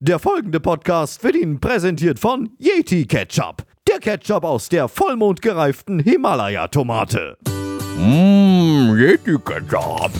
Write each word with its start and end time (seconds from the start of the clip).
Der 0.00 0.18
folgende 0.18 0.60
Podcast 0.60 1.24
wird 1.24 1.36
Ihnen 1.36 1.58
präsentiert 1.58 2.18
von 2.18 2.50
Yeti 2.58 3.06
Ketchup. 3.06 3.64
Der 3.88 3.98
Ketchup 3.98 4.44
aus 4.44 4.68
der 4.68 4.88
vollmondgereiften 4.88 6.00
Himalaya-Tomate. 6.00 7.38
Mmm, 7.96 8.94
Yeti 8.98 9.38
Ketchup. 9.42 10.10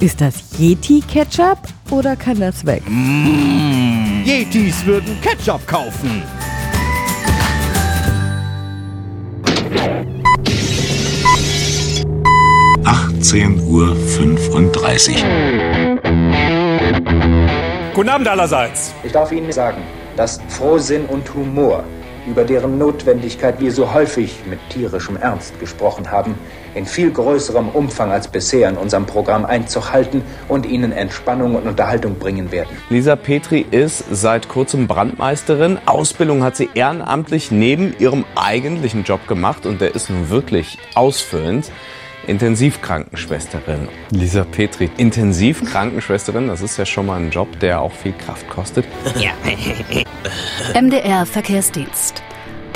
Ist 0.00 0.22
das 0.22 0.58
Yeti-Ketchup 0.58 1.58
oder 1.90 2.16
kann 2.16 2.40
das 2.40 2.64
weg? 2.64 2.82
Yetis 4.24 4.86
würden 4.86 5.20
Ketchup 5.20 5.66
kaufen. 5.66 6.22
Uhr. 13.68 13.94
35. 13.94 15.22
Guten 17.98 18.10
Abend 18.10 18.28
allerseits. 18.28 18.94
Ich 19.02 19.10
darf 19.10 19.32
Ihnen 19.32 19.50
sagen, 19.50 19.82
dass 20.14 20.40
Frohsinn 20.46 21.06
und 21.06 21.34
Humor, 21.34 21.82
über 22.28 22.44
deren 22.44 22.78
Notwendigkeit 22.78 23.58
wir 23.58 23.72
so 23.72 23.92
häufig 23.92 24.38
mit 24.48 24.60
tierischem 24.70 25.16
Ernst 25.16 25.58
gesprochen 25.58 26.08
haben, 26.08 26.36
in 26.76 26.86
viel 26.86 27.10
größerem 27.10 27.68
Umfang 27.70 28.12
als 28.12 28.28
bisher 28.28 28.68
in 28.68 28.76
unserem 28.76 29.04
Programm 29.04 29.44
Einzug 29.44 29.90
halten 29.92 30.22
und 30.46 30.64
Ihnen 30.64 30.92
Entspannung 30.92 31.56
und 31.56 31.66
Unterhaltung 31.66 32.20
bringen 32.20 32.52
werden. 32.52 32.70
Lisa 32.88 33.16
Petri 33.16 33.66
ist 33.68 34.04
seit 34.12 34.48
kurzem 34.48 34.86
Brandmeisterin. 34.86 35.80
Ausbildung 35.84 36.44
hat 36.44 36.54
sie 36.54 36.70
ehrenamtlich 36.74 37.50
neben 37.50 37.96
ihrem 37.98 38.24
eigentlichen 38.36 39.02
Job 39.02 39.26
gemacht 39.26 39.66
und 39.66 39.80
der 39.80 39.96
ist 39.96 40.08
nun 40.08 40.30
wirklich 40.30 40.78
ausfüllend. 40.94 41.72
Intensivkrankenschwesterin. 42.28 43.88
Lisa 44.10 44.44
Petri, 44.44 44.90
Intensivkrankenschwesterin, 44.96 46.46
das 46.48 46.60
ist 46.60 46.76
ja 46.76 46.86
schon 46.86 47.06
mal 47.06 47.18
ein 47.18 47.30
Job, 47.30 47.58
der 47.60 47.80
auch 47.80 47.92
viel 47.92 48.12
Kraft 48.12 48.48
kostet. 48.48 48.84
MDR 50.80 51.26
Verkehrsdienst. 51.26 52.22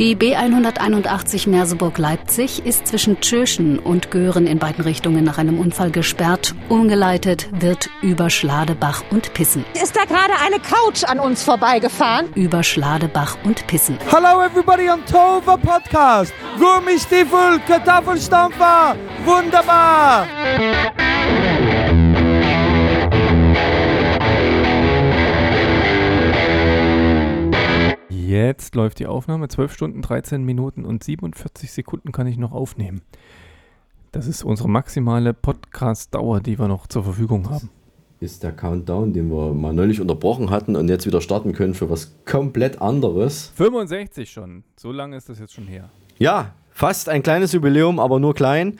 Die 0.02 0.16
B181 0.16 1.48
Merseburg-Leipzig 1.48 2.66
ist 2.66 2.88
zwischen 2.88 3.20
Tschirschen 3.20 3.78
und 3.78 4.10
Göhren 4.10 4.48
in 4.48 4.58
beiden 4.58 4.82
Richtungen 4.82 5.22
nach 5.22 5.38
einem 5.38 5.60
Unfall 5.60 5.92
gesperrt. 5.92 6.56
Umgeleitet 6.68 7.48
wird 7.52 7.88
über 8.00 8.28
Schladebach 8.28 9.04
und 9.10 9.32
Pissen. 9.32 9.64
Ist 9.80 9.94
da 9.94 10.04
gerade 10.04 10.32
eine 10.44 10.58
Couch 10.58 11.04
an 11.04 11.20
uns 11.20 11.44
vorbeigefahren? 11.44 12.32
Über 12.34 12.64
Schladebach 12.64 13.38
und 13.44 13.64
Pissen. 13.68 13.96
Hello 14.10 14.42
everybody 14.42 14.90
on 14.90 15.06
Tova 15.06 15.56
Podcast. 15.56 16.34
Gummistiefel, 16.58 17.60
Kartoffelstampfer. 17.68 18.96
Wunderbar. 19.24 20.26
Jetzt 28.32 28.74
läuft 28.74 28.98
die 28.98 29.06
Aufnahme. 29.06 29.48
12 29.48 29.74
Stunden, 29.74 30.00
13 30.00 30.42
Minuten 30.42 30.86
und 30.86 31.04
47 31.04 31.70
Sekunden 31.70 32.12
kann 32.12 32.26
ich 32.26 32.38
noch 32.38 32.52
aufnehmen. 32.52 33.02
Das 34.10 34.26
ist 34.26 34.42
unsere 34.42 34.70
maximale 34.70 35.34
Podcast-Dauer, 35.34 36.40
die 36.40 36.58
wir 36.58 36.66
noch 36.66 36.86
zur 36.86 37.04
Verfügung 37.04 37.50
haben. 37.50 37.68
Ist 38.20 38.42
der 38.42 38.52
Countdown, 38.52 39.12
den 39.12 39.30
wir 39.30 39.52
mal 39.52 39.74
neulich 39.74 40.00
unterbrochen 40.00 40.48
hatten 40.48 40.76
und 40.76 40.88
jetzt 40.88 41.06
wieder 41.06 41.20
starten 41.20 41.52
können 41.52 41.74
für 41.74 41.90
was 41.90 42.14
komplett 42.24 42.80
anderes. 42.80 43.52
65 43.54 44.30
schon. 44.30 44.64
So 44.76 44.92
lange 44.92 45.14
ist 45.18 45.28
das 45.28 45.38
jetzt 45.38 45.52
schon 45.52 45.66
her. 45.66 45.90
Ja, 46.18 46.54
fast 46.72 47.08
ein 47.08 47.22
kleines 47.22 47.52
Jubiläum, 47.52 47.98
aber 47.98 48.18
nur 48.20 48.34
klein. 48.34 48.78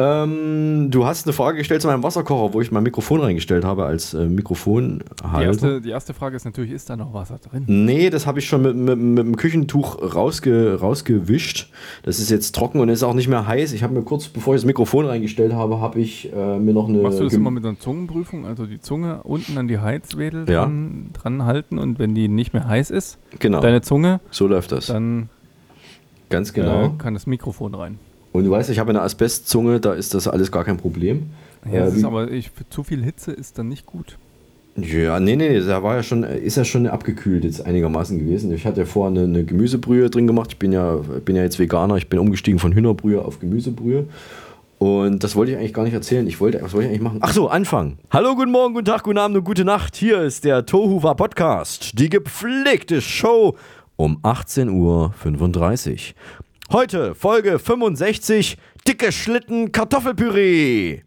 Ähm, 0.00 0.92
du 0.92 1.06
hast 1.06 1.26
eine 1.26 1.32
Frage 1.32 1.58
gestellt 1.58 1.82
zu 1.82 1.88
meinem 1.88 2.04
Wasserkocher, 2.04 2.54
wo 2.54 2.60
ich 2.60 2.70
mein 2.70 2.84
Mikrofon 2.84 3.20
reingestellt 3.20 3.64
habe 3.64 3.84
als 3.84 4.14
äh, 4.14 4.26
Mikrofon. 4.26 5.02
Die 5.36 5.42
erste, 5.42 5.80
die 5.80 5.90
erste 5.90 6.14
Frage 6.14 6.36
ist 6.36 6.44
natürlich, 6.44 6.70
ist 6.70 6.88
da 6.88 6.96
noch 6.96 7.12
Wasser 7.14 7.38
drin? 7.38 7.64
Nee, 7.66 8.08
das 8.08 8.24
habe 8.24 8.38
ich 8.38 8.46
schon 8.46 8.62
mit, 8.62 8.76
mit, 8.76 8.96
mit 8.96 9.18
dem 9.26 9.36
Küchentuch 9.36 9.98
rausge, 10.14 10.78
rausgewischt. 10.80 11.72
Das 12.04 12.20
ist 12.20 12.30
jetzt 12.30 12.54
trocken 12.54 12.78
und 12.78 12.88
ist 12.90 13.02
auch 13.02 13.12
nicht 13.14 13.26
mehr 13.26 13.48
heiß. 13.48 13.72
Ich 13.72 13.82
habe 13.82 13.92
mir 13.92 14.02
kurz, 14.02 14.28
bevor 14.28 14.54
ich 14.54 14.60
das 14.60 14.66
Mikrofon 14.66 15.04
reingestellt 15.06 15.52
habe, 15.52 15.80
habe 15.80 15.98
ich 15.98 16.32
äh, 16.32 16.58
mir 16.60 16.74
noch 16.74 16.88
eine... 16.88 16.98
Machst 16.98 17.18
du 17.18 17.24
das 17.24 17.34
immer 17.34 17.50
mit 17.50 17.66
einer 17.66 17.78
Zungenprüfung? 17.80 18.46
Also 18.46 18.66
die 18.66 18.80
Zunge 18.80 19.24
unten 19.24 19.58
an 19.58 19.66
die 19.66 19.80
Heizwedel 19.80 20.48
Ja. 20.48 20.62
dran, 20.62 21.10
dran 21.12 21.44
halten 21.44 21.76
und 21.76 21.98
wenn 21.98 22.14
die 22.14 22.28
nicht 22.28 22.52
mehr 22.52 22.68
heiß 22.68 22.90
ist, 22.92 23.18
Genau. 23.40 23.60
deine 23.60 23.80
Zunge, 23.82 24.20
So 24.30 24.46
läuft 24.46 24.70
das. 24.70 24.86
dann 24.86 25.28
Ganz 26.30 26.52
genau. 26.52 26.86
äh, 26.86 26.90
kann 26.98 27.14
das 27.14 27.26
Mikrofon 27.26 27.74
rein. 27.74 27.98
Und 28.32 28.44
du 28.44 28.50
weißt, 28.50 28.70
ich 28.70 28.78
habe 28.78 28.90
eine 28.90 29.02
Asbestzunge, 29.02 29.80
da 29.80 29.94
ist 29.94 30.14
das 30.14 30.28
alles 30.28 30.52
gar 30.52 30.64
kein 30.64 30.76
Problem. 30.76 31.30
Ja, 31.64 31.84
Äh, 31.84 31.88
ist 31.88 31.96
wie- 32.00 32.04
aber 32.04 32.30
ich, 32.30 32.50
zu 32.70 32.82
viel 32.84 33.02
Hitze 33.02 33.32
ist 33.32 33.58
dann 33.58 33.68
nicht 33.68 33.86
gut. 33.86 34.16
Ja, 34.76 35.18
nee, 35.18 35.34
nee, 35.34 35.58
da 35.58 35.82
war 35.82 35.96
ja 35.96 36.02
schon, 36.04 36.22
ist 36.22 36.56
ja 36.56 36.64
schon 36.64 36.86
abgekühlt 36.86 37.42
jetzt 37.42 37.66
einigermaßen 37.66 38.16
gewesen. 38.18 38.52
Ich 38.52 38.64
hatte 38.64 38.80
ja 38.80 38.86
vorher 38.86 39.10
eine, 39.18 39.24
eine 39.28 39.44
Gemüsebrühe 39.44 40.08
drin 40.08 40.28
gemacht. 40.28 40.50
Ich 40.52 40.58
bin 40.58 40.70
ja, 40.72 40.96
bin 41.24 41.34
ja 41.34 41.42
jetzt 41.42 41.58
Veganer, 41.58 41.96
ich 41.96 42.08
bin 42.08 42.20
umgestiegen 42.20 42.60
von 42.60 42.72
Hühnerbrühe 42.72 43.20
auf 43.24 43.40
Gemüsebrühe. 43.40 44.06
Und 44.78 45.24
das 45.24 45.34
wollte 45.34 45.50
ich 45.50 45.58
eigentlich 45.58 45.74
gar 45.74 45.82
nicht 45.82 45.94
erzählen. 45.94 46.24
Ich 46.28 46.40
wollte, 46.40 46.62
was 46.62 46.72
wollte 46.74 46.84
ich 46.84 46.90
eigentlich 46.90 47.02
machen? 47.02 47.18
Ach 47.22 47.32
so, 47.32 47.48
anfangen. 47.48 47.98
Hallo, 48.12 48.36
guten 48.36 48.52
Morgen, 48.52 48.74
guten 48.74 48.84
Tag, 48.86 49.02
guten 49.02 49.18
Abend 49.18 49.36
und 49.36 49.42
gute 49.42 49.64
Nacht. 49.64 49.96
Hier 49.96 50.22
ist 50.22 50.44
der 50.44 50.64
Tohuwa 50.64 51.14
Podcast, 51.14 51.98
die 51.98 52.08
gepflegte 52.08 53.00
Show 53.00 53.56
um 53.98 54.18
18.35 54.22 55.90
Uhr. 55.90 56.14
Heute 56.70 57.14
Folge 57.14 57.58
65, 57.58 58.56
dicke 58.86 59.10
Schlitten 59.12 59.72
Kartoffelpüree. 59.72 61.00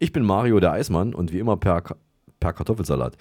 Ich 0.00 0.12
bin 0.12 0.24
Mario 0.24 0.58
der 0.60 0.72
Eismann 0.72 1.14
und 1.14 1.32
wie 1.32 1.38
immer 1.38 1.56
per, 1.56 1.82
per 2.40 2.52
Kartoffelsalat. 2.52 3.16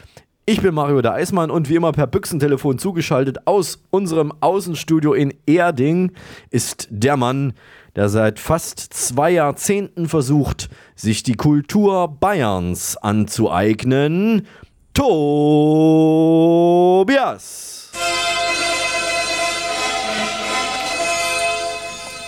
Ich 0.48 0.62
bin 0.64 0.74
Mario 0.74 1.04
der 1.04 1.14
Eismann 1.14 1.52
und 1.52 1.70
wie 1.70 1.76
immer 1.76 1.92
per 1.92 2.08
Büchsentelefon 2.08 2.80
zugeschaltet 2.80 3.46
aus 3.46 3.84
unserem 3.92 4.34
Außenstudio 4.42 5.14
in 5.14 5.32
Erding 5.46 6.14
ist 6.50 6.88
der 6.90 7.16
Mann, 7.16 7.54
der 7.96 8.10
seit 8.10 8.40
fast 8.40 8.80
zwei 8.80 9.30
Jahrzehnten 9.30 10.08
versucht, 10.08 10.70
sich 10.96 11.22
die 11.22 11.36
Kultur 11.36 12.08
Bayerns 12.08 12.98
anzueignen. 12.98 14.48
Tobias. 14.94 15.40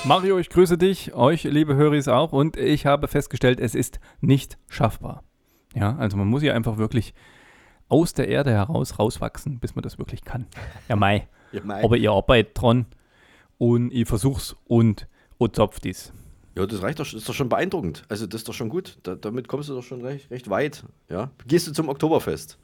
Mario, 0.05 0.39
ich 0.39 0.49
grüße 0.49 0.77
dich, 0.77 1.13
euch, 1.13 1.43
liebe 1.43 1.75
Höris 1.75 2.07
auch, 2.07 2.31
und 2.33 2.57
ich 2.57 2.85
habe 2.85 3.07
festgestellt, 3.07 3.59
es 3.59 3.75
ist 3.75 3.99
nicht 4.19 4.57
schaffbar. 4.67 5.23
Ja, 5.75 5.95
also 5.97 6.17
man 6.17 6.27
muss 6.27 6.41
ja 6.43 6.53
einfach 6.53 6.77
wirklich 6.77 7.13
aus 7.87 8.13
der 8.13 8.27
Erde 8.27 8.51
heraus 8.51 8.97
rauswachsen, 8.99 9.59
bis 9.59 9.75
man 9.75 9.83
das 9.83 9.99
wirklich 9.99 10.23
kann. 10.23 10.47
Ja, 10.89 10.95
Mai. 10.95 11.27
Ja, 11.51 11.61
mei. 11.63 11.83
Aber 11.83 11.97
ihr 11.97 12.11
arbeitet 12.11 12.59
dran 12.59 12.85
und 13.57 13.91
ich 13.93 14.07
versuch's 14.07 14.55
und 14.65 15.07
und 15.37 15.55
zopft 15.55 15.83
dies. 15.83 16.13
Ja, 16.55 16.65
das 16.65 16.81
reicht 16.81 16.99
doch, 16.99 17.05
das 17.05 17.13
ist 17.13 17.27
doch 17.29 17.33
schon 17.33 17.49
beeindruckend. 17.49 18.03
Also 18.09 18.25
das 18.27 18.41
ist 18.41 18.47
doch 18.47 18.53
schon 18.53 18.69
gut. 18.69 18.97
Da, 19.03 19.15
damit 19.15 19.47
kommst 19.47 19.69
du 19.69 19.73
doch 19.73 19.83
schon 19.83 20.01
recht, 20.01 20.29
recht 20.31 20.49
weit. 20.49 20.83
Ja? 21.09 21.31
Gehst 21.47 21.67
du 21.67 21.71
zum 21.73 21.89
Oktoberfest? 21.89 22.57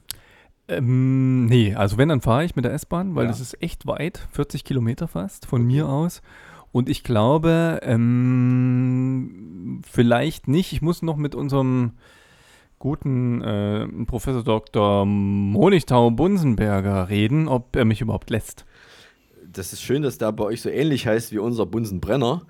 Ähm, 0.68 1.46
nee, 1.46 1.74
also 1.74 1.96
wenn, 1.98 2.08
dann 2.10 2.20
fahre 2.20 2.44
ich 2.44 2.54
mit 2.56 2.64
der 2.64 2.72
S-Bahn, 2.72 3.14
weil 3.14 3.24
Ja. 3.24 3.30
das 3.30 3.40
ist 3.40 3.62
echt 3.62 3.86
weit, 3.86 4.26
40 4.32 4.64
Kilometer 4.64 5.08
fast 5.08 5.46
von 5.46 5.62
mir 5.64 5.88
aus. 5.88 6.20
Und 6.72 6.88
ich 6.88 7.02
glaube, 7.02 7.80
ähm, 7.82 9.80
vielleicht 9.90 10.48
nicht. 10.48 10.72
Ich 10.72 10.82
muss 10.82 11.02
noch 11.02 11.16
mit 11.16 11.34
unserem 11.34 11.92
guten 12.78 13.42
äh, 13.42 13.88
Professor 14.06 14.44
Dr. 14.44 15.04
Honigtau 15.04 16.10
Bunsenberger 16.10 17.08
reden, 17.08 17.48
ob 17.48 17.74
er 17.74 17.84
mich 17.84 18.00
überhaupt 18.00 18.30
lässt. 18.30 18.64
Das 19.50 19.72
ist 19.72 19.82
schön, 19.82 20.02
dass 20.02 20.18
der 20.18 20.32
bei 20.32 20.44
euch 20.44 20.62
so 20.62 20.68
ähnlich 20.68 21.06
heißt 21.06 21.32
wie 21.32 21.38
unser 21.38 21.66
Bunsenbrenner. 21.66 22.42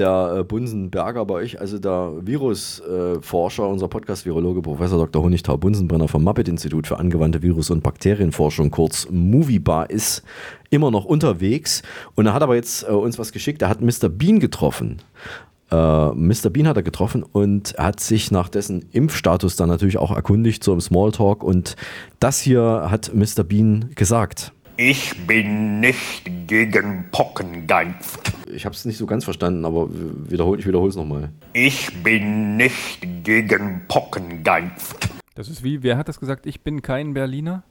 Der 0.00 0.36
äh, 0.38 0.44
Bunsenberger 0.44 1.26
bei 1.26 1.34
euch, 1.34 1.60
also 1.60 1.78
der 1.78 2.12
Virusforscher, 2.22 3.68
unser 3.68 3.86
Podcast-Virologe, 3.86 4.62
Professor 4.62 4.96
Dr. 4.96 5.22
Honigtau 5.22 5.58
Bunsenbrenner 5.58 6.08
vom 6.08 6.24
Muppet-Institut 6.24 6.86
für 6.86 6.98
angewandte 6.98 7.42
Virus- 7.42 7.68
und 7.68 7.82
Bakterienforschung, 7.82 8.70
kurz 8.70 9.08
Moviebar, 9.10 9.90
ist 9.90 10.22
immer 10.70 10.90
noch 10.90 11.04
unterwegs. 11.04 11.82
Und 12.14 12.24
er 12.24 12.32
hat 12.32 12.42
aber 12.42 12.54
jetzt 12.54 12.84
äh, 12.84 12.92
uns 12.92 13.18
was 13.18 13.30
geschickt. 13.30 13.60
Er 13.60 13.68
hat 13.68 13.82
Mr. 13.82 14.08
Bean 14.08 14.40
getroffen. 14.40 15.02
Äh, 15.70 15.76
Mr. 15.76 16.48
Bean 16.48 16.66
hat 16.66 16.78
er 16.78 16.82
getroffen 16.82 17.22
und 17.22 17.74
hat 17.76 18.00
sich 18.00 18.30
nach 18.30 18.48
dessen 18.48 18.86
Impfstatus 18.92 19.56
dann 19.56 19.68
natürlich 19.68 19.98
auch 19.98 20.16
erkundigt, 20.16 20.64
so 20.64 20.72
im 20.72 20.80
Smalltalk. 20.80 21.44
Und 21.44 21.76
das 22.20 22.40
hier 22.40 22.86
hat 22.90 23.12
Mr. 23.14 23.44
Bean 23.44 23.90
gesagt. 23.96 24.54
Ich 24.82 25.26
bin 25.26 25.80
nicht 25.80 26.24
gegen 26.46 27.04
Pocken 27.12 27.66
geimpft. 27.66 28.32
Ich 28.50 28.64
habe 28.64 28.74
es 28.74 28.86
nicht 28.86 28.96
so 28.96 29.04
ganz 29.04 29.24
verstanden, 29.24 29.66
aber 29.66 29.88
wiederhol, 29.90 30.58
ich 30.58 30.66
wiederhole 30.66 30.88
es 30.88 30.96
nochmal. 30.96 31.28
Ich 31.52 32.02
bin 32.02 32.56
nicht 32.56 33.06
gegen 33.22 33.82
Pocken 33.88 34.42
geimpft. 34.42 35.10
Das 35.34 35.50
ist 35.50 35.62
wie, 35.62 35.82
wer 35.82 35.98
hat 35.98 36.08
das 36.08 36.18
gesagt? 36.18 36.46
Ich 36.46 36.62
bin 36.62 36.80
kein 36.80 37.12
Berliner? 37.12 37.62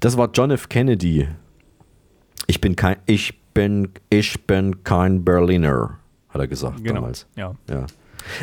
Das 0.00 0.16
war 0.16 0.28
John 0.34 0.50
F. 0.50 0.68
Kennedy. 0.68 1.28
Ich 2.48 2.60
bin 2.60 2.74
kein, 2.74 2.96
ich 3.06 3.40
bin, 3.54 3.90
ich 4.10 4.44
bin 4.48 4.82
kein 4.82 5.24
Berliner, 5.24 5.98
hat 6.30 6.40
er 6.40 6.48
gesagt 6.48 6.82
Genau. 6.82 6.94
damals. 6.96 7.28
Ja. 7.36 7.54
Ja. 7.70 7.86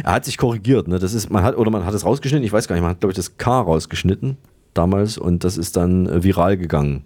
Er 0.06 0.14
hat 0.14 0.24
sich 0.24 0.38
korrigiert, 0.38 0.88
ne? 0.88 0.98
Das 0.98 1.14
ist, 1.14 1.30
man 1.30 1.44
hat, 1.44 1.58
oder 1.58 1.72
man 1.72 1.86
hat 1.86 1.94
es 1.94 2.06
rausgeschnitten, 2.06 2.46
ich 2.46 2.54
weiß 2.54 2.70
gar 2.70 2.76
nicht, 2.76 2.84
man 2.84 2.92
hat, 2.92 3.02
glaube 3.02 3.12
ich, 3.12 3.18
das 3.18 3.36
K 3.38 3.60
rausgeschnitten. 3.60 4.38
damals 4.74 5.18
und 5.18 5.44
das 5.44 5.58
ist 5.58 5.76
dann 5.76 6.24
viral 6.24 6.56
gegangen. 6.56 7.04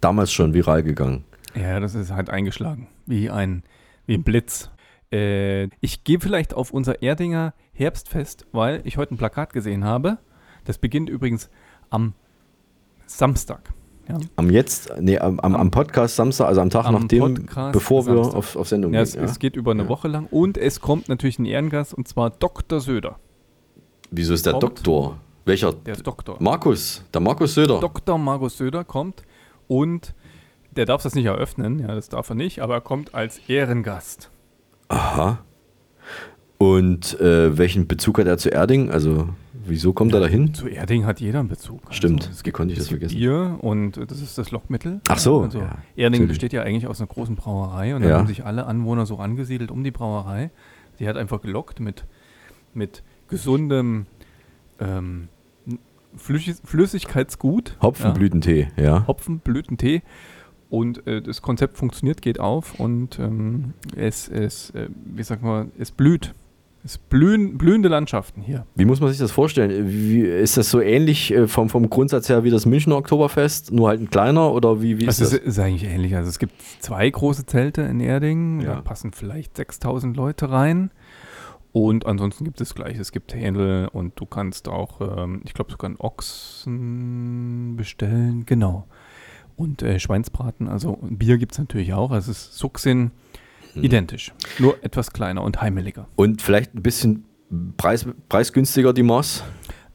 Damals 0.00 0.32
schon 0.32 0.54
viral 0.54 0.82
gegangen. 0.82 1.24
Ja, 1.54 1.80
das 1.80 1.94
ist 1.94 2.10
halt 2.12 2.30
eingeschlagen. 2.30 2.88
Wie 3.06 3.30
ein, 3.30 3.62
wie 4.06 4.14
ein 4.14 4.22
Blitz. 4.24 4.70
Äh, 5.12 5.64
ich 5.80 6.04
gehe 6.04 6.20
vielleicht 6.20 6.54
auf 6.54 6.70
unser 6.72 7.02
Erdinger 7.02 7.54
Herbstfest, 7.72 8.46
weil 8.52 8.80
ich 8.84 8.96
heute 8.98 9.14
ein 9.14 9.18
Plakat 9.18 9.52
gesehen 9.52 9.84
habe. 9.84 10.18
Das 10.64 10.78
beginnt 10.78 11.08
übrigens 11.08 11.48
am 11.90 12.12
Samstag. 13.06 13.72
Ja. 14.08 14.18
Am 14.36 14.50
jetzt, 14.50 14.92
nee, 15.00 15.18
am, 15.18 15.40
am, 15.40 15.56
am 15.56 15.70
Podcast 15.70 16.14
Samstag, 16.16 16.46
also 16.46 16.60
am 16.60 16.70
Tag 16.70 16.86
Am 16.86 16.94
nachdem, 16.94 17.34
Podcast 17.34 17.72
bevor 17.72 18.06
wir 18.06 18.14
Samstag. 18.14 18.36
auf, 18.36 18.56
auf 18.56 18.68
Sendung 18.68 18.94
Ja, 18.94 19.02
gehen. 19.02 19.24
es, 19.24 19.30
es 19.32 19.38
geht 19.40 19.56
über 19.56 19.72
eine 19.72 19.88
Woche 19.88 20.06
lang 20.06 20.26
und 20.30 20.58
es 20.58 20.80
kommt 20.80 21.08
natürlich 21.08 21.38
ein 21.40 21.44
Ehrengast 21.44 21.92
und 21.92 22.06
zwar 22.06 22.30
Dr. 22.30 22.78
Söder. 22.80 23.18
Wieso 24.12 24.34
ist 24.34 24.46
der 24.46 24.52
kommt- 24.52 24.62
Doktor? 24.62 25.18
Welcher? 25.44 25.72
Der 25.72 25.94
ist 25.94 26.06
Doktor. 26.06 26.36
Markus, 26.40 27.04
der 27.12 27.20
Markus 27.20 27.54
Söder. 27.54 27.80
Dr. 27.80 28.16
Markus 28.18 28.56
Söder 28.58 28.84
kommt 28.84 29.22
und 29.68 30.14
der 30.76 30.84
darf 30.84 31.02
das 31.02 31.14
nicht 31.14 31.24
eröffnen, 31.26 31.78
ja, 31.78 31.94
das 31.94 32.08
darf 32.08 32.28
er 32.28 32.34
nicht, 32.36 32.60
aber 32.60 32.74
er 32.74 32.80
kommt 32.82 33.14
als 33.14 33.38
Ehrengast. 33.48 34.30
Aha. 34.88 35.38
Und 36.58 37.18
äh, 37.20 37.56
welchen 37.58 37.86
Bezug 37.86 38.18
hat 38.18 38.26
er 38.26 38.38
zu 38.38 38.48
Erding? 38.48 38.90
Also, 38.90 39.28
wieso 39.52 39.92
kommt 39.92 40.14
er 40.14 40.20
dahin? 40.20 40.54
Zu 40.54 40.68
Erding 40.68 41.04
hat 41.04 41.20
jeder 41.20 41.40
einen 41.40 41.48
Bezug. 41.48 41.82
Stimmt, 41.90 42.30
es 42.32 42.44
wie 42.44 42.50
konnte 42.50 42.72
ich 42.72 42.78
das 42.78 42.84
es 42.86 42.90
gibt 42.90 43.02
vergessen? 43.02 43.18
Bier 43.18 43.58
und 43.60 44.10
das 44.10 44.20
ist 44.22 44.38
das 44.38 44.50
Lockmittel. 44.52 45.00
Ach 45.08 45.18
so, 45.18 45.42
Also 45.42 45.58
ja, 45.58 45.64
Erding 45.96 46.22
natürlich. 46.22 46.28
besteht 46.28 46.52
ja 46.54 46.62
eigentlich 46.62 46.86
aus 46.86 47.00
einer 47.00 47.08
großen 47.08 47.36
Brauerei 47.36 47.94
und 47.94 48.02
da 48.02 48.08
Ja. 48.08 48.18
haben 48.18 48.26
sich 48.26 48.44
alle 48.46 48.66
Anwohner 48.66 49.04
so 49.04 49.18
angesiedelt 49.18 49.70
um 49.70 49.84
die 49.84 49.90
Brauerei. 49.90 50.50
Die 50.98 51.06
hat 51.08 51.16
einfach 51.18 51.42
gelockt 51.42 51.78
mit, 51.80 52.04
mit 52.72 53.02
gesundem 53.28 54.06
ähm, 54.80 55.28
Flüssig 56.16 56.56
Flüssigkeitsgut. 56.64 57.76
Hopfenblütentee, 57.82 58.68
ja. 58.76 58.82
Ja. 58.84 59.06
Hopfenblütentee. 59.06 60.02
Und 60.68 61.06
äh, 61.06 61.22
das 61.22 61.42
Konzept 61.42 61.76
funktioniert, 61.78 62.22
geht 62.22 62.40
auf 62.40 62.80
und 62.80 63.18
ähm, 63.20 63.74
es, 63.94 64.28
es 64.28 64.70
äh, 64.70 64.88
wie 65.04 65.22
sagt 65.22 65.42
man, 65.42 65.70
es 65.78 65.92
blüht. 65.92 66.34
Es 66.84 66.98
blühen, 66.98 67.58
blühende 67.58 67.88
Landschaften 67.88 68.42
hier. 68.42 68.64
Wie 68.76 68.84
muss 68.84 69.00
man 69.00 69.08
sich 69.10 69.18
das 69.18 69.32
vorstellen? 69.32 69.88
Wie, 69.90 70.20
ist 70.20 70.56
das 70.56 70.70
so 70.70 70.80
ähnlich 70.80 71.32
äh, 71.34 71.48
vom, 71.48 71.68
vom 71.68 71.90
Grundsatz 71.90 72.28
her 72.28 72.44
wie 72.44 72.50
das 72.50 72.64
Münchner 72.64 72.96
Oktoberfest, 72.96 73.72
nur 73.72 73.88
halt 73.88 74.00
ein 74.00 74.08
kleiner 74.10 74.52
oder 74.52 74.80
wie, 74.82 74.98
wie 74.98 75.04
ist 75.06 75.20
Also 75.20 75.24
das? 75.24 75.32
es 75.40 75.46
ist 75.46 75.58
eigentlich 75.58 75.84
ähnlich. 75.90 76.14
Also 76.14 76.28
es 76.28 76.38
gibt 76.38 76.52
zwei 76.80 77.08
große 77.10 77.46
Zelte 77.46 77.82
in 77.82 77.98
Erding, 78.00 78.60
Ja. 78.60 78.76
da 78.76 78.80
passen 78.82 79.12
vielleicht 79.12 79.56
6000 79.56 80.16
Leute 80.16 80.50
rein. 80.50 80.90
Und 81.76 82.06
ansonsten 82.06 82.46
gibt 82.46 82.58
es 82.62 82.74
gleich, 82.74 82.96
es 82.96 83.12
gibt 83.12 83.34
Händel 83.34 83.88
und 83.92 84.18
du 84.18 84.24
kannst 84.24 84.66
auch, 84.66 85.02
ähm, 85.02 85.42
ich 85.44 85.52
glaube 85.52 85.70
sogar 85.70 85.90
einen 85.90 85.98
Ochsen 85.98 87.76
bestellen, 87.76 88.46
genau. 88.46 88.86
Und 89.56 89.82
äh, 89.82 90.00
Schweinsbraten, 90.00 90.68
also 90.68 90.98
Bier 91.02 91.36
gibt 91.36 91.52
es 91.52 91.58
natürlich 91.58 91.92
auch, 91.92 92.12
also 92.12 92.30
es 92.30 92.38
ist 92.38 92.56
Suxin 92.56 93.10
Hm. 93.74 93.84
identisch, 93.84 94.32
nur 94.58 94.82
etwas 94.82 95.12
kleiner 95.12 95.42
und 95.42 95.60
heimeliger. 95.60 96.08
Und 96.16 96.40
vielleicht 96.40 96.74
ein 96.74 96.80
bisschen 96.80 97.24
preis, 97.76 98.06
preisgünstiger 98.30 98.94
die 98.94 99.02
Maß? 99.02 99.44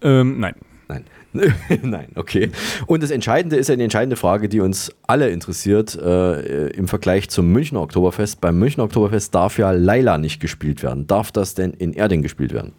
Ähm, 0.03 0.39
nein. 0.39 0.53
Nein. 0.87 1.05
Nein, 1.81 2.09
okay. 2.15 2.51
Und 2.87 3.03
das 3.03 3.11
Entscheidende 3.11 3.55
ist 3.55 3.69
ja 3.69 3.75
die 3.75 3.83
entscheidende 3.83 4.15
Frage, 4.15 4.49
die 4.49 4.59
uns 4.59 4.93
alle 5.07 5.29
interessiert 5.29 5.95
äh, 5.95 6.67
im 6.69 6.87
Vergleich 6.87 7.29
zum 7.29 7.51
Münchner 7.51 7.81
Oktoberfest. 7.81 8.41
Beim 8.41 8.59
Münchner 8.59 8.83
Oktoberfest 8.83 9.33
darf 9.33 9.57
ja 9.57 9.71
Laila 9.71 10.17
nicht 10.17 10.39
gespielt 10.39 10.83
werden. 10.83 11.07
Darf 11.07 11.31
das 11.31 11.53
denn 11.53 11.71
in 11.71 11.93
Erding 11.93 12.21
gespielt 12.21 12.53
werden? 12.53 12.73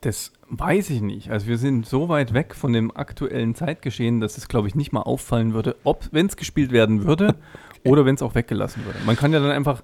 Das 0.00 0.32
weiß 0.48 0.90
ich 0.90 1.00
nicht. 1.00 1.30
Also 1.30 1.46
wir 1.46 1.58
sind 1.58 1.86
so 1.86 2.08
weit 2.08 2.34
weg 2.34 2.54
von 2.54 2.72
dem 2.72 2.96
aktuellen 2.96 3.54
Zeitgeschehen, 3.54 4.20
dass 4.20 4.36
es, 4.36 4.48
glaube 4.48 4.68
ich, 4.68 4.74
nicht 4.74 4.92
mal 4.92 5.02
auffallen 5.02 5.54
würde, 5.54 5.76
ob, 5.84 6.08
wenn 6.12 6.26
es 6.26 6.36
gespielt 6.36 6.72
werden 6.72 7.04
würde 7.04 7.34
oder 7.84 8.04
wenn 8.04 8.14
es 8.16 8.22
auch 8.22 8.34
weggelassen 8.34 8.84
würde. 8.84 8.98
Man 9.04 9.16
kann 9.16 9.32
ja 9.32 9.40
dann 9.40 9.50
einfach 9.50 9.82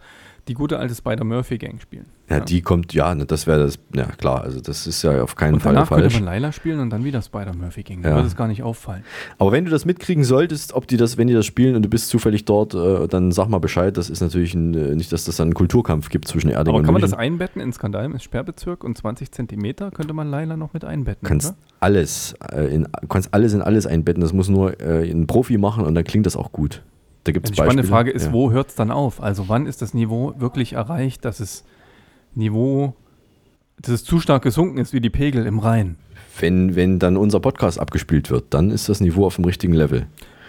die 0.48 0.54
gute 0.54 0.78
alte 0.78 0.94
Spider-Murphy-Gang 0.94 1.80
spielen. 1.80 2.06
Ja, 2.28 2.40
die 2.40 2.62
kommt, 2.62 2.94
ja, 2.94 3.14
ne, 3.14 3.26
das 3.26 3.46
wäre 3.46 3.60
das, 3.60 3.78
ja 3.94 4.06
klar, 4.06 4.42
also 4.42 4.60
das 4.60 4.86
ist 4.86 5.02
ja 5.02 5.22
auf 5.22 5.36
keinen 5.36 5.54
Und 5.54 5.60
Fall 5.60 5.74
danach 5.74 5.88
könnte 5.88 6.04
falsch. 6.04 6.14
man 6.14 6.24
Laila 6.24 6.50
spielen 6.50 6.80
und 6.80 6.90
dann 6.90 7.04
wieder 7.04 7.20
Spider-Murphy-Gang. 7.22 8.02
Dann 8.02 8.10
Ja. 8.10 8.16
würde 8.16 8.28
es 8.28 8.34
gar 8.36 8.48
nicht 8.48 8.62
auffallen. 8.62 9.04
Aber 9.38 9.52
wenn 9.52 9.64
du 9.64 9.70
das 9.70 9.84
mitkriegen 9.84 10.24
solltest, 10.24 10.72
ob 10.72 10.86
die 10.88 10.96
das, 10.96 11.16
wenn 11.18 11.28
die 11.28 11.34
das 11.34 11.46
spielen 11.46 11.76
und 11.76 11.82
du 11.82 11.88
bist 11.88 12.08
zufällig 12.08 12.44
dort, 12.44 12.74
äh, 12.74 13.06
dann 13.06 13.30
sag 13.32 13.48
mal 13.48 13.58
Bescheid. 13.60 13.96
Das 13.96 14.10
ist 14.10 14.20
natürlich 14.20 14.54
ein, 14.54 14.74
äh, 14.74 14.94
nicht, 14.94 15.12
dass 15.12 15.24
das 15.26 15.36
dann 15.36 15.48
einen 15.48 15.54
Kulturkampf 15.54 16.08
gibt 16.08 16.26
zwischen 16.26 16.48
Erding 16.50 16.70
Aber 16.72 16.78
und 16.78 16.84
kann 16.86 16.94
man 16.94 17.02
München. 17.02 17.12
das 17.16 17.20
einbetten 17.20 17.60
in 17.62 17.72
Skandal 17.72 18.04
im 18.06 18.18
Sperrbezirk 18.18 18.82
und 18.82 18.96
20 18.98 19.30
Zentimeter 19.30 19.90
könnte 19.90 20.12
man 20.14 20.28
Laila 20.30 20.56
noch 20.56 20.72
mit 20.72 20.84
einbetten, 20.84 21.28
kannst 21.28 21.50
oder? 21.50 21.56
alles, 21.80 22.34
äh, 22.52 22.74
in, 22.74 22.88
kannst 23.08 23.32
alles 23.34 23.52
in 23.52 23.62
alles 23.62 23.86
einbetten. 23.86 24.20
Das 24.22 24.32
muss 24.32 24.48
nur 24.48 24.80
äh, 24.80 25.08
ein 25.10 25.26
Profi 25.26 25.58
machen 25.58 25.84
und 25.84 25.94
dann 25.94 26.04
klingt 26.04 26.26
das 26.26 26.34
auch 26.36 26.50
gut. 26.50 26.82
Da 27.24 27.32
gibt 27.32 27.46
es 27.46 27.52
Die 27.52 27.56
spannende 27.56 27.84
Frage 27.84 28.10
ist, 28.10 28.26
ja. 28.26 28.32
wo 28.32 28.50
hört 28.50 28.70
es 28.70 28.74
dann 28.74 28.90
auf? 28.90 29.22
Also 29.22 29.48
wann 29.48 29.66
ist 29.66 29.82
das 29.82 29.94
Niveau 29.94 30.34
wirklich 30.38 30.72
erreicht, 30.72 31.24
dass 31.24 31.40
es 31.40 31.64
Niveau, 32.34 32.94
dass 33.80 33.94
es 33.94 34.04
zu 34.04 34.18
stark 34.18 34.42
gesunken 34.42 34.78
ist 34.78 34.92
wie 34.92 35.00
die 35.00 35.10
Pegel 35.10 35.46
im 35.46 35.58
Rhein? 35.58 35.96
Wenn, 36.38 36.74
wenn 36.74 36.98
dann 36.98 37.16
unser 37.16 37.40
Podcast 37.40 37.78
abgespielt 37.78 38.30
wird, 38.30 38.54
dann 38.54 38.70
ist 38.70 38.88
das 38.88 39.00
Niveau 39.00 39.26
auf 39.26 39.36
dem 39.36 39.44
richtigen 39.44 39.74
Level. 39.74 40.06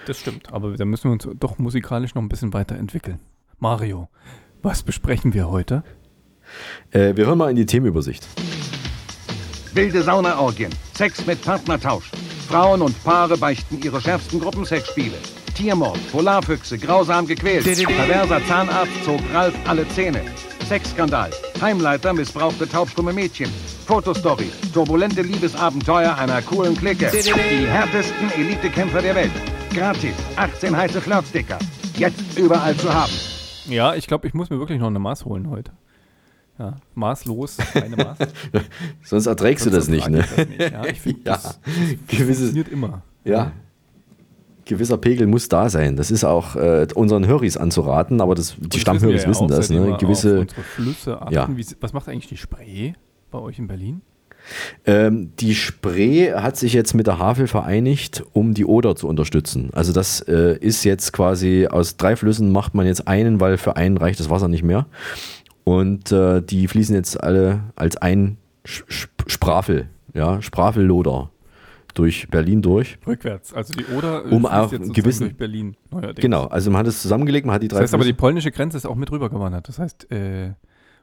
Das 0.07 0.19
stimmt, 0.19 0.51
aber 0.51 0.75
da 0.75 0.85
müssen 0.85 1.05
wir 1.05 1.11
uns 1.11 1.27
doch 1.39 1.59
musikalisch 1.59 2.15
noch 2.15 2.21
ein 2.21 2.29
bisschen 2.29 2.53
weiterentwickeln. 2.53 3.19
Mario, 3.59 4.09
was 4.61 4.83
besprechen 4.83 5.33
wir 5.33 5.49
heute? 5.49 5.83
Äh, 6.91 7.15
wir 7.15 7.25
hören 7.25 7.37
mal 7.37 7.49
in 7.49 7.55
die 7.55 7.65
Themenübersicht. 7.65 8.27
Wilde 9.73 10.03
Saunaorgien, 10.03 10.71
Sex 10.93 11.25
mit 11.25 11.41
Partnertausch. 11.41 12.11
Frauen 12.47 12.81
und 12.81 13.01
Paare 13.03 13.37
beichten 13.37 13.79
ihre 13.81 13.99
schärfsten 14.01 14.39
Gruppensexspiele. 14.39 15.15
Tiermord, 15.55 15.99
Polarfüchse, 16.11 16.77
grausam 16.77 17.27
gequält. 17.27 17.63
Perverser 17.63 18.41
Zahnarzt 18.47 18.91
zog 19.05 19.19
Ralf 19.33 19.53
alle 19.67 19.87
Zähne. 19.89 20.21
Sexskandal, 20.67 21.29
Heimleiter 21.61 22.13
missbrauchte 22.13 22.67
taubstumme 22.67 23.13
Mädchen. 23.13 23.49
Fotostory, 23.85 24.49
turbulente 24.73 25.21
Liebesabenteuer 25.21 26.17
einer 26.17 26.41
coolen 26.41 26.75
Clique. 26.75 27.09
Die 27.11 27.67
härtesten 27.67 28.31
Elitekämpfer 28.31 29.01
der 29.01 29.15
Welt. 29.15 29.31
Gratis, 29.73 30.15
18 30.37 30.75
heiße 30.75 31.01
Flirtsticker. 31.01 31.59
Jetzt 31.97 32.37
überall 32.37 32.75
zu 32.77 32.93
haben. 32.93 33.11
Ja, 33.67 33.93
ich 33.95 34.07
glaube, 34.07 34.27
ich 34.27 34.33
muss 34.33 34.49
mir 34.49 34.59
wirklich 34.59 34.79
noch 34.79 34.87
eine 34.87 34.99
Maß 34.99 35.25
holen 35.25 35.49
heute. 35.49 35.71
Ja, 36.59 36.77
maßlos, 36.95 37.57
keine 37.73 37.95
Maß. 37.97 38.17
Sonst 39.03 39.25
erträgst 39.25 39.65
du 39.65 39.69
das 39.69 39.85
Sonst 39.85 39.95
nicht, 39.95 40.09
ne? 40.09 40.19
das 40.35 40.47
nicht. 40.47 40.59
Ja, 40.59 40.85
ich 40.85 41.01
finde, 41.01 41.19
Ja, 41.25 41.33
das, 41.33 41.43
das 41.43 41.59
gewisses- 42.07 42.37
funktioniert 42.51 42.67
immer. 42.69 43.01
Ja. 43.25 43.51
Gewisser 44.65 44.97
Pegel 44.97 45.27
muss 45.27 45.49
da 45.49 45.69
sein. 45.69 45.95
Das 45.95 46.11
ist 46.11 46.23
auch 46.23 46.55
äh, 46.55 46.87
unseren 46.95 47.27
Höris 47.27 47.57
anzuraten, 47.57 48.21
aber 48.21 48.35
das, 48.35 48.55
die 48.57 48.63
Und 48.63 48.75
Stammhöris 48.75 49.27
wissen 49.27 49.45
auch, 49.45 49.47
das. 49.47 49.69
Ne? 49.69 49.97
Gewisse, 49.99 50.45
Flüsse 50.75 51.21
achten. 51.21 51.33
Ja. 51.33 51.49
Wie, 51.53 51.65
was 51.79 51.93
macht 51.93 52.09
eigentlich 52.09 52.27
die 52.27 52.37
Spree 52.37 52.93
bei 53.31 53.39
euch 53.39 53.59
in 53.59 53.67
Berlin? 53.67 54.01
Ähm, 54.85 55.31
die 55.39 55.55
Spree 55.55 56.33
hat 56.33 56.57
sich 56.57 56.73
jetzt 56.73 56.93
mit 56.93 57.07
der 57.07 57.19
Havel 57.19 57.47
vereinigt, 57.47 58.23
um 58.33 58.53
die 58.53 58.65
Oder 58.65 58.95
zu 58.95 59.07
unterstützen. 59.07 59.69
Also 59.73 59.93
das 59.93 60.19
äh, 60.21 60.57
ist 60.57 60.83
jetzt 60.83 61.13
quasi 61.13 61.67
aus 61.69 61.97
drei 61.97 62.15
Flüssen 62.15 62.51
macht 62.51 62.73
man 62.73 62.85
jetzt 62.85 63.07
einen, 63.07 63.39
weil 63.39 63.57
für 63.57 63.75
einen 63.77 63.97
reicht 63.97 64.19
das 64.19 64.29
Wasser 64.29 64.47
nicht 64.47 64.63
mehr. 64.63 64.85
Und 65.63 66.11
äh, 66.11 66.41
die 66.41 66.67
fließen 66.67 66.95
jetzt 66.95 67.21
alle 67.23 67.61
als 67.75 67.97
ein 67.97 68.37
Sch 68.65 68.83
Sprafel, 69.27 69.87
ja, 70.13 70.41
Sprafelloder 70.41 71.29
durch 71.93 72.27
Berlin 72.29 72.61
durch. 72.61 72.97
Rückwärts. 73.05 73.53
Also 73.53 73.73
die 73.73 73.85
Oder 73.95 74.25
äh, 74.25 74.29
Um 74.29 74.45
auch 74.45 74.71
gewissen- 74.71 75.25
durch 75.25 75.35
Berlin 75.37 75.75
neuerdings. 75.91 76.19
Genau, 76.21 76.45
also 76.45 76.71
man 76.71 76.79
hat 76.79 76.87
es 76.87 77.01
zusammengelegt, 77.01 77.45
man 77.45 77.55
hat 77.55 77.63
die 77.63 77.67
drei 77.67 77.77
Das 77.77 77.83
heißt 77.83 77.93
aber, 77.95 78.05
die 78.05 78.13
polnische 78.13 78.51
Grenze 78.51 78.77
ist 78.77 78.85
auch 78.85 78.95
mit 78.95 79.11
rübergewandert. 79.11 79.67
Das 79.67 79.79
heißt, 79.79 80.11
äh, 80.11 80.51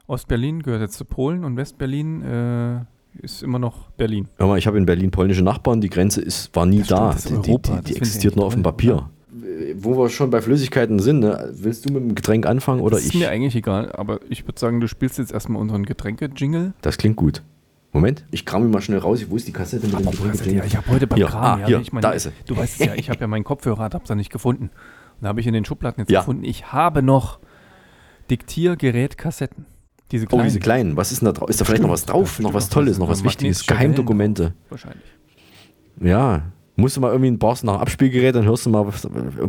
Ostberlin 0.07 0.61
gehört 0.63 0.81
jetzt 0.81 0.95
zu 0.97 1.05
Polen 1.05 1.43
und 1.43 1.55
Westberlin 1.57 2.21
äh, 2.23 2.79
ist 3.21 3.43
immer 3.43 3.59
noch 3.59 3.89
Berlin. 3.91 4.27
Hör 4.37 4.47
mal, 4.47 4.57
ich 4.57 4.67
habe 4.67 4.77
in 4.77 4.85
Berlin 4.85 5.11
polnische 5.11 5.43
Nachbarn, 5.43 5.81
die 5.81 5.89
Grenze 5.89 6.21
ist, 6.21 6.55
war 6.55 6.65
nie 6.65 6.81
da. 6.83 7.11
das 7.11 7.25
ist 7.25 7.29
die 7.29 7.41
die, 7.41 7.49
Europa, 7.51 7.75
die, 7.77 7.83
die 7.85 7.91
ich 7.93 7.97
existiert 7.97 8.35
nur 8.35 8.45
auf 8.45 8.53
dem 8.53 8.63
Papier. 8.63 9.09
Wo 9.75 9.97
wir 9.97 10.09
schon 10.09 10.29
bei 10.29 10.41
Flüssigkeiten 10.41 10.99
sind, 10.99 11.19
ne? 11.19 11.49
willst 11.53 11.87
du 11.89 11.93
mit 11.93 12.03
dem 12.03 12.15
Getränk 12.15 12.45
anfangen 12.45 12.81
oder 12.81 12.95
das 12.97 13.05
ist 13.05 13.13
ich? 13.13 13.19
mir 13.19 13.29
eigentlich 13.29 13.55
egal, 13.55 13.91
aber 13.93 14.19
ich 14.29 14.45
würde 14.45 14.59
sagen, 14.59 14.79
du 14.81 14.87
spielst 14.87 15.17
jetzt 15.17 15.31
erstmal 15.31 15.61
unseren 15.61 15.85
Getränke-Jingle. 15.85 16.73
Das 16.81 16.97
klingt 16.97 17.15
gut. 17.15 17.41
Moment, 17.93 18.23
ich 18.31 18.45
kram 18.45 18.63
ihn 18.63 18.71
mal 18.71 18.81
schnell 18.81 18.99
raus. 18.99 19.19
Wo 19.29 19.35
ist 19.35 19.47
die 19.47 19.51
Kassette 19.51 19.85
mit 19.87 19.99
dem 19.99 20.09
Getränk? 20.11 20.45
Ja, 20.45 20.63
ich 20.63 20.77
habe 20.77 20.87
heute 20.89 21.07
beim 21.07 21.17
hier, 21.17 21.25
Kram, 21.27 21.43
ah, 21.43 21.59
ja, 21.59 21.67
hier, 21.67 21.79
ich 21.81 21.91
meine, 21.91 22.01
da 22.03 22.11
ist 22.11 22.23
sie. 22.23 22.31
Du 22.45 22.55
weißt 22.55 22.79
es 22.79 22.85
ja, 22.87 22.93
ich 22.95 23.09
habe 23.09 23.19
ja 23.19 23.27
meinen 23.27 23.43
Kopfhörer, 23.43 23.83
habe 23.83 23.99
es 24.03 24.09
nicht 24.15 24.31
gefunden. 24.31 24.65
Und 24.65 24.71
da 25.23 25.27
habe 25.27 25.41
ich 25.41 25.47
in 25.47 25.53
den 25.53 25.65
Schubladen 25.65 25.99
jetzt 26.01 26.09
Ja. 26.11 26.21
gefunden, 26.21 26.43
ich 26.45 26.71
habe 26.71 27.01
noch 27.03 27.39
Diktiergerät-Kassetten. 28.29 29.65
Diese 30.11 30.25
Oh, 30.25 30.29
kleinen. 30.29 30.43
diese 30.45 30.59
kleinen. 30.59 30.97
Was 30.97 31.11
ist 31.11 31.21
denn 31.21 31.27
da 31.27 31.31
drauf? 31.33 31.49
Ist 31.49 31.61
da 31.61 31.65
vielleicht 31.65 31.83
noch 31.83 31.89
was 31.89 32.05
drauf? 32.05 32.39
Noch 32.39 32.53
was 32.53 32.69
Tolles, 32.69 32.97
noch 32.97 33.09
was 33.09 33.23
Wichtiges? 33.23 33.65
Geheimdokumente. 33.65 34.53
Wahrscheinlich. 34.69 35.03
Ja. 36.01 36.43
Musst 36.77 36.95
du 36.97 37.01
mal 37.01 37.09
irgendwie 37.11 37.29
ein 37.31 37.37
brauchst 37.37 37.63
nach 37.65 37.79
Abspielgerät, 37.79 38.33
dann 38.33 38.45
hörst 38.45 38.65
du 38.65 38.69
mal 38.69 38.89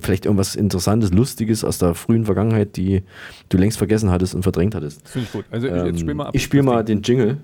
vielleicht 0.01 0.27
irgendwas 0.27 0.55
Interessantes, 0.57 1.13
Lustiges 1.13 1.65
aus 1.65 1.79
der 1.79 1.95
frühen 1.95 2.25
Vergangenheit, 2.27 2.77
die 2.77 3.05
du 3.49 3.57
längst 3.57 3.79
vergessen 3.79 4.11
hattest 4.11 4.35
und 4.35 4.43
verdrängt 4.43 4.75
hattest. 4.75 5.09
Finde 5.09 5.27
ich 5.27 5.33
gut. 5.33 5.45
Also 5.51 5.69
ich- 5.69 5.73
jetzt 5.73 6.01
spiel 6.01 6.15
mal 6.15 6.27
ab. 6.27 6.35
Ich 6.35 6.43
spiele 6.43 6.63
mal 6.65 6.85
den 6.85 7.01
Jingle. 7.03 7.39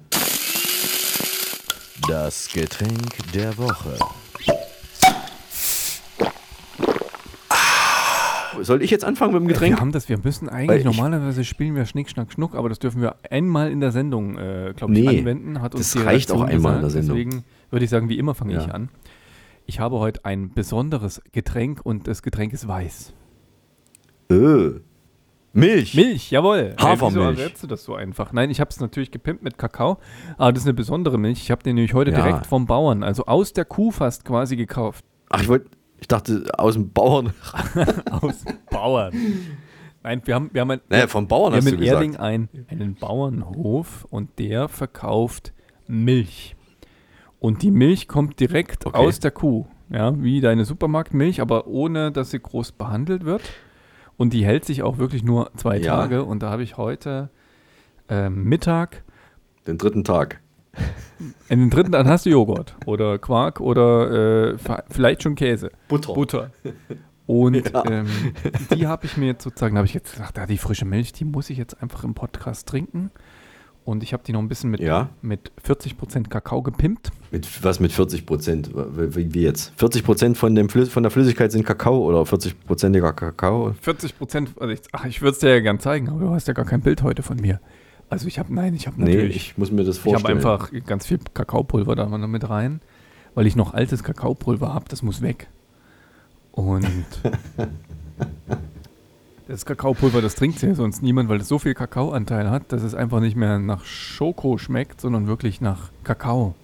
Das 2.08 2.48
Getränk 2.50 3.18
der 3.34 3.58
Woche. 3.58 3.98
Ah, 7.50 8.62
soll 8.62 8.82
ich 8.82 8.90
jetzt 8.90 9.04
anfangen 9.04 9.34
mit 9.34 9.42
dem 9.42 9.48
Getränk? 9.48 9.76
wir 9.76 9.80
haben 9.82 9.92
das, 9.92 10.08
wir 10.08 10.16
müssen 10.16 10.48
eigentlich, 10.48 10.84
normalerweise 10.84 11.44
spielen 11.44 11.74
wir 11.76 11.84
Schnick, 11.84 12.08
Schnack, 12.08 12.32
Schnuck, 12.32 12.54
aber 12.54 12.70
das 12.70 12.78
dürfen 12.78 13.02
wir 13.02 13.16
einmal 13.30 13.70
in 13.70 13.80
der 13.80 13.92
Sendung, 13.92 14.38
äh, 14.38 14.72
glaube 14.74 14.94
ich, 14.94 15.00
nee, 15.00 15.18
anwenden. 15.18 15.60
Hat 15.60 15.74
uns 15.74 15.92
das 15.92 16.02
reicht 16.02 16.32
auch 16.32 16.40
einmal 16.40 16.52
gesagt. 16.52 16.76
in 16.76 16.80
der 16.80 16.90
Sendung. 16.90 17.16
Deswegen 17.16 17.44
würde 17.70 17.84
ich 17.84 17.90
sagen, 17.90 18.08
wie 18.08 18.16
immer 18.16 18.34
fange 18.34 18.54
ja. 18.54 18.64
ich 18.64 18.72
an. 18.72 18.88
Ich 19.66 19.78
habe 19.78 19.98
heute 19.98 20.24
ein 20.24 20.54
besonderes 20.54 21.20
Getränk 21.32 21.80
und 21.84 22.08
das 22.08 22.22
Getränk 22.22 22.54
ist 22.54 22.66
weiß. 22.66 23.12
Öh. 24.32 24.80
Milch. 25.52 25.94
Milch, 25.94 26.30
jawohl. 26.30 26.74
Hafermilch. 26.78 27.00
Hey, 27.00 27.30
wieso 27.32 27.40
errätst 27.42 27.62
du 27.62 27.66
das 27.66 27.84
so 27.84 27.94
einfach? 27.94 28.32
Nein, 28.32 28.50
ich 28.50 28.60
habe 28.60 28.70
es 28.70 28.80
natürlich 28.80 29.10
gepimpt 29.10 29.42
mit 29.42 29.56
Kakao, 29.58 29.98
aber 30.36 30.52
das 30.52 30.62
ist 30.62 30.66
eine 30.66 30.74
besondere 30.74 31.18
Milch. 31.18 31.40
Ich 31.42 31.50
habe 31.50 31.62
den 31.62 31.74
nämlich 31.76 31.94
heute 31.94 32.10
Ja. 32.10 32.22
direkt 32.22 32.46
vom 32.46 32.66
Bauern, 32.66 33.02
also 33.02 33.24
aus 33.26 33.52
der 33.52 33.64
Kuh 33.64 33.90
fast 33.90 34.24
quasi 34.24 34.56
gekauft. 34.56 35.04
Ach, 35.30 35.40
ich 35.40 35.48
wollte, 35.48 35.70
ich 36.00 36.06
dachte, 36.08 36.44
aus 36.56 36.74
dem 36.74 36.92
Bauern. 36.92 37.32
aus 38.10 38.44
Bauern. 38.70 39.12
Nein, 40.02 40.22
wir 40.24 40.34
haben, 40.34 40.50
wir 40.52 40.60
haben, 40.60 40.70
ein, 40.70 40.80
Naja, 40.88 41.06
vom 41.08 41.26
Bauern 41.26 41.52
wir 41.52 41.58
hast 41.58 41.66
haben 41.66 41.74
in 41.76 41.82
Erding 41.82 42.10
gesagt. 42.12 42.24
ein, 42.24 42.48
einen 42.68 42.94
Bauernhof 42.94 44.06
und 44.10 44.38
der 44.38 44.68
verkauft 44.68 45.52
Milch. 45.86 46.54
Und 47.40 47.62
die 47.62 47.70
Milch 47.70 48.06
kommt 48.08 48.38
direkt 48.40 48.86
Okay. 48.86 48.96
aus 48.96 49.18
der 49.20 49.30
Kuh. 49.30 49.66
Ja, 49.90 50.12
wie 50.22 50.40
deine 50.42 50.64
Supermarktmilch, 50.66 51.40
aber 51.40 51.66
ohne, 51.66 52.12
dass 52.12 52.30
sie 52.30 52.38
groß 52.40 52.72
behandelt 52.72 53.24
wird. 53.24 53.40
Und 54.18 54.32
die 54.34 54.44
hält 54.44 54.66
sich 54.66 54.82
auch 54.82 54.98
wirklich 54.98 55.22
nur 55.22 55.50
zwei 55.56 55.78
Ja. 55.78 55.96
Tage. 55.96 56.24
Und 56.24 56.42
da 56.42 56.50
habe 56.50 56.62
ich 56.62 56.76
heute 56.76 57.30
ähm, 58.10 58.44
Mittag 58.44 59.02
Den 59.66 59.78
dritten 59.78 60.04
Tag. 60.04 60.40
in 61.48 61.58
den 61.60 61.70
dritten, 61.70 61.92
dann 61.92 62.06
hast 62.08 62.26
du 62.26 62.30
Joghurt 62.30 62.76
oder 62.84 63.18
Quark 63.18 63.60
oder 63.60 64.52
äh, 64.52 64.58
vielleicht 64.90 65.22
schon 65.22 65.34
Käse. 65.34 65.70
Butter. 65.88 66.12
Butter. 66.14 66.50
Und 67.26 67.70
Ja. 67.72 67.84
ähm, 67.90 68.06
die 68.74 68.86
habe 68.86 69.04
ich 69.06 69.16
mir 69.16 69.26
jetzt 69.26 69.44
sozusagen, 69.44 69.74
da 69.74 69.78
habe 69.80 69.86
ich 69.86 69.94
jetzt 69.94 70.14
gedacht, 70.14 70.36
ja, 70.36 70.46
die 70.46 70.58
frische 70.58 70.84
Milch, 70.84 71.12
die 71.12 71.24
muss 71.24 71.50
ich 71.50 71.58
jetzt 71.58 71.82
einfach 71.82 72.02
im 72.04 72.14
Podcast 72.14 72.66
trinken. 72.68 73.10
Und 73.88 74.02
ich 74.02 74.12
habe 74.12 74.22
die 74.22 74.32
noch 74.32 74.40
ein 74.40 74.48
bisschen 74.48 74.68
mit, 74.70 74.80
Ja. 74.80 75.08
mit 75.22 75.50
40% 75.66 76.28
Kakao 76.28 76.60
gepimpt. 76.60 77.10
Mit, 77.30 77.64
was 77.64 77.80
mit 77.80 77.90
40 77.90 78.26
Prozent? 78.26 78.70
Wie, 78.74 79.32
wie 79.32 79.40
jetzt? 79.40 79.72
40 79.78 80.04
Prozent 80.04 80.36
von, 80.36 80.54
dem 80.54 80.68
Flüss, 80.68 80.90
von 80.90 81.02
der 81.02 81.10
Flüssigkeit 81.10 81.50
sind 81.52 81.64
Kakao 81.64 81.96
oder 82.04 82.26
40 82.26 82.66
prozentiger 82.66 83.14
Kakao? 83.14 83.70
40%, 83.82 84.60
also 84.60 84.74
ich, 84.74 84.80
ach, 84.92 85.06
ich 85.06 85.22
würde 85.22 85.32
es 85.32 85.38
dir 85.38 85.48
ja 85.54 85.60
gern 85.60 85.80
zeigen, 85.80 86.10
aber 86.10 86.20
du 86.20 86.28
hast 86.32 86.46
ja 86.48 86.52
gar 86.52 86.66
kein 86.66 86.82
Bild 86.82 87.02
heute 87.02 87.22
von 87.22 87.38
mir. 87.38 87.60
Also 88.10 88.26
ich 88.28 88.38
habe, 88.38 88.54
nein, 88.54 88.74
ich 88.74 88.86
habe 88.86 89.02
Nee, 89.02 89.14
natürlich, 89.14 89.36
ich 89.36 89.56
muss 89.56 89.70
mir 89.72 89.84
das 89.84 89.96
ich 89.96 90.02
habe 90.02 90.10
vorstellen. 90.20 90.36
einfach 90.36 90.70
ganz 90.84 91.06
viel 91.06 91.18
Kakaopulver 91.32 91.96
da 91.96 92.04
mal 92.04 92.18
mit 92.28 92.46
rein, 92.50 92.82
weil 93.34 93.46
ich 93.46 93.56
noch 93.56 93.72
altes 93.72 94.02
Kakaopulver 94.04 94.74
habe, 94.74 94.84
das 94.90 95.02
muss 95.02 95.22
weg. 95.22 95.48
Und 96.52 96.84
das 99.48 99.64
Kakaopulver, 99.64 100.20
das 100.20 100.34
trinkt 100.34 100.60
ja 100.60 100.74
sonst 100.74 101.02
niemand, 101.02 101.28
weil 101.30 101.40
es 101.40 101.48
so 101.48 101.58
viel 101.58 101.74
Kakaoanteil 101.74 102.50
hat, 102.50 102.70
dass 102.70 102.82
es 102.82 102.94
einfach 102.94 103.20
nicht 103.20 103.34
mehr 103.34 103.58
nach 103.58 103.84
Schoko 103.84 104.58
schmeckt, 104.58 105.00
sondern 105.00 105.26
wirklich 105.26 105.60
nach 105.60 105.90
Kakao. 106.04 106.54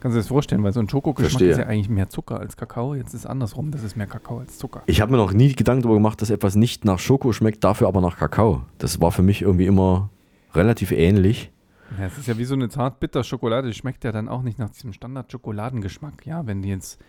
Kannst 0.00 0.14
du 0.14 0.18
dir 0.18 0.22
das 0.22 0.28
vorstellen, 0.28 0.62
weil 0.62 0.72
so 0.72 0.80
ein 0.80 0.88
Schokogeschmack 0.88 1.42
ist 1.42 1.58
ja 1.58 1.66
eigentlich 1.66 1.88
mehr 1.88 2.08
Zucker 2.08 2.38
als 2.38 2.56
Kakao. 2.56 2.94
Jetzt 2.94 3.14
ist 3.14 3.20
es 3.20 3.26
andersrum, 3.26 3.70
das 3.70 3.82
ist 3.82 3.96
mehr 3.96 4.06
Kakao 4.06 4.38
als 4.38 4.58
Zucker. 4.58 4.82
Ich 4.86 5.00
habe 5.00 5.10
mir 5.10 5.18
noch 5.18 5.32
nie 5.32 5.54
Gedanken 5.54 5.82
darüber 5.82 5.96
gemacht, 5.96 6.20
dass 6.22 6.30
etwas 6.30 6.54
nicht 6.54 6.84
nach 6.84 6.98
Schoko 6.98 7.32
schmeckt, 7.32 7.64
dafür 7.64 7.88
aber 7.88 8.00
nach 8.00 8.16
Kakao. 8.16 8.62
Das 8.78 9.00
war 9.00 9.10
für 9.10 9.22
mich 9.22 9.42
irgendwie 9.42 9.66
immer 9.66 10.10
relativ 10.54 10.92
ähnlich. 10.92 11.50
Ja, 11.98 12.06
es 12.06 12.18
ist 12.18 12.28
ja 12.28 12.36
wie 12.38 12.44
so 12.44 12.54
eine 12.54 12.68
zart-bitter 12.68 13.24
Schokolade. 13.24 13.68
Die 13.68 13.74
schmeckt 13.74 14.04
ja 14.04 14.12
dann 14.12 14.28
auch 14.28 14.42
nicht 14.42 14.58
nach 14.58 14.70
diesem 14.70 14.92
Standard-Schokoladengeschmack. 14.92 16.26
Ja, 16.26 16.46
wenn 16.46 16.62
die 16.62 16.68
jetzt 16.68 17.00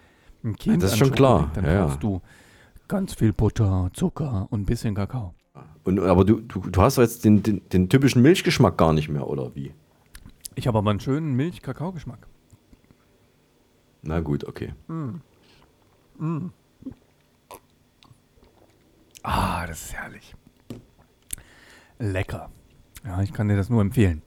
ein 0.44 0.56
Kind 0.56 0.82
das 0.82 0.94
ist 0.94 0.98
schon 0.98 1.08
Schoko 1.08 1.18
klar, 1.18 1.42
liegt, 1.42 1.58
dann 1.58 1.66
ja, 1.66 1.74
ja. 1.74 1.86
brauchst 1.86 2.02
du 2.02 2.22
ganz 2.90 3.14
viel 3.14 3.32
Butter, 3.32 3.90
Zucker 3.94 4.48
und 4.50 4.62
ein 4.62 4.66
bisschen 4.66 4.96
Kakao. 4.96 5.34
Und, 5.86 6.00
aber 6.00 6.26
du, 6.26 6.42
du, 6.42 6.60
du 6.60 6.82
hast 6.82 6.98
jetzt 6.98 7.24
den, 7.24 7.42
den, 7.42 7.62
den 7.70 7.88
typischen 7.88 8.22
Milchgeschmack 8.22 8.78
gar 8.78 8.92
nicht 8.92 9.08
mehr, 9.08 9.28
oder 9.28 9.56
wie? 9.56 9.74
Ich 10.56 10.68
habe 10.68 10.78
aber 10.78 10.90
einen 10.90 11.00
schönen 11.00 11.36
Milch-Kakao-Geschmack. 11.36 12.28
Na 14.02 14.20
gut, 14.20 14.44
okay. 14.46 14.74
Mm. 14.88 15.22
Mm. 16.18 16.52
Ah, 19.24 19.66
das 19.68 19.84
ist 19.86 19.94
herrlich. 19.94 20.36
Lecker. 21.98 22.50
Ja, 23.06 23.22
ich 23.22 23.32
kann 23.34 23.48
dir 23.48 23.56
das 23.56 23.70
nur 23.70 23.82
empfehlen. 23.82 24.22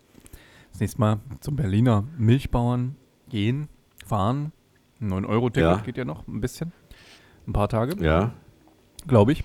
Das 0.71 0.81
nächste 0.81 1.01
Mal 1.01 1.21
zum 1.41 1.57
Berliner 1.57 2.05
Milchbauern 2.17 2.97
gehen, 3.29 3.69
fahren. 4.07 4.53
Ein 5.01 5.13
9-Euro-Ticket 5.13 5.63
Ja. 5.71 5.77
geht 5.79 5.97
ja 5.97 6.05
noch 6.05 6.27
ein 6.29 6.41
bisschen. 6.41 6.73
Ein 7.47 7.53
paar 7.53 7.69
Tage. 7.69 8.03
Ja. 8.03 8.33
Glaube 9.07 9.33
ich. 9.33 9.45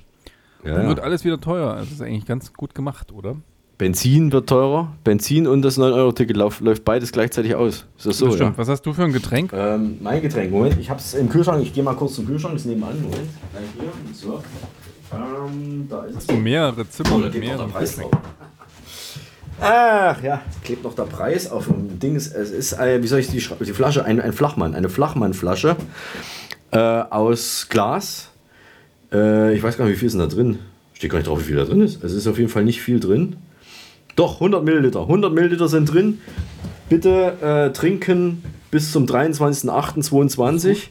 Ja, 0.64 0.74
Dann 0.74 0.84
ja. 0.84 0.88
wird 0.90 1.00
alles 1.00 1.24
wieder 1.24 1.40
teuer. 1.40 1.76
Das 1.78 1.92
ist 1.92 2.02
eigentlich 2.02 2.26
ganz 2.26 2.54
gut 2.54 2.76
gemacht, 2.76 3.12
oder? 3.12 3.36
Benzin 3.78 4.32
wird 4.32 4.50
teurer. 4.50 4.92
Benzin 5.04 5.46
und 5.46 5.62
das 5.62 5.78
9-Euro-Ticket 5.78 6.36
lauf, 6.36 6.62
läuft 6.62 6.84
beides 6.84 7.12
gleichzeitig 7.12 7.54
aus. 7.54 7.86
Ist 7.98 8.08
das 8.08 8.18
so? 8.18 8.28
Das. 8.30 8.40
Ja? 8.40 8.54
Was 8.58 8.68
hast 8.70 8.82
du 8.84 8.94
für 8.94 9.04
ein 9.04 9.14
Getränk? 9.14 9.54
Ähm, 9.54 9.98
mein 10.02 10.20
Getränk, 10.22 10.52
Moment, 10.52 10.80
ich 10.80 10.90
hab's 10.90 11.14
im 11.14 11.30
Kühlschrank. 11.30 11.62
Ich 11.62 11.74
gehe 11.74 11.84
mal 11.84 11.94
kurz 11.96 12.16
zum 12.16 12.26
Kühlschrank, 12.26 12.56
das 12.56 12.66
nebenan. 12.66 12.96
Moment. 13.02 13.30
Gleich 13.52 13.64
hier. 13.80 14.16
So. 14.16 14.44
Ähm, 15.14 15.88
da 15.90 16.04
ist 16.06 16.16
Hast 16.18 16.32
du 16.32 16.36
mehrere 16.38 16.90
Zimmer 16.90 17.10
Oh, 17.14 17.20
da 17.20 17.26
mit 17.28 17.40
mehreren 17.40 17.72
Preis 17.72 17.92
Getränken? 17.92 18.12
drauf. 18.20 18.22
Ach 19.60 20.22
ja, 20.22 20.42
klebt 20.64 20.84
noch 20.84 20.94
der 20.94 21.04
Preis 21.04 21.50
auf 21.50 21.66
dem 21.68 22.00
Ding. 22.00 22.16
Es 22.16 22.28
ist, 22.28 22.74
äh, 22.74 23.02
wie 23.02 23.08
soll 23.08 23.20
ich 23.20 23.28
die, 23.30 23.38
die 23.40 23.74
Flasche? 23.74 24.06
Ein, 24.06 24.20
ein 24.22 24.34
Flachmann, 24.34 24.76
eine 24.76 24.90
Flachmannflasche 24.90 25.76
äh, 26.72 26.78
aus 26.78 27.68
Glas. 27.70 28.30
Äh, 29.12 29.56
ich 29.56 29.64
weiß 29.64 29.78
gar 29.78 29.86
nicht, 29.86 29.96
wie 29.96 30.00
viel 30.00 30.08
ist 30.08 30.14
denn 30.14 30.22
da 30.22 30.28
drin? 30.28 30.60
Steht 30.94 31.12
gar 31.12 31.20
nicht 31.20 31.28
drauf, 31.28 31.40
wie 31.40 31.44
viel 31.46 31.56
da 31.56 31.66
drin 31.66 31.82
ist. 31.82 32.04
Es 32.04 32.14
ist 32.14 32.28
auf 32.28 32.38
jeden 32.38 32.50
Fall 32.50 32.64
nicht 32.64 32.82
viel 32.82 33.00
drin. 33.00 33.36
Doch, 34.16 34.36
100 34.36 34.64
Milliliter. 34.64 35.02
100 35.02 35.34
Milliliter 35.34 35.68
sind 35.68 35.94
drin. 35.94 36.20
Bitte 36.90 37.38
äh, 37.42 37.72
trinken 37.74 38.44
bis 38.72 38.92
zum 38.92 39.06
23.08.22 39.06 40.88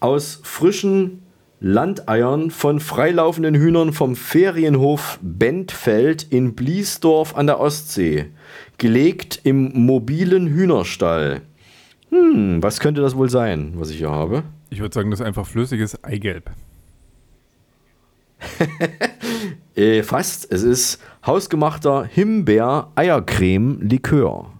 aus 0.00 0.40
frischen 0.42 1.22
Landeiern 1.60 2.50
von 2.50 2.80
freilaufenden 2.80 3.54
Hühnern 3.54 3.92
vom 3.92 4.16
Ferienhof 4.16 5.18
Bentfeld 5.22 6.26
in 6.30 6.54
Bliesdorf 6.54 7.36
an 7.36 7.46
der 7.46 7.60
Ostsee. 7.60 8.26
Gelegt 8.78 9.40
im 9.44 9.70
mobilen 9.86 10.48
Hühnerstall. 10.48 11.42
Hm, 12.10 12.62
was 12.62 12.80
könnte 12.80 13.00
das 13.00 13.16
wohl 13.16 13.30
sein, 13.30 13.74
was 13.76 13.90
ich 13.90 13.98
hier 13.98 14.10
habe? 14.10 14.42
Ich 14.70 14.80
würde 14.80 14.92
sagen, 14.94 15.10
das 15.10 15.20
ist 15.20 15.26
einfach 15.26 15.46
flüssiges 15.46 16.02
Eigelb. 16.02 16.50
Äh, 19.74 20.02
fast. 20.02 20.52
Es 20.52 20.62
ist 20.62 21.00
hausgemachter 21.24 22.04
Himbeer-Eiercreme-Likör. 22.04 24.50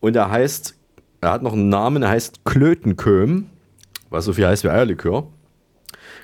Und 0.00 0.16
er 0.16 0.30
heißt, 0.30 0.74
er 1.22 1.30
hat 1.30 1.42
noch 1.42 1.54
einen 1.54 1.70
Namen, 1.70 2.02
er 2.02 2.10
heißt 2.10 2.44
Klötenköm, 2.44 3.46
was 4.10 4.26
so 4.26 4.34
viel 4.34 4.46
heißt 4.46 4.64
wie 4.64 4.68
Eierlikör. 4.68 5.28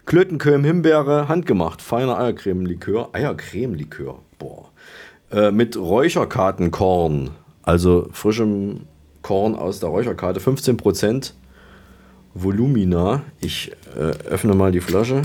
Klötenköm, 0.04 0.64
Himbeere, 0.64 1.28
handgemacht, 1.28 1.80
feiner 1.80 2.18
Eiercreme-Likör. 2.18 3.08
Eiercreme-Likör, 3.14 4.18
boah. 4.38 4.68
Äh, 5.30 5.50
mit 5.50 5.78
Räucherkartenkorn, 5.78 7.30
also 7.62 8.10
frischem 8.12 8.82
Korn 9.22 9.54
aus 9.54 9.80
der 9.80 9.88
Räucherkarte, 9.88 10.40
15% 10.40 11.32
Volumina. 12.34 13.22
Ich 13.40 13.72
äh, 13.96 14.12
öffne 14.28 14.54
mal 14.54 14.72
die 14.72 14.80
Flasche. 14.80 15.22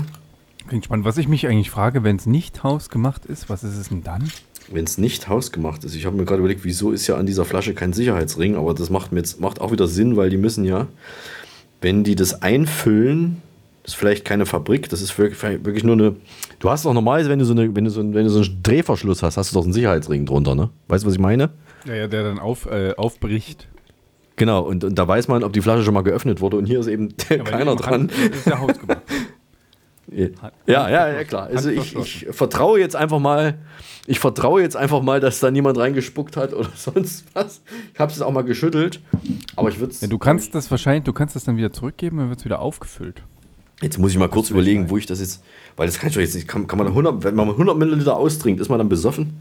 Klingt 0.68 0.84
spannend. 0.84 1.04
Was 1.04 1.16
ich 1.18 1.28
mich 1.28 1.46
eigentlich 1.46 1.70
frage, 1.70 2.02
wenn 2.04 2.16
es 2.16 2.26
nicht 2.26 2.62
hausgemacht 2.64 3.24
ist, 3.26 3.48
was 3.48 3.62
ist 3.64 3.76
es 3.76 3.88
denn 3.88 4.02
dann? 4.02 4.30
Wenn 4.70 4.84
es 4.84 4.98
nicht 4.98 5.28
hausgemacht 5.28 5.84
ist. 5.84 5.94
Ich 5.94 6.06
habe 6.06 6.16
mir 6.16 6.24
gerade 6.24 6.40
überlegt, 6.40 6.64
wieso 6.64 6.90
ist 6.90 7.06
ja 7.06 7.16
an 7.16 7.26
dieser 7.26 7.44
Flasche 7.44 7.72
kein 7.74 7.92
Sicherheitsring, 7.92 8.56
aber 8.56 8.74
das 8.74 8.90
macht 8.90 9.12
mir 9.12 9.18
jetzt 9.20 9.40
macht 9.40 9.60
auch 9.60 9.70
wieder 9.70 9.86
Sinn, 9.86 10.16
weil 10.16 10.28
die 10.30 10.36
müssen 10.38 10.64
ja, 10.64 10.88
wenn 11.80 12.02
die 12.02 12.16
das 12.16 12.42
einfüllen, 12.42 13.40
das 13.84 13.92
ist 13.92 13.98
vielleicht 13.98 14.24
keine 14.24 14.44
Fabrik, 14.46 14.88
das 14.88 15.00
ist 15.02 15.16
wirklich, 15.16 15.40
wirklich 15.64 15.84
nur 15.84 15.94
eine. 15.94 16.16
Du 16.58 16.68
hast 16.68 16.84
doch 16.84 16.92
normalerweise, 16.92 17.30
wenn 17.30 17.38
du 17.38 17.44
so 17.44 17.52
eine, 17.52 17.72
wenn 17.76 17.84
du 17.84 17.90
so, 17.90 18.00
einen- 18.00 18.14
wenn 18.14 18.24
du 18.24 18.30
so 18.30 18.40
einen 18.40 18.60
Drehverschluss 18.64 19.22
hast, 19.22 19.36
hast 19.36 19.52
du 19.52 19.54
doch 19.58 19.62
einen 19.64 19.72
Sicherheitsring 19.72 20.26
drunter, 20.26 20.56
ne? 20.56 20.70
Weißt 20.88 21.04
du, 21.04 21.06
was 21.06 21.14
ich 21.14 21.20
meine? 21.20 21.50
Ja, 21.86 21.94
ja, 21.94 22.06
der 22.08 22.24
dann 22.24 22.40
auf, 22.40 22.66
äh, 22.66 22.92
aufbricht. 22.96 23.68
Genau, 24.34 24.62
und, 24.62 24.82
und 24.82 24.98
da 24.98 25.06
weiß 25.06 25.28
man, 25.28 25.44
ob 25.44 25.52
die 25.52 25.60
Flasche 25.62 25.84
schon 25.84 25.94
mal 25.94 26.02
geöffnet 26.02 26.40
wurde 26.40 26.56
und 26.56 26.66
hier 26.66 26.80
ist 26.80 26.88
eben 26.88 27.14
weil 27.28 27.38
keiner 27.44 27.76
dran. 27.76 27.92
Hand- 27.92 28.12
das 28.12 28.38
ist 28.38 28.46
ja 28.46 28.58
hausgemacht. 28.58 29.02
Ja, 30.08 30.88
ja, 30.88 31.08
ja, 31.08 31.24
klar. 31.24 31.48
Also 31.48 31.68
ich, 31.68 31.96
ich 31.96 32.26
vertraue 32.30 32.78
jetzt 32.78 32.94
einfach 32.94 33.18
mal, 33.18 33.58
ich 34.06 34.20
vertraue 34.20 34.62
jetzt 34.62 34.76
einfach 34.76 35.02
mal, 35.02 35.18
dass 35.18 35.40
da 35.40 35.50
niemand 35.50 35.78
reingespuckt 35.78 36.36
hat 36.36 36.54
oder 36.54 36.70
sonst 36.76 37.24
was. 37.34 37.60
Ich 37.92 37.98
habe 37.98 38.12
es 38.12 38.20
auch 38.22 38.30
mal 38.30 38.42
geschüttelt, 38.42 39.00
aber 39.56 39.68
ich 39.68 39.80
würde 39.80 39.92
es. 39.92 40.00
Ja, 40.00 40.08
du 40.08 40.18
kannst 40.18 40.54
das 40.54 40.70
wahrscheinlich, 40.70 41.04
du 41.04 41.12
kannst 41.12 41.34
das 41.34 41.44
dann 41.44 41.56
wieder 41.56 41.72
zurückgeben, 41.72 42.18
dann 42.18 42.28
wird 42.28 42.38
es 42.38 42.44
wieder 42.44 42.60
aufgefüllt. 42.60 43.22
Jetzt 43.82 43.98
muss 43.98 44.12
ich 44.12 44.18
mal 44.18 44.28
kurz 44.28 44.50
überlegen, 44.50 44.88
wo 44.88 44.96
ich 44.96 45.06
das 45.06 45.20
jetzt, 45.20 45.42
weil 45.76 45.86
das 45.86 45.98
kann 45.98 46.08
ich 46.08 46.14
doch 46.14 46.20
jetzt 46.20 46.34
nicht, 46.34 46.48
kann, 46.48 46.66
kann 46.66 46.78
man 46.78 46.86
100, 46.86 47.24
wenn 47.24 47.34
man 47.34 47.48
100 47.50 47.76
Milliliter 47.76 48.16
austrinkt, 48.16 48.60
ist 48.60 48.68
man 48.68 48.78
dann 48.78 48.88
besoffen? 48.88 49.40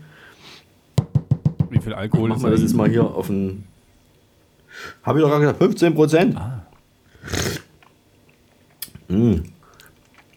Wie 1.70 1.80
viel 1.80 1.94
Alkohol 1.94 2.30
Machen 2.30 2.40
ist 2.40 2.44
wir 2.44 2.52
das 2.52 2.60
da 2.60 2.66
jetzt 2.66 2.76
mal 2.76 2.90
hier 2.90 3.06
auf 3.06 3.30
ein, 3.30 3.66
habe 5.04 5.20
ich 5.20 5.24
doch 5.24 5.30
gerade 5.30 5.42
gesagt, 5.42 5.60
15 5.60 5.96
Prozent. 5.96 6.38
Ah. 6.38 6.66
Mm. 9.08 9.44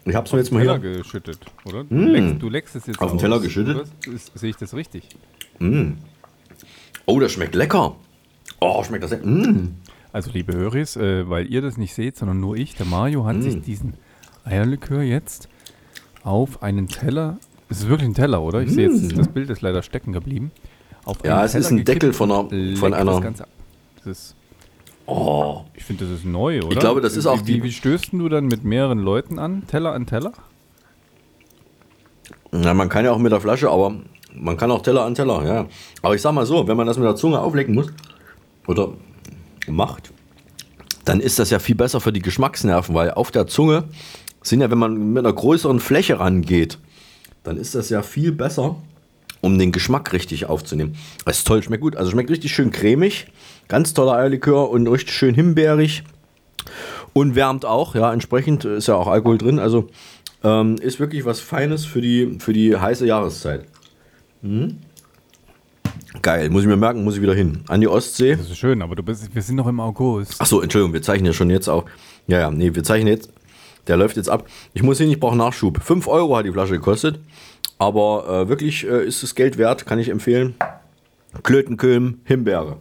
Ich 0.05 0.14
hab's 0.14 0.33
mir 0.33 0.38
jetzt 0.38 0.52
mal 0.52 0.61
Teller 0.61 0.78
hier. 0.81 0.99
geschüttet, 0.99 1.38
oder? 1.64 1.85
Du, 1.85 1.95
Mm. 1.95 2.07
leckst, 2.07 2.43
du 2.43 2.49
leckst 2.49 2.76
es 2.76 2.87
jetzt 2.87 3.00
Auf 3.00 3.11
den 3.11 3.17
aus, 3.17 3.21
Teller 3.21 3.40
geschüttet? 3.40 3.87
Ist- 4.07 4.33
Sehe 4.38 4.50
ich 4.50 4.57
das 4.57 4.75
richtig? 4.75 5.05
Mm. 5.59 5.93
Oh, 7.07 7.21
das 7.21 7.33
schmeckt 7.33 7.55
lecker. 7.55 7.97
Oh, 8.61 8.83
schmeckt 8.85 9.05
das. 9.05 9.12
Mm. 9.23 9.69
Also, 10.12 10.31
liebe 10.31 10.55
Höris, 10.55 10.97
äh, 10.97 11.28
weil 11.28 11.47
ihr 11.52 11.61
das 11.61 11.76
nicht 11.76 11.95
seht, 11.95 12.17
sondern 12.17 12.40
nur 12.40 12.57
ich, 12.57 12.75
der 12.75 12.87
Mario 12.87 13.26
hat 13.26 13.37
Mm. 13.37 13.43
sich 13.43 13.61
diesen 13.61 13.95
Eierlikör 14.45 15.02
jetzt 15.02 15.49
auf 16.23 16.62
einen 16.62 16.88
Teller. 16.88 17.38
Es 17.69 17.81
ist 17.81 17.88
wirklich 17.88 18.09
ein 18.09 18.14
Teller, 18.14 18.40
oder? 18.40 18.62
Ich 18.62 18.71
sehe 18.71 18.88
Mm. 18.88 18.95
jetzt, 18.95 19.19
das 19.19 19.28
Bild 19.28 19.50
ist 19.50 19.61
leider 19.61 19.83
stecken 19.83 20.12
geblieben. 20.12 20.50
Auf 21.05 21.19
Ja, 21.25 21.45
es 21.45 21.55
ist 21.55 21.69
Teller 21.69 21.81
ein 21.81 21.85
Deckel 21.85 21.99
gekippt 22.12 22.17
von 22.17 22.31
einer- 22.33 22.76
von 22.76 22.95
einer- 22.95 23.21
Das. 23.21 23.45
Das 23.97 24.07
ist, 24.07 24.37
Oh. 25.11 25.65
ich 25.75 25.85
finde, 25.85 26.05
das 26.05 26.12
ist 26.19 26.27
neu, 26.27 26.61
oder? 26.62 26.77
glaube, 26.79 27.00
das 27.00 27.17
ist 27.17 27.25
auch 27.27 27.41
wie, 27.47 27.55
die- 27.55 27.62
wie 27.62 27.73
stößt 27.73 28.12
du 28.12 28.29
dann 28.29 28.47
mit 28.47 28.65
mehreren 28.65 28.99
Leuten 28.99 29.38
an? 29.38 29.67
Teller 29.67 29.93
an 29.95 30.07
Teller? 30.07 30.33
Na, 32.53 32.75
man 32.75 32.88
kann 32.88 33.05
ja 33.05 33.12
auch 33.12 33.19
mit 33.19 33.33
der 33.33 33.41
Flasche, 33.41 33.71
aber 33.71 33.95
man 34.35 34.57
kann 34.57 34.71
auch 34.71 34.83
Teller 34.83 35.05
an 35.05 35.15
Teller, 35.15 35.45
ja. 35.47 35.67
Aber 36.03 36.15
ich 36.15 36.23
sag 36.23 36.33
mal 36.33 36.47
so, 36.47 36.67
wenn 36.69 36.77
man 36.77 36.87
das 36.87 36.97
mit 36.99 37.07
der 37.07 37.17
Zunge 37.17 37.38
auflecken 37.41 37.75
muss 37.75 37.88
oder 38.67 38.91
macht, 39.67 40.12
dann 41.05 41.21
ist 41.21 41.38
das 41.38 41.50
ja 41.50 41.59
viel 41.59 41.75
besser 41.75 42.00
für 42.00 42.12
die 42.12 42.21
Geschmacksnerven, 42.23 42.95
weil 42.95 43.11
auf 43.12 43.31
der 43.31 43.47
Zunge 43.47 43.85
sind 44.43 44.61
ja, 44.61 44.71
wenn 44.71 44.79
man 44.79 45.12
mit 45.12 45.25
einer 45.25 45.35
größeren 45.35 45.81
Fläche 45.81 46.21
rangeht, 46.21 46.79
dann 47.45 47.57
ist 47.57 47.75
das 47.75 47.88
ja 47.91 48.03
viel 48.03 48.33
besser, 48.33 48.77
um 49.41 49.59
den 49.59 49.73
Geschmack 49.73 50.12
richtig 50.12 50.47
aufzunehmen. 50.47 50.97
Das 51.25 51.38
ist 51.38 51.47
toll, 51.47 51.62
schmeckt 51.62 51.83
gut. 51.83 51.97
Also 51.97 52.11
schmeckt 52.11 52.31
richtig 52.31 52.53
schön 52.53 52.71
cremig, 52.71 53.27
ganz 53.68 53.94
toller 53.94 54.14
Eierlikör 54.14 54.70
und 54.70 54.87
richtig 54.88 55.14
schön 55.14 55.34
himbeerig 55.34 56.02
und 57.12 57.34
wärmt 57.34 57.64
auch, 57.64 57.94
ja, 57.94 58.12
entsprechend 58.12 58.64
ist 58.64 58.88
ja 58.88 58.94
auch 58.94 59.06
Alkohol 59.06 59.38
drin, 59.38 59.58
also 59.58 59.88
ähm, 60.42 60.76
ist 60.76 61.00
wirklich 61.00 61.25
was 61.25 61.40
Feines 61.40 61.84
für 61.84 62.00
die, 62.00 62.38
für 62.40 62.52
die 62.52 62.76
heiße 62.76 63.06
Jahreszeit. 63.06 63.64
Mhm. 64.42 64.78
Geil, 66.22 66.48
muss 66.50 66.62
ich 66.62 66.68
mir 66.68 66.76
merken, 66.76 67.04
muss 67.04 67.16
ich 67.16 67.22
wieder 67.22 67.34
hin. 67.34 67.60
An 67.68 67.80
die 67.80 67.88
Ostsee. 67.88 68.34
Das 68.34 68.50
ist 68.50 68.56
schön, 68.56 68.82
aber 68.82 68.96
du 68.96 69.02
bist, 69.02 69.34
wir 69.34 69.42
sind 69.42 69.56
noch 69.56 69.66
im 69.66 69.78
August. 69.78 70.40
Achso, 70.40 70.60
Entschuldigung, 70.60 70.92
wir 70.92 71.02
zeichnen 71.02 71.26
ja 71.26 71.32
schon 71.32 71.50
jetzt 71.50 71.68
auch. 71.68 71.84
Ja, 72.26 72.40
ja, 72.40 72.50
nee, 72.50 72.75
wir 72.75 72.82
zeichnen 72.82 73.08
jetzt. 73.08 73.30
Der 73.87 73.96
läuft 73.96 74.16
jetzt 74.16 74.28
ab. 74.28 74.46
Ich 74.75 74.82
muss 74.82 74.98
hin, 74.98 75.10
ich 75.10 75.20
brauche 75.20 75.37
Nachschub. 75.37 75.82
5 75.82 76.06
Euro 76.08 76.37
hat 76.37 76.46
die 76.46 76.52
Flasche 76.52 76.75
gekostet. 76.75 77.20
Aber 77.78 78.26
äh, 78.28 78.48
wirklich 78.48 78.87
äh, 78.87 79.06
ist 79.06 79.22
das 79.22 79.34
Geld 79.34 79.58
wert, 79.58 79.87
kann 79.87 79.98
ich 79.98 80.08
empfehlen. 80.08 80.54
Klötenköhm, 81.42 82.20
Himbeere. 82.25 82.78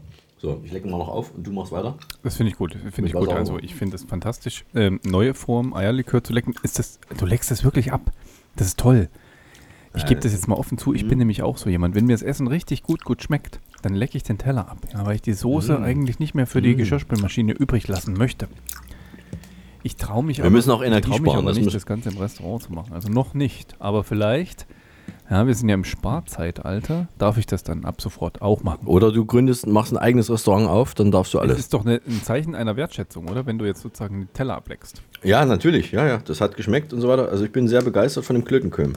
So, 0.47 0.61
ich 0.63 0.71
lecke 0.71 0.87
mal 0.87 0.97
noch 0.97 1.09
auf 1.09 1.33
und 1.35 1.45
du 1.45 1.51
machst 1.51 1.73
weiter. 1.73 1.97
Das 2.23 2.37
finde 2.37 2.51
ich 2.53 2.57
gut. 2.57 2.71
Finde 2.91 3.09
ich 3.09 3.13
gut. 3.13 3.27
Also 3.33 3.59
ich 3.59 3.75
finde 3.75 3.97
es 3.97 4.05
fantastisch. 4.05 4.63
Ähm, 4.73 5.01
neue 5.03 5.33
Form, 5.33 5.73
Eierlikör 5.73 6.23
zu 6.23 6.31
lecken. 6.31 6.53
Ist 6.63 6.79
das, 6.79 6.99
du 7.17 7.25
leckst 7.25 7.51
das 7.51 7.65
wirklich 7.65 7.91
ab. 7.91 8.11
Das 8.55 8.67
ist 8.67 8.79
toll. 8.79 9.09
Ich 9.93 10.05
gebe 10.05 10.21
das 10.21 10.31
jetzt 10.31 10.47
mal 10.47 10.55
offen 10.55 10.77
zu. 10.77 10.93
Ich 10.93 11.03
Mhm. 11.03 11.07
bin 11.09 11.17
nämlich 11.17 11.41
auch 11.43 11.57
so 11.57 11.69
jemand. 11.69 11.95
Wenn 11.95 12.05
mir 12.05 12.13
das 12.13 12.21
Essen 12.21 12.47
richtig 12.47 12.83
gut, 12.83 13.03
gut 13.03 13.21
schmeckt, 13.23 13.59
dann 13.81 13.93
lecke 13.93 14.15
ich 14.15 14.23
den 14.23 14.37
Teller 14.37 14.69
ab. 14.69 14.77
Ja, 14.93 15.05
weil 15.05 15.15
ich 15.15 15.21
die 15.21 15.33
Soße 15.33 15.79
Mhm. 15.79 15.83
eigentlich 15.83 16.19
nicht 16.19 16.33
mehr 16.33 16.47
für 16.47 16.61
die 16.61 16.75
Mhm. 16.75 16.77
Geschirrspülmaschine 16.77 17.51
übrig 17.51 17.85
lassen 17.89 18.13
möchte. 18.13 18.47
Ich 19.83 19.97
traue 19.97 20.23
mich 20.23 20.41
Wir 20.41 20.49
müssen 20.49 20.71
auch 20.71 20.81
Energie 20.81 21.09
trau 21.09 21.17
mich 21.17 21.29
sparen, 21.31 21.39
aber 21.39 21.49
das 21.49 21.57
nicht, 21.57 21.75
das 21.75 21.85
Ganze 21.85 22.09
im 22.09 22.17
Restaurant 22.17 22.63
zu 22.63 22.71
machen. 22.71 22.93
Also 22.93 23.09
noch 23.09 23.33
nicht. 23.33 23.75
Aber 23.79 24.03
vielleicht, 24.05 24.65
ja, 25.29 25.45
wir 25.45 25.53
sind 25.55 25.69
ja 25.69 25.75
im 25.75 25.83
Sparzeitalter, 25.83 27.07
darf 27.17 27.37
ich 27.37 27.45
das 27.45 27.63
dann 27.63 27.85
ab 27.85 28.01
sofort 28.01 28.41
auch 28.41 28.63
machen. 28.63 28.87
Oder 28.87 29.11
du 29.11 29.25
gründest, 29.25 29.67
machst 29.67 29.91
ein 29.91 29.97
eigenes 29.97 30.29
Restaurant 30.29 30.67
auf, 30.67 30.93
dann 30.95 31.11
darfst 31.11 31.33
du 31.33 31.37
Das 31.39 31.47
alles. 31.47 31.59
ist 31.59 31.73
doch 31.73 31.85
eine, 31.85 32.01
ein 32.07 32.21
Zeichen 32.23 32.55
einer 32.55 32.75
Wertschätzung, 32.75 33.27
oder? 33.27 33.45
Wenn 33.45 33.57
du 33.57 33.65
jetzt 33.65 33.81
sozusagen 33.81 34.21
den 34.21 34.33
Teller 34.33 34.55
ableckst. 34.55 35.01
Ja, 35.23 35.45
natürlich, 35.45 35.91
ja, 35.91 36.05
ja. 36.07 36.17
Das 36.25 36.41
hat 36.41 36.55
geschmeckt 36.57 36.93
und 36.93 37.01
so 37.01 37.07
weiter. 37.07 37.29
Also 37.29 37.43
ich 37.45 37.51
bin 37.51 37.67
sehr 37.67 37.81
begeistert 37.81 38.25
von 38.25 38.35
dem 38.35 38.45
Klötenköhm. 38.45 38.93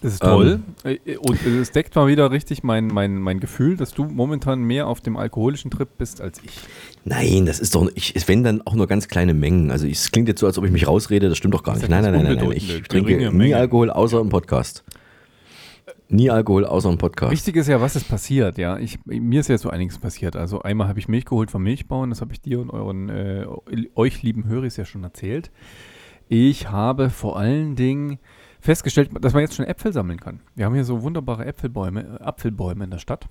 Das 0.00 0.12
ist 0.12 0.22
toll. 0.22 0.60
Ähm, 0.84 0.98
Äh, 1.04 1.16
Und 1.16 1.44
es 1.44 1.72
deckt 1.72 1.96
mal 1.96 2.06
wieder 2.06 2.30
richtig 2.30 2.62
mein, 2.62 2.86
mein, 2.86 3.16
mein 3.20 3.40
Gefühl, 3.40 3.76
dass 3.76 3.92
du 3.92 4.04
momentan 4.04 4.60
mehr 4.60 4.86
auf 4.86 5.00
dem 5.00 5.16
alkoholischen 5.16 5.72
Trip 5.72 5.88
bist 5.98 6.20
als 6.20 6.40
ich. 6.44 6.52
Nein, 7.04 7.46
das 7.46 7.58
ist 7.58 7.74
doch, 7.74 7.90
ich, 7.96 8.14
es 8.14 8.28
wenn 8.28 8.44
dann 8.44 8.62
auch 8.64 8.74
nur 8.74 8.86
ganz 8.86 9.08
kleine 9.08 9.34
Mengen. 9.34 9.72
Also 9.72 9.88
es 9.88 10.12
klingt 10.12 10.28
jetzt 10.28 10.38
so, 10.38 10.46
als 10.46 10.56
ob 10.56 10.64
ich 10.64 10.70
mich 10.70 10.86
rausrede, 10.86 11.28
das 11.28 11.36
stimmt 11.38 11.54
doch 11.54 11.64
gar 11.64 11.74
Das 11.74 11.82
nicht. 11.82 11.90
Nein, 11.90 12.04
nein, 12.04 12.12
nein, 12.12 12.36
nein, 12.36 12.36
nein. 12.36 12.52
Ich 12.52 12.82
trinke 12.84 13.32
nie. 13.32 13.54
Alkohol 13.54 13.90
außer 13.90 14.20
im 14.20 14.28
Podcast. 14.28 14.84
Nie 16.10 16.30
Alkohol 16.30 16.64
außer 16.64 16.88
im 16.88 16.96
Podcast. 16.96 17.32
Wichtig 17.32 17.56
ist 17.56 17.68
ja, 17.68 17.80
was 17.80 17.94
ist 17.94 18.08
passiert, 18.08 18.56
ja. 18.56 18.78
Ich, 18.78 18.98
mir 19.04 19.40
ist 19.40 19.48
ja 19.48 19.58
so 19.58 19.68
einiges 19.68 19.98
passiert. 19.98 20.36
Also 20.36 20.62
einmal 20.62 20.88
habe 20.88 20.98
ich 20.98 21.08
Milch 21.08 21.26
geholt 21.26 21.50
vom 21.50 21.62
Milchbauern, 21.62 22.08
das 22.08 22.22
habe 22.22 22.32
ich 22.32 22.40
dir 22.40 22.60
und 22.60 22.70
euren, 22.70 23.10
äh, 23.10 23.46
euch 23.94 24.22
lieben 24.22 24.46
Höris 24.46 24.76
ja 24.78 24.86
schon 24.86 25.04
erzählt. 25.04 25.50
Ich 26.28 26.70
habe 26.70 27.10
vor 27.10 27.38
allen 27.38 27.76
Dingen 27.76 28.18
festgestellt, 28.60 29.10
dass 29.20 29.34
man 29.34 29.42
jetzt 29.42 29.54
schon 29.54 29.66
Äpfel 29.66 29.92
sammeln 29.92 30.18
kann. 30.18 30.40
Wir 30.54 30.64
haben 30.64 30.74
hier 30.74 30.84
so 30.84 31.02
wunderbare 31.02 31.44
Äpfelbäume, 31.44 32.18
äh, 32.20 32.22
Apfelbäume 32.24 32.84
in 32.84 32.90
der 32.90 32.98
Stadt. 32.98 33.28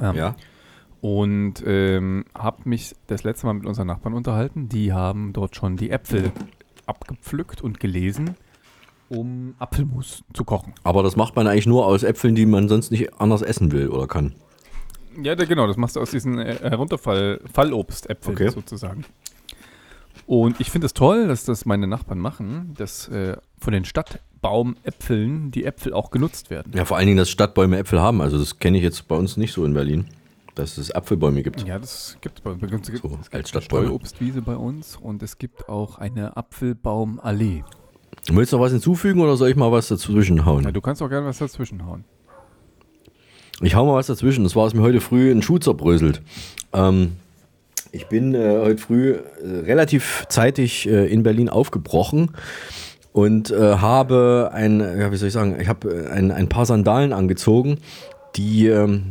Ähm, 0.00 0.14
Ja. 0.14 0.36
Und 1.00 1.64
ähm, 1.66 2.24
habe 2.38 2.68
mich 2.68 2.94
das 3.06 3.24
letzte 3.24 3.46
Mal 3.46 3.54
mit 3.54 3.66
unseren 3.66 3.86
Nachbarn 3.86 4.14
unterhalten. 4.14 4.68
Die 4.68 4.92
haben 4.92 5.32
dort 5.32 5.56
schon 5.56 5.76
die 5.76 5.90
Äpfel 5.90 6.30
abgepflückt 6.86 7.62
und 7.62 7.80
gelesen, 7.80 8.34
um 9.10 9.54
Apfelmus 9.58 10.22
zu 10.32 10.44
kochen. 10.44 10.72
Aber 10.84 11.02
das 11.02 11.16
macht 11.16 11.36
man 11.36 11.46
eigentlich 11.46 11.66
nur 11.66 11.84
aus 11.84 12.02
Äpfeln, 12.02 12.34
die 12.34 12.46
man 12.46 12.68
sonst 12.68 12.90
nicht 12.90 13.20
anders 13.20 13.42
essen 13.42 13.72
will 13.72 13.88
oder 13.88 14.06
kann. 14.06 14.34
Ja, 15.22 15.34
da, 15.34 15.44
genau, 15.44 15.66
das 15.66 15.76
machst 15.76 15.96
du 15.96 16.00
aus 16.00 16.12
diesen 16.12 16.38
äh, 16.38 16.56
Herunterfall 16.62 17.40
Fallobstäpfeln 17.52 18.36
Okay. 18.36 18.48
sozusagen. 18.50 19.04
Und 20.26 20.60
ich 20.60 20.70
finde 20.70 20.86
es 20.86 20.94
toll, 20.94 21.26
dass 21.26 21.44
das 21.44 21.66
meine 21.66 21.88
Nachbarn 21.88 22.20
machen, 22.20 22.72
dass 22.76 23.08
äh, 23.08 23.36
von 23.58 23.72
den 23.72 23.84
Stadtbaumäpfeln 23.84 25.50
die 25.50 25.64
Äpfel 25.64 25.92
auch 25.92 26.12
genutzt 26.12 26.50
werden. 26.50 26.72
Ja, 26.74 26.84
vor 26.84 26.96
allen 26.96 27.06
Dingen, 27.06 27.18
dass 27.18 27.30
Stadtbäume 27.30 27.78
Äpfel 27.78 28.00
haben. 28.00 28.20
Also 28.20 28.38
das 28.38 28.58
kenne 28.60 28.78
ich 28.78 28.84
jetzt 28.84 29.08
bei 29.08 29.16
uns 29.16 29.36
nicht 29.36 29.52
so 29.52 29.64
in 29.64 29.74
Berlin, 29.74 30.06
dass 30.54 30.78
es 30.78 30.92
Apfelbäume 30.92 31.42
gibt. 31.42 31.66
Ja, 31.66 31.80
das 31.80 32.16
gibt 32.20 32.38
es 32.38 32.42
bei 32.44 32.50
uns. 32.52 32.62
Es 32.62 32.70
gibt, 32.70 33.02
So, 33.02 33.08
es 33.20 33.30
gibt 33.30 33.34
als 33.34 33.34
eine 33.34 33.46
Stadtbäume. 33.48 33.86
Streuobstwiese 33.86 34.42
bei 34.42 34.54
uns 34.56 34.96
und 34.96 35.22
es 35.24 35.38
gibt 35.38 35.68
auch 35.68 35.98
eine 35.98 36.36
Apfelbaumallee. 36.36 37.64
Willst 38.30 38.52
du 38.52 38.56
noch 38.56 38.64
was 38.64 38.72
hinzufügen 38.72 39.20
oder 39.20 39.36
soll 39.36 39.50
ich 39.50 39.56
mal 39.56 39.72
was 39.72 39.88
dazwischen 39.88 40.44
hauen? 40.44 40.64
Ja, 40.64 40.72
du 40.72 40.80
kannst 40.80 41.02
auch 41.02 41.08
gerne 41.08 41.26
was 41.26 41.38
dazwischen 41.38 41.84
hauen. 41.86 42.04
Ich 43.62 43.74
hau 43.74 43.84
mal 43.86 43.94
was 43.94 44.06
dazwischen. 44.06 44.44
Das 44.44 44.56
war 44.56 44.66
es 44.66 44.74
mir 44.74 44.82
heute 44.82 45.00
früh 45.00 45.30
ein 45.30 45.42
Schuh 45.42 45.58
zerbröselt. 45.58 46.22
Ähm, 46.72 47.12
ich 47.92 48.06
bin 48.06 48.34
äh, 48.34 48.58
heute 48.60 48.78
früh 48.78 49.12
äh, 49.12 49.20
relativ 49.64 50.24
zeitig 50.28 50.88
äh, 50.88 51.06
in 51.06 51.22
Berlin 51.22 51.48
aufgebrochen 51.48 52.30
und 53.12 53.50
äh, 53.50 53.76
habe 53.76 54.50
ein, 54.52 54.80
ja, 54.80 55.10
wie 55.10 55.16
soll 55.16 55.28
ich 55.28 55.34
sagen, 55.34 55.56
ich 55.60 55.68
habe 55.68 55.88
äh, 55.88 56.08
ein, 56.08 56.30
ein 56.30 56.48
paar 56.48 56.66
Sandalen 56.66 57.12
angezogen, 57.12 57.78
die, 58.36 58.68
ähm, 58.68 59.06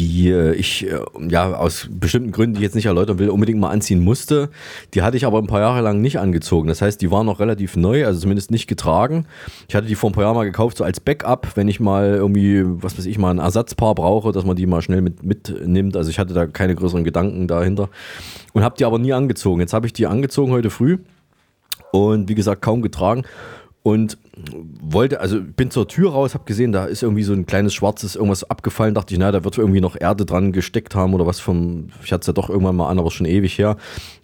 die 0.00 0.32
ich 0.32 0.90
äh, 0.90 0.98
ja 1.28 1.52
aus 1.52 1.88
bestimmten 1.90 2.32
Gründen, 2.32 2.54
die 2.54 2.60
ich 2.60 2.64
jetzt 2.64 2.74
nicht 2.74 2.86
erläutern 2.86 3.18
will, 3.18 3.28
unbedingt 3.28 3.60
mal 3.60 3.68
anziehen 3.68 4.02
musste. 4.02 4.48
Die 4.94 5.02
hatte 5.02 5.18
ich 5.18 5.26
aber 5.26 5.38
ein 5.38 5.46
paar 5.46 5.60
Jahre 5.60 5.82
lang 5.82 6.00
nicht 6.00 6.18
angezogen. 6.18 6.68
Das 6.68 6.80
heißt, 6.80 7.02
die 7.02 7.10
waren 7.10 7.26
noch 7.26 7.38
relativ 7.38 7.76
neu, 7.76 8.06
also 8.06 8.18
zumindest 8.18 8.50
nicht 8.50 8.66
getragen. 8.66 9.26
Ich 9.68 9.74
hatte 9.74 9.86
die 9.86 9.94
vor 9.94 10.08
ein 10.08 10.14
paar 10.14 10.24
Jahren 10.24 10.36
mal 10.36 10.44
gekauft, 10.44 10.78
so 10.78 10.84
als 10.84 11.00
Backup, 11.00 11.48
wenn 11.54 11.68
ich 11.68 11.80
mal 11.80 12.14
irgendwie, 12.14 12.62
was 12.64 12.96
weiß 12.96 13.04
ich, 13.04 13.18
mal 13.18 13.30
ein 13.30 13.38
Ersatzpaar 13.38 13.94
brauche, 13.94 14.32
dass 14.32 14.44
man 14.44 14.56
die 14.56 14.66
mal 14.66 14.80
schnell 14.80 15.02
mit, 15.02 15.22
mitnimmt. 15.22 15.96
Also 15.96 16.08
ich 16.08 16.18
hatte 16.18 16.32
da 16.32 16.46
keine 16.46 16.74
größeren 16.74 17.04
Gedanken 17.04 17.46
dahinter 17.46 17.90
und 18.54 18.64
habe 18.64 18.76
die 18.78 18.86
aber 18.86 18.98
nie 18.98 19.12
angezogen. 19.12 19.60
Jetzt 19.60 19.74
habe 19.74 19.86
ich 19.86 19.92
die 19.92 20.06
angezogen 20.06 20.50
heute 20.50 20.70
früh 20.70 20.98
und 21.92 22.28
wie 22.28 22.34
gesagt 22.34 22.62
kaum 22.62 22.80
getragen 22.80 23.24
und 23.82 24.18
wollte, 24.82 25.20
also 25.20 25.40
bin 25.40 25.70
zur 25.70 25.88
Tür 25.88 26.12
raus, 26.12 26.34
habe 26.34 26.44
gesehen, 26.44 26.72
da 26.72 26.84
ist 26.84 27.02
irgendwie 27.02 27.22
so 27.22 27.32
ein 27.32 27.46
kleines 27.46 27.74
schwarzes 27.74 28.14
irgendwas 28.14 28.48
abgefallen, 28.48 28.94
dachte 28.94 29.14
ich, 29.14 29.20
na, 29.20 29.32
da 29.32 29.44
wird 29.44 29.58
irgendwie 29.58 29.80
noch 29.80 29.96
Erde 29.98 30.24
dran 30.24 30.52
gesteckt 30.52 30.94
haben 30.94 31.14
oder 31.14 31.26
was 31.26 31.40
vom, 31.40 31.88
ich 32.04 32.12
hatte 32.12 32.20
es 32.22 32.26
ja 32.26 32.32
doch 32.32 32.48
irgendwann 32.48 32.76
mal 32.76 32.88
an, 32.88 32.98
aber 32.98 33.10
schon 33.10 33.26
ewig 33.26 33.58
her, 33.58 33.76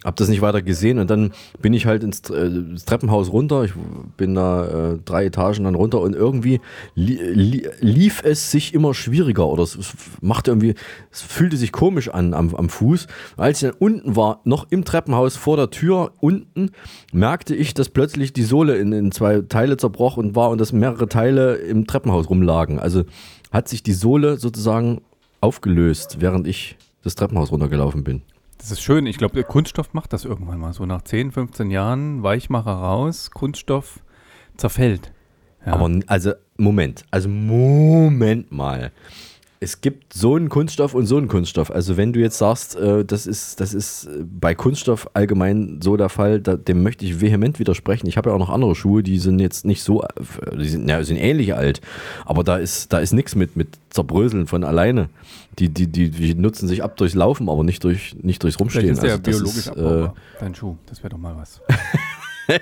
habe 0.05 0.15
das 0.15 0.29
nicht 0.29 0.41
weiter 0.41 0.61
gesehen 0.61 0.99
und 0.99 1.09
dann 1.09 1.31
bin 1.61 1.73
ich 1.73 1.85
halt 1.85 2.03
ins, 2.03 2.29
äh, 2.29 2.45
ins 2.45 2.85
Treppenhaus 2.85 3.31
runter, 3.31 3.63
ich 3.63 3.73
bin 4.15 4.35
da 4.35 4.93
äh, 4.93 4.97
drei 5.03 5.25
Etagen 5.25 5.65
dann 5.65 5.75
runter 5.75 6.01
und 6.01 6.15
irgendwie 6.15 6.61
li 6.95 7.17
li 7.17 7.67
lief 7.79 8.21
es 8.23 8.51
sich 8.51 8.73
immer 8.73 8.93
schwieriger 8.93 9.47
oder 9.47 9.63
es, 9.63 9.75
es 9.75 9.93
machte 10.21 10.51
irgendwie, 10.51 10.75
es 11.11 11.21
fühlte 11.21 11.57
sich 11.57 11.71
komisch 11.71 12.09
an 12.09 12.33
am, 12.33 12.55
am 12.55 12.69
Fuß. 12.69 13.07
Als 13.35 13.61
ich 13.61 13.69
dann 13.69 13.77
unten 13.79 14.15
war, 14.15 14.41
noch 14.43 14.67
im 14.69 14.85
Treppenhaus 14.85 15.35
vor 15.35 15.57
der 15.57 15.69
Tür 15.69 16.13
unten, 16.19 16.71
merkte 17.11 17.55
ich, 17.55 17.73
dass 17.73 17.89
plötzlich 17.89 18.33
die 18.33 18.43
Sohle 18.43 18.77
in, 18.77 18.93
in 18.93 19.11
zwei 19.11 19.41
Teile 19.47 19.77
zerbrochen 19.77 20.35
war 20.35 20.49
und 20.49 20.59
dass 20.59 20.73
mehrere 20.73 21.07
Teile 21.07 21.55
im 21.55 21.87
Treppenhaus 21.87 22.29
rumlagen. 22.29 22.79
Also 22.79 23.03
hat 23.51 23.67
sich 23.67 23.83
die 23.83 23.93
Sohle 23.93 24.37
sozusagen 24.37 25.01
aufgelöst, 25.41 26.17
während 26.19 26.47
ich 26.47 26.77
das 27.03 27.15
Treppenhaus 27.15 27.51
runtergelaufen 27.51 28.03
bin. 28.03 28.21
Das 28.57 28.71
ist 28.71 28.81
schön. 28.81 29.05
Ich 29.05 29.17
glaube, 29.17 29.35
der 29.35 29.43
Kunststoff 29.43 29.93
macht 29.93 30.13
das 30.13 30.25
irgendwann 30.25 30.59
mal. 30.59 30.73
So 30.73 30.85
nach 30.85 31.03
10, 31.03 31.31
15 31.31 31.69
Jahren, 31.69 32.23
Weichmacher 32.23 32.71
raus, 32.71 33.31
Kunststoff 33.31 33.99
zerfällt. 34.57 35.11
Ja. 35.65 35.73
Aber 35.73 35.89
also, 36.07 36.33
Moment, 36.57 37.05
also 37.11 37.29
Moment 37.29 38.51
mal. 38.51 38.91
Es 39.59 39.81
gibt 39.81 40.13
so 40.13 40.35
einen 40.35 40.49
Kunststoff 40.49 40.93
und 40.93 41.07
so 41.07 41.17
einen 41.17 41.27
Kunststoff. 41.27 41.71
Also 41.71 41.97
wenn 41.97 42.13
du 42.13 42.19
jetzt 42.19 42.37
sagst, 42.37 42.75
äh, 42.75 43.03
das 43.03 43.25
ist, 43.25 43.59
das 43.59 43.73
ist 43.73 44.05
äh, 44.05 44.23
bei 44.23 44.53
Kunststoff 44.53 45.09
allgemein 45.15 45.79
so 45.81 45.97
der 45.97 46.09
Fall, 46.09 46.39
da, 46.39 46.55
dem 46.55 46.83
möchte 46.83 47.05
ich 47.05 47.21
vehement 47.21 47.57
widersprechen. 47.57 48.05
Ich 48.07 48.17
habe 48.17 48.29
ja 48.29 48.35
auch 48.35 48.39
noch 48.39 48.49
andere 48.49 48.75
Schuhe, 48.75 49.01
die 49.01 49.17
sind 49.17 49.39
jetzt 49.39 49.65
nicht 49.65 49.81
so, 49.81 50.03
äh, 50.03 50.57
die 50.57 50.69
sind, 50.69 50.87
ja, 50.87 51.03
sind 51.03 51.17
ähnlich 51.17 51.55
alt, 51.55 51.81
aber 52.25 52.43
da 52.43 52.57
ist, 52.57 52.93
da 52.93 52.99
ist 52.99 53.13
nichts 53.13 53.35
mit, 53.35 53.55
mit 53.55 53.69
Zerbröseln 53.89 54.45
von 54.45 54.63
alleine. 54.63 55.09
Die, 55.57 55.69
die, 55.69 55.87
die, 55.87 56.11
die 56.11 56.35
nutzen 56.35 56.67
sich 56.67 56.83
ab 56.83 56.95
durchs 56.97 57.15
Laufen, 57.15 57.49
aber 57.49 57.63
nicht, 57.63 57.83
durch, 57.83 58.15
nicht 58.21 58.43
durchs 58.43 58.59
Rumstehen. 58.59 58.95
Vielleicht 58.95 59.03
ist 59.17 59.25
der 59.25 59.33
Also 59.33 59.45
das 59.45 59.55
biologisch 59.55 59.57
ist, 59.57 59.69
abbaubar, 59.69 60.15
dein 60.39 60.53
Schuh. 60.53 60.77
Das 60.85 60.99
wäre 60.99 61.09
doch 61.09 61.17
mal 61.17 61.35
was. 61.35 61.61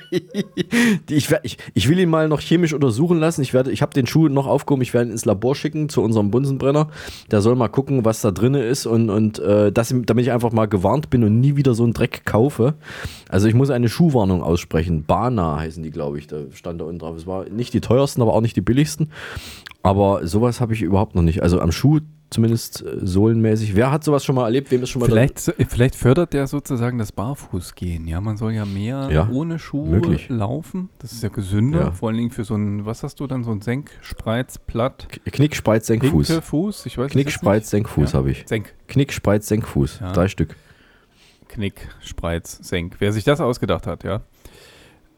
Ich, 1.09 1.29
ich, 1.43 1.57
ich 1.73 1.89
will 1.89 1.99
ihn 1.99 2.09
mal 2.09 2.27
noch 2.27 2.41
chemisch 2.41 2.73
untersuchen 2.73 3.19
lassen. 3.19 3.41
Ich, 3.41 3.53
werde- 3.53 3.71
ich 3.71 3.81
habe 3.81 3.93
den 3.93 4.07
Schuh 4.07 4.27
noch 4.27 4.47
aufgehoben. 4.47 4.81
Ich 4.81 4.93
werde 4.93 5.09
ihn 5.09 5.11
ins 5.11 5.25
Labor 5.25 5.55
schicken 5.55 5.89
zu 5.89 6.01
unserem 6.01 6.31
Bunsenbrenner. 6.31 6.87
Der 7.31 7.41
soll 7.41 7.55
mal 7.55 7.67
gucken, 7.67 8.03
was 8.05 8.21
da 8.21 8.31
drin 8.31 8.53
ist 8.55 8.85
und, 8.85 9.09
und 9.09 9.39
äh, 9.39 9.71
das, 9.71 9.93
damit 10.05 10.25
ich 10.25 10.31
einfach 10.31 10.51
mal 10.51 10.65
gewarnt 10.67 11.09
bin 11.09 11.23
und 11.23 11.39
nie 11.39 11.55
wieder 11.55 11.73
so 11.75 11.83
einen 11.83 11.93
Dreck 11.93 12.25
kaufe. 12.25 12.73
Also 13.29 13.47
ich 13.47 13.53
muss 13.53 13.69
eine 13.69 13.89
Schuhwarnung 13.89 14.41
aussprechen. 14.41 15.03
Bana 15.05 15.59
heißen 15.59 15.83
die, 15.83 15.91
glaube 15.91 16.17
ich. 16.19 16.27
Da 16.27 16.37
stand 16.53 16.81
da 16.81 16.85
unten 16.85 16.99
drauf. 16.99 17.15
Es 17.17 17.27
war 17.27 17.45
nicht 17.49 17.73
die 17.73 17.81
teuersten, 17.81 18.21
aber 18.21 18.33
auch 18.33 18.41
nicht 18.41 18.55
die 18.55 18.61
billigsten. 18.61 19.11
Aber 19.83 20.25
sowas 20.27 20.61
habe 20.61 20.73
ich 20.73 20.81
überhaupt 20.81 21.15
noch 21.15 21.21
nicht. 21.21 21.43
Also 21.43 21.59
am 21.61 21.71
Schuh 21.71 21.99
zumindest 22.35 22.83
äh, 22.85 22.97
sohlenmäßig. 23.01 23.75
Wer 23.75 23.91
hat 23.91 24.03
sowas 24.03 24.23
schon 24.23 24.35
mal 24.35 24.45
erlebt? 24.45 24.69
Wem 24.71 24.83
ist 24.83 24.89
schon 24.89 24.99
mal 25.01 25.07
Vielleicht, 25.07 25.39
so- 25.39 25.51
vielleicht 25.67 25.95
fördert 25.95 26.33
der 26.33 26.45
sozusagen 26.47 26.97
das 26.97 27.11
Barfußgehen. 27.11 28.07
Ja, 28.07 28.21
man 28.21 28.37
soll 28.37 28.53
ja 28.53 28.65
mehr 28.65 29.09
Ja, 29.11 29.27
ohne 29.31 29.57
Schuhe 29.57 29.89
möglich. 29.89 30.29
laufen. 30.29 30.89
Das 30.99 31.11
ist 31.11 31.23
ja 31.23 31.29
gesünder. 31.29 31.79
Ja. 31.79 31.91
Vor 31.91 32.09
allen 32.09 32.17
Dingen 32.17 32.29
für 32.31 32.43
so 32.43 32.55
ein, 32.55 32.85
was 32.85 33.01
hast 33.03 33.19
du 33.19 33.27
dann, 33.27 33.43
so 33.43 33.51
ein 33.51 33.61
Senk, 33.61 33.89
Spreiz, 34.01 34.57
Platt. 34.59 35.07
Knick, 35.25 35.55
Spreiz, 35.55 35.87
Senkfuß. 35.87 36.27
Hinterfuß, 36.27 36.85
ich 36.85 36.97
weiß 36.97 37.11
Knick, 37.11 37.31
Spreiz. 37.31 37.69
Senkfuß 37.71 38.11
Ja. 38.13 38.19
habe 38.19 38.31
ich. 38.31 38.43
Senk. 38.47 38.73
Knick, 38.87 39.11
Spreiz, 39.11 39.47
Senkfuß. 39.47 39.99
Drei 40.13 40.27
Stück. 40.27 40.55
Knick, 41.47 41.87
Spreiz, 42.01 42.59
Senk. 42.61 42.95
Wer 42.99 43.11
sich 43.13 43.23
das 43.23 43.39
ausgedacht 43.41 43.87
hat, 43.87 44.03
ja. 44.03 44.21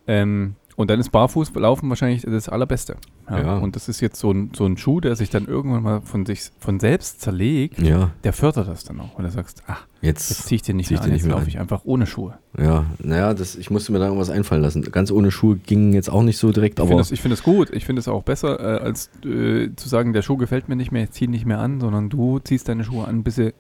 Ähm, 0.08 0.56
und 0.76 0.90
dann 0.90 1.00
ist 1.00 1.10
Barfußlaufen 1.12 1.90
wahrscheinlich 1.90 2.22
das 2.22 2.48
Allerbeste. 2.50 2.96
Ja. 3.30 3.40
Ja. 3.40 3.58
Und 3.58 3.76
das 3.76 3.90
ist 3.90 4.00
jetzt 4.02 4.20
so 4.20 4.32
ein, 4.32 4.52
so 4.56 4.66
ein 4.66 4.78
Schuh, 4.78 5.00
der 5.02 5.16
sich 5.16 5.30
dann 5.30 5.46
irgendwann 5.48 5.84
mal 5.84 6.02
von 6.02 6.26
sich 6.26 6.50
von 6.60 6.80
selbst 6.80 7.22
zerlegt. 7.22 7.80
Ja. 7.82 8.12
Der 8.24 8.34
fördert 8.34 8.68
das 8.68 8.84
dann 8.86 9.00
auch. 9.02 9.18
Weil 9.18 9.26
du 9.26 9.32
sagst, 9.32 9.64
ach, 9.68 9.86
Jetzt 10.02 10.30
jetzt 10.30 10.46
ziehe 10.48 10.56
ich 10.58 10.62
den 10.62 10.78
nicht 10.78 10.88
zieh 10.88 10.94
ich 10.94 11.00
mehr 11.00 11.06
an, 11.06 11.12
nicht 11.14 11.24
jetzt 11.24 11.32
laufe 11.32 11.48
ich 11.50 11.60
einfach 11.60 11.82
ohne 11.84 12.06
Schuhe. 12.06 12.38
Ja, 12.58 12.86
naja, 13.00 13.34
das, 13.34 13.56
ich 13.56 13.70
musste 13.72 13.92
mir 13.92 14.00
da 14.00 14.06
irgendwas 14.06 14.30
einfallen 14.30 14.62
lassen. 14.62 14.82
Ganz 14.84 15.12
ohne 15.12 15.32
Schuhe 15.32 15.58
ging 15.58 15.92
jetzt 15.94 16.10
auch 16.10 16.22
nicht 16.24 16.38
so 16.38 16.52
direkt, 16.52 16.80
Ich 16.80 16.86
finde 16.88 17.02
es 17.02 17.10
find 17.20 17.44
gut. 17.44 17.70
Ich 17.74 17.86
finde 17.86 18.00
es 18.00 18.08
auch 18.08 18.24
besser, 18.24 18.60
äh, 18.60 18.80
als 18.84 19.10
äh, 19.26 19.70
zu 19.76 19.90
sagen, 19.90 20.14
der 20.14 20.22
Schuh 20.22 20.38
gefällt 20.38 20.70
mir 20.70 20.76
nicht 20.76 20.92
mehr, 20.92 21.04
ich 21.04 21.12
ziehe 21.12 21.28
ihn 21.28 21.32
nicht 21.32 21.46
mehr 21.46 21.60
an, 21.60 21.80
sondern 21.80 22.10
du 22.10 22.40
ziehst 22.40 22.70
deine 22.70 22.84
Schuhe 22.84 23.08
an, 23.08 23.24
bis 23.24 23.36
sie 23.36 23.54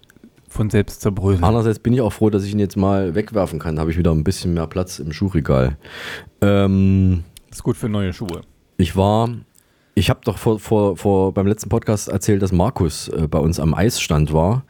von 0.47 0.69
selbst 0.69 1.01
zerbröseln. 1.01 1.43
andererseits 1.43 1.79
bin 1.79 1.91
ich 1.91 1.99
auch 1.99 2.13
froh, 2.13 2.29
dass 2.29 2.45
ich 2.45 2.53
ihn 2.53 2.59
jetzt 2.59 2.77
mal 2.77 3.15
wegwerfen 3.15 3.59
kann. 3.59 3.75
Da 3.75 3.81
habe 3.81 3.91
ich 3.91 3.97
wieder 3.97 4.11
ein 4.11 4.23
bisschen 4.23 4.53
mehr 4.53 4.67
Platz 4.67 4.99
im 4.99 5.11
Schuhregal. 5.11 5.77
Ähm, 6.41 7.23
Das 7.49 7.59
ist 7.59 7.63
gut 7.63 7.77
für 7.77 7.89
neue 7.89 8.13
Schuhe. 8.13 8.41
ich 8.77 8.95
war, 8.95 9.29
ich 9.97 10.11
habe 10.11 10.19
doch 10.23 10.37
vor, 10.37 10.59
vor, 10.59 10.95
vor 10.95 11.33
beim 11.33 11.47
letzten 11.47 11.69
Podcast 11.69 12.07
erzählt, 12.07 12.43
dass 12.43 12.51
Markus 12.51 13.07
äh, 13.07 13.27
bei 13.27 13.39
uns 13.39 13.59
am 13.59 13.73
Eisstand 13.73 14.31
war. 14.31 14.63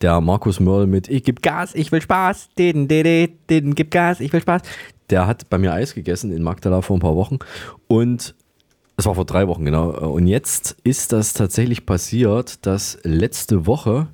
Der 0.00 0.20
Markus 0.20 0.58
Mörl 0.58 0.88
mit 0.88 1.08
Ich 1.08 1.22
geb 1.22 1.40
Gas, 1.40 1.76
ich 1.76 1.92
will 1.92 2.02
Spaß, 2.02 2.48
den, 2.58 2.88
den, 2.88 3.04
den, 3.04 3.38
den, 3.48 3.74
gib 3.76 3.92
Gas, 3.92 4.18
ich 4.18 4.32
will 4.32 4.40
Spaß. 4.40 4.62
Der 5.08 5.28
hat 5.28 5.48
bei 5.48 5.58
mir 5.58 5.72
Eis 5.72 5.94
gegessen 5.94 6.32
in 6.32 6.42
Magdala 6.42 6.82
vor 6.82 6.96
ein 6.96 7.00
paar 7.00 7.14
Wochen 7.14 7.38
und 7.86 8.34
es 8.96 9.06
war 9.06 9.14
vor 9.14 9.24
drei 9.24 9.46
Wochen, 9.46 9.64
genau. 9.64 9.90
Und 9.90 10.26
jetzt 10.26 10.76
ist 10.82 11.12
das 11.12 11.32
tatsächlich 11.32 11.86
passiert, 11.86 12.66
dass 12.66 12.98
letzte 13.04 13.66
Woche 13.66 14.08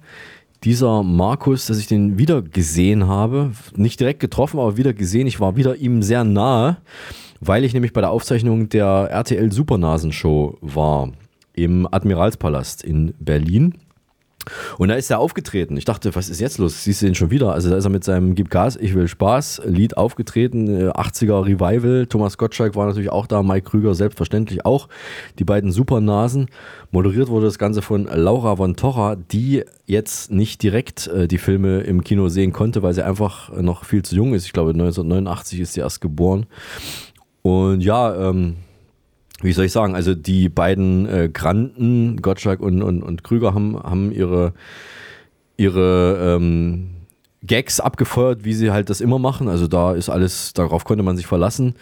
dieser 0.65 1.03
Markus, 1.03 1.67
dass 1.67 1.79
ich 1.79 1.87
den 1.87 2.19
wieder 2.19 2.43
gesehen 2.43 3.07
habe, 3.07 3.53
nicht 3.75 4.01
direkt 4.01 4.21
getroffen, 4.21 4.61
aber 4.61 4.77
wieder 4.77 4.93
gesehen. 4.93 5.27
Ich 5.27 5.41
war 5.41 5.57
wieder 5.57 5.77
ihm 5.77 6.03
sehr 6.03 6.25
nahe, 6.25 6.77
weil 7.41 7.65
ich 7.65 7.75
nämlich 7.75 7.93
bei 7.93 8.01
der 8.01 8.11
Aufzeichnung 8.11 8.69
der 8.69 9.09
RTL 9.11 9.53
Supernasenshow 9.53 10.59
war 10.61 11.13
im 11.55 11.89
Admiralspalast 11.91 12.85
in 12.85 13.15
Berlin. 13.19 13.75
Und 14.79 14.89
da 14.89 14.95
ist 14.95 15.11
er 15.11 15.19
aufgetreten. 15.19 15.77
Ich 15.77 15.85
dachte, 15.85 16.15
was 16.15 16.29
ist 16.29 16.41
jetzt 16.41 16.59
los? 16.59 16.85
Siehst 16.85 17.03
du 17.03 17.07
den 17.07 17.15
schon 17.15 17.31
wieder? 17.31 17.53
Also 17.53 17.71
da 17.71 17.77
ist 17.77 17.85
er 17.85 17.91
mit 17.91 18.05
seinem 18.05 18.35
Gib 18.35 18.51
Gas, 18.51 18.77
ich 18.77 18.95
will 18.95 19.09
Spaß 19.09 19.63
Lied 19.67 19.97
aufgetreten. 19.97 20.69
Äh, 20.69 20.91
80er 20.91 21.45
Revival. 21.45 22.07
Thomas 22.07 22.39
Gottschalk 22.39 22.75
war 22.75 22.87
natürlich 22.87 23.11
auch 23.11 23.27
da, 23.27 23.43
Mike 23.43 23.69
Krüger 23.71 23.95
selbstverständlich 23.95 24.65
auch. 24.65 24.89
Die 25.39 25.45
beiden 25.45 25.73
Supernasen. 25.73 26.47
Moderiert 26.91 27.29
wurde 27.29 27.47
das 27.47 27.59
Ganze 27.59 27.83
von 27.83 28.05
Laura 28.05 28.57
von 28.57 28.77
Torra, 28.77 29.17
die 29.17 29.65
jetzt 29.87 30.31
nicht 30.31 30.63
direkt 30.63 31.09
äh, 31.09 31.29
die 31.29 31.39
Filme 31.39 31.81
im 31.81 32.03
Kino 32.03 32.29
sehen 32.29 32.53
konnte, 32.53 32.83
weil 32.83 32.95
sie 32.95 33.05
einfach 33.05 33.53
noch 33.61 33.85
viel 33.85 34.03
zu 34.03 34.17
jung 34.17 34.35
ist. 34.35 34.47
Ich 34.47 34.53
glaube 34.53 34.71
1989 34.71 35.61
ist 35.61 35.75
sie 35.75 35.81
erst 35.81 36.01
geboren. 36.01 36.47
Und 37.43 37.81
ja, 37.81 38.31
ähm, 38.31 38.57
wie 39.41 39.53
soll 39.53 39.67
ich 39.67 39.73
sagen, 39.73 39.95
also 39.95 40.15
die 40.15 40.49
beiden 40.49 41.07
äh, 41.07 41.29
Granden, 41.33 42.21
Gottschalk 42.21 42.61
und, 42.61 42.83
und, 42.83 43.03
und 43.03 43.25
Krüger, 43.25 43.55
haben, 43.55 43.79
haben 43.81 44.11
ihre, 44.11 44.53
ihre 45.57 46.37
ähm, 46.37 46.91
Gags 47.45 47.79
abgefeuert, 47.79 48.45
wie 48.45 48.53
sie 48.53 48.73
halt 48.73 48.91
das 48.91 49.01
immer 49.01 49.19
machen. 49.21 49.49
Also 49.49 49.69
da 49.69 49.93
ist 49.93 50.09
alles, 50.09 50.55
darauf 50.55 50.85
konnte 50.85 51.05
man 51.05 51.17
sich 51.17 51.27
verlassen. 51.27 51.77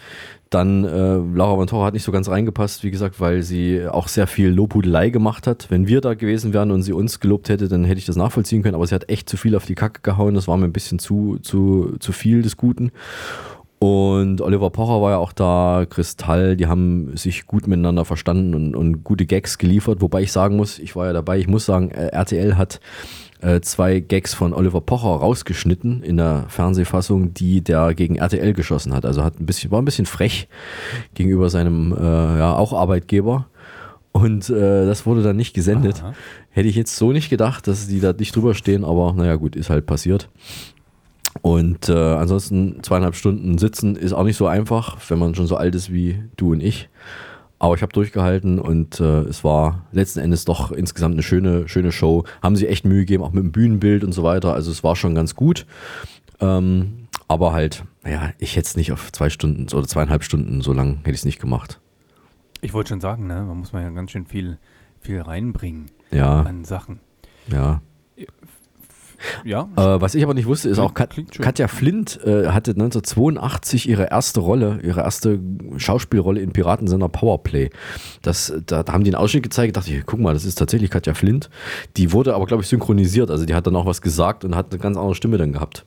Dann 0.51 0.85
äh, 0.85 1.17
Laura 1.17 1.55
von 1.55 1.67
Torra 1.67 1.87
hat 1.87 1.93
nicht 1.93 2.03
so 2.03 2.11
ganz 2.11 2.29
reingepasst, 2.29 2.83
wie 2.83 2.91
gesagt, 2.91 3.19
weil 3.19 3.41
sie 3.41 3.85
auch 3.87 4.07
sehr 4.07 4.27
viel 4.27 4.49
Lobhudelei 4.49 5.09
gemacht 5.09 5.47
hat. 5.47 5.65
Wenn 5.69 5.87
wir 5.87 5.99
da 5.99 6.13
gewesen 6.13 6.53
wären 6.53 6.71
und 6.71 6.83
sie 6.83 6.93
uns 6.93 7.19
gelobt 7.19 7.49
hätte, 7.49 7.67
dann 7.67 7.83
hätte 7.83 7.97
ich 7.97 8.05
das 8.05 8.15
nachvollziehen 8.15 8.61
können. 8.61 8.75
Aber 8.75 8.85
sie 8.85 8.95
hat 8.95 9.09
echt 9.09 9.27
zu 9.27 9.35
viel 9.35 9.55
auf 9.55 9.65
die 9.65 9.75
Kacke 9.75 10.01
gehauen. 10.03 10.35
Das 10.35 10.47
war 10.47 10.57
mir 10.57 10.65
ein 10.65 10.73
bisschen 10.73 10.99
zu, 10.99 11.39
zu, 11.41 11.95
zu 11.99 12.11
viel 12.11 12.43
des 12.43 12.55
Guten. 12.55 12.91
Und 13.79 14.41
Oliver 14.41 14.71
Pocher 14.71 15.01
war 15.01 15.11
ja 15.11 15.17
auch 15.17 15.33
da, 15.33 15.85
Kristall, 15.87 16.57
die 16.57 16.65
haben 16.65 17.15
sich 17.15 17.45
gut 17.45 17.67
miteinander 17.67 18.05
verstanden 18.05 18.55
und, 18.55 18.75
und 18.75 19.03
gute 19.03 19.27
Gags 19.27 19.59
geliefert. 19.59 20.01
Wobei 20.01 20.23
ich 20.23 20.31
sagen 20.31 20.57
muss, 20.57 20.79
ich 20.79 20.95
war 20.95 21.05
ja 21.05 21.13
dabei, 21.13 21.37
ich 21.37 21.47
muss 21.47 21.65
sagen, 21.65 21.91
äh, 21.91 22.07
RTL 22.07 22.57
hat 22.57 22.79
äh, 23.41 23.61
zwei 23.61 23.99
Gags 23.99 24.33
von 24.33 24.53
Oliver 24.53 24.81
Pocher 24.81 25.09
rausgeschnitten 25.09 26.01
in 26.01 26.17
der 26.17 26.45
Fernsehfassung, 26.47 27.35
die 27.35 27.61
der 27.61 27.93
gegen 27.93 28.15
RTL 28.15 28.53
geschossen 28.53 28.95
hat. 28.95 29.05
Also 29.05 29.23
hat 29.23 29.39
ein 29.39 29.45
bisschen, 29.45 29.69
war 29.69 29.79
ein 29.79 29.85
bisschen 29.85 30.07
frech 30.07 30.47
gegenüber 31.13 31.51
seinem 31.51 31.93
äh, 31.93 32.01
ja, 32.39 32.55
auch 32.55 32.73
Arbeitgeber. 32.73 33.45
Und 34.11 34.49
äh, 34.49 34.87
das 34.87 35.05
wurde 35.05 35.21
dann 35.21 35.35
nicht 35.35 35.53
gesendet. 35.53 36.01
Aha. 36.01 36.13
Hätte 36.49 36.67
ich 36.67 36.75
jetzt 36.75 36.95
so 36.95 37.11
nicht 37.11 37.29
gedacht, 37.29 37.67
dass 37.67 37.87
die 37.87 37.99
da 37.99 38.13
nicht 38.13 38.35
drüber 38.35 38.55
stehen, 38.55 38.83
aber 38.83 39.13
naja 39.13 39.35
gut, 39.35 39.55
ist 39.55 39.69
halt 39.69 39.85
passiert. 39.85 40.29
Und 41.41 41.89
äh, 41.89 41.93
ansonsten 41.93 42.81
zweieinhalb 42.83 43.15
Stunden 43.15 43.57
sitzen 43.57 43.95
ist 43.95 44.13
auch 44.13 44.23
nicht 44.23 44.37
so 44.37 44.47
einfach, 44.47 44.97
wenn 45.09 45.19
man 45.19 45.35
schon 45.35 45.47
so 45.47 45.55
alt 45.57 45.75
ist 45.75 45.91
wie 45.91 46.23
du 46.35 46.51
und 46.51 46.61
ich. 46.61 46.89
Aber 47.59 47.73
ich 47.75 47.81
habe 47.81 47.91
durchgehalten 47.91 48.59
und 48.59 48.99
äh, 48.99 49.21
es 49.21 49.43
war 49.43 49.87
letzten 49.91 50.19
Endes 50.19 50.45
doch 50.45 50.71
insgesamt 50.71 51.13
eine 51.13 51.23
schöne, 51.23 51.67
schöne 51.67 51.91
Show. 51.91 52.23
Haben 52.43 52.55
sie 52.55 52.67
echt 52.67 52.85
Mühe 52.85 52.99
gegeben, 52.99 53.23
auch 53.23 53.31
mit 53.31 53.43
dem 53.43 53.51
Bühnenbild 53.51 54.03
und 54.03 54.11
so 54.11 54.21
weiter. 54.23 54.53
Also 54.53 54.69
es 54.69 54.83
war 54.83 54.95
schon 54.95 55.15
ganz 55.15 55.35
gut. 55.35 55.65
Ähm, 56.39 57.07
aber 57.27 57.53
halt, 57.53 57.83
naja, 58.03 58.31
ich 58.37 58.55
hätte 58.55 58.67
es 58.67 58.77
nicht 58.77 58.91
auf 58.91 59.11
zwei 59.11 59.29
Stunden 59.29 59.63
oder 59.75 59.87
zweieinhalb 59.87 60.23
Stunden 60.23 60.61
so 60.61 60.71
lang 60.71 60.97
hätte 60.99 61.11
ich 61.11 61.17
es 61.17 61.25
nicht 61.25 61.39
gemacht. 61.41 61.79
Ich 62.61 62.73
wollte 62.73 62.89
schon 62.89 63.01
sagen, 63.01 63.27
ne, 63.27 63.43
man 63.43 63.57
muss 63.57 63.73
man 63.73 63.83
ja 63.83 63.89
ganz 63.89 64.11
schön 64.11 64.25
viel, 64.27 64.59
viel 65.01 65.21
reinbringen 65.21 65.87
Ja. 66.11 66.41
an 66.41 66.63
Sachen. 66.63 66.99
Ja. 67.51 67.81
Ja, 69.43 69.69
Äh, 69.75 70.01
was 70.01 70.15
ich 70.15 70.23
aber 70.23 70.33
nicht 70.33 70.45
wusste, 70.45 70.69
ist 70.69 70.79
auch 70.79 70.93
Kat. 70.93 71.15
Katja 71.39 71.67
Flint 71.67 72.19
äh, 72.23 72.47
hatte 72.47 72.71
1982 72.71 73.89
ihre 73.89 74.09
erste 74.11 74.39
Rolle, 74.39 74.79
ihre 74.83 75.01
erste 75.01 75.39
Schauspielrolle 75.77 76.39
in 76.39 76.51
Piratensender 76.51 77.09
Powerplay. 77.09 77.69
Das, 78.21 78.53
da, 78.65 78.83
da 78.83 78.93
haben 78.93 79.03
die 79.03 79.09
einen 79.11 79.21
Ausschnitt 79.21 79.43
gezeigt, 79.43 79.77
dachte 79.77 79.91
ich, 79.91 80.05
guck 80.05 80.19
mal, 80.19 80.33
das 80.33 80.45
ist 80.45 80.55
tatsächlich 80.55 80.89
Katja 80.89 81.13
Flint. 81.13 81.49
Die 81.97 82.11
wurde 82.13 82.35
aber, 82.35 82.45
glaube 82.45 82.63
ich, 82.63 82.69
synchronisiert, 82.69 83.31
also 83.31 83.45
die 83.45 83.55
hat 83.55 83.67
dann 83.67 83.75
auch 83.75 83.85
was 83.85 84.01
gesagt 84.01 84.45
und 84.45 84.55
hat 84.55 84.71
eine 84.71 84.79
ganz 84.79 84.97
andere 84.97 85.15
Stimme 85.15 85.37
dann 85.37 85.51
gehabt. 85.53 85.85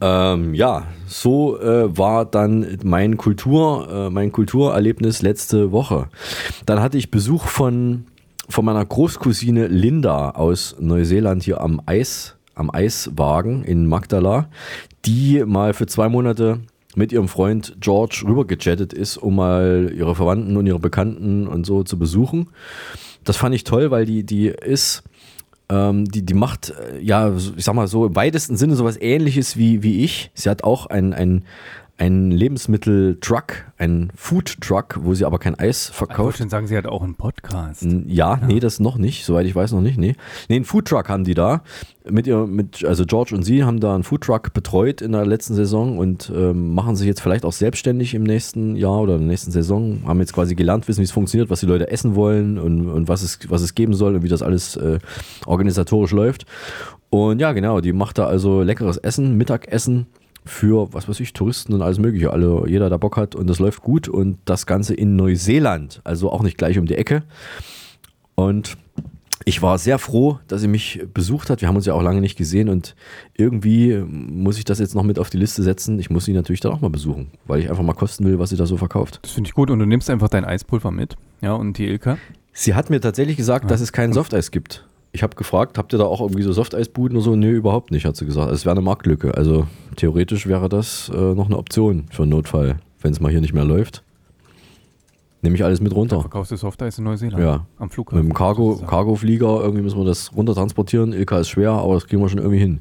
Ähm, 0.00 0.52
ja, 0.52 0.84
so 1.06 1.58
äh, 1.58 1.96
war 1.96 2.26
dann 2.26 2.78
mein 2.84 3.16
Kultur, 3.16 3.88
äh, 3.90 4.10
mein 4.10 4.30
Kulturerlebnis 4.30 5.22
letzte 5.22 5.72
Woche. 5.72 6.08
Dann 6.66 6.80
hatte 6.80 6.98
ich 6.98 7.10
Besuch 7.10 7.46
von, 7.46 8.04
von 8.48 8.64
meiner 8.64 8.84
Großcousine 8.84 9.66
Linda 9.66 10.30
aus 10.30 10.76
Neuseeland 10.78 11.42
hier 11.42 11.60
am 11.60 11.80
Eis, 11.86 12.36
am 12.54 12.70
Eiswagen 12.70 13.64
in 13.64 13.86
Magdala, 13.86 14.48
die 15.04 15.44
mal 15.44 15.74
für 15.74 15.86
zwei 15.86 16.08
Monate 16.08 16.60
mit 16.94 17.12
ihrem 17.12 17.28
Freund 17.28 17.76
George 17.80 18.24
rübergechattet 18.26 18.92
ist, 18.92 19.18
um 19.18 19.36
mal 19.36 19.92
ihre 19.94 20.14
Verwandten 20.14 20.56
und 20.56 20.66
ihre 20.66 20.78
Bekannten 20.78 21.46
und 21.46 21.66
so 21.66 21.82
zu 21.82 21.98
besuchen. 21.98 22.48
Das 23.22 23.36
fand 23.36 23.54
ich 23.54 23.64
toll, 23.64 23.90
weil 23.90 24.06
die, 24.06 24.24
die 24.24 24.46
ist, 24.46 25.02
ähm, 25.68 26.06
die, 26.06 26.24
die 26.24 26.34
macht, 26.34 26.70
äh, 26.70 27.00
ja, 27.00 27.34
ich 27.34 27.64
sag 27.64 27.74
mal 27.74 27.88
so, 27.88 28.06
im 28.06 28.16
weitesten 28.16 28.56
Sinne 28.56 28.76
sowas 28.76 28.96
ähnliches 28.98 29.56
wie, 29.56 29.82
wie 29.82 30.04
ich. 30.04 30.30
Sie 30.34 30.48
hat 30.48 30.64
auch 30.64 30.86
ein, 30.86 31.12
ein, 31.12 31.44
einen 31.98 32.30
Lebensmittel-Truck, 32.30 33.64
einen 33.78 34.10
Food-Truck, 34.14 34.98
wo 35.02 35.14
sie 35.14 35.24
aber 35.24 35.38
kein 35.38 35.58
Eis 35.58 35.90
Ich 35.92 36.00
wollte 36.00 36.12
verkauft. 36.14 36.38
schon 36.38 36.48
sagen, 36.50 36.66
sie 36.66 36.76
hat 36.76 36.86
auch 36.86 37.02
einen 37.02 37.14
Podcast. 37.14 37.82
N- 37.82 38.04
Ja, 38.08 38.38
nee, 38.46 38.60
das 38.60 38.80
noch 38.80 38.98
nicht, 38.98 39.24
soweit 39.24 39.46
ich 39.46 39.54
weiß 39.54 39.72
noch 39.72 39.80
nicht, 39.80 39.96
nee. 39.98 40.14
Nee, 40.50 40.56
einen 40.56 40.64
Foodtruck 40.66 41.08
haben 41.08 41.24
die 41.24 41.32
da. 41.34 41.62
Mit 42.08 42.26
ihr, 42.26 42.46
mit, 42.46 42.84
also 42.84 43.04
George 43.06 43.34
und 43.34 43.44
sie 43.44 43.64
haben 43.64 43.80
da 43.80 43.94
einen 43.94 44.04
Foodtruck 44.04 44.52
betreut 44.52 45.00
in 45.00 45.12
der 45.12 45.24
letzten 45.26 45.54
Saison 45.54 45.98
und 45.98 46.30
ähm, 46.34 46.74
machen 46.74 46.96
sich 46.96 47.06
jetzt 47.06 47.20
vielleicht 47.20 47.44
auch 47.44 47.52
selbstständig 47.52 48.14
im 48.14 48.22
nächsten 48.24 48.76
Jahr 48.76 49.00
oder 49.00 49.14
in 49.14 49.20
der 49.20 49.28
nächsten 49.28 49.50
Saison. 49.50 50.02
Haben 50.06 50.20
jetzt 50.20 50.34
quasi 50.34 50.54
gelernt, 50.54 50.86
wissen, 50.88 51.00
wie 51.00 51.04
es 51.04 51.12
funktioniert, 51.12 51.48
was 51.50 51.60
die 51.60 51.66
Leute 51.66 51.90
essen 51.90 52.14
wollen 52.14 52.58
und, 52.58 52.88
und 52.90 53.08
was, 53.08 53.22
es, 53.22 53.38
was 53.48 53.62
es 53.62 53.74
geben 53.74 53.94
soll 53.94 54.14
und 54.16 54.22
wie 54.22 54.28
das 54.28 54.42
alles 54.42 54.76
äh, 54.76 54.98
organisatorisch 55.46 56.12
läuft. 56.12 56.44
Und 57.08 57.40
ja, 57.40 57.52
genau, 57.52 57.80
die 57.80 57.92
macht 57.92 58.18
da 58.18 58.26
also 58.26 58.62
leckeres 58.62 58.98
Essen, 58.98 59.36
Mittagessen 59.36 60.06
für, 60.46 60.92
was 60.92 61.08
weiß 61.08 61.20
ich, 61.20 61.32
Touristen 61.32 61.74
und 61.74 61.82
alles 61.82 61.98
mögliche. 61.98 62.32
Alle, 62.32 62.64
jeder, 62.66 62.88
der 62.88 62.98
Bock 62.98 63.16
hat 63.16 63.34
und 63.34 63.48
das 63.48 63.58
läuft 63.58 63.82
gut 63.82 64.08
und 64.08 64.38
das 64.44 64.66
Ganze 64.66 64.94
in 64.94 65.16
Neuseeland, 65.16 66.00
also 66.04 66.30
auch 66.30 66.42
nicht 66.42 66.56
gleich 66.56 66.78
um 66.78 66.86
die 66.86 66.96
Ecke. 66.96 67.22
Und 68.34 68.76
ich 69.44 69.62
war 69.62 69.78
sehr 69.78 69.98
froh, 69.98 70.40
dass 70.48 70.60
sie 70.60 70.68
mich 70.68 71.04
besucht 71.14 71.50
hat. 71.50 71.60
Wir 71.60 71.68
haben 71.68 71.76
uns 71.76 71.86
ja 71.86 71.94
auch 71.94 72.02
lange 72.02 72.20
nicht 72.20 72.36
gesehen 72.36 72.68
und 72.68 72.96
irgendwie 73.34 73.96
muss 73.96 74.58
ich 74.58 74.64
das 74.64 74.78
jetzt 74.78 74.94
noch 74.94 75.04
mit 75.04 75.18
auf 75.18 75.30
die 75.30 75.36
Liste 75.36 75.62
setzen. 75.62 75.98
Ich 75.98 76.10
muss 76.10 76.24
sie 76.24 76.32
natürlich 76.32 76.60
dann 76.60 76.72
auch 76.72 76.80
mal 76.80 76.90
besuchen, 76.90 77.28
weil 77.46 77.60
ich 77.60 77.70
einfach 77.70 77.84
mal 77.84 77.92
kosten 77.92 78.24
will, 78.24 78.38
was 78.38 78.50
sie 78.50 78.56
da 78.56 78.66
so 78.66 78.76
verkauft. 78.76 79.20
Das 79.22 79.32
finde 79.32 79.48
ich 79.48 79.54
gut 79.54 79.70
und 79.70 79.78
du 79.78 79.86
nimmst 79.86 80.10
einfach 80.10 80.28
dein 80.28 80.44
Eispulver 80.44 80.90
mit. 80.90 81.16
Ja, 81.42 81.52
und 81.52 81.78
die 81.78 81.86
Ilka. 81.86 82.18
Sie 82.52 82.74
hat 82.74 82.90
mir 82.90 83.00
tatsächlich 83.00 83.36
gesagt, 83.36 83.70
dass 83.70 83.80
es 83.80 83.92
kein 83.92 84.12
Softeis 84.12 84.50
gibt. 84.50 84.86
Ich 85.16 85.22
habe 85.22 85.34
gefragt, 85.34 85.78
habt 85.78 85.94
ihr 85.94 85.98
da 85.98 86.04
auch 86.04 86.20
irgendwie 86.20 86.42
so 86.42 86.52
Softeisbuden 86.52 87.16
oder 87.16 87.24
so? 87.24 87.36
Nee, 87.36 87.50
überhaupt 87.52 87.90
nicht, 87.90 88.04
hat 88.04 88.16
sie 88.16 88.26
gesagt. 88.26 88.52
Es 88.52 88.66
wäre 88.66 88.74
eine 88.74 88.82
Marktlücke. 88.82 89.34
Also 89.34 89.66
theoretisch 89.96 90.46
wäre 90.46 90.68
das 90.68 91.08
äh, 91.08 91.16
noch 91.16 91.46
eine 91.46 91.56
Option 91.56 92.04
für 92.10 92.24
einen 92.24 92.32
Notfall, 92.32 92.76
wenn 93.00 93.12
es 93.12 93.20
mal 93.20 93.30
hier 93.30 93.40
nicht 93.40 93.54
mehr 93.54 93.64
läuft. 93.64 94.02
Nehme 95.40 95.56
ich 95.56 95.64
alles 95.64 95.80
mit 95.80 95.94
runter. 95.94 96.20
Verkaufst 96.20 96.52
du 96.52 96.56
Softeis 96.56 96.98
in 96.98 97.04
Neuseeland? 97.04 97.42
Ja. 97.42 97.66
Am 97.78 97.88
Flughafen. 97.88 98.18
Mit 98.18 98.30
dem 98.30 98.36
Cargo, 98.36 98.76
Cargo-Flieger, 98.86 99.62
irgendwie 99.62 99.80
müssen 99.80 99.98
wir 99.98 100.04
das 100.04 100.36
runter 100.36 100.54
transportieren. 100.54 101.14
Ilka 101.14 101.38
ist 101.38 101.48
schwer, 101.48 101.70
aber 101.70 101.94
das 101.94 102.06
kriegen 102.06 102.20
wir 102.20 102.28
schon 102.28 102.40
irgendwie 102.40 102.58
hin. 102.58 102.80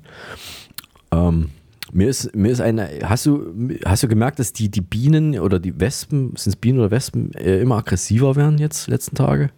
Ähm, 1.11 1.51
mir 1.93 2.09
ist, 2.09 2.35
mir 2.35 2.51
ist 2.51 2.59
eine, 2.59 2.89
hast 3.05 3.25
du, 3.25 3.53
hast 3.85 4.03
du 4.03 4.09
gemerkt, 4.09 4.39
dass 4.39 4.51
die, 4.51 4.67
die 4.67 4.81
Bienen 4.81 5.39
oder 5.39 5.57
die 5.57 5.79
Wespen, 5.79 6.35
sind 6.35 6.51
es 6.51 6.55
Bienen 6.57 6.79
oder 6.79 6.91
Wespen, 6.91 7.33
äh, 7.35 7.61
immer 7.61 7.77
aggressiver 7.77 8.35
werden 8.35 8.57
jetzt, 8.57 8.89
letzten 8.89 9.15
Tage? 9.15 9.51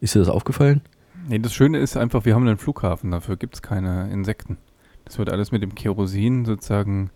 Ist 0.00 0.14
dir 0.14 0.20
das 0.20 0.30
aufgefallen? 0.30 0.80
Nee, 1.26 1.38
das 1.38 1.54
Schöne 1.54 1.78
ist 1.78 1.96
einfach, 1.96 2.24
wir 2.24 2.34
haben 2.34 2.46
einen 2.46 2.58
Flughafen, 2.58 3.10
dafür 3.10 3.36
gibt 3.36 3.54
es 3.54 3.62
keine 3.62 4.10
Insekten. 4.10 4.58
Das 5.04 5.18
wird 5.18 5.30
alles 5.30 5.52
mit 5.52 5.62
dem 5.62 5.74
Kerosin 5.74 6.44
sozusagen 6.44 7.10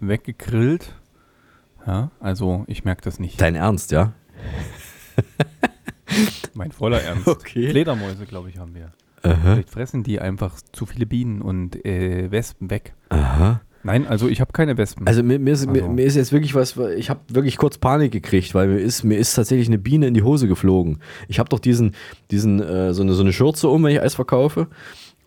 weggegrillt. 0.00 0.94
Ja, 1.86 2.10
also 2.18 2.64
ich 2.66 2.84
merke 2.84 3.02
das 3.02 3.20
nicht. 3.20 3.40
Dein 3.40 3.54
Ernst, 3.54 3.92
ja? 3.92 4.12
Mein 6.54 6.72
voller 6.72 7.00
Ernst. 7.02 7.28
Okay. 7.28 7.70
Fledermäuse, 7.70 8.26
glaube 8.26 8.48
ich, 8.48 8.58
haben 8.58 8.74
wir. 8.74 8.92
Aha. 9.22 9.36
Vielleicht 9.36 9.70
fressen 9.70 10.02
die 10.02 10.20
einfach 10.20 10.60
zu 10.72 10.86
viele 10.86 11.06
Bienen 11.06 11.42
und 11.42 11.84
äh, 11.84 12.30
Wespen 12.30 12.70
weg. 12.70 12.94
Aha. 13.10 13.60
Nein, 13.86 14.06
also 14.06 14.28
ich 14.28 14.40
habe 14.40 14.52
keine 14.52 14.76
Wespen. 14.76 15.06
Also 15.06 15.22
mir, 15.22 15.38
mir, 15.38 15.52
ist, 15.52 15.66
mir, 15.66 15.82
Also- 15.82 15.92
mir 15.94 16.04
ist 16.04 16.16
jetzt 16.16 16.32
wirklich 16.32 16.54
was, 16.54 16.76
ich 16.96 17.08
habe 17.08 17.20
wirklich 17.28 17.56
kurz 17.56 17.78
Panik 17.78 18.12
gekriegt, 18.12 18.54
weil 18.54 18.68
mir 18.68 18.78
ist, 18.78 19.04
mir 19.04 19.16
ist 19.16 19.34
tatsächlich 19.34 19.68
eine 19.68 19.78
Biene 19.78 20.08
in 20.08 20.14
die 20.14 20.22
Hose 20.22 20.48
geflogen. 20.48 20.98
Ich 21.28 21.38
habe 21.38 21.48
doch 21.48 21.60
diesen, 21.60 21.92
diesen 22.30 22.60
äh, 22.60 22.92
so, 22.92 23.02
eine, 23.02 23.12
so 23.12 23.22
eine 23.22 23.32
Schürze 23.32 23.68
um, 23.68 23.82
wenn 23.84 23.92
ich 23.92 24.00
Eis 24.02 24.14
verkaufe. 24.14 24.66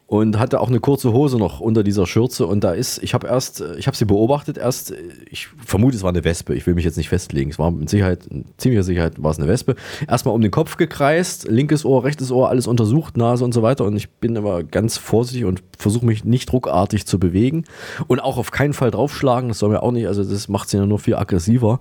Und 0.09 0.39
hatte 0.39 0.59
auch 0.59 0.69
eine 0.69 0.79
kurze 0.79 1.13
Hose 1.13 1.37
noch 1.37 1.59
unter 1.59 1.83
dieser 1.83 2.07
Schürze. 2.07 2.47
Und 2.47 2.63
da 2.63 2.71
ist, 2.71 2.97
ich 3.03 3.13
habe 3.13 3.27
erst, 3.27 3.63
ich 3.77 3.85
habe 3.85 3.95
sie 3.95 4.05
beobachtet, 4.05 4.57
erst, 4.57 4.91
ich 5.29 5.49
vermute, 5.63 5.95
es 5.95 6.01
war 6.01 6.09
eine 6.09 6.23
Wespe. 6.23 6.55
Ich 6.55 6.65
will 6.65 6.73
mich 6.73 6.83
jetzt 6.83 6.97
nicht 6.97 7.09
festlegen. 7.09 7.51
Es 7.51 7.59
war 7.59 7.69
mit 7.69 7.91
Sicherheit, 7.91 8.25
in 8.25 8.45
ziemlicher 8.57 8.81
Sicherheit 8.81 9.21
war 9.21 9.29
es 9.29 9.37
eine 9.37 9.47
Wespe. 9.47 9.75
Erstmal 10.07 10.33
um 10.33 10.41
den 10.41 10.49
Kopf 10.49 10.77
gekreist, 10.77 11.47
linkes 11.47 11.85
Ohr, 11.85 12.03
rechtes 12.03 12.31
Ohr, 12.31 12.49
alles 12.49 12.65
untersucht, 12.65 13.17
Nase 13.17 13.45
und 13.45 13.53
so 13.53 13.61
weiter. 13.61 13.85
Und 13.85 13.97
ich 13.97 14.09
bin 14.09 14.35
aber 14.35 14.63
ganz 14.63 14.97
vorsichtig 14.97 15.45
und 15.45 15.61
versuche 15.77 16.07
mich 16.07 16.25
nicht 16.25 16.51
druckartig 16.51 17.05
zu 17.05 17.19
bewegen. 17.19 17.65
Und 18.07 18.19
auch 18.19 18.37
auf 18.37 18.49
keinen 18.49 18.73
Fall 18.73 18.89
draufschlagen. 18.89 19.49
Das 19.49 19.59
soll 19.59 19.69
mir 19.69 19.83
auch 19.83 19.91
nicht, 19.91 20.07
also 20.07 20.23
das 20.23 20.47
macht 20.47 20.69
sie 20.69 20.77
ja 20.77 20.87
nur 20.87 20.97
viel 20.97 21.17
aggressiver. 21.17 21.77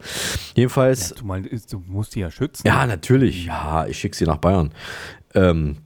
Jedenfalls. 0.55 1.15
du, 1.15 1.25
mal, 1.25 1.41
du 1.41 1.83
musst 1.87 2.15
die 2.15 2.21
ja 2.21 2.31
schützen. 2.31 2.67
Ja, 2.67 2.87
natürlich. 2.87 3.47
Ja, 3.47 3.87
ich 3.87 3.99
schicke 3.99 4.15
sie 4.15 4.27
nach 4.27 4.37
Bayern. 4.37 4.71
Ähm, 5.35 5.77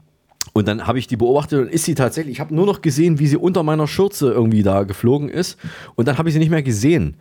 und 0.53 0.69
dann 0.69 0.87
habe 0.87 0.99
ich 0.99 1.07
die 1.07 1.17
beobachtet 1.17 1.61
und 1.61 1.69
ist 1.69 1.85
sie 1.85 1.95
tatsächlich, 1.95 2.35
ich 2.35 2.41
habe 2.41 2.55
nur 2.55 2.67
noch 2.67 2.83
gesehen, 2.83 3.19
wie 3.19 3.27
sie 3.27 3.37
unter 3.37 3.63
meiner 3.63 3.87
Schürze 3.87 4.31
irgendwie 4.31 4.63
da 4.63 4.83
geflogen 4.83 5.29
ist. 5.29 5.59
Und 5.95 6.09
dann 6.09 6.19
habe 6.19 6.29
ich 6.29 6.35
sie 6.35 6.39
nicht 6.39 6.51
mehr 6.51 6.63
gesehen. 6.63 7.17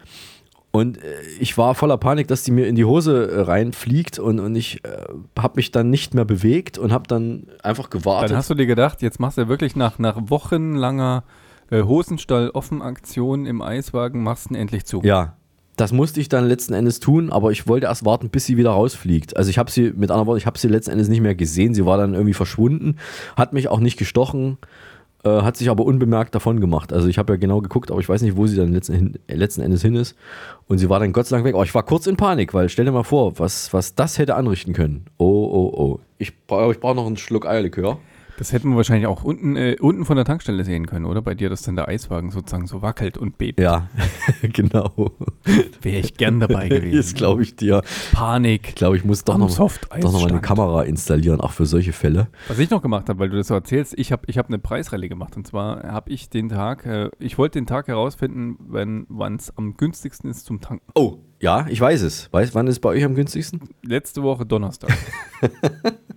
Und 0.71 0.97
äh, 0.97 1.21
ich 1.39 1.57
war 1.57 1.75
voller 1.75 1.97
Panik, 1.97 2.27
dass 2.27 2.43
die 2.43 2.51
mir 2.51 2.67
in 2.67 2.75
die 2.75 2.85
Hose 2.85 3.29
äh, 3.29 3.41
reinfliegt 3.41 4.19
und, 4.19 4.39
und 4.39 4.55
ich 4.55 4.83
äh, 4.85 5.05
habe 5.37 5.53
mich 5.57 5.71
dann 5.71 5.89
nicht 5.89 6.13
mehr 6.13 6.25
bewegt 6.25 6.77
und 6.77 6.93
habe 6.93 7.07
dann 7.07 7.47
einfach 7.61 7.89
gewartet. 7.89 8.31
Dann 8.31 8.37
hast 8.37 8.49
du 8.49 8.55
dir 8.55 8.65
gedacht, 8.65 9.01
jetzt 9.01 9.19
machst 9.19 9.37
du 9.37 9.41
ja 9.41 9.47
wirklich 9.49 9.75
nach, 9.75 9.99
nach 9.99 10.17
wochenlanger 10.17 11.23
äh, 11.71 11.83
Hosenstall-Offen-Aktion 11.83 13.45
im 13.45 13.61
Eiswagen, 13.61 14.23
machst 14.23 14.49
du 14.49 14.53
ihn 14.53 14.55
endlich 14.55 14.85
zu. 14.85 15.01
Ja, 15.03 15.35
das 15.81 15.91
musste 15.91 16.21
ich 16.21 16.29
dann 16.29 16.47
letzten 16.47 16.73
Endes 16.73 16.99
tun, 16.99 17.31
aber 17.31 17.51
ich 17.51 17.67
wollte 17.67 17.87
erst 17.87 18.05
warten, 18.05 18.29
bis 18.29 18.45
sie 18.45 18.55
wieder 18.55 18.69
rausfliegt. 18.69 19.35
Also 19.35 19.49
ich 19.49 19.57
habe 19.57 19.71
sie, 19.71 19.91
mit 19.95 20.11
anderen 20.11 20.27
Worten, 20.27 20.37
ich 20.37 20.45
habe 20.45 20.59
sie 20.59 20.67
letzten 20.67 20.91
Endes 20.91 21.09
nicht 21.09 21.21
mehr 21.21 21.33
gesehen. 21.33 21.73
Sie 21.73 21.87
war 21.87 21.97
dann 21.97 22.13
irgendwie 22.13 22.35
verschwunden, 22.35 22.97
hat 23.35 23.51
mich 23.51 23.67
auch 23.67 23.79
nicht 23.79 23.97
gestochen, 23.97 24.59
äh, 25.23 25.29
hat 25.29 25.57
sich 25.57 25.71
aber 25.71 25.83
unbemerkt 25.83 26.35
davon 26.35 26.59
gemacht. 26.59 26.93
Also 26.93 27.07
ich 27.07 27.17
habe 27.17 27.33
ja 27.33 27.37
genau 27.37 27.61
geguckt, 27.61 27.89
aber 27.89 27.99
ich 27.99 28.07
weiß 28.07 28.21
nicht, 28.21 28.37
wo 28.37 28.45
sie 28.45 28.57
dann 28.57 28.71
letzten, 28.71 29.15
letzten 29.27 29.61
Endes 29.61 29.81
hin 29.81 29.95
ist. 29.95 30.15
Und 30.67 30.77
sie 30.77 30.87
war 30.87 30.99
dann 30.99 31.13
Gott 31.13 31.25
sei 31.25 31.37
Dank 31.37 31.45
weg. 31.45 31.55
Aber 31.55 31.63
ich 31.63 31.73
war 31.73 31.81
kurz 31.81 32.05
in 32.05 32.15
Panik, 32.15 32.53
weil 32.53 32.69
stell 32.69 32.85
dir 32.85 32.91
mal 32.91 33.01
vor, 33.01 33.39
was, 33.39 33.73
was 33.73 33.95
das 33.95 34.19
hätte 34.19 34.35
anrichten 34.35 34.73
können. 34.73 35.05
Oh, 35.17 35.25
oh, 35.25 35.73
oh. 35.75 35.99
Ich, 36.19 36.29
ich 36.29 36.45
brauche 36.79 36.95
noch 36.95 37.07
einen 37.07 37.17
Schluck 37.17 37.47
Eierlikör. 37.47 37.97
Das 38.41 38.53
hätten 38.53 38.71
wir 38.71 38.77
wahrscheinlich 38.77 39.05
auch 39.05 39.23
unten, 39.23 39.55
äh, 39.55 39.75
unten 39.79 40.03
von 40.03 40.15
der 40.15 40.25
Tankstelle 40.25 40.63
sehen 40.63 40.87
können, 40.87 41.05
oder? 41.05 41.21
Bei 41.21 41.35
dir, 41.35 41.47
dass 41.47 41.61
dann 41.61 41.75
der 41.75 41.87
Eiswagen 41.87 42.31
sozusagen 42.31 42.65
so 42.65 42.81
wackelt 42.81 43.15
und 43.15 43.37
bebt. 43.37 43.59
Ja, 43.59 43.87
genau. 44.41 45.11
Wäre 45.83 45.99
ich 45.99 46.17
gern 46.17 46.39
dabei 46.39 46.67
gewesen. 46.69 46.97
Das 46.97 47.13
glaube 47.13 47.43
ich 47.43 47.55
dir. 47.55 47.83
Panik. 48.13 48.69
Ich 48.69 48.73
glaube, 48.73 48.97
ich 48.97 49.05
muss 49.05 49.23
doch 49.25 49.37
noch, 49.37 49.55
doch 49.55 49.71
noch 50.01 50.21
mal 50.23 50.27
eine. 50.27 50.41
Kamera 50.41 50.81
installieren, 50.81 51.39
auch 51.39 51.51
für 51.51 51.67
solche 51.67 51.93
Fälle. 51.93 52.29
Was 52.47 52.57
ich 52.57 52.71
noch 52.71 52.81
gemacht 52.81 53.09
habe, 53.09 53.19
weil 53.19 53.29
du 53.29 53.37
das 53.37 53.45
so 53.45 53.53
erzählst, 53.53 53.93
ich 53.95 54.11
habe 54.11 54.23
ich 54.25 54.39
hab 54.39 54.47
eine 54.47 54.57
Preisrallye 54.57 55.07
gemacht. 55.07 55.37
Und 55.37 55.45
zwar 55.45 55.83
habe 55.83 56.09
ich 56.09 56.31
den 56.31 56.49
Tag, 56.49 56.87
äh, 56.87 57.11
ich 57.19 57.37
wollte 57.37 57.59
den 57.59 57.67
Tag 57.67 57.89
herausfinden, 57.89 58.57
wann 58.69 59.35
es 59.35 59.55
am 59.55 59.77
günstigsten 59.77 60.31
ist 60.31 60.47
zum 60.47 60.61
Tanken. 60.61 60.91
Oh, 60.95 61.19
ja, 61.39 61.67
ich 61.69 61.79
weiß 61.79 62.01
es. 62.01 62.33
Weiß, 62.33 62.55
wann 62.55 62.65
ist 62.65 62.77
es 62.77 62.79
bei 62.79 62.89
euch 62.89 63.03
am 63.03 63.13
günstigsten? 63.13 63.69
Letzte 63.83 64.23
Woche 64.23 64.47
Donnerstag. 64.47 64.97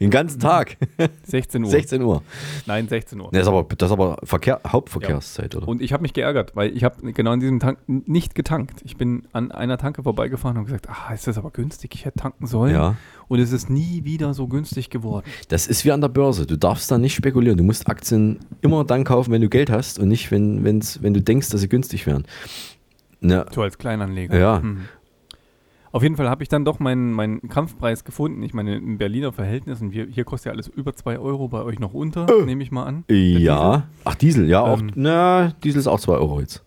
Den 0.00 0.10
ganzen 0.10 0.40
Tag. 0.40 0.76
16 1.24 1.64
Uhr. 1.64 1.70
16 1.70 2.02
Uhr. 2.02 2.22
Nein, 2.66 2.88
16 2.88 3.20
Uhr. 3.20 3.28
Das 3.32 3.42
ist 3.42 3.48
aber, 3.48 3.64
das 3.76 3.88
ist 3.88 3.92
aber 3.92 4.18
Verkehr, 4.22 4.60
Hauptverkehrszeit, 4.66 5.54
oder? 5.56 5.68
Und 5.68 5.82
ich 5.82 5.92
habe 5.92 6.02
mich 6.02 6.12
geärgert, 6.12 6.54
weil 6.54 6.76
ich 6.76 6.84
habe 6.84 7.12
genau 7.12 7.32
an 7.32 7.40
diesem 7.40 7.60
Tank 7.60 7.78
nicht 7.86 8.34
getankt. 8.34 8.80
Ich 8.84 8.96
bin 8.96 9.24
an 9.32 9.52
einer 9.52 9.78
Tanke 9.78 10.02
vorbeigefahren 10.02 10.56
und 10.58 10.64
gesagt, 10.64 10.88
ah, 10.88 11.12
ist 11.12 11.26
das 11.26 11.38
aber 11.38 11.50
günstig, 11.50 11.94
ich 11.94 12.04
hätte 12.04 12.20
tanken 12.20 12.46
sollen. 12.46 12.74
Ja. 12.74 12.96
Und 13.28 13.40
es 13.40 13.52
ist 13.52 13.68
nie 13.70 14.04
wieder 14.04 14.34
so 14.34 14.46
günstig 14.46 14.88
geworden. 14.90 15.24
Das 15.48 15.66
ist 15.66 15.84
wie 15.84 15.92
an 15.92 16.00
der 16.00 16.08
Börse. 16.08 16.46
Du 16.46 16.56
darfst 16.56 16.90
da 16.90 16.98
nicht 16.98 17.14
spekulieren. 17.14 17.58
Du 17.58 17.64
musst 17.64 17.88
Aktien 17.88 18.38
immer 18.60 18.84
dann 18.84 19.02
kaufen, 19.04 19.32
wenn 19.32 19.42
du 19.42 19.48
Geld 19.48 19.68
hast 19.70 19.98
und 19.98 20.08
nicht, 20.08 20.30
wenn, 20.30 20.62
wenn's, 20.64 21.02
wenn 21.02 21.12
du 21.12 21.20
denkst, 21.20 21.48
dass 21.50 21.60
sie 21.60 21.68
günstig 21.68 22.06
wären. 22.06 22.24
Ne, 23.20 23.46
So 23.52 23.62
als 23.62 23.78
Kleinanleger. 23.78 24.38
Ja. 24.38 24.60
Hm. 24.62 24.82
Auf 25.96 26.02
jeden 26.02 26.16
Fall 26.16 26.28
habe 26.28 26.42
ich 26.42 26.50
dann 26.50 26.66
doch 26.66 26.78
meinen, 26.78 27.10
meinen 27.12 27.48
Kampfpreis 27.48 28.04
gefunden. 28.04 28.42
Ich 28.42 28.52
meine, 28.52 28.76
im 28.76 28.98
Berliner 28.98 29.32
Verhältnis, 29.32 29.80
und 29.80 29.92
wir, 29.92 30.04
hier 30.04 30.24
kostet 30.24 30.46
ja 30.46 30.52
alles 30.52 30.68
über 30.68 30.94
2 30.94 31.18
Euro, 31.18 31.48
bei 31.48 31.62
euch 31.62 31.78
noch 31.78 31.94
unter, 31.94 32.26
nehme 32.44 32.62
ich 32.62 32.70
mal 32.70 32.82
an. 32.84 33.04
Ja. 33.08 33.88
Ach, 34.04 34.14
Diesel, 34.14 34.46
ja, 34.46 34.60
auch. 34.60 34.78
Ähm. 34.78 34.90
Na, 34.94 35.54
Diesel 35.64 35.78
ist 35.80 35.86
auch 35.86 35.98
2 35.98 36.12
Euro 36.12 36.40
jetzt. 36.40 36.62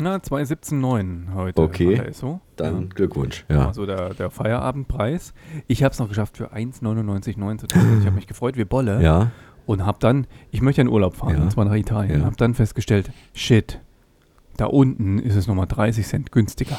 Na, 0.00 0.16
2,17,9 0.16 1.34
heute. 1.34 1.60
Okay. 1.60 2.10
so. 2.12 2.40
Dann 2.56 2.88
Glückwunsch. 2.88 3.44
Ja. 3.50 3.66
Also 3.66 3.84
der, 3.84 4.14
der 4.14 4.30
Feierabendpreis. 4.30 5.34
Ich 5.66 5.82
habe 5.82 5.92
es 5.92 5.98
noch 5.98 6.08
geschafft, 6.08 6.38
für 6.38 6.54
1,99,9 6.54 7.58
zu 7.58 7.66
tanken. 7.66 7.98
Ich 8.00 8.06
habe 8.06 8.16
mich 8.16 8.26
gefreut 8.26 8.56
wie 8.56 8.64
Bolle. 8.64 9.02
Ja. 9.02 9.30
Und 9.66 9.84
habe 9.84 9.98
dann, 10.00 10.26
ich 10.50 10.62
möchte 10.62 10.80
in 10.80 10.88
Urlaub 10.88 11.16
fahren, 11.16 11.36
Ja. 11.36 11.42
und 11.42 11.52
zwar 11.52 11.66
nach 11.66 11.74
Italien. 11.74 12.20
Ja. 12.20 12.24
Habe 12.24 12.36
dann 12.36 12.54
festgestellt, 12.54 13.10
shit, 13.34 13.78
da 14.56 14.64
unten 14.64 15.18
ist 15.18 15.36
es 15.36 15.46
nochmal 15.46 15.66
30 15.66 16.06
Cent 16.06 16.32
günstiger. 16.32 16.78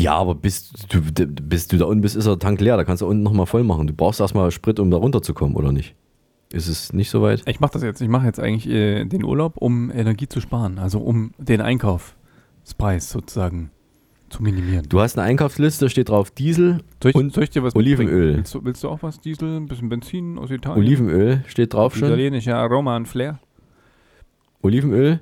Ja, 0.00 0.14
aber 0.14 0.34
bis 0.34 0.72
du, 0.88 1.00
bis 1.02 1.68
du 1.68 1.76
da 1.76 1.84
unten 1.84 2.00
bist, 2.00 2.16
ist 2.16 2.26
der 2.26 2.38
Tank 2.38 2.60
leer. 2.60 2.76
Da 2.76 2.84
kannst 2.84 3.02
du 3.02 3.06
unten 3.06 3.22
nochmal 3.22 3.46
voll 3.46 3.64
machen. 3.64 3.86
Du 3.86 3.92
brauchst 3.92 4.20
erstmal 4.20 4.50
Sprit, 4.50 4.80
um 4.80 4.90
da 4.90 4.96
runterzukommen, 4.96 5.56
oder 5.56 5.72
nicht? 5.72 5.94
Ist 6.52 6.68
es 6.68 6.92
nicht 6.92 7.10
so 7.10 7.22
weit? 7.22 7.42
Ich 7.46 7.60
mache 7.60 7.72
das 7.74 7.82
jetzt. 7.82 8.00
Ich 8.00 8.08
mache 8.08 8.26
jetzt 8.26 8.40
eigentlich 8.40 8.68
äh, 8.68 9.04
den 9.04 9.24
Urlaub, 9.24 9.56
um 9.56 9.90
Energie 9.90 10.28
zu 10.28 10.40
sparen. 10.40 10.78
Also 10.78 10.98
um 11.00 11.32
den 11.38 11.60
Einkaufspreis 11.60 13.10
sozusagen 13.10 13.70
zu 14.30 14.42
minimieren. 14.42 14.86
Du 14.88 15.00
hast 15.00 15.18
eine 15.18 15.26
Einkaufsliste, 15.26 15.84
da 15.84 15.88
steht 15.90 16.08
drauf 16.08 16.30
Diesel 16.30 16.78
Soll 17.02 17.10
ich, 17.10 17.14
und 17.16 17.32
soll 17.32 17.44
ich 17.44 17.50
dir 17.50 17.62
was 17.62 17.74
Olivenöl. 17.74 18.36
Willst 18.36 18.54
du, 18.54 18.64
willst 18.64 18.82
du 18.82 18.88
auch 18.88 19.02
was? 19.02 19.20
Diesel, 19.20 19.56
ein 19.56 19.66
bisschen 19.66 19.88
Benzin 19.88 20.38
aus 20.38 20.50
Italien? 20.50 20.84
Olivenöl 20.84 21.44
steht 21.46 21.74
drauf 21.74 21.96
schon. 21.96 22.08
Italienischer 22.08 22.56
Aroma 22.56 22.96
und 22.96 23.06
Flair. 23.06 23.38
Olivenöl, 24.62 25.20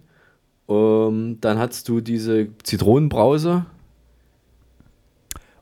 Ähm, 0.69 1.39
dann 1.41 1.59
hast 1.59 1.89
du 1.89 2.01
diese 2.01 2.49
Zitronenbrause. 2.63 3.65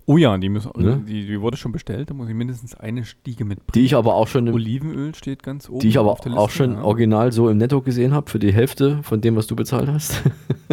Oh 0.08 0.16
ja, 0.16 0.38
die, 0.38 0.48
müssen, 0.48 0.70
Ne? 0.76 1.02
die, 1.06 1.26
die 1.26 1.40
wurde 1.40 1.56
schon 1.56 1.72
bestellt. 1.72 2.10
Da 2.10 2.14
muss 2.14 2.28
ich 2.28 2.34
mindestens 2.34 2.74
eine 2.76 3.04
Stiege 3.04 3.44
mitbringen. 3.44 3.72
Die 3.74 3.84
ich 3.84 3.96
aber 3.96 4.14
auch 4.14 4.28
schon 4.28 4.46
im, 4.46 4.54
Olivenöl 4.54 5.14
steht 5.16 5.42
ganz 5.42 5.68
oben. 5.68 5.80
die 5.80 5.88
ich 5.88 5.98
aber 5.98 6.12
auch 6.12 6.24
Liste, 6.24 6.50
schon 6.50 6.74
ja. 6.74 6.82
original 6.82 7.32
so 7.32 7.48
im 7.48 7.58
Netto 7.58 7.80
gesehen 7.82 8.14
habe, 8.14 8.30
für 8.30 8.38
die 8.38 8.52
Hälfte 8.52 9.00
von 9.02 9.20
dem, 9.20 9.34
was 9.34 9.48
du 9.48 9.56
bezahlt 9.56 9.88
hast. 9.88 10.22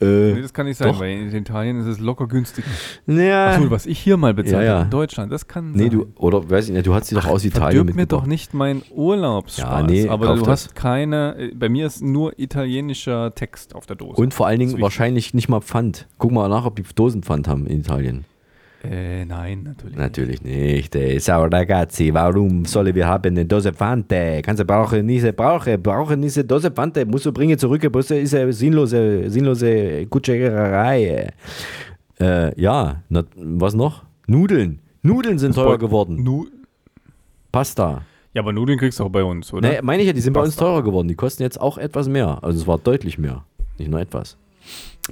äh, 0.00 0.32
Nee, 0.34 0.42
das 0.42 0.52
kann 0.52 0.66
nicht 0.66 0.76
sein, 0.76 0.92
doch. 0.92 1.00
weil 1.00 1.10
in 1.10 1.34
Italien 1.34 1.80
ist 1.80 1.86
es 1.86 1.98
locker 1.98 2.26
günstiger. 2.28 2.68
Naja. 3.06 3.48
Achso, 3.54 3.70
was 3.70 3.86
ich 3.86 3.98
hier 3.98 4.16
mal 4.16 4.34
bezahlt 4.34 4.62
Ja, 4.62 4.62
ja. 4.62 4.74
habe 4.74 4.84
in 4.84 4.90
Deutschland, 4.90 5.32
das 5.32 5.48
kann 5.48 5.72
Nee, 5.72 5.84
sein. 5.84 5.90
du, 5.90 6.06
oder 6.16 6.48
weiß 6.48 6.66
ich 6.68 6.72
nicht, 6.74 6.86
du 6.86 6.94
hast 6.94 7.06
sie 7.08 7.14
doch 7.14 7.26
aus 7.26 7.44
Italien 7.44 7.78
Verdirb 7.78 7.86
mir 7.96 8.02
mitgebracht. 8.02 8.22
doch 8.24 8.28
nicht 8.28 8.54
mein 8.54 8.82
Urlaubsspaß. 8.94 9.80
Ja, 9.80 9.86
nee, 9.86 10.08
aber 10.08 10.34
du 10.36 10.40
das. 10.42 10.48
hast 10.66 10.74
keine, 10.76 11.36
äh, 11.38 11.54
bei 11.54 11.68
mir 11.68 11.86
ist 11.86 12.02
nur 12.02 12.38
italienischer 12.38 13.34
Text 13.34 13.74
auf 13.74 13.86
der 13.86 13.96
Dose. 13.96 14.20
Und 14.20 14.34
vor 14.34 14.46
allen 14.46 14.60
Dingen 14.60 14.80
wahrscheinlich 14.80 15.34
nicht 15.34 15.48
mal 15.48 15.60
Pfand. 15.62 16.06
Guck 16.18 16.30
mal 16.30 16.48
nach, 16.48 16.64
ob 16.66 16.76
die 16.76 16.84
Dosenpfand 16.94 17.48
haben 17.48 17.66
in 17.66 17.80
Italien. 17.80 18.24
Äh, 18.84 19.24
nein, 19.24 19.62
natürlich. 19.64 19.96
Natürlich 19.96 20.42
nicht. 20.42 20.94
Eh, 20.94 21.18
Ciao 21.18 21.44
ragazzi, 21.44 22.12
warum 22.12 22.64
sollen 22.64 22.94
wir 22.94 23.06
haben 23.06 23.34
eine 23.34 23.44
Dose 23.44 23.72
Pfande? 23.72 24.40
Kannst 24.44 24.60
du 24.60 24.64
brauchen 24.64 25.06
diese, 25.08 25.32
brauche, 25.32 25.76
brauchen 25.78 26.22
diese 26.22 26.44
Dose 26.44 26.70
Pfande, 26.70 27.04
musst 27.06 27.26
du 27.26 27.32
bringen 27.32 27.58
zurück, 27.58 27.86
das 27.92 28.10
ist 28.10 28.34
eine 28.34 28.52
sinnlose, 28.52 29.28
sinnlose 29.30 30.06
Kutscherei. 30.06 31.32
Äh, 32.20 32.60
ja, 32.60 33.02
na, 33.08 33.24
was 33.34 33.74
noch? 33.74 34.04
Nudeln. 34.26 34.80
Nudeln 35.02 35.38
sind 35.38 35.54
teuer 35.54 35.78
geworden. 35.78 36.22
Nu 36.22 36.46
Pasta. 37.52 38.02
ja, 38.34 38.42
aber 38.42 38.52
Nudeln 38.52 38.78
kriegst 38.78 39.00
du 39.00 39.04
auch 39.04 39.08
bei 39.10 39.24
uns, 39.24 39.52
oder? 39.52 39.68
Nee, 39.68 39.78
meine 39.82 40.02
ich 40.02 40.06
ja, 40.06 40.12
die 40.12 40.20
sind 40.20 40.32
bei 40.32 40.40
uns 40.40 40.54
Pasta. 40.56 40.64
teurer 40.64 40.82
geworden. 40.82 41.08
Die 41.08 41.14
kosten 41.14 41.42
jetzt 41.42 41.60
auch 41.60 41.78
etwas 41.78 42.08
mehr. 42.08 42.38
Also 42.42 42.60
es 42.60 42.66
war 42.66 42.78
deutlich 42.78 43.18
mehr. 43.18 43.44
Nicht 43.78 43.90
nur 43.90 44.00
etwas. 44.00 44.36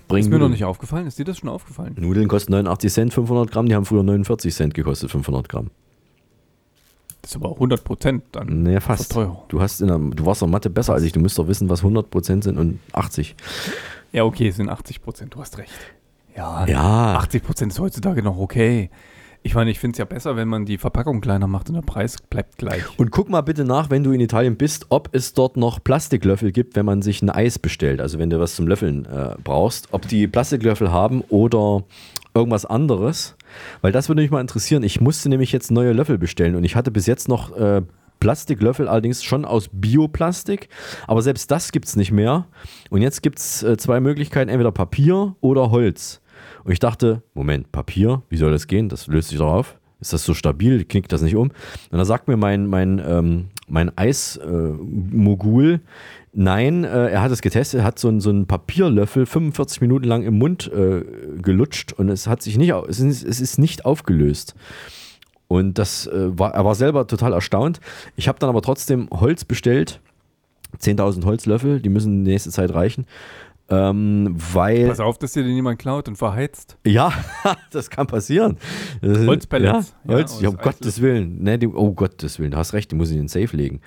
Bring 0.08 0.24
ist 0.24 0.30
mir 0.30 0.38
noch 0.38 0.48
nicht 0.48 0.64
aufgefallen. 0.64 1.06
Ist 1.06 1.18
dir 1.18 1.24
das 1.24 1.38
schon 1.38 1.48
aufgefallen? 1.48 1.94
Nudeln 1.98 2.28
kosten 2.28 2.52
89 2.52 2.92
Cent, 2.92 3.14
500 3.14 3.50
Gramm. 3.50 3.68
Die 3.68 3.74
haben 3.74 3.84
früher 3.84 4.02
49 4.02 4.54
Cent 4.54 4.74
gekostet, 4.74 5.10
500 5.10 5.48
Gramm. 5.48 5.70
Das 7.22 7.30
ist 7.30 7.36
aber 7.36 7.52
100 7.52 7.84
Prozent 7.84 8.24
dann. 8.32 8.64
Naja, 8.64 8.80
fast. 8.80 9.14
Du, 9.48 9.60
hast 9.60 9.80
in 9.80 9.86
der, 9.86 9.98
du 9.98 10.26
warst 10.26 10.42
in 10.42 10.50
Mathe 10.50 10.68
besser 10.68 10.92
als 10.92 11.04
ich. 11.04 11.12
Du 11.12 11.20
müsst 11.20 11.38
doch 11.38 11.48
wissen, 11.48 11.70
was 11.70 11.80
100 11.80 12.10
Prozent 12.10 12.44
sind 12.44 12.58
und 12.58 12.80
80. 12.92 13.34
Ja, 14.12 14.24
okay, 14.24 14.48
es 14.48 14.56
sind 14.56 14.68
80 14.68 15.00
Prozent. 15.02 15.34
Du 15.34 15.40
hast 15.40 15.56
recht. 15.56 15.72
Ja, 16.36 16.66
Ja. 16.66 17.14
80 17.16 17.42
Prozent 17.42 17.72
ist 17.72 17.78
heutzutage 17.78 18.22
noch 18.22 18.36
okay. 18.36 18.90
Ich 19.46 19.54
meine, 19.54 19.70
ich 19.70 19.78
finde 19.78 19.92
es 19.92 19.98
ja 19.98 20.06
besser, 20.06 20.36
wenn 20.36 20.48
man 20.48 20.64
die 20.64 20.78
Verpackung 20.78 21.20
kleiner 21.20 21.46
macht 21.46 21.68
und 21.68 21.74
der 21.74 21.82
Preis 21.82 22.16
bleibt 22.30 22.56
gleich. 22.56 22.82
Und 22.98 23.10
guck 23.10 23.28
mal 23.28 23.42
bitte 23.42 23.64
nach, 23.64 23.90
wenn 23.90 24.02
du 24.02 24.10
in 24.12 24.20
Italien 24.20 24.56
bist, 24.56 24.86
ob 24.88 25.10
es 25.12 25.34
dort 25.34 25.58
noch 25.58 25.84
Plastiklöffel 25.84 26.50
gibt, 26.50 26.76
wenn 26.76 26.86
man 26.86 27.02
sich 27.02 27.20
ein 27.20 27.28
Eis 27.28 27.58
bestellt. 27.58 28.00
Also 28.00 28.18
wenn 28.18 28.30
du 28.30 28.40
was 28.40 28.56
zum 28.56 28.66
Löffeln 28.66 29.04
äh, 29.04 29.36
brauchst, 29.44 29.88
ob 29.92 30.08
die 30.08 30.26
Plastiklöffel 30.26 30.90
haben 30.90 31.20
oder 31.28 31.84
irgendwas 32.32 32.64
anderes. 32.64 33.36
Weil 33.82 33.92
das 33.92 34.08
würde 34.08 34.22
mich 34.22 34.30
mal 34.30 34.40
interessieren. 34.40 34.82
Ich 34.82 35.02
musste 35.02 35.28
nämlich 35.28 35.52
jetzt 35.52 35.70
neue 35.70 35.92
Löffel 35.92 36.16
bestellen 36.16 36.56
und 36.56 36.64
ich 36.64 36.74
hatte 36.74 36.90
bis 36.90 37.04
jetzt 37.04 37.28
noch 37.28 37.54
äh, 37.54 37.82
Plastiklöffel, 38.20 38.88
allerdings 38.88 39.22
schon 39.22 39.44
aus 39.44 39.68
Bioplastik. 39.70 40.70
Aber 41.06 41.20
selbst 41.20 41.50
das 41.50 41.70
gibt 41.70 41.84
es 41.84 41.96
nicht 41.96 42.12
mehr. 42.12 42.46
Und 42.88 43.02
jetzt 43.02 43.22
gibt 43.22 43.38
es 43.38 43.62
äh, 43.62 43.76
zwei 43.76 44.00
Möglichkeiten, 44.00 44.48
entweder 44.48 44.72
Papier 44.72 45.36
oder 45.42 45.70
Holz. 45.70 46.22
Und 46.64 46.72
ich 46.72 46.78
dachte, 46.78 47.22
Moment, 47.34 47.70
Papier, 47.72 48.22
wie 48.28 48.36
soll 48.36 48.50
das 48.50 48.66
gehen? 48.66 48.88
Das 48.88 49.06
löst 49.06 49.28
sich 49.28 49.38
doch 49.38 49.52
auf. 49.52 49.78
Ist 50.00 50.12
das 50.12 50.24
so 50.24 50.34
stabil? 50.34 50.84
Knickt 50.84 51.12
das 51.12 51.22
nicht 51.22 51.36
um? 51.36 51.50
Und 51.90 51.98
da 51.98 52.04
sagt 52.04 52.28
mir 52.28 52.36
mein, 52.36 52.66
mein, 52.66 53.00
ähm, 53.06 53.46
mein 53.68 53.96
Eismogul, 53.96 55.80
nein, 56.32 56.84
äh, 56.84 57.08
er 57.08 57.22
hat 57.22 57.30
es 57.30 57.40
getestet, 57.40 57.80
er 57.80 57.84
hat 57.84 57.98
so, 57.98 58.18
so 58.20 58.30
einen 58.30 58.46
Papierlöffel 58.46 59.24
45 59.24 59.80
Minuten 59.80 60.04
lang 60.04 60.22
im 60.22 60.38
Mund 60.38 60.70
äh, 60.72 61.04
gelutscht 61.40 61.92
und 61.92 62.08
es 62.08 62.26
hat 62.26 62.42
sich 62.42 62.58
nicht, 62.58 62.72
es 62.88 63.00
ist, 63.00 63.24
es 63.24 63.40
ist 63.40 63.58
nicht 63.58 63.84
aufgelöst. 63.84 64.54
Und 65.48 65.78
das 65.78 66.06
äh, 66.06 66.38
war, 66.38 66.54
er 66.54 66.64
war 66.64 66.74
selber 66.74 67.06
total 67.06 67.32
erstaunt. 67.32 67.80
Ich 68.16 68.28
habe 68.28 68.38
dann 68.38 68.50
aber 68.50 68.62
trotzdem 68.62 69.08
Holz 69.10 69.44
bestellt. 69.44 70.00
10.000 70.80 71.24
Holzlöffel, 71.24 71.80
die 71.80 71.88
müssen 71.88 72.18
in 72.18 72.24
die 72.24 72.32
nächste 72.32 72.50
Zeit 72.50 72.74
reichen. 72.74 73.06
Ähm, 73.70 74.34
weil. 74.52 74.88
Pass 74.88 75.00
auf, 75.00 75.16
dass 75.16 75.32
dir 75.32 75.42
den 75.42 75.54
jemand 75.54 75.78
klaut 75.78 76.06
und 76.08 76.16
verheizt. 76.16 76.76
Ja, 76.84 77.12
das 77.70 77.88
kann 77.88 78.06
passieren. 78.06 78.58
Holzpellets. 79.02 79.94
Ja, 80.06 80.14
Holz, 80.14 80.40
ja, 80.40 80.50
um 80.50 80.58
Gottes 80.58 81.00
Willen. 81.00 81.42
Nee, 81.42 81.56
die, 81.56 81.68
oh 81.68 81.92
Gottes 81.92 82.38
Willen, 82.38 82.50
du 82.50 82.58
hast 82.58 82.74
recht, 82.74 82.90
die 82.90 82.96
muss 82.96 83.08
ich 83.08 83.16
in 83.16 83.22
den 83.22 83.28
Safe 83.28 83.56
legen. 83.56 83.80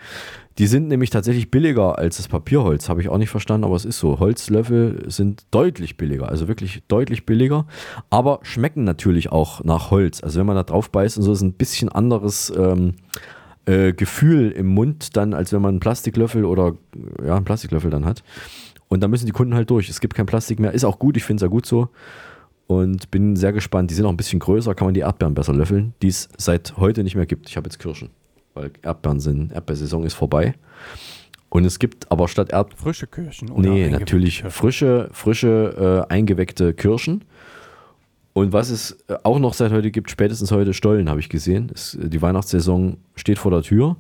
Die 0.58 0.66
sind 0.66 0.88
nämlich 0.88 1.12
tatsächlich 1.12 1.52
billiger 1.52 2.00
als 2.00 2.18
das 2.18 2.28
Papierholz, 2.28 2.90
habe 2.90 3.02
ich 3.02 3.10
auch 3.10 3.20
nicht 3.20 3.30
verstanden, 3.30 3.66
aber 3.66 3.76
es 3.76 3.86
ist 3.86 4.00
so. 4.00 4.20
Holzlöffel 4.20 5.04
sind 5.08 5.46
deutlich 5.52 5.98
billiger, 5.98 6.30
also 6.30 6.48
wirklich 6.48 6.82
deutlich 6.88 7.28
billiger, 7.28 7.68
aber 8.10 8.40
schmecken 8.42 8.84
natürlich 8.84 9.32
auch 9.32 9.64
nach 9.64 9.92
Holz. 9.92 10.24
Also 10.24 10.40
wenn 10.40 10.48
man 10.48 10.56
da 10.56 10.64
drauf 10.64 10.90
beißt 10.90 11.18
und 11.18 11.24
so, 11.24 11.32
ist 11.32 11.42
ein 11.42 11.54
bisschen 11.54 11.90
anderes 11.90 12.52
ähm, 12.58 12.96
äh, 13.68 13.94
Gefühl 13.94 14.52
im 14.52 14.68
Mund 14.68 15.16
dann, 15.16 15.36
als 15.36 15.54
wenn 15.54 15.62
man 15.62 15.70
einen 15.70 15.80
Plastiklöffel 15.80 16.46
oder 16.46 16.76
ja, 17.24 17.36
einen 17.36 17.46
Plastiklöffel 17.46 17.92
dann 17.92 18.06
hat. 18.06 18.24
Und 18.90 19.02
da 19.02 19.08
müssen 19.08 19.26
die 19.26 19.32
Kunden 19.32 19.54
halt 19.54 19.70
durch. 19.70 19.90
Es 19.90 20.00
gibt 20.00 20.14
kein 20.16 20.26
Plastik 20.26 20.60
mehr. 20.60 20.72
Ist 20.72 20.86
auch 20.86 21.00
gut, 21.00 21.18
ich 21.18 21.24
finde 21.24 21.38
es 21.38 21.42
ja 21.42 21.48
gut 21.50 21.66
so. 21.66 21.90
Und 22.68 23.12
bin 23.12 23.36
sehr 23.36 23.54
gespannt. 23.54 23.90
Die 23.92 23.96
sind 23.96 24.06
auch 24.06 24.10
ein 24.10 24.18
bisschen 24.18 24.40
größer, 24.40 24.76
kann 24.76 24.88
man 24.88 24.94
die 24.94 25.00
Erdbeeren 25.02 25.34
besser 25.34 25.54
löffeln, 25.54 25.94
die 26.02 26.08
es 26.10 26.30
seit 26.38 26.76
heute 26.78 27.04
nicht 27.04 27.16
mehr 27.16 27.26
gibt. 27.26 27.50
Ich 27.50 27.56
habe 27.58 27.68
jetzt 27.68 27.80
Kirschen, 27.80 28.10
weil 28.54 28.72
Erdbeeren 28.82 29.20
sind, 29.20 29.52
Erdbeersaison 29.54 30.04
ist 30.04 30.14
vorbei. 30.16 30.54
Und 31.50 31.64
es 31.64 31.80
gibt 31.80 32.12
aber 32.12 32.28
statt 32.28 32.52
Erdbeeren. 32.52 32.84
Frische 32.84 33.08
Kirschen 33.08 33.50
oder 33.52 33.70
Nee, 33.70 33.90
natürlich 33.90 34.42
Kirschen? 34.42 34.52
frische, 34.52 35.10
frische 35.14 36.06
äh, 36.10 36.14
eingeweckte 36.14 36.74
Kirschen. 36.74 37.24
Und 38.34 38.52
was 38.54 38.70
es 38.70 38.98
äh, 39.08 39.16
auch 39.24 39.40
noch 39.40 39.54
seit 39.54 39.72
heute 39.72 39.90
gibt, 39.90 40.12
spätestens 40.12 40.52
heute 40.52 40.74
Stollen, 40.74 41.10
habe 41.10 41.20
ich 41.22 41.30
gesehen. 41.30 41.72
Es, 41.74 41.98
die 42.00 42.22
Weihnachtssaison 42.22 42.98
steht 43.16 43.40
vor 43.40 43.52
der 43.52 43.62
Tür. 43.64 43.96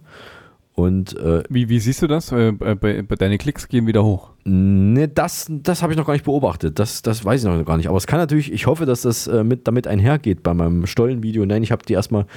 Und 0.77 1.17
äh, 1.17 1.41
Wie, 1.49 1.69
wie 1.69 1.79
siehst 1.79 2.03
du 2.03 2.07
das? 2.07 2.31
Äh, 2.31 2.51
bei, 2.51 3.01
bei, 3.01 3.15
deine 3.15 3.39
Klicks 3.39 3.67
gehen 3.67 3.87
wieder 3.87 4.03
hoch. 4.03 4.29
Ne, 4.43 5.07
das, 5.07 5.47
das 5.49 5.81
habe 5.81 5.91
ich 5.91 5.97
noch 5.97 6.05
gar 6.05 6.13
nicht 6.13 6.25
beobachtet. 6.25 6.77
Das, 6.77 7.01
das 7.01 7.25
weiß 7.25 7.43
ich 7.43 7.49
noch 7.49 7.65
gar 7.65 7.77
nicht. 7.77 7.89
Aber 7.89 7.97
es 7.97 8.05
kann 8.05 8.19
natürlich, 8.19 8.53
ich 8.53 8.67
hoffe, 8.67 8.85
dass 8.85 9.01
das 9.01 9.25
äh, 9.25 9.43
mit, 9.43 9.67
damit 9.67 9.87
einhergeht 9.87 10.43
bei 10.43 10.53
meinem 10.53 10.85
Stollenvideo. 10.85 11.47
Nein, 11.47 11.63
ich 11.63 11.71
habe 11.71 11.83
die 11.83 11.93
erstmal, 11.93 12.27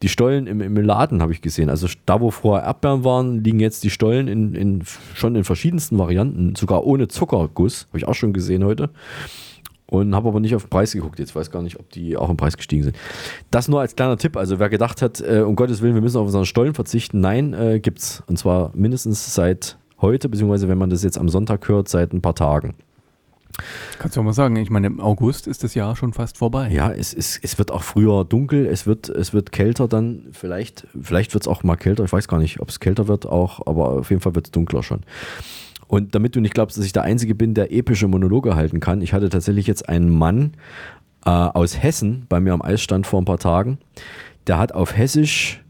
die 0.00 0.08
Stollen 0.08 0.46
im, 0.46 0.62
im 0.62 0.76
Laden 0.78 1.20
habe 1.20 1.34
ich 1.34 1.42
gesehen. 1.42 1.68
Also 1.68 1.88
da, 2.06 2.22
wo 2.22 2.30
vorher 2.30 2.66
Erdbeeren 2.66 3.04
waren, 3.04 3.44
liegen 3.44 3.60
jetzt 3.60 3.84
die 3.84 3.90
Stollen 3.90 4.28
in, 4.28 4.54
in, 4.54 4.82
schon 5.12 5.36
in 5.36 5.44
verschiedensten 5.44 5.98
Varianten, 5.98 6.56
sogar 6.56 6.86
ohne 6.86 7.08
Zuckerguss. 7.08 7.86
Habe 7.88 7.98
ich 7.98 8.08
auch 8.08 8.14
schon 8.14 8.32
gesehen 8.32 8.64
heute. 8.64 8.88
Und 9.90 10.14
habe 10.14 10.28
aber 10.28 10.38
nicht 10.38 10.54
auf 10.54 10.62
den 10.62 10.70
Preis 10.70 10.92
geguckt. 10.92 11.18
Jetzt 11.18 11.34
weiß 11.34 11.50
gar 11.50 11.62
nicht, 11.62 11.78
ob 11.78 11.90
die 11.90 12.16
auch 12.16 12.30
im 12.30 12.36
Preis 12.36 12.56
gestiegen 12.56 12.84
sind. 12.84 12.96
Das 13.50 13.66
nur 13.66 13.80
als 13.80 13.96
kleiner 13.96 14.16
Tipp. 14.16 14.36
Also 14.36 14.60
wer 14.60 14.68
gedacht 14.68 15.02
hat, 15.02 15.20
äh, 15.20 15.40
um 15.40 15.56
Gottes 15.56 15.82
Willen, 15.82 15.94
wir 15.94 16.00
müssen 16.00 16.16
auf 16.16 16.26
unseren 16.26 16.46
Stollen 16.46 16.74
verzichten. 16.74 17.20
Nein, 17.20 17.54
äh, 17.54 17.80
gibt's. 17.80 18.22
Und 18.28 18.38
zwar 18.38 18.70
mindestens 18.74 19.34
seit 19.34 19.78
heute, 20.00 20.28
beziehungsweise 20.28 20.68
wenn 20.68 20.78
man 20.78 20.90
das 20.90 21.02
jetzt 21.02 21.18
am 21.18 21.28
Sonntag 21.28 21.68
hört, 21.68 21.88
seit 21.88 22.12
ein 22.12 22.22
paar 22.22 22.36
Tagen. 22.36 22.74
Kannst 23.98 24.16
du 24.16 24.20
auch 24.20 24.24
mal 24.24 24.32
sagen, 24.32 24.56
ich 24.56 24.70
meine, 24.70 24.86
im 24.86 25.00
August 25.00 25.46
ist 25.46 25.64
das 25.64 25.74
Jahr 25.74 25.96
schon 25.96 26.12
fast 26.12 26.38
vorbei. 26.38 26.70
Ja, 26.70 26.92
es, 26.92 27.12
es, 27.12 27.38
es 27.42 27.58
wird 27.58 27.72
auch 27.72 27.82
früher 27.82 28.24
dunkel, 28.24 28.66
es 28.66 28.86
wird, 28.86 29.08
es 29.08 29.32
wird 29.32 29.52
kälter 29.52 29.88
dann, 29.88 30.28
vielleicht, 30.32 30.86
vielleicht 31.00 31.34
wird 31.34 31.44
es 31.44 31.48
auch 31.48 31.62
mal 31.62 31.76
kälter, 31.76 32.04
ich 32.04 32.12
weiß 32.12 32.28
gar 32.28 32.38
nicht, 32.38 32.60
ob 32.60 32.68
es 32.68 32.80
kälter 32.80 33.08
wird 33.08 33.26
auch, 33.26 33.66
aber 33.66 33.90
auf 33.90 34.10
jeden 34.10 34.22
Fall 34.22 34.34
wird 34.34 34.46
es 34.46 34.52
dunkler 34.52 34.82
schon. 34.82 35.00
Und 35.90 36.14
damit 36.14 36.36
du 36.36 36.40
nicht 36.40 36.54
glaubst, 36.54 36.78
dass 36.78 36.84
ich 36.84 36.92
der 36.92 37.02
Einzige 37.02 37.34
bin, 37.34 37.52
der 37.52 37.72
epische 37.72 38.06
Monologe 38.06 38.54
halten 38.54 38.78
kann, 38.78 39.02
ich 39.02 39.12
hatte 39.12 39.28
tatsächlich 39.28 39.66
jetzt 39.66 39.88
einen 39.88 40.08
Mann 40.08 40.52
äh, 41.26 41.30
aus 41.30 41.82
Hessen 41.82 42.26
bei 42.28 42.38
mir 42.38 42.52
am 42.52 42.62
Eisstand 42.62 43.08
vor 43.08 43.20
ein 43.20 43.24
paar 43.24 43.40
Tagen, 43.40 43.76
der 44.46 44.58
hat 44.58 44.70
auf 44.70 44.96
Hessisch 44.96 45.64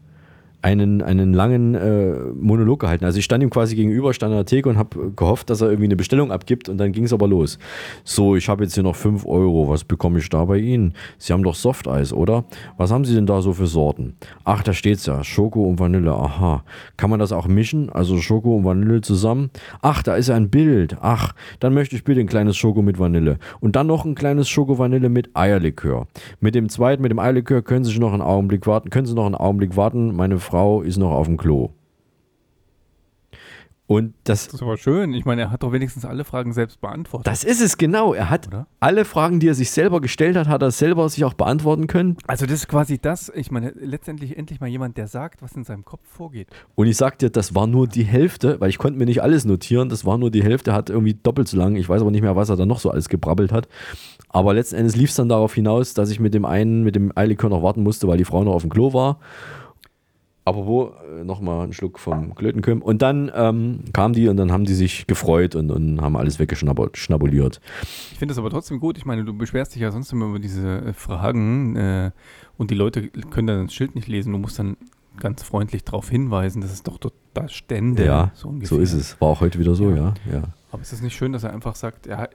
einen, 0.61 1.01
einen 1.01 1.33
langen 1.33 1.75
äh, 1.75 2.13
Monolog 2.39 2.79
gehalten. 2.81 3.05
Also 3.05 3.19
ich 3.19 3.25
stand 3.25 3.43
ihm 3.43 3.49
quasi 3.49 3.75
gegenüber, 3.75 4.13
stand 4.13 4.31
an 4.31 4.37
der 4.37 4.45
Theke 4.45 4.69
und 4.69 4.77
habe 4.77 5.11
gehofft, 5.15 5.49
dass 5.49 5.61
er 5.61 5.67
irgendwie 5.67 5.85
eine 5.85 5.95
Bestellung 5.95 6.31
abgibt 6.31 6.69
und 6.69 6.77
dann 6.77 6.91
ging 6.91 7.05
es 7.05 7.13
aber 7.13 7.27
los. 7.27 7.57
So, 8.03 8.35
ich 8.35 8.47
habe 8.47 8.63
jetzt 8.63 8.75
hier 8.75 8.83
noch 8.83 8.95
5 8.95 9.25
Euro, 9.25 9.69
was 9.69 9.83
bekomme 9.83 10.19
ich 10.19 10.29
da 10.29 10.45
bei 10.45 10.57
Ihnen? 10.57 10.93
Sie 11.17 11.33
haben 11.33 11.43
doch 11.43 11.55
Softeis, 11.55 12.13
oder? 12.13 12.45
Was 12.77 12.91
haben 12.91 13.05
Sie 13.05 13.15
denn 13.15 13.25
da 13.25 13.41
so 13.41 13.53
für 13.53 13.67
Sorten? 13.67 14.15
Ach, 14.43 14.61
da 14.63 14.73
steht's 14.73 15.05
ja, 15.05 15.23
Schoko 15.23 15.63
und 15.63 15.79
Vanille, 15.79 16.13
aha. 16.13 16.63
Kann 16.97 17.09
man 17.09 17.19
das 17.19 17.31
auch 17.31 17.47
mischen? 17.47 17.89
Also 17.89 18.17
Schoko 18.17 18.55
und 18.55 18.65
Vanille 18.65 19.01
zusammen? 19.01 19.49
Ach, 19.81 20.03
da 20.03 20.15
ist 20.15 20.29
ein 20.29 20.49
Bild. 20.49 20.97
Ach, 21.01 21.33
dann 21.59 21.73
möchte 21.73 21.95
ich 21.95 22.03
bitte 22.03 22.19
ein 22.19 22.27
kleines 22.27 22.55
Schoko 22.55 22.81
mit 22.81 22.99
Vanille. 22.99 23.39
Und 23.59 23.75
dann 23.75 23.87
noch 23.87 24.05
ein 24.05 24.15
kleines 24.15 24.47
Schoko-Vanille 24.47 25.09
mit 25.09 25.31
Eierlikör. 25.33 26.07
Mit 26.39 26.55
dem 26.55 26.69
zweiten, 26.69 27.01
mit 27.01 27.11
dem 27.11 27.19
Eierlikör 27.19 27.61
können 27.61 27.83
Sie 27.83 27.97
noch 27.99 28.13
einen 28.13 28.21
Augenblick 28.21 28.67
warten. 28.67 28.89
Können 28.89 29.07
Sie 29.07 29.15
noch 29.15 29.25
einen 29.25 29.35
Augenblick 29.35 29.75
warten? 29.75 30.15
Meine 30.15 30.39
Frau 30.39 30.50
ist 30.83 30.97
noch 30.97 31.11
auf 31.11 31.27
dem 31.27 31.37
Klo. 31.37 31.71
Und 33.87 34.13
das, 34.23 34.45
Das 34.45 34.53
ist 34.53 34.61
aber 34.61 34.77
schön. 34.77 35.13
Ich 35.13 35.25
meine, 35.25 35.41
er 35.41 35.51
hat 35.51 35.63
doch 35.63 35.73
wenigstens 35.73 36.05
alle 36.05 36.23
Fragen 36.23 36.53
selbst 36.53 36.79
beantwortet. 36.79 37.27
das 37.27 37.43
ist 37.43 37.59
es 37.59 37.77
genau. 37.77 38.13
Er 38.13 38.29
hat 38.29 38.47
Oder? 38.47 38.65
alle 38.79 39.03
Fragen, 39.03 39.41
die 39.41 39.49
er 39.49 39.53
sich 39.53 39.69
selber 39.69 39.99
gestellt 39.99 40.37
hat, 40.37 40.47
hat 40.47 40.61
er 40.61 40.71
selber 40.71 41.09
sich 41.09 41.25
auch 41.25 41.33
beantworten 41.33 41.87
können. 41.87 42.15
Also 42.25 42.45
das 42.45 42.55
ist 42.55 42.67
quasi 42.69 42.99
das, 42.99 43.29
ich 43.35 43.51
meine, 43.51 43.71
letztendlich 43.71 44.37
endlich 44.37 44.61
mal 44.61 44.67
jemand, 44.67 44.95
der 44.95 45.07
sagt, 45.07 45.41
was 45.41 45.57
in 45.57 45.65
seinem 45.65 45.83
Kopf 45.83 46.07
vorgeht. 46.07 46.47
Und 46.75 46.87
ich 46.87 46.95
sag 46.95 47.19
dir, 47.19 47.29
das 47.29 47.53
war 47.53 47.67
nur 47.67 47.85
die 47.85 48.05
Hälfte, 48.05 48.61
weil 48.61 48.69
ich 48.69 48.77
konnte 48.77 48.97
mir 48.97 49.07
nicht 49.07 49.21
alles 49.23 49.43
notieren. 49.43 49.89
Das 49.89 50.05
war 50.05 50.17
nur 50.17 50.31
die 50.31 50.41
Hälfte, 50.43 50.71
hat 50.71 50.89
irgendwie 50.89 51.15
doppelt 51.15 51.49
so 51.49 51.57
lang. 51.57 51.75
Ich 51.75 51.89
weiß 51.89 51.99
aber 51.99 52.11
nicht 52.11 52.21
mehr, 52.21 52.37
was 52.37 52.47
er 52.47 52.55
da 52.55 52.65
noch 52.65 52.79
so 52.79 52.91
alles 52.91 53.09
gebrabbelt 53.09 53.51
hat. 53.51 53.67
Aber 54.29 54.53
letzten 54.53 54.75
Endes 54.77 54.95
lief 54.95 55.09
es 55.09 55.17
dann 55.17 55.27
darauf 55.27 55.53
hinaus, 55.53 55.93
dass 55.95 56.11
ich 56.11 56.21
mit 56.21 56.33
dem 56.33 56.45
einen, 56.45 56.83
mit 56.83 56.95
dem 56.95 57.11
Eilikör 57.17 57.49
noch 57.49 57.61
warten 57.61 57.83
musste, 57.83 58.07
weil 58.07 58.17
die 58.17 58.23
Frau 58.23 58.41
noch 58.45 58.53
auf 58.53 58.61
dem 58.61 58.71
Klo 58.71 58.93
war. 58.93 59.19
Aber 60.43 60.65
wo, 60.65 60.93
äh, 61.07 61.23
nochmal 61.23 61.63
einen 61.63 61.73
Schluck 61.73 61.99
vom 61.99 62.33
Klötenküm. 62.33 62.81
Und 62.81 63.01
dann 63.03 63.31
ähm, 63.35 63.81
kamen 63.93 64.13
die 64.13 64.27
und 64.27 64.37
dann 64.37 64.51
haben 64.51 64.65
die 64.65 64.73
sich 64.73 65.05
gefreut 65.05 65.55
und, 65.55 65.69
und 65.69 66.01
haben 66.01 66.17
alles 66.17 66.39
weggeschnabuliert. 66.39 67.61
Ich 68.11 68.17
finde 68.17 68.31
das 68.31 68.39
aber 68.39 68.49
trotzdem 68.49 68.79
gut. 68.79 68.97
Ich 68.97 69.05
meine, 69.05 69.23
du 69.23 69.33
beschwerst 69.33 69.75
dich 69.75 69.81
ja 69.81 69.91
sonst 69.91 70.11
immer 70.11 70.25
über 70.25 70.39
diese 70.39 70.79
äh, 70.79 70.93
Fragen 70.93 71.75
äh, 71.75 72.11
und 72.57 72.71
die 72.71 72.75
Leute 72.75 73.09
können 73.09 73.47
dann 73.47 73.65
das 73.65 73.73
Schild 73.73 73.93
nicht 73.93 74.07
lesen. 74.07 74.33
Du 74.33 74.39
musst 74.39 74.57
dann 74.57 74.77
ganz 75.19 75.43
freundlich 75.43 75.83
darauf 75.83 76.09
hinweisen, 76.09 76.61
dass 76.61 76.71
es 76.71 76.83
doch 76.83 76.97
dort 76.97 77.13
da 77.33 77.47
stände. 77.47 78.05
Ja, 78.05 78.31
so, 78.33 78.53
so, 78.63 78.79
ist 78.79 78.93
es. 78.93 79.19
War 79.21 79.29
auch 79.29 79.41
heute 79.41 79.59
wieder 79.59 79.75
so, 79.75 79.91
ja. 79.91 80.13
ja. 80.31 80.43
Aber 80.71 80.81
ist 80.81 80.93
es 80.93 81.01
nicht 81.01 81.15
schön, 81.15 81.33
dass 81.33 81.43
er 81.43 81.53
einfach 81.53 81.75
sagt, 81.75 82.07
er, 82.07 82.29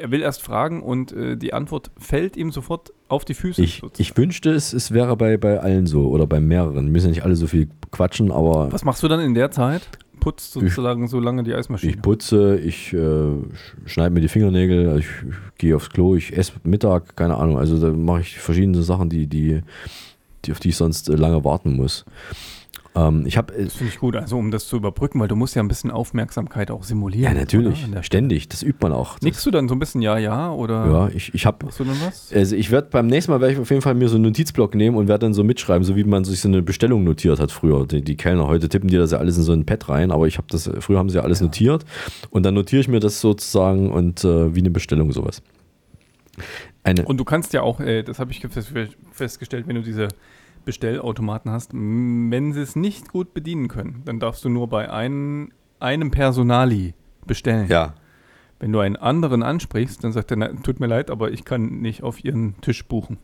er 0.00 0.10
will 0.10 0.22
erst 0.22 0.42
fragen 0.42 0.82
und 0.82 1.12
äh, 1.12 1.36
die 1.36 1.52
Antwort 1.52 1.90
fällt 1.98 2.36
ihm 2.36 2.50
sofort 2.50 2.92
auf 3.12 3.24
die 3.24 3.34
Füße. 3.34 3.62
Ich, 3.62 3.82
ich 3.98 4.16
wünschte, 4.16 4.50
es, 4.50 4.72
es 4.72 4.90
wäre 4.92 5.16
bei, 5.16 5.36
bei 5.36 5.60
allen 5.60 5.86
so 5.86 6.08
oder 6.08 6.26
bei 6.26 6.40
mehreren. 6.40 6.88
Müssen 6.90 7.06
ja 7.06 7.10
nicht 7.10 7.24
alle 7.24 7.36
so 7.36 7.46
viel 7.46 7.68
quatschen, 7.90 8.30
aber 8.32 8.72
Was 8.72 8.84
machst 8.84 9.02
du 9.02 9.08
dann 9.08 9.20
in 9.20 9.34
der 9.34 9.50
Zeit? 9.50 9.82
Putzt 10.20 10.52
sozusagen 10.52 11.08
so 11.08 11.18
lange 11.18 11.42
die 11.42 11.52
Eismaschine. 11.52 11.92
ich 11.92 12.00
putze, 12.00 12.56
ich 12.56 12.92
äh, 12.92 12.96
sch- 12.96 13.42
schneide 13.86 14.10
mir 14.14 14.20
die 14.20 14.28
Fingernägel, 14.28 14.96
ich, 15.00 15.06
ich 15.06 15.58
gehe 15.58 15.74
aufs 15.74 15.90
Klo, 15.90 16.14
ich 16.14 16.36
esse 16.36 16.52
Mittag, 16.62 17.16
keine 17.16 17.36
Ahnung. 17.38 17.58
Also 17.58 17.76
da 17.80 17.92
mache 17.92 18.20
ich 18.20 18.38
verschiedene 18.38 18.82
Sachen, 18.84 19.08
die, 19.08 19.26
die, 19.26 19.62
die 20.44 20.52
auf 20.52 20.60
die 20.60 20.68
ich 20.68 20.76
sonst 20.76 21.08
äh, 21.08 21.14
lange 21.16 21.44
warten 21.44 21.74
muss. 21.74 22.04
Ähm, 22.94 23.24
ich 23.26 23.38
habe 23.38 23.54
das 23.54 23.74
finde 23.74 23.92
ich 23.92 23.98
gut, 23.98 24.16
also 24.16 24.36
um 24.36 24.50
das 24.50 24.66
zu 24.66 24.76
überbrücken, 24.76 25.18
weil 25.18 25.28
du 25.28 25.34
musst 25.36 25.56
ja 25.56 25.62
ein 25.62 25.68
bisschen 25.68 25.90
Aufmerksamkeit 25.90 26.70
auch 26.70 26.82
simulieren. 26.82 27.32
ja 27.34 27.40
natürlich 27.40 27.86
ständig. 28.02 28.48
Das 28.50 28.62
übt 28.62 28.78
man 28.82 28.92
auch. 28.92 29.18
Nickst 29.22 29.46
du 29.46 29.50
dann 29.50 29.66
so 29.66 29.74
ein 29.74 29.78
bisschen 29.78 30.02
ja, 30.02 30.18
ja 30.18 30.52
oder 30.52 30.86
ja, 30.86 31.08
ich, 31.08 31.32
ich 31.34 31.46
habe 31.46 31.64
machst 31.64 31.80
du 31.80 31.84
dann 31.84 31.96
was? 32.04 32.30
Also 32.34 32.54
ich 32.54 32.70
werde 32.70 32.88
beim 32.90 33.06
nächsten 33.06 33.32
Mal 33.32 33.40
werde 33.40 33.54
ich 33.54 33.60
auf 33.60 33.70
jeden 33.70 33.80
Fall 33.80 33.94
mir 33.94 34.08
so 34.10 34.16
einen 34.16 34.24
Notizblock 34.24 34.74
nehmen 34.74 34.96
und 34.98 35.08
werde 35.08 35.20
dann 35.26 35.32
so 35.32 35.42
mitschreiben, 35.42 35.84
so 35.84 35.96
wie 35.96 36.04
man 36.04 36.24
sich 36.24 36.40
so 36.40 36.48
eine 36.48 36.60
Bestellung 36.60 37.02
notiert 37.04 37.40
hat 37.40 37.50
früher. 37.50 37.86
Die, 37.86 38.02
die 38.02 38.16
Kellner 38.16 38.46
heute 38.46 38.68
tippen 38.68 38.88
die 38.90 38.96
das 38.98 39.12
ja 39.12 39.18
alles 39.18 39.38
in 39.38 39.42
so 39.44 39.52
ein 39.52 39.64
Pad 39.64 39.88
rein, 39.88 40.10
aber 40.12 40.26
ich 40.26 40.36
habe 40.36 40.48
das 40.50 40.70
früher 40.80 40.98
haben 40.98 41.08
sie 41.08 41.16
ja 41.16 41.22
alles 41.22 41.40
notiert 41.40 41.86
und 42.30 42.42
dann 42.44 42.52
notiere 42.54 42.80
ich 42.80 42.88
mir 42.88 43.00
das 43.00 43.20
sozusagen 43.22 43.90
und 43.90 44.22
äh, 44.24 44.54
wie 44.54 44.60
eine 44.60 44.70
Bestellung 44.70 45.12
sowas. 45.12 45.42
Eine, 46.84 47.04
Und 47.04 47.18
du 47.18 47.24
kannst 47.24 47.52
ja 47.52 47.62
auch, 47.62 47.78
äh, 47.80 48.02
das 48.02 48.18
habe 48.18 48.32
ich 48.32 48.40
fest- 48.40 48.72
festgestellt, 49.12 49.68
wenn 49.68 49.76
du 49.76 49.82
diese 49.82 50.08
Bestellautomaten 50.64 51.50
hast, 51.50 51.72
wenn 51.72 52.52
sie 52.52 52.60
es 52.60 52.76
nicht 52.76 53.10
gut 53.12 53.34
bedienen 53.34 53.68
können, 53.68 54.02
dann 54.04 54.20
darfst 54.20 54.44
du 54.44 54.48
nur 54.48 54.68
bei 54.68 54.90
einem, 54.90 55.50
einem 55.80 56.10
Personali 56.10 56.94
bestellen. 57.26 57.68
ja, 57.68 57.94
Wenn 58.60 58.72
du 58.72 58.78
einen 58.80 58.96
anderen 58.96 59.42
ansprichst, 59.42 60.02
dann 60.04 60.12
sagt 60.12 60.30
er, 60.30 60.36
na, 60.36 60.48
tut 60.62 60.80
mir 60.80 60.86
leid, 60.86 61.10
aber 61.10 61.30
ich 61.32 61.44
kann 61.44 61.80
nicht 61.80 62.02
auf 62.02 62.24
ihren 62.24 62.60
Tisch 62.60 62.84
buchen. 62.86 63.18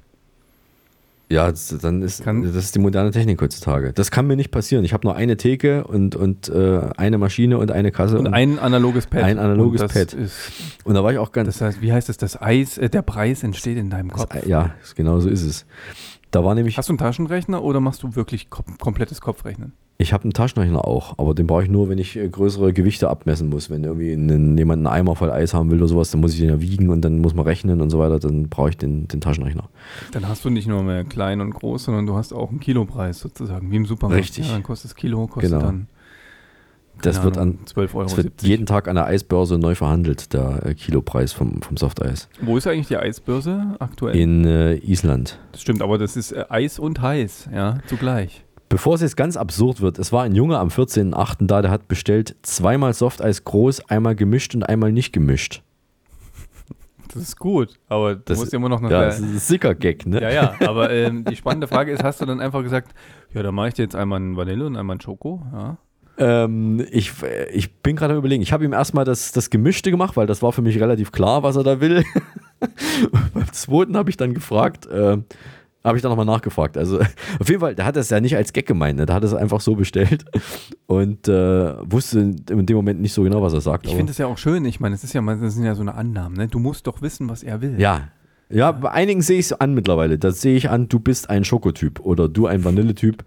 ja, 1.30 1.50
das, 1.50 1.68
dann 1.82 2.00
ist 2.00 2.24
Kann- 2.24 2.42
das 2.42 2.54
ist 2.56 2.74
die 2.74 2.78
moderne 2.78 3.10
Technik 3.10 3.40
heutzutage. 3.42 3.92
Das 3.92 4.10
kann 4.10 4.26
mir 4.26 4.34
nicht 4.36 4.50
passieren. 4.50 4.82
Ich 4.84 4.92
habe 4.94 5.06
nur 5.06 5.14
eine 5.14 5.36
Theke 5.36 5.84
und 5.84 6.16
und 6.16 6.48
äh, 6.48 6.80
eine 6.96 7.18
Maschine 7.18 7.58
und 7.58 7.70
eine 7.70 7.92
Kasse 7.92 8.18
Und 8.18 8.28
ein 8.28 8.58
analoges 8.58 9.06
Pad. 9.06 9.24
ein 9.24 9.38
analoges 9.38 9.82
Und 9.82 9.92
Pad. 9.92 10.14
Ist, 10.14 10.52
und 10.84 10.94
da 10.94 11.04
war 11.04 11.12
ich 11.12 11.18
auch 11.18 11.30
ganz 11.32 11.48
das 11.48 11.60
heißt, 11.60 11.82
wie 11.82 11.92
heißt 11.92 12.08
es, 12.08 12.16
das 12.16 12.40
Eis, 12.40 12.78
äh, 12.78 12.88
der 12.88 13.02
Preis 13.02 13.42
entsteht 13.42 13.76
in 13.76 13.90
deinem 13.90 14.10
Kopf. 14.10 14.30
das, 14.32 14.46
ja, 14.46 14.74
genau 14.96 15.20
so 15.20 15.28
ist 15.28 15.42
es. 15.42 15.66
Da 16.30 16.44
war 16.44 16.54
nämlich 16.54 16.76
Hast 16.78 16.88
du 16.88 16.92
einen 16.92 16.98
Taschenrechner 16.98 17.62
oder 17.62 17.80
machst 17.80 18.02
du 18.02 18.14
wirklich 18.14 18.50
kom 18.50 18.64
komplettes 18.78 19.20
Kopfrechnen? 19.20 19.72
Ich 20.00 20.12
habe 20.12 20.22
einen 20.24 20.32
Taschenrechner 20.32 20.84
auch, 20.86 21.18
aber 21.18 21.34
den 21.34 21.48
brauche 21.48 21.64
ich 21.64 21.68
nur, 21.68 21.88
wenn 21.88 21.98
ich 21.98 22.16
äh, 22.16 22.28
größere 22.28 22.72
Gewichte 22.72 23.10
abmessen 23.10 23.48
muss. 23.48 23.68
Wenn 23.68 23.82
irgendwie 23.82 24.12
einen, 24.12 24.56
jemand 24.56 24.78
einen 24.78 24.86
Eimer 24.86 25.16
voll 25.16 25.32
Eis 25.32 25.54
haben 25.54 25.70
will 25.70 25.78
oder 25.78 25.88
sowas, 25.88 26.12
dann 26.12 26.20
muss 26.20 26.34
ich 26.34 26.38
den 26.38 26.50
ja 26.50 26.60
wiegen 26.60 26.90
und 26.90 27.00
dann 27.00 27.18
muss 27.18 27.34
man 27.34 27.44
rechnen 27.44 27.80
und 27.80 27.90
so 27.90 27.98
weiter. 27.98 28.20
Dann 28.20 28.48
brauche 28.48 28.68
ich 28.70 28.76
den, 28.76 29.08
den 29.08 29.20
Taschenrechner. 29.20 29.68
Dann 30.12 30.28
hast 30.28 30.44
du 30.44 30.50
nicht 30.50 30.68
nur 30.68 30.84
mehr 30.84 31.02
klein 31.02 31.40
und 31.40 31.50
groß, 31.50 31.84
sondern 31.84 32.06
du 32.06 32.14
hast 32.14 32.32
auch 32.32 32.50
einen 32.50 32.60
Kilopreis 32.60 33.18
sozusagen, 33.18 33.72
wie 33.72 33.76
im 33.76 33.86
Supermarkt. 33.86 34.22
Richtig. 34.22 34.46
Ja, 34.46 34.52
dann 34.52 34.62
kostet 34.62 34.92
das 34.92 34.94
Kilo, 34.96 35.26
kostet 35.26 35.50
Genau. 35.50 35.64
dann 35.64 35.88
Das 37.02 37.16
keine 37.16 37.24
wird, 37.26 37.38
Ahnung, 37.38 37.58
an, 37.60 37.64
12,70 37.66 37.94
Euro. 37.94 38.02
das 38.04 38.16
wird 38.16 38.42
jeden 38.42 38.66
Tag 38.66 38.88
an 38.88 38.96
der 38.96 39.06
Eisbörse 39.06 39.58
neu 39.58 39.74
verhandelt, 39.74 40.32
der 40.32 40.66
äh, 40.66 40.74
Kilopreis 40.74 41.32
vom, 41.32 41.62
vom 41.62 41.76
Softeis. 41.76 42.28
Wo 42.40 42.56
ist 42.56 42.66
eigentlich 42.66 42.88
die 42.88 42.96
Eisbörse 42.96 43.76
aktuell? 43.78 44.16
In 44.16 44.44
äh, 44.44 44.74
Island. 44.76 45.38
das 45.52 45.62
stimmt, 45.62 45.82
aber 45.82 45.98
das 45.98 46.16
ist 46.16 46.32
äh, 46.32 46.44
Eis 46.48 46.78
und 46.78 47.00
heiß, 47.00 47.50
ja, 47.54 47.78
zugleich. 47.86 48.44
Bevor 48.68 48.96
es 48.96 49.00
jetzt 49.00 49.16
ganz 49.16 49.36
absurd 49.38 49.80
wird, 49.80 49.98
es 49.98 50.12
war 50.12 50.24
ein 50.24 50.34
Junge 50.34 50.58
am 50.58 50.68
14.08. 50.68 51.46
da, 51.46 51.62
der 51.62 51.70
hat 51.70 51.88
bestellt 51.88 52.36
zweimal 52.42 52.92
Softeis 52.92 53.44
groß, 53.44 53.88
einmal 53.88 54.14
gemischt 54.14 54.54
und 54.54 54.62
einmal 54.62 54.92
nicht 54.92 55.12
gemischt. 55.12 55.62
Das 57.14 57.22
ist 57.22 57.38
gut, 57.38 57.70
aber 57.88 58.16
du 58.16 58.22
Das- 58.26 58.38
musst 58.38 58.52
immer 58.52 58.68
noch 58.68 58.82
nach 58.82 58.90
Ja, 58.90 58.98
der, 59.00 59.08
das 59.08 59.20
ist 59.20 59.24
ein 59.24 59.38
Sicker-Gag, 59.38 60.04
ne? 60.06 60.20
Ja, 60.20 60.30
ja, 60.30 60.54
aber 60.68 60.90
ähm, 60.90 61.24
die 61.24 61.36
spannende 61.36 61.66
Frage 61.66 61.90
ist, 61.92 62.04
hast 62.04 62.20
du 62.20 62.26
dann 62.26 62.40
einfach 62.40 62.62
gesagt, 62.62 62.92
ja, 63.32 63.42
dann 63.42 63.54
mache 63.54 63.68
ich 63.68 63.74
dir 63.74 63.82
jetzt 63.84 63.96
einmal 63.96 64.18
einen 64.20 64.36
Vanille 64.36 64.66
und 64.66 64.76
einmal 64.76 64.94
einen 64.94 65.00
Schoko, 65.00 65.42
ja? 65.52 65.78
Ähm, 66.18 66.84
ich, 66.90 67.12
ich 67.52 67.74
bin 67.76 67.96
gerade 67.96 68.14
am 68.14 68.18
überlegen. 68.18 68.42
Ich 68.42 68.52
habe 68.52 68.64
ihm 68.64 68.72
erstmal 68.72 69.04
das, 69.04 69.32
das 69.32 69.50
Gemischte 69.50 69.90
gemacht, 69.90 70.16
weil 70.16 70.26
das 70.26 70.42
war 70.42 70.52
für 70.52 70.62
mich 70.62 70.80
relativ 70.80 71.12
klar, 71.12 71.42
was 71.42 71.56
er 71.56 71.62
da 71.62 71.80
will. 71.80 72.04
Beim 73.34 73.52
zweiten 73.52 73.96
habe 73.96 74.10
ich 74.10 74.16
dann 74.16 74.34
gefragt, 74.34 74.86
äh, 74.86 75.18
habe 75.84 75.96
ich 75.96 76.02
dann 76.02 76.10
nochmal 76.10 76.26
nachgefragt. 76.26 76.76
Also 76.76 77.00
auf 77.40 77.48
jeden 77.48 77.60
Fall, 77.60 77.74
der 77.74 77.86
hat 77.86 77.96
das 77.96 78.10
ja 78.10 78.20
nicht 78.20 78.36
als 78.36 78.52
Gag 78.52 78.66
gemeint, 78.66 78.98
ne? 78.98 79.06
der 79.06 79.14
hat 79.14 79.24
es 79.24 79.32
einfach 79.32 79.60
so 79.60 79.76
bestellt 79.76 80.24
und 80.86 81.28
äh, 81.28 81.74
wusste 81.90 82.20
in 82.20 82.66
dem 82.66 82.76
Moment 82.76 83.00
nicht 83.00 83.12
so 83.12 83.22
genau, 83.22 83.42
was 83.42 83.52
er 83.52 83.60
sagt. 83.60 83.86
Ich 83.86 83.94
finde 83.94 84.10
es 84.10 84.18
ja 84.18 84.26
auch 84.26 84.38
schön, 84.38 84.64
ich 84.64 84.80
meine, 84.80 84.96
es 84.96 85.04
ist 85.04 85.12
ja, 85.12 85.22
das 85.22 85.54
sind 85.54 85.64
ja 85.64 85.74
so 85.74 85.82
eine 85.82 85.94
Annahmen, 85.94 86.36
ne? 86.36 86.48
Du 86.48 86.58
musst 86.58 86.86
doch 86.86 87.00
wissen, 87.00 87.28
was 87.28 87.42
er 87.42 87.60
will. 87.60 87.74
ja. 87.78 88.08
Ja, 88.50 88.72
bei 88.72 88.90
einigen 88.90 89.20
sehe 89.20 89.38
ich 89.38 89.44
es 89.44 89.52
an 89.52 89.74
mittlerweile. 89.74 90.16
Da 90.16 90.32
sehe 90.32 90.56
ich 90.56 90.70
an, 90.70 90.88
du 90.88 91.00
bist 91.00 91.28
ein 91.28 91.44
Schokotyp 91.44 92.00
oder 92.00 92.30
du 92.30 92.46
ein 92.46 92.64
Vanilletyp. 92.64 93.22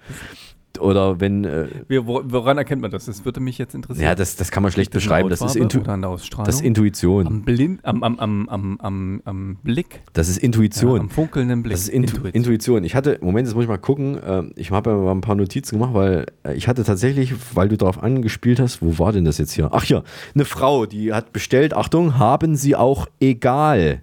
Oder 0.79 1.19
wenn, 1.19 1.43
äh, 1.45 1.67
Wie, 1.87 1.99
woran 2.05 2.57
erkennt 2.57 2.81
man 2.81 2.91
das? 2.91 3.05
Das 3.05 3.25
würde 3.25 3.39
mich 3.39 3.57
jetzt 3.57 3.75
interessieren. 3.75 4.05
ja, 4.05 4.15
das, 4.15 4.35
das 4.35 4.51
kann 4.51 4.63
man 4.63 4.71
schlecht 4.71 4.91
beschreiben. 4.91 5.29
Das 5.29 5.41
ist, 5.41 5.55
Intu 5.55 5.79
das 5.81 6.55
ist 6.55 6.61
Intuition. 6.61 7.27
Am, 7.27 7.41
Blind, 7.43 7.83
am, 7.83 8.03
am, 8.03 8.17
am, 8.19 8.49
am, 8.49 8.77
am, 8.79 9.21
am 9.25 9.57
Blick. 9.63 10.01
Das 10.13 10.29
ist 10.29 10.37
Intuition. 10.37 10.95
Ja, 10.95 11.01
am 11.01 11.09
funkelnden 11.09 11.63
Blick. 11.63 11.73
Das 11.73 11.81
ist 11.81 11.89
Intu 11.89 12.27
Intuition. 12.31 12.83
Ich 12.83 12.95
hatte, 12.95 13.17
Moment, 13.21 13.47
jetzt 13.47 13.55
muss 13.55 13.63
ich 13.63 13.69
mal 13.69 13.77
gucken. 13.77 14.17
ähm, 14.25 14.51
Ich 14.55 14.71
habe 14.71 14.89
ja 14.91 14.95
mal 14.97 15.11
ein 15.11 15.21
paar 15.21 15.35
Notizen 15.35 15.77
gemacht, 15.77 15.93
weil 15.93 16.25
äh, 16.43 16.53
ich 16.53 16.67
hatte 16.67 16.83
tatsächlich, 16.83 17.33
weil 17.53 17.67
du 17.69 17.77
darauf 17.77 18.01
angespielt 18.01 18.59
hast, 18.59 18.81
wo 18.81 18.97
war 18.97 19.11
denn 19.11 19.25
das 19.25 19.37
jetzt 19.37 19.51
hier? 19.53 19.69
Ach 19.71 19.85
ja, 19.85 20.03
eine 20.33 20.45
Frau, 20.45 20.85
die 20.85 21.13
hat 21.13 21.33
bestellt, 21.33 21.73
Achtung, 21.73 22.17
haben 22.17 22.55
Sie 22.55 22.75
auch 22.75 23.07
egal. 23.19 24.01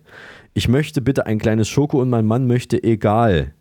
Ich 0.55 0.69
möchte 0.69 1.01
bitte 1.01 1.27
ein 1.27 1.39
kleines 1.39 1.69
Schoko 1.69 2.01
und 2.03 2.11
mein 2.11 2.27
Mann 2.27 2.47
möchte 2.47 2.83
egal. 2.83 3.53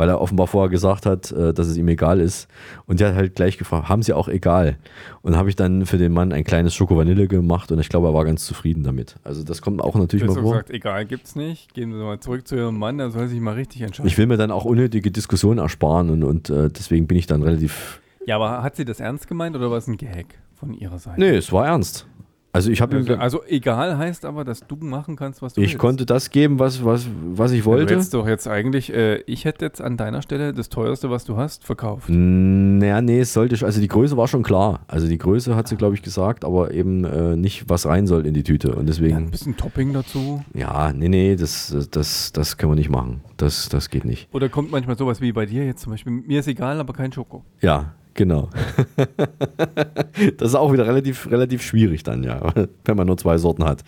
Weil 0.00 0.08
er 0.08 0.18
offenbar 0.18 0.46
vorher 0.46 0.70
gesagt 0.70 1.04
hat, 1.04 1.30
äh, 1.30 1.52
dass 1.52 1.66
es 1.66 1.76
ihm 1.76 1.86
egal 1.88 2.20
ist. 2.20 2.48
Und 2.86 3.00
der 3.00 3.08
hat 3.08 3.16
halt 3.16 3.34
gleich 3.34 3.58
gefragt, 3.58 3.90
haben 3.90 4.02
Sie 4.02 4.14
auch 4.14 4.28
egal? 4.28 4.78
Und 5.20 5.36
habe 5.36 5.50
ich 5.50 5.56
dann 5.56 5.84
für 5.84 5.98
den 5.98 6.10
Mann 6.10 6.32
ein 6.32 6.42
kleines 6.42 6.74
Schoko-Vanille 6.74 7.28
gemacht 7.28 7.70
und 7.70 7.78
ich 7.80 7.90
glaube, 7.90 8.08
er 8.08 8.14
war 8.14 8.24
ganz 8.24 8.46
zufrieden 8.46 8.82
damit. 8.82 9.16
Also 9.24 9.44
das 9.44 9.60
kommt 9.60 9.82
auch 9.82 9.94
natürlich 9.96 10.26
mal 10.26 10.32
vor. 10.32 10.52
gesagt, 10.52 10.70
egal, 10.70 11.04
gibt's 11.04 11.36
nicht. 11.36 11.74
Gehen 11.74 11.92
wir 11.92 12.02
mal 12.02 12.18
zurück 12.18 12.48
zu 12.48 12.56
Ihrem 12.56 12.78
Mann, 12.78 12.96
der 12.96 13.10
soll 13.10 13.28
sich 13.28 13.40
mal 13.40 13.52
richtig 13.52 13.82
entscheiden. 13.82 14.08
Ich 14.08 14.16
will 14.16 14.24
mir 14.24 14.38
dann 14.38 14.50
auch 14.50 14.64
unnötige 14.64 15.10
Diskussionen 15.10 15.58
ersparen 15.58 16.08
und, 16.08 16.24
und 16.24 16.48
äh, 16.48 16.70
deswegen 16.70 17.06
bin 17.06 17.18
ich 17.18 17.26
dann 17.26 17.42
relativ. 17.42 18.00
ja, 18.24 18.36
aber 18.36 18.62
hat 18.62 18.76
sie 18.76 18.86
das 18.86 19.00
ernst 19.00 19.28
gemeint 19.28 19.54
oder 19.54 19.70
war 19.70 19.76
es 19.76 19.86
ein 19.86 19.98
Gag 19.98 20.38
von 20.54 20.72
ihrer 20.72 20.98
Seite? 20.98 21.20
Nee, 21.20 21.36
es 21.36 21.52
war 21.52 21.66
ernst. 21.66 22.06
Also 22.52 22.70
ich 22.72 22.80
habe 22.80 22.96
Also, 22.96 23.14
also 23.14 23.40
egal 23.46 23.96
heißt 23.96 24.24
aber, 24.24 24.44
dass 24.44 24.66
du 24.66 24.74
machen 24.76 25.14
kannst, 25.14 25.40
was 25.40 25.54
du 25.54 25.60
Ich 25.60 25.68
willst. 25.68 25.78
konnte 25.78 26.04
das 26.06 26.30
geben, 26.30 26.58
was, 26.58 26.84
was, 26.84 27.06
was 27.32 27.52
ich 27.52 27.60
Du 27.60 27.66
wollte. 27.66 27.94
hättest 27.94 28.12
doch 28.12 28.26
jetzt 28.26 28.48
eigentlich, 28.48 28.92
äh, 28.92 29.18
ich 29.26 29.44
hätte 29.44 29.64
jetzt 29.64 29.80
an 29.80 29.96
deiner 29.96 30.20
Stelle 30.20 30.52
das 30.52 30.68
teuerste, 30.68 31.10
was 31.10 31.24
du 31.24 31.36
hast, 31.36 31.64
verkauft. 31.64 32.08
Naja, 32.08 33.00
nee, 33.02 33.20
es 33.20 33.32
sollte. 33.32 33.64
Also 33.64 33.80
die 33.80 33.86
Größe 33.86 34.16
war 34.16 34.26
schon 34.26 34.42
klar. 34.42 34.80
Also 34.88 35.06
die 35.06 35.18
Größe 35.18 35.54
hat 35.54 35.68
sie, 35.68 35.76
glaube 35.76 35.94
ich, 35.94 36.02
gesagt, 36.02 36.44
aber 36.44 36.72
eben 36.72 37.04
äh, 37.04 37.36
nicht, 37.36 37.68
was 37.68 37.86
rein 37.86 38.08
soll 38.08 38.26
in 38.26 38.34
die 38.34 38.42
Tüte. 38.42 38.70
Und 38.70 38.74
Ja, 38.74 38.80
ein 38.80 38.86
deswegen. 38.86 39.30
bisschen 39.30 39.56
Topping 39.56 39.92
dazu. 39.92 40.42
Ja, 40.52 40.92
nee, 40.92 41.08
nee, 41.08 41.36
das, 41.36 41.74
das, 41.92 42.32
das 42.32 42.56
können 42.56 42.72
wir 42.72 42.76
nicht 42.76 42.90
machen. 42.90 43.20
Das, 43.36 43.68
das 43.68 43.90
geht 43.90 44.04
nicht. 44.04 44.28
Oder 44.32 44.48
kommt 44.48 44.72
manchmal 44.72 44.98
sowas 44.98 45.20
wie 45.20 45.30
bei 45.32 45.46
dir 45.46 45.64
jetzt 45.64 45.82
zum 45.82 45.92
Beispiel, 45.92 46.12
mir 46.12 46.40
ist 46.40 46.48
egal, 46.48 46.80
aber 46.80 46.92
kein 46.94 47.12
Schoko. 47.12 47.44
Ja, 47.60 47.92
genau. 48.14 48.50
das 50.38 50.48
ist 50.48 50.54
auch 50.54 50.72
wieder 50.72 50.86
relativ, 50.86 51.30
relativ 51.30 51.62
schwierig 51.62 52.02
dann, 52.02 52.22
ja, 52.22 52.52
wenn 52.84 52.96
man 52.96 53.06
nur 53.06 53.16
zwei 53.16 53.38
Sorten 53.38 53.64
hat. 53.64 53.82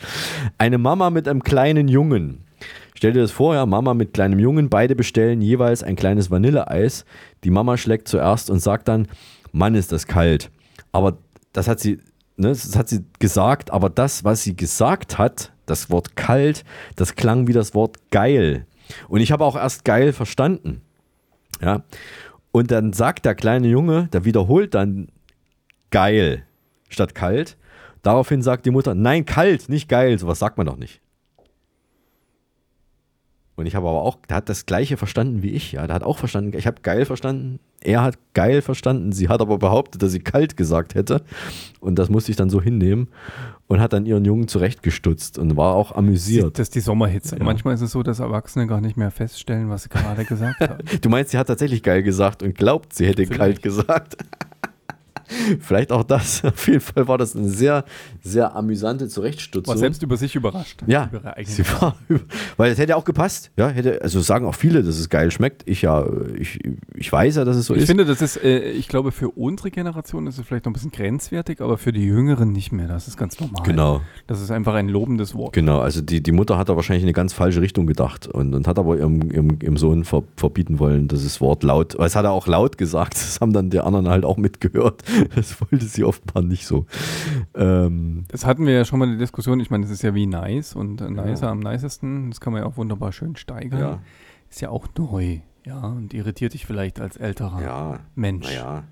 Eine 0.59 0.79
Mama 0.79 1.11
mit 1.11 1.29
einem 1.29 1.43
kleinen 1.43 1.89
Jungen. 1.89 2.45
Stell 2.95 3.13
dir 3.13 3.23
das 3.23 3.33
vor, 3.33 3.55
ja, 3.55 3.67
Mama 3.67 3.95
mit 3.95 4.15
kleinem 4.15 4.39
Jungen, 4.39 4.69
beide 4.69 4.95
bestellen 4.95 5.41
jeweils 5.41 5.83
ein 5.83 5.97
kleines 5.97 6.31
Vanilleeis. 6.31 7.05
Die 7.43 7.51
Mama 7.51 7.77
schlägt 7.77 8.07
zuerst 8.09 8.49
und 8.49 8.61
sagt 8.61 8.89
dann, 8.89 9.09
Mann, 9.51 9.75
ist 9.75 9.93
das 9.93 10.07
kalt. 10.07 10.51
Aber 10.93 11.19
das 11.53 11.69
hat 11.69 11.81
sie, 11.81 11.99
ne, 12.37 12.49
das 12.49 12.77
hat 12.77 12.89
sie 12.89 13.05
gesagt, 13.19 13.73
aber 13.73 13.91
das, 13.91 14.25
was 14.25 14.43
sie 14.43 14.57
gesagt 14.57 15.19
hat, 15.19 15.53
das 15.67 15.91
Wort 15.91 16.17
kalt, 16.17 16.65
das 16.97 17.15
klang 17.15 17.47
wie 17.49 17.53
das 17.53 17.75
Wort 17.75 17.97
geil. 18.11 18.67
Und 19.09 19.21
ich 19.21 19.33
habe 19.33 19.45
auch 19.45 19.57
erst 19.57 19.85
geil 19.85 20.13
verstanden. 20.13 20.83
Ja. 21.61 21.83
Und 22.53 22.71
dann 22.71 22.93
sagt 22.93 23.25
der 23.25 23.35
kleine 23.35 23.69
Junge, 23.69 24.09
der 24.13 24.25
wiederholt 24.25 24.75
dann 24.75 25.09
geil 25.91 26.45
statt 26.89 27.15
kalt. 27.15 27.57
Daraufhin 28.03 28.43
sagt 28.43 28.67
die 28.67 28.71
Mutter, 28.71 28.95
nein, 28.95 29.27
kalt, 29.27 29.69
nicht 29.69 29.89
geil. 29.89 30.19
Sowas 30.19 30.39
sagt 30.39 30.59
man 30.59 30.67
doch 30.67 30.77
nicht. 30.77 31.02
Und 33.55 33.67
ich 33.67 33.75
habe 33.75 33.89
aber 33.89 34.03
auch, 34.03 34.17
der 34.29 34.39
hat 34.39 34.49
das 34.49 34.65
Gleiche 34.65 34.97
verstanden 34.97 35.43
wie 35.43 35.51
ich. 35.51 35.73
Ja, 35.73 35.87
der 35.87 35.95
hat 35.95 36.03
auch 36.03 36.19
verstanden, 36.19 36.57
ich 36.57 36.67
habe 36.67 36.81
geil 36.83 37.05
verstanden. 37.05 37.61
Er 37.83 38.03
hat 38.03 38.17
geil 38.33 38.63
verstanden. 38.63 39.13
Sie 39.13 39.29
hat 39.29 39.41
aber 39.41 39.59
behauptet, 39.59 40.03
dass 40.03 40.13
sie 40.13 40.21
kalt 40.21 40.57
gesagt 40.57 40.95
hätte. 40.95 41.23
Und 41.81 41.99
das 41.99 42.09
musste 42.09 42.31
ich 42.31 42.37
dann 42.37 42.49
so 42.49 42.63
hinnehmen 42.63 43.09
und 43.67 43.81
hat 43.81 43.93
dann 43.93 44.07
ihren 44.07 44.25
Jungen 44.25 44.49
zurechtgestutzt 44.49 45.39
und 45.39 45.57
war 45.57 45.75
auch 45.75 45.93
amüsiert. 45.93 46.59
Das 46.59 46.69
ist 46.69 46.75
die 46.77 46.81
Sommerhitze. 46.81 47.37
Ja. 47.37 47.45
Manchmal 47.45 47.75
ist 47.75 47.83
es 47.83 47.91
so, 47.91 48.03
dass 48.03 48.21
Erwachsene 48.21 48.67
gar 48.67 48.81
nicht 48.81 48.97
mehr 48.97 49.11
feststellen, 49.11 49.69
was 49.69 49.85
sie 49.85 49.89
gerade 49.89 50.25
gesagt 50.25 50.61
haben. 50.69 50.79
Du 51.01 51.09
meinst, 51.09 51.33
sie 51.33 51.39
hat 51.39 51.49
tatsächlich 51.49 51.83
geil 51.83 52.03
gesagt 52.03 52.43
und 52.43 52.55
glaubt, 52.55 52.95
sie 52.95 53.07
hätte 53.07 53.27
kalt 53.27 53.63
gesagt. 53.63 54.17
Vielleicht 55.61 55.93
auch 55.93 56.05
das. 56.05 56.45
Auf 56.45 56.67
jeden 56.67 56.81
Fall 56.81 57.09
war 57.09 57.19
das 57.19 57.37
eine 57.37 57.49
sehr, 57.49 57.85
sehr 58.23 58.55
amüsante 58.55 59.09
Zurechtstutzung. 59.09 59.75
War 59.75 59.79
selbst 59.79 60.03
über 60.03 60.17
sich 60.17 60.35
überrascht. 60.35 60.83
Ja, 60.87 61.09
Über 61.13 61.35
sie 61.45 61.65
war, 61.81 61.97
weil 62.57 62.73
es 62.73 62.79
hätte 62.79 62.91
ja 62.91 62.97
auch 62.97 63.05
gepasst. 63.05 63.51
Ja, 63.57 63.69
hätte, 63.69 64.03
also 64.03 64.21
sagen 64.21 64.47
auch 64.47 64.55
viele, 64.55 64.83
dass 64.83 64.99
es 64.99 65.09
geil 65.09 65.31
schmeckt. 65.31 65.63
Ich 65.67 65.83
ja, 65.83 66.05
ich, 66.39 66.61
ich 66.95 67.13
weiß 67.13 67.37
ja, 67.37 67.45
dass 67.45 67.57
es 67.57 67.67
so 67.67 67.75
ich 67.75 67.83
ist. 67.83 67.87
finde, 67.87 68.05
das 68.05 68.23
ist, 68.23 68.37
äh, 68.43 68.71
ich 68.71 68.89
glaube, 68.89 69.13
für 69.13 69.31
unsere 69.31 69.71
Generation 69.71 70.27
ist 70.27 70.39
es 70.39 70.47
vielleicht 70.47 70.65
noch 70.65 70.71
ein 70.71 70.75
bisschen 70.75 70.91
grenzwertig, 70.91 71.61
aber 71.61 71.79
für 71.79 71.93
die 71.93 72.05
Jüngeren 72.05 72.53
nicht 72.53 72.73
mehr. 72.73 72.89
Das 72.89 73.09
ist 73.09 73.17
ganz 73.17 73.39
normal. 73.41 73.63
Genau. 73.65 74.01
Das 74.27 74.41
ist 74.41 74.51
einfach 74.51 74.75
ein 74.75 74.89
lobendes 74.89 75.35
Wort. 75.35 75.53
Genau, 75.53 75.81
also 75.81 76.01
die, 76.01 76.23
die 76.23 76.33
Mutter 76.33 76.59
hat 76.59 76.69
da 76.69 76.77
wahrscheinlich 76.77 77.03
in 77.03 77.09
eine 77.09 77.15
ganz 77.15 77.33
falsche 77.33 77.61
Richtung 77.61 77.87
gedacht 77.87 78.27
und, 78.27 78.55
und 78.55 78.67
hat 78.67 78.79
aber 78.79 78.97
ihrem, 78.97 79.31
ihrem, 79.31 79.59
ihrem 79.63 79.77
Sohn 79.77 80.05
ver, 80.05 80.23
verbieten 80.37 80.79
wollen, 80.79 81.09
dieses 81.09 81.41
Wort 81.41 81.63
laut, 81.63 81.99
weil 81.99 82.07
es 82.07 82.17
hat 82.17 82.25
er 82.25 82.33
auch 82.33 82.47
laut 82.47 82.79
gesagt, 82.79 83.15
das 83.15 83.41
haben 83.41 83.53
dann 83.53 83.71
die 83.71 83.81
anderen 83.81 84.09
halt 84.09 84.25
auch 84.25 84.37
mitgehört. 84.37 85.03
Das 85.35 85.61
wollte 85.61 85.85
sie 85.85 86.05
offenbar 86.05 86.43
nicht 86.43 86.67
so. 86.67 86.87
Ähm, 87.55 88.25
Das 88.29 88.47
hatten 88.47 88.67
wir 88.67 88.73
ja 88.75 88.85
schon 88.85 88.99
mal 88.99 89.09
die 89.11 89.19
Diskussion. 89.19 89.61
Ich 89.61 89.71
meine, 89.71 89.85
das 89.85 89.91
ist 89.93 90.03
ja 90.03 90.15
wie 90.15 90.27
nice 90.27 90.75
und 90.75 91.01
äh, 91.01 91.11
nicer 91.11 91.49
am 91.49 91.61
nicesten. 91.61 92.31
Das 92.31 92.41
kann 92.41 92.53
man 92.53 92.63
ja 92.63 92.69
auch 92.69 92.77
wunderbar 92.77 93.13
schön 93.13 93.37
steigern. 93.37 93.81
Ja. 93.81 93.99
Ist 94.51 94.61
ja 94.61 94.71
auch 94.71 94.87
neu. 94.99 95.39
Ja, 95.65 95.81
und 95.81 96.13
irritiert 96.13 96.55
dich 96.55 96.67
vielleicht 96.67 97.01
als 97.01 97.17
älterer 97.17 98.01
Mensch. 98.15 98.47
Naja. 98.47 98.85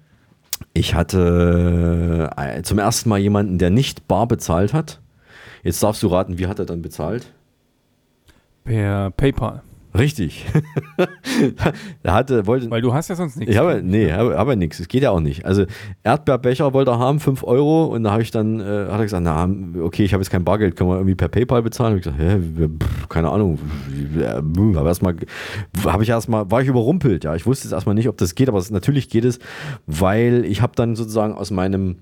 Ich 0.73 0.95
hatte 0.95 2.31
äh, 2.37 2.63
zum 2.63 2.79
ersten 2.79 3.09
Mal 3.09 3.19
jemanden, 3.19 3.59
der 3.59 3.71
nicht 3.71 4.07
bar 4.07 4.29
bezahlt 4.29 4.73
hat. 4.73 5.01
Jetzt 5.63 5.83
darfst 5.83 6.03
du 6.03 6.09
raten, 6.09 6.39
wie 6.39 6.47
hat 6.47 6.59
er 6.59 6.67
dann 6.67 6.83
bezahlt? 6.83 7.33
Per 8.65 9.11
PayPal. 9.11 9.63
Richtig. 9.99 10.47
er 12.03 12.15
hatte, 12.15 12.47
wollte. 12.47 12.71
Weil 12.71 12.81
du 12.81 12.95
hast 12.95 13.09
ja 13.09 13.17
sonst 13.17 13.37
nichts. 13.37 13.53
Ich 13.53 13.59
habe, 13.59 13.83
nee, 13.83 14.13
habe, 14.13 14.39
habe 14.39 14.57
nichts. 14.57 14.79
Es 14.79 14.89
geht 14.89 15.03
ja 15.03 15.11
auch 15.11 15.21
nicht. 15.21 15.45
Also 15.45 15.65
Erdbeerbecher 16.05 16.73
wollte 16.73 16.93
er 16.93 16.99
haben, 16.99 17.19
5 17.19 17.43
Euro. 17.43 17.87
Und 17.87 18.05
da 18.05 18.13
habe 18.13 18.23
ich 18.23 18.31
dann, 18.31 18.61
äh, 18.61 18.65
hat 18.65 18.99
er 18.99 19.03
gesagt, 19.03 19.25
na, 19.25 19.49
okay, 19.83 20.05
ich 20.05 20.13
habe 20.13 20.23
jetzt 20.23 20.31
kein 20.31 20.45
Bargeld, 20.45 20.77
können 20.77 20.91
wir 20.91 20.97
irgendwie 20.97 21.17
per 21.17 21.29
PayPal 21.29 21.63
bezahlen? 21.63 21.95
Und 21.95 21.99
ich 21.99 22.05
gesagt, 22.05 22.21
hä, 22.21 22.39
pff, 22.69 23.09
keine 23.09 23.31
Ahnung. 23.31 23.59
Aber 24.77 24.89
erstmal, 24.89 25.17
habe 25.85 26.03
ich 26.03 26.09
erstmal, 26.09 26.51
war 26.51 26.63
ich 26.63 26.69
überrumpelt, 26.69 27.25
ja. 27.25 27.35
Ich 27.35 27.47
wusste 27.47 27.67
jetzt 27.67 27.73
erstmal 27.73 27.95
nicht, 27.95 28.09
ob 28.09 28.17
das 28.17 28.35
geht, 28.35 28.49
aber 28.49 28.63
natürlich 28.71 29.09
geht 29.09 29.25
es, 29.25 29.41
weil 29.87 30.45
ich 30.45 30.63
habe 30.63 30.73
dann 30.77 30.95
sozusagen 30.95 31.35
aus 31.35 31.51
meinem 31.51 31.97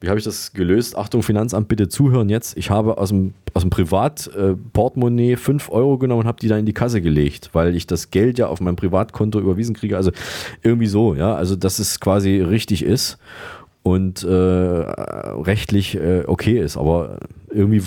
wie 0.00 0.08
habe 0.08 0.18
ich 0.18 0.24
das 0.24 0.54
gelöst? 0.54 0.96
Achtung, 0.96 1.22
Finanzamt, 1.22 1.68
bitte 1.68 1.88
zuhören 1.88 2.30
jetzt. 2.30 2.56
Ich 2.56 2.70
habe 2.70 2.96
aus 2.96 3.10
dem, 3.10 3.34
aus 3.52 3.62
dem 3.62 3.70
Privatportemonnaie 3.70 5.36
5 5.36 5.70
Euro 5.70 5.98
genommen 5.98 6.22
und 6.22 6.26
habe 6.26 6.40
die 6.40 6.48
da 6.48 6.56
in 6.56 6.64
die 6.64 6.72
Kasse 6.72 7.02
gelegt, 7.02 7.50
weil 7.52 7.76
ich 7.76 7.86
das 7.86 8.10
Geld 8.10 8.38
ja 8.38 8.46
auf 8.46 8.60
mein 8.60 8.76
Privatkonto 8.76 9.38
überwiesen 9.38 9.74
kriege. 9.74 9.98
Also 9.98 10.10
irgendwie 10.62 10.86
so, 10.86 11.14
ja. 11.14 11.34
Also, 11.34 11.54
dass 11.54 11.78
es 11.78 12.00
quasi 12.00 12.40
richtig 12.40 12.82
ist 12.82 13.18
und 13.82 14.22
äh, 14.22 14.30
rechtlich 14.30 15.96
äh, 15.96 16.24
okay 16.26 16.58
ist. 16.58 16.78
Aber 16.78 17.18
irgendwie, 17.50 17.82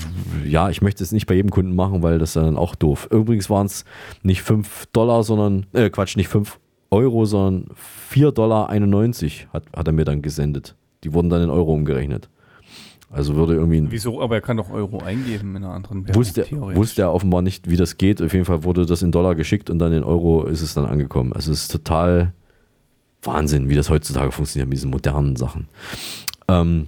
ja, 0.47 0.69
ich 0.69 0.83
möchte 0.83 1.03
es 1.03 1.13
nicht 1.13 1.25
bei 1.25 1.33
jedem 1.33 1.49
Kunden 1.49 1.73
machen, 1.73 2.03
weil 2.03 2.19
das 2.19 2.33
dann 2.33 2.57
auch 2.57 2.75
doof. 2.75 3.07
Übrigens 3.11 3.49
waren 3.49 3.65
es 3.65 3.85
nicht 4.21 4.43
5 4.43 4.87
Dollar, 4.93 5.23
sondern, 5.23 5.65
äh, 5.73 5.89
Quatsch, 5.89 6.15
nicht 6.15 6.27
5 6.27 6.59
Euro, 6.91 7.25
sondern 7.25 7.75
4,91 8.11 8.31
Dollar 8.33 8.69
hat, 9.53 9.63
hat 9.75 9.87
er 9.87 9.93
mir 9.93 10.05
dann 10.05 10.21
gesendet. 10.21 10.75
Die 11.03 11.13
wurden 11.13 11.29
dann 11.29 11.41
in 11.43 11.49
Euro 11.49 11.73
umgerechnet. 11.73 12.29
Also 13.11 13.35
würde 13.35 13.53
irgendwie 13.53 13.77
ein 13.77 13.91
Wieso? 13.91 14.21
Aber 14.21 14.35
er 14.35 14.41
kann 14.41 14.57
doch 14.57 14.71
Euro 14.71 14.99
eingeben 15.03 15.55
in 15.55 15.63
einer 15.63 15.73
anderen 15.73 16.07
Währung. 16.07 16.15
Wusste, 16.15 16.47
wusste 16.51 17.03
er 17.03 17.13
offenbar 17.13 17.43
nicht, 17.43 17.69
wie 17.69 17.75
das 17.77 17.97
geht. 17.97 18.21
Auf 18.21 18.33
jeden 18.33 18.45
Fall 18.45 18.63
wurde 18.63 18.85
das 18.87 19.03
in 19.03 19.11
Dollar 19.11 19.35
geschickt 19.35 19.69
und 19.69 19.77
dann 19.77 19.93
in 19.93 20.03
Euro 20.03 20.45
ist 20.45 20.61
es 20.63 20.73
dann 20.73 20.85
angekommen. 20.85 21.31
Also 21.31 21.51
es 21.51 21.63
ist 21.63 21.71
total 21.71 22.33
Wahnsinn, 23.21 23.69
wie 23.69 23.75
das 23.75 23.89
heutzutage 23.91 24.31
funktioniert 24.31 24.67
mit 24.67 24.77
diesen 24.77 24.89
modernen 24.89 25.35
Sachen. 25.35 25.67
Ähm, 26.47 26.87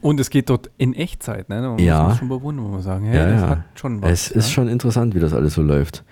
Und 0.00 0.18
es 0.18 0.28
geht 0.28 0.50
dort 0.50 0.70
in 0.76 0.92
Echtzeit, 0.92 1.48
ne? 1.48 1.60
Man 1.62 1.78
Ja. 1.78 2.08
muss 2.08 2.18
schon 2.18 2.28
bewundern, 2.28 2.64
muss 2.64 2.72
man 2.72 2.82
sagen. 2.82 3.04
Hey, 3.06 3.16
ja, 3.16 3.26
das 3.30 3.40
ja. 3.42 3.48
hat 3.48 3.62
schon 3.76 4.02
was. 4.02 4.10
es 4.10 4.30
ist 4.32 4.48
ja? 4.48 4.54
schon 4.54 4.68
interessant, 4.68 5.14
wie 5.14 5.20
das 5.20 5.32
alles 5.32 5.54
so 5.54 5.62
läuft. 5.62 6.02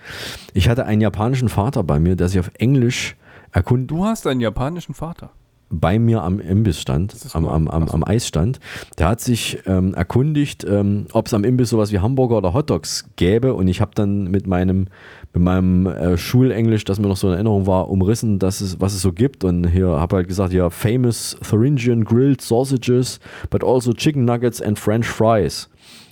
Ich 0.53 0.69
hatte 0.69 0.85
einen 0.85 1.01
japanischen 1.01 1.49
Vater 1.49 1.83
bei 1.83 1.99
mir, 1.99 2.15
der 2.15 2.29
sich 2.29 2.39
auf 2.39 2.49
Englisch 2.57 3.17
erkundet. 3.51 3.91
Du 3.91 4.05
hast 4.05 4.25
einen 4.25 4.39
japanischen 4.39 4.93
Vater. 4.95 5.31
Bei 5.71 5.97
mir 5.97 6.21
am 6.21 6.39
Imbiss 6.39 6.79
stand, 6.79 7.15
am, 7.33 7.47
am, 7.47 7.67
am, 7.67 7.87
am 7.87 8.03
Eis 8.03 8.27
stand. 8.27 8.59
Der 8.97 9.07
hat 9.07 9.21
sich 9.21 9.59
ähm, 9.65 9.93
erkundigt, 9.93 10.65
ähm, 10.67 11.07
ob 11.13 11.27
es 11.27 11.33
am 11.33 11.43
Imbiss 11.43 11.69
sowas 11.69 11.91
wie 11.91 11.99
Hamburger 11.99 12.37
oder 12.37 12.53
Hotdogs 12.53 13.05
gäbe. 13.15 13.53
Und 13.53 13.67
ich 13.67 13.81
habe 13.81 13.91
dann 13.95 14.25
mit 14.25 14.47
meinem, 14.47 14.87
mit 15.33 15.43
meinem 15.43 15.87
äh, 15.87 16.17
Schulenglisch, 16.17 16.83
das 16.83 16.99
mir 16.99 17.07
noch 17.07 17.17
so 17.17 17.27
in 17.27 17.33
Erinnerung 17.33 17.65
war, 17.67 17.89
umrissen, 17.89 18.37
dass 18.37 18.61
es, 18.61 18.79
was 18.79 18.93
es 18.93 19.01
so 19.01 19.13
gibt. 19.13 19.43
Und 19.43 19.67
hier 19.67 19.87
habe 19.87 20.17
halt 20.17 20.27
gesagt, 20.27 20.53
ja, 20.53 20.69
famous 20.69 21.37
Thuringian 21.47 22.03
grilled 22.03 22.41
sausages, 22.41 23.19
but 23.49 23.63
also 23.63 23.93
chicken 23.93 24.25
nuggets 24.25 24.61
and 24.61 24.77
French 24.77 25.07
fries. 25.07 25.69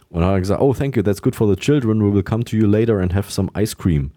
Und 0.10 0.22
dann 0.22 0.30
hat 0.30 0.38
er 0.38 0.40
gesagt, 0.40 0.62
oh, 0.62 0.74
thank 0.74 0.96
you, 0.96 1.04
that's 1.04 1.22
good 1.22 1.36
for 1.36 1.48
the 1.48 1.56
children. 1.56 2.02
We 2.02 2.14
will 2.14 2.24
come 2.24 2.44
to 2.46 2.56
you 2.56 2.66
later 2.66 3.00
and 3.00 3.14
have 3.14 3.30
some 3.30 3.50
ice 3.54 3.76
cream. 3.78 4.12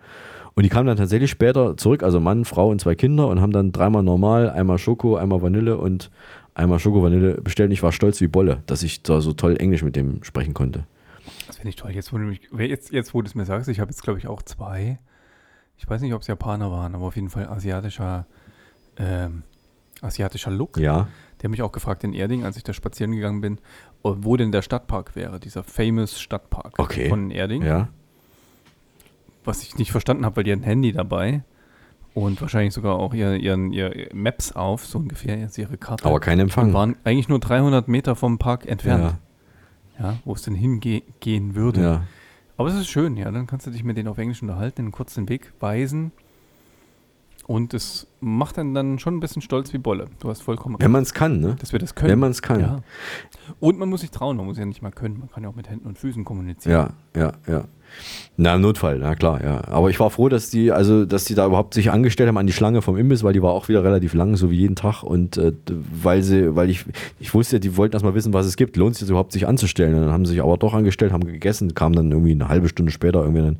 Und 0.54 0.64
die 0.64 0.68
kamen 0.68 0.86
dann 0.86 0.96
tatsächlich 0.96 1.30
später 1.30 1.76
zurück, 1.76 2.02
also 2.02 2.20
Mann, 2.20 2.44
Frau 2.44 2.68
und 2.68 2.80
zwei 2.80 2.94
Kinder 2.94 3.28
und 3.28 3.40
haben 3.40 3.52
dann 3.52 3.72
dreimal 3.72 4.02
normal, 4.02 4.50
einmal 4.50 4.78
Schoko, 4.78 5.16
einmal 5.16 5.40
Vanille 5.40 5.78
und 5.78 6.10
einmal 6.54 6.78
Schoko 6.78 7.02
Vanille 7.02 7.40
bestellt. 7.40 7.68
Und 7.68 7.72
ich 7.72 7.82
war 7.82 7.92
stolz 7.92 8.20
wie 8.20 8.26
Bolle, 8.28 8.62
dass 8.66 8.82
ich 8.82 9.02
da 9.02 9.20
so 9.20 9.32
toll 9.32 9.56
Englisch 9.56 9.82
mit 9.82 9.96
dem 9.96 10.22
sprechen 10.24 10.52
konnte. 10.52 10.86
Das 11.46 11.56
finde 11.56 11.70
ich 11.70 11.76
toll. 11.76 11.92
Jetzt, 11.92 12.12
wo 12.12 12.18
du, 12.18 12.24
mich, 12.24 12.40
jetzt, 12.58 12.92
jetzt, 12.92 13.14
wo 13.14 13.22
du 13.22 13.26
es 13.28 13.34
mir 13.34 13.44
sagst, 13.46 13.68
ich 13.68 13.80
habe 13.80 13.90
jetzt, 13.90 14.02
glaube 14.02 14.18
ich, 14.18 14.26
auch 14.26 14.42
zwei. 14.42 14.98
Ich 15.78 15.88
weiß 15.88 16.02
nicht, 16.02 16.12
ob 16.12 16.20
es 16.20 16.26
Japaner 16.26 16.70
waren, 16.70 16.94
aber 16.94 17.06
auf 17.06 17.16
jeden 17.16 17.30
Fall 17.30 17.46
asiatischer, 17.48 18.26
ähm, 18.98 19.42
asiatischer 20.02 20.50
Look. 20.50 20.76
Ja. 20.76 21.08
Die 21.40 21.44
haben 21.44 21.52
mich 21.52 21.62
auch 21.62 21.72
gefragt 21.72 22.04
in 22.04 22.12
Erding, 22.12 22.44
als 22.44 22.56
ich 22.56 22.62
da 22.62 22.72
spazieren 22.72 23.12
gegangen 23.12 23.40
bin, 23.40 23.58
wo 24.02 24.36
denn 24.36 24.52
der 24.52 24.62
Stadtpark 24.62 25.16
wäre, 25.16 25.40
dieser 25.40 25.64
famous 25.64 26.20
Stadtpark 26.20 26.78
Okay. 26.78 27.08
von 27.08 27.30
Erding. 27.30 27.62
Ja. 27.62 27.88
Was 29.44 29.62
ich 29.62 29.76
nicht 29.76 29.90
verstanden 29.90 30.24
habe, 30.24 30.36
weil 30.36 30.44
die 30.44 30.52
ein 30.52 30.62
Handy 30.62 30.92
dabei 30.92 31.42
und 32.14 32.40
wahrscheinlich 32.40 32.74
sogar 32.74 32.96
auch 32.96 33.14
ihr, 33.14 33.34
ihren, 33.36 33.72
ihr 33.72 34.08
Maps 34.12 34.52
auf, 34.52 34.86
so 34.86 34.98
ungefähr, 34.98 35.38
jetzt 35.38 35.56
ihre 35.58 35.76
Karte. 35.78 36.04
Aber 36.04 36.20
kein 36.20 36.38
Empfang. 36.38 36.68
Und 36.68 36.74
waren 36.74 36.96
eigentlich 37.04 37.28
nur 37.28 37.40
300 37.40 37.88
Meter 37.88 38.14
vom 38.16 38.38
Park 38.38 38.66
entfernt. 38.66 39.14
Ja, 39.98 40.16
wo 40.24 40.32
es 40.32 40.42
denn 40.42 40.54
hingehen 40.54 41.54
würde. 41.54 41.82
Ja. 41.82 42.02
Aber 42.56 42.68
es 42.68 42.74
ist 42.74 42.88
schön, 42.88 43.16
ja. 43.16 43.30
Dann 43.30 43.46
kannst 43.46 43.66
du 43.66 43.70
dich 43.70 43.84
mit 43.84 43.96
denen 43.96 44.08
auf 44.08 44.18
Englisch 44.18 44.42
unterhalten, 44.42 44.82
einen 44.82 44.92
kurzen 44.92 45.28
Weg 45.28 45.52
weisen. 45.60 46.12
Und 47.46 47.74
es 47.74 48.06
macht 48.20 48.58
einen 48.58 48.72
dann 48.72 48.98
schon 48.98 49.16
ein 49.16 49.20
bisschen 49.20 49.42
stolz 49.42 49.72
wie 49.72 49.78
Bolle. 49.78 50.06
Du 50.20 50.30
hast 50.30 50.42
vollkommen 50.42 50.76
Wenn 50.78 50.90
man 50.90 51.02
es 51.02 51.12
kann, 51.12 51.40
ne? 51.40 51.56
Dass 51.58 51.72
wir 51.72 51.78
das 51.78 51.94
können. 51.94 52.10
Wenn 52.10 52.18
man 52.18 52.30
es 52.30 52.40
kann. 52.40 52.60
Ja. 52.60 52.80
Und 53.58 53.78
man 53.78 53.88
muss 53.88 54.02
sich 54.02 54.10
trauen, 54.10 54.36
man 54.36 54.46
muss 54.46 54.58
ja 54.58 54.64
nicht 54.64 54.80
mal 54.80 54.92
können. 54.92 55.18
Man 55.18 55.30
kann 55.30 55.42
ja 55.42 55.48
auch 55.48 55.56
mit 55.56 55.68
Händen 55.68 55.86
und 55.88 55.98
Füßen 55.98 56.24
kommunizieren. 56.24 56.94
Ja, 57.14 57.20
ja, 57.20 57.32
ja. 57.52 57.64
Na, 58.38 58.54
im 58.54 58.62
Notfall, 58.62 58.98
na 58.98 59.14
klar, 59.14 59.44
ja. 59.44 59.62
Aber 59.68 59.90
ich 59.90 60.00
war 60.00 60.08
froh, 60.08 60.30
dass 60.30 60.48
die, 60.48 60.72
also, 60.72 61.04
dass 61.04 61.26
die 61.26 61.34
da 61.34 61.46
überhaupt 61.46 61.74
sich 61.74 61.90
angestellt 61.90 62.28
haben 62.28 62.38
an 62.38 62.46
die 62.46 62.54
Schlange 62.54 62.80
vom 62.80 62.96
Imbiss, 62.96 63.22
weil 63.22 63.34
die 63.34 63.42
war 63.42 63.52
auch 63.52 63.68
wieder 63.68 63.84
relativ 63.84 64.14
lang, 64.14 64.36
so 64.36 64.50
wie 64.50 64.56
jeden 64.56 64.74
Tag. 64.74 65.02
Und 65.02 65.36
äh, 65.36 65.52
weil 66.02 66.22
sie, 66.22 66.56
weil 66.56 66.70
ich, 66.70 66.86
ich 67.20 67.34
wusste, 67.34 67.60
die 67.60 67.76
wollten 67.76 67.94
erstmal 67.94 68.14
wissen, 68.14 68.32
was 68.32 68.46
es 68.46 68.56
gibt. 68.56 68.76
Lohnt 68.76 68.94
es 68.94 69.00
sich 69.00 69.08
überhaupt, 69.10 69.32
sich 69.32 69.46
anzustellen? 69.46 69.94
Und 69.94 70.00
dann 70.00 70.12
haben 70.12 70.24
sie 70.24 70.32
sich 70.32 70.42
aber 70.42 70.56
doch 70.56 70.72
angestellt, 70.72 71.12
haben 71.12 71.26
gegessen, 71.26 71.74
kamen 71.74 71.94
dann 71.94 72.10
irgendwie 72.10 72.32
eine 72.32 72.48
halbe 72.48 72.68
Stunde 72.68 72.90
später 72.90 73.20
irgendwie 73.20 73.42
dann 73.42 73.58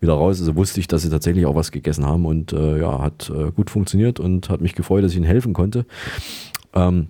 wieder 0.00 0.14
raus. 0.14 0.40
Also 0.40 0.56
wusste 0.56 0.80
ich, 0.80 0.88
dass 0.88 1.02
sie 1.02 1.10
tatsächlich 1.10 1.44
auch 1.44 1.54
was 1.54 1.70
gegessen 1.70 2.06
haben 2.06 2.24
und 2.24 2.54
äh, 2.54 2.80
ja, 2.80 3.00
hat 3.02 3.30
äh, 3.30 3.50
gut 3.52 3.68
funktioniert 3.68 4.20
und 4.20 4.48
hat 4.48 4.62
mich 4.62 4.74
gefreut, 4.74 5.04
dass 5.04 5.12
ich 5.12 5.18
ihnen 5.18 5.26
helfen 5.26 5.52
konnte. 5.52 5.84
Ähm, 6.74 7.08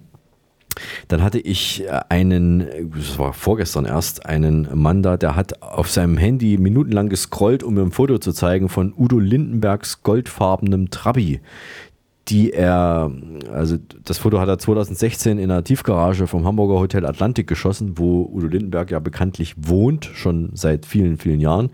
dann 1.08 1.22
hatte 1.22 1.38
ich 1.38 1.84
äh, 1.84 2.00
einen, 2.08 2.66
das 2.96 3.18
war 3.18 3.32
vorgestern 3.32 3.84
erst, 3.84 4.26
einen 4.26 4.68
Mann 4.74 5.02
da, 5.02 5.16
der 5.16 5.36
hat 5.36 5.62
auf 5.62 5.90
seinem 5.90 6.16
Handy 6.16 6.58
minutenlang 6.58 7.08
gescrollt, 7.08 7.62
um 7.62 7.74
mir 7.74 7.82
ein 7.82 7.92
Foto 7.92 8.18
zu 8.18 8.32
zeigen 8.32 8.68
von 8.68 8.92
Udo 8.96 9.18
Lindenbergs 9.18 10.02
goldfarbenem 10.02 10.90
Trabi. 10.90 11.40
die 12.28 12.52
er, 12.52 13.10
also 13.52 13.76
das 14.04 14.18
Foto 14.18 14.40
hat 14.40 14.48
er 14.48 14.58
2016 14.58 15.38
in 15.38 15.50
einer 15.50 15.62
Tiefgarage 15.62 16.26
vom 16.26 16.46
Hamburger 16.46 16.80
Hotel 16.80 17.04
Atlantik 17.04 17.46
geschossen, 17.46 17.98
wo 17.98 18.30
Udo 18.32 18.46
Lindenberg 18.46 18.90
ja 18.90 18.98
bekanntlich 18.98 19.54
wohnt, 19.58 20.06
schon 20.06 20.50
seit 20.54 20.86
vielen, 20.86 21.18
vielen 21.18 21.40
Jahren. 21.40 21.70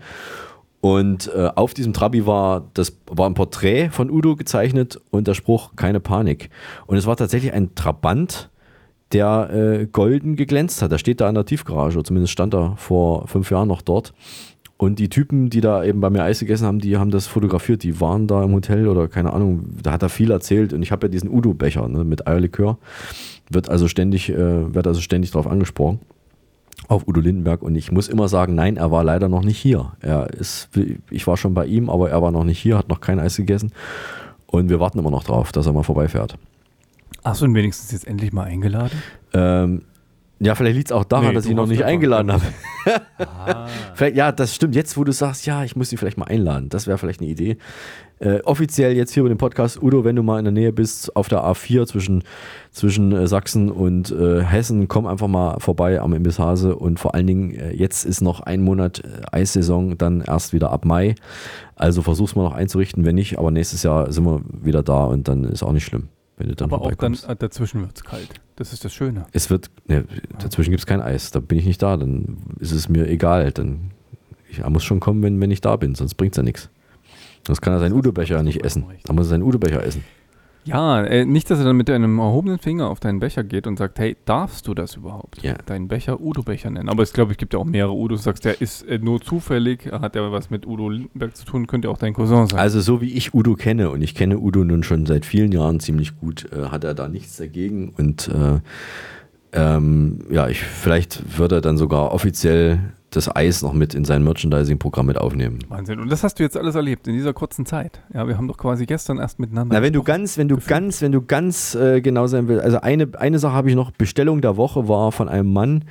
Und 0.81 1.31
äh, 1.33 1.49
auf 1.55 1.75
diesem 1.75 1.93
Trabi 1.93 2.25
war, 2.25 2.69
das 2.73 2.97
war 3.05 3.29
ein 3.29 3.35
Porträt 3.35 3.89
von 3.91 4.09
Udo 4.09 4.35
gezeichnet 4.35 4.99
und 5.11 5.27
der 5.27 5.35
Spruch, 5.35 5.75
keine 5.75 5.99
Panik. 5.99 6.49
Und 6.87 6.97
es 6.97 7.05
war 7.05 7.15
tatsächlich 7.15 7.53
ein 7.53 7.75
Trabant, 7.75 8.49
der 9.13 9.49
äh, 9.51 9.87
golden 9.87 10.35
geglänzt 10.35 10.81
hat. 10.81 10.91
Der 10.91 10.97
steht 10.97 11.21
da 11.21 11.29
in 11.29 11.35
der 11.35 11.45
Tiefgarage, 11.45 12.03
zumindest 12.03 12.33
stand 12.33 12.53
er 12.53 12.75
vor 12.77 13.27
fünf 13.27 13.51
Jahren 13.51 13.67
noch 13.67 13.81
dort. 13.81 14.13
Und 14.77 14.97
die 14.97 15.09
Typen, 15.09 15.51
die 15.51 15.61
da 15.61 15.83
eben 15.83 15.99
bei 15.99 16.09
mir 16.09 16.23
Eis 16.23 16.39
gegessen 16.39 16.65
haben, 16.65 16.79
die 16.79 16.97
haben 16.97 17.11
das 17.11 17.27
fotografiert. 17.27 17.83
Die 17.83 18.01
waren 18.01 18.25
da 18.25 18.43
im 18.43 18.51
Hotel 18.51 18.87
oder 18.87 19.07
keine 19.07 19.31
Ahnung, 19.31 19.65
da 19.83 19.91
hat 19.91 20.01
er 20.01 20.09
viel 20.09 20.31
erzählt. 20.31 20.73
Und 20.73 20.81
ich 20.81 20.91
habe 20.91 21.05
ja 21.05 21.11
diesen 21.11 21.29
Udo-Becher 21.29 21.87
ne, 21.87 22.03
mit 22.03 22.27
Eierlikör. 22.27 22.79
Wird 23.49 23.69
also 23.69 23.87
ständig, 23.87 24.29
äh, 24.29 24.73
wird 24.73 24.87
also 24.87 24.99
ständig 24.99 25.31
drauf 25.31 25.45
angesprochen 25.45 25.99
auf 26.87 27.07
Udo 27.07 27.21
Lindenberg 27.21 27.61
und 27.61 27.75
ich 27.75 27.91
muss 27.91 28.07
immer 28.07 28.27
sagen, 28.27 28.55
nein, 28.55 28.75
er 28.75 28.91
war 28.91 29.03
leider 29.03 29.29
noch 29.29 29.43
nicht 29.43 29.57
hier. 29.57 29.93
Er 30.01 30.29
ist, 30.29 30.69
ich 31.09 31.27
war 31.27 31.37
schon 31.37 31.53
bei 31.53 31.65
ihm, 31.65 31.89
aber 31.89 32.09
er 32.09 32.21
war 32.21 32.31
noch 32.31 32.43
nicht 32.43 32.59
hier, 32.59 32.77
hat 32.77 32.89
noch 32.89 33.01
kein 33.01 33.19
Eis 33.19 33.37
gegessen 33.37 33.71
und 34.47 34.69
wir 34.69 34.79
warten 34.79 34.99
immer 34.99 35.11
noch 35.11 35.23
drauf, 35.23 35.51
dass 35.51 35.67
er 35.67 35.73
mal 35.73 35.83
vorbeifährt. 35.83 36.37
Hast 37.23 37.41
du 37.41 37.45
ihn 37.45 37.55
wenigstens 37.55 37.91
jetzt 37.91 38.07
endlich 38.07 38.33
mal 38.33 38.45
eingeladen? 38.45 39.01
Ähm, 39.33 39.83
ja, 40.43 40.55
vielleicht 40.55 40.75
liegt 40.75 40.87
es 40.87 40.91
auch 40.91 41.03
daran, 41.03 41.27
nee, 41.27 41.33
dass 41.35 41.45
ich 41.45 41.51
ihn 41.51 41.57
noch 41.57 41.67
nicht 41.67 41.83
eingeladen 41.83 42.31
habe. 42.31 42.41
ah. 43.19 43.67
vielleicht, 43.93 44.15
ja, 44.15 44.31
das 44.31 44.55
stimmt. 44.55 44.73
Jetzt, 44.73 44.97
wo 44.97 45.03
du 45.03 45.11
sagst, 45.11 45.45
ja, 45.45 45.63
ich 45.63 45.75
muss 45.75 45.91
ihn 45.91 45.99
vielleicht 45.99 46.17
mal 46.17 46.25
einladen, 46.25 46.69
das 46.69 46.87
wäre 46.87 46.97
vielleicht 46.97 47.21
eine 47.21 47.29
Idee. 47.29 47.57
Äh, 48.17 48.39
offiziell 48.41 48.95
jetzt 48.95 49.13
hier 49.13 49.21
über 49.21 49.29
den 49.29 49.37
Podcast, 49.37 49.81
Udo, 49.83 50.03
wenn 50.03 50.15
du 50.15 50.23
mal 50.23 50.39
in 50.39 50.45
der 50.45 50.51
Nähe 50.51 50.73
bist, 50.73 51.15
auf 51.15 51.27
der 51.27 51.43
A4 51.43 51.85
zwischen, 51.85 52.23
zwischen 52.71 53.11
äh, 53.11 53.27
Sachsen 53.27 53.69
und 53.69 54.09
äh, 54.09 54.41
Hessen, 54.41 54.87
komm 54.87 55.05
einfach 55.05 55.27
mal 55.27 55.59
vorbei 55.59 56.01
am 56.01 56.13
Imbishase 56.13 56.75
und 56.75 56.99
vor 56.99 57.13
allen 57.13 57.27
Dingen, 57.27 57.51
äh, 57.53 57.73
jetzt 57.73 58.03
ist 58.03 58.21
noch 58.21 58.39
ein 58.39 58.61
Monat 58.61 59.03
äh, 59.03 59.21
Eissaison, 59.31 59.95
dann 59.99 60.21
erst 60.21 60.53
wieder 60.53 60.71
ab 60.71 60.85
Mai. 60.85 61.13
Also 61.75 62.01
versuch's 62.01 62.35
mal 62.35 62.43
noch 62.43 62.55
einzurichten, 62.55 63.05
wenn 63.05 63.15
nicht, 63.15 63.37
aber 63.37 63.51
nächstes 63.51 63.83
Jahr 63.83 64.11
sind 64.11 64.25
wir 64.25 64.41
wieder 64.59 64.81
da 64.81 65.03
und 65.03 65.27
dann 65.27 65.43
ist 65.43 65.61
auch 65.61 65.71
nicht 65.71 65.85
schlimm 65.85 66.09
wenn 66.41 66.49
du 66.49 66.55
dann 66.55 66.71
Aber 66.71 66.81
auch 66.81 66.95
dann 66.95 67.13
äh, 67.27 67.35
dazwischen 67.35 67.81
wird 67.81 67.95
es 67.95 68.03
kalt. 68.03 68.41
Das 68.55 68.73
ist 68.73 68.83
das 68.83 68.93
Schöne. 68.93 69.25
Es 69.31 69.49
wird, 69.49 69.69
ne, 69.85 70.05
dazwischen 70.39 70.71
gibt 70.71 70.81
es 70.81 70.87
kein 70.87 71.01
Eis. 71.01 71.29
Da 71.29 71.39
bin 71.39 71.59
ich 71.59 71.65
nicht 71.65 71.81
da. 71.81 71.97
Dann 71.97 72.37
ist 72.59 72.71
es 72.71 72.89
mir 72.89 73.07
egal. 73.07 73.51
Dann 73.51 73.91
ich 74.49 74.67
muss 74.67 74.83
schon 74.83 74.99
kommen, 74.99 75.21
wenn, 75.23 75.39
wenn 75.39 75.51
ich 75.51 75.61
da 75.61 75.75
bin, 75.75 75.95
sonst 75.95 76.15
bringt 76.15 76.33
es 76.33 76.37
ja 76.37 76.43
nichts. 76.43 76.69
Sonst 77.45 77.61
kann 77.61 77.73
er 77.73 77.79
seinen 77.79 77.93
Udo-Becher 77.93 78.43
nicht 78.43 78.65
essen. 78.65 78.85
Da 79.03 79.13
muss 79.13 79.27
er 79.27 79.29
seinen 79.29 79.43
Udo-Becher 79.43 79.83
essen. 79.83 80.03
Ja, 80.63 81.03
äh, 81.03 81.25
nicht, 81.25 81.49
dass 81.49 81.59
er 81.59 81.65
dann 81.65 81.77
mit 81.77 81.89
einem 81.89 82.19
erhobenen 82.19 82.59
Finger 82.59 82.89
auf 82.89 82.99
deinen 82.99 83.19
Becher 83.19 83.43
geht 83.43 83.65
und 83.67 83.77
sagt, 83.77 83.99
hey, 83.99 84.15
darfst 84.25 84.67
du 84.67 84.73
das 84.73 84.95
überhaupt? 84.95 85.41
Ja. 85.41 85.55
Deinen 85.65 85.87
Becher 85.87 86.21
Udo-Becher 86.21 86.69
nennen. 86.69 86.89
Aber 86.89 87.03
ich 87.03 87.13
glaube, 87.13 87.31
es 87.31 87.37
gibt 87.37 87.53
ja 87.53 87.59
auch 87.59 87.65
mehrere 87.65 87.93
Udos. 87.93 88.19
Du 88.21 88.23
sagst, 88.25 88.45
der 88.45 88.61
ist 88.61 88.83
äh, 88.83 88.99
nur 88.99 89.21
zufällig, 89.21 89.91
hat 89.91 90.15
ja 90.15 90.31
was 90.31 90.49
mit 90.49 90.67
Udo 90.67 90.89
Lindenberg 90.89 91.35
zu 91.35 91.45
tun, 91.45 91.67
könnte 91.67 91.89
auch 91.89 91.97
dein 91.97 92.13
Cousin 92.13 92.47
sein. 92.47 92.59
Also 92.59 92.81
so 92.81 93.01
wie 93.01 93.13
ich 93.13 93.33
Udo 93.33 93.55
kenne, 93.55 93.89
und 93.89 94.01
ich 94.01 94.13
kenne 94.13 94.37
Udo 94.37 94.63
nun 94.63 94.83
schon 94.83 95.05
seit 95.05 95.25
vielen 95.25 95.51
Jahren 95.51 95.79
ziemlich 95.79 96.19
gut, 96.19 96.47
äh, 96.51 96.65
hat 96.65 96.83
er 96.83 96.93
da 96.93 97.07
nichts 97.07 97.37
dagegen. 97.37 97.93
Und 97.97 98.27
äh, 98.27 98.59
ähm, 99.53 100.19
ja, 100.29 100.47
ich, 100.47 100.61
vielleicht 100.63 101.37
würde 101.37 101.55
er 101.55 101.61
dann 101.61 101.77
sogar 101.77 102.13
offiziell 102.13 102.79
das 103.11 103.33
Eis 103.35 103.61
noch 103.61 103.73
mit 103.73 103.93
in 103.93 104.05
sein 104.05 104.23
Merchandising-Programm 104.23 105.05
mit 105.05 105.17
aufnehmen. 105.17 105.59
Wahnsinn. 105.67 105.99
Und 105.99 106.09
das 106.09 106.23
hast 106.23 106.39
du 106.39 106.43
jetzt 106.43 106.55
alles 106.55 106.75
erlebt 106.75 107.07
in 107.07 107.13
dieser 107.13 107.33
kurzen 107.33 107.65
Zeit. 107.65 108.01
Ja, 108.13 108.27
wir 108.27 108.37
haben 108.37 108.47
doch 108.47 108.57
quasi 108.57 108.85
gestern 108.85 109.19
erst 109.19 109.37
miteinander. 109.37 109.75
Na, 109.75 109.81
wenn 109.81 109.93
du 109.93 110.01
ganz, 110.01 110.37
wenn 110.37 110.47
du 110.47 110.55
gefühlt. 110.55 110.69
ganz, 110.69 111.01
wenn 111.01 111.11
du 111.11 111.21
ganz 111.21 111.75
äh, 111.75 112.01
genau 112.01 112.27
sein 112.27 112.47
willst. 112.47 112.63
Also 112.63 112.79
eine, 112.79 113.09
eine 113.17 113.37
Sache 113.39 113.53
habe 113.53 113.69
ich 113.69 113.75
noch. 113.75 113.91
Bestellung 113.91 114.41
der 114.41 114.55
Woche 114.55 114.87
war 114.87 115.11
von 115.11 115.27
einem 115.27 115.51
Mann. 115.51 115.85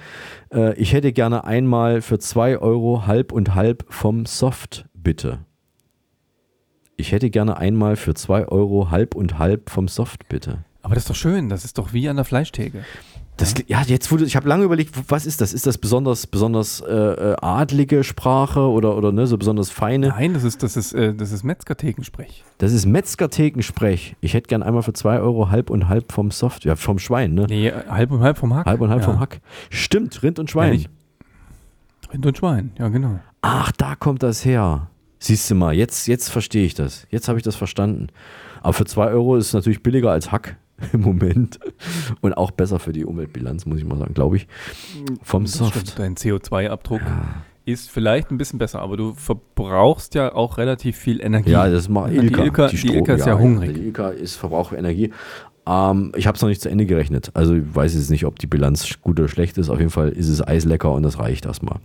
Äh, 0.53 0.75
ich 0.75 0.95
hätte 0.95 1.13
gerne 1.13 1.45
einmal 1.45 2.01
für 2.01 2.19
zwei 2.19 2.59
Euro 2.59 3.07
halb 3.07 3.33
und 3.33 3.55
halb 3.55 3.85
vom 3.91 4.25
Soft, 4.25 4.87
bitte. 4.95 5.41
Ich 6.97 7.13
hätte 7.13 7.31
gerne 7.31 7.59
einmal 7.59 7.97
für 7.97 8.15
zwei 8.15 8.49
Euro 8.49 8.91
halb 8.91 9.15
und 9.15 9.39
halb 9.39 9.71
vom 9.71 9.89
Soft, 9.89 10.29
bitte. 10.29 10.65
Aber 10.83 10.95
das 10.95 11.05
ist 11.05 11.11
doch 11.11 11.15
schön. 11.15 11.49
Das 11.51 11.65
ist 11.65 11.77
doch 11.77 11.93
wie 11.93 12.09
an 12.09 12.17
der 12.17 12.25
Fleischtheke. 12.25 12.85
Das, 13.41 13.55
ja, 13.69 13.81
jetzt 13.87 14.13
wurde, 14.13 14.27
ich 14.27 14.37
habe 14.37 14.47
lange 14.47 14.65
überlegt, 14.65 14.95
was 15.09 15.25
ist 15.25 15.41
das? 15.41 15.55
Ist 15.55 15.67
das 15.67 15.79
besonders, 15.79 16.27
besonders 16.27 16.81
äh, 16.81 16.93
äh, 16.93 17.37
adlige 17.41 18.05
Sprache 18.05 18.61
oder, 18.61 18.95
oder 18.99 19.13
ne, 19.13 19.27
so 19.27 19.39
besonders 19.39 19.71
feine? 19.71 20.09
Nein, 20.09 20.35
das 20.35 20.45
ist, 20.45 20.63
das 20.63 20.77
ist, 20.77 20.93
äh, 20.93 21.15
das 21.15 21.33
ist 21.33 21.43
Metzgerthekensprech. 21.43 22.45
Das 22.59 22.75
ist 22.75 22.85
Metzgerthekensprech. 22.85 24.17
Ich 24.21 24.35
hätte 24.35 24.49
gern 24.49 24.63
einmal 24.63 24.83
für 24.83 24.93
zwei 24.93 25.21
Euro 25.21 25.49
halb 25.49 25.71
und 25.71 25.89
halb 25.89 26.13
vom 26.13 26.31
Soft, 26.31 26.67
ja, 26.67 26.77
vom 26.77 26.99
Schwein, 26.99 27.33
ne? 27.33 27.47
Nee, 27.49 27.73
halb 27.73 28.11
und 28.11 28.21
halb 28.21 28.37
vom 28.37 28.53
Hack. 28.53 28.67
Halb 28.67 28.83
und 28.83 28.91
halb 28.91 29.01
ja. 29.01 29.07
vom 29.07 29.21
Hack. 29.21 29.41
Stimmt, 29.71 30.23
Rind 30.23 30.39
und 30.39 30.51
Schwein. 30.51 30.81
Ja, 30.81 30.89
Rind 32.13 32.27
und 32.27 32.37
Schwein, 32.37 32.73
ja, 32.79 32.89
genau. 32.89 33.21
Ach, 33.41 33.73
da 33.73 33.95
kommt 33.95 34.23
das 34.23 34.45
her. 34.45 34.89
Siehst 35.19 35.51
du 35.51 35.55
mal, 35.55 35.75
jetzt, 35.75 36.09
jetzt 36.09 36.29
verstehe 36.29 36.67
ich 36.67 36.75
das. 36.75 37.07
Jetzt 37.09 37.29
habe 37.29 37.39
ich 37.39 37.43
das 37.43 37.57
verstanden. 37.57 38.09
Aber 38.61 38.75
für 38.75 38.85
zwei 38.85 39.07
Euro 39.09 39.37
ist 39.37 39.47
es 39.47 39.55
natürlich 39.55 39.83
billiger 39.83 40.11
als 40.11 40.31
Hack. 40.31 40.59
im 40.93 41.01
Moment. 41.01 41.59
Und 42.21 42.37
auch 42.37 42.51
besser 42.51 42.79
für 42.79 42.93
die 42.93 43.05
Umweltbilanz, 43.05 43.67
muss 43.67 43.79
ich 43.79 43.85
mal 43.85 43.99
sagen, 43.99 44.15
glaube 44.15 44.37
ich. 44.37 44.49
Vom 45.23 45.45
das 45.45 45.55
Soft. 45.55 45.75
Stimmt, 45.75 45.99
dein 45.99 46.15
CO2-Abdruck 46.17 47.01
ja. 47.01 47.25
ist 47.65 47.91
vielleicht 47.91 48.31
ein 48.31 48.39
bisschen 48.39 48.59
besser, 48.59 48.81
aber 48.81 48.97
du 48.97 49.15
verbrauchst 49.15 50.15
ja 50.15 50.35
auch 50.35 50.59
relativ 50.59 50.97
viel 50.97 51.21
Energie. 51.21 51.51
Ja, 51.51 51.69
das 51.69 51.89
macht 51.89 52.13
Ilka. 52.13 52.43
Die 52.43 52.47
Ilka, 52.47 52.67
die 52.69 52.77
die 52.77 52.95
Ilka 52.95 53.15
ist 53.15 53.27
ja, 53.27 53.35
ja 53.35 53.39
hungrig. 53.39 53.75
Die 53.75 53.81
Ilka 53.81 54.09
ist 54.11 54.37
Verbrauch 54.37 54.73
Energie. 54.73 55.13
Ähm, 55.67 56.13
ich 56.17 56.27
habe 56.27 56.37
es 56.37 56.43
noch 56.43 56.49
nicht 56.49 56.61
zu 56.61 56.71
Ende 56.71 56.87
gerechnet. 56.87 57.31
Also 57.35 57.55
ich 57.55 57.75
weiß 57.75 57.95
jetzt 57.95 58.11
nicht, 58.11 58.25
ob 58.25 58.39
die 58.39 58.47
Bilanz 58.47 58.99
gut 59.03 59.21
oder 59.21 59.29
schlecht 59.29 59.59
ist. 59.59 59.69
Auf 59.69 59.79
jeden 59.79 59.91
Fall 59.91 60.11
ist 60.11 60.29
es 60.29 60.47
eislecker 60.47 60.93
und 60.93 61.03
das 61.03 61.19
reicht 61.19 61.47
erstmal. 61.47 61.79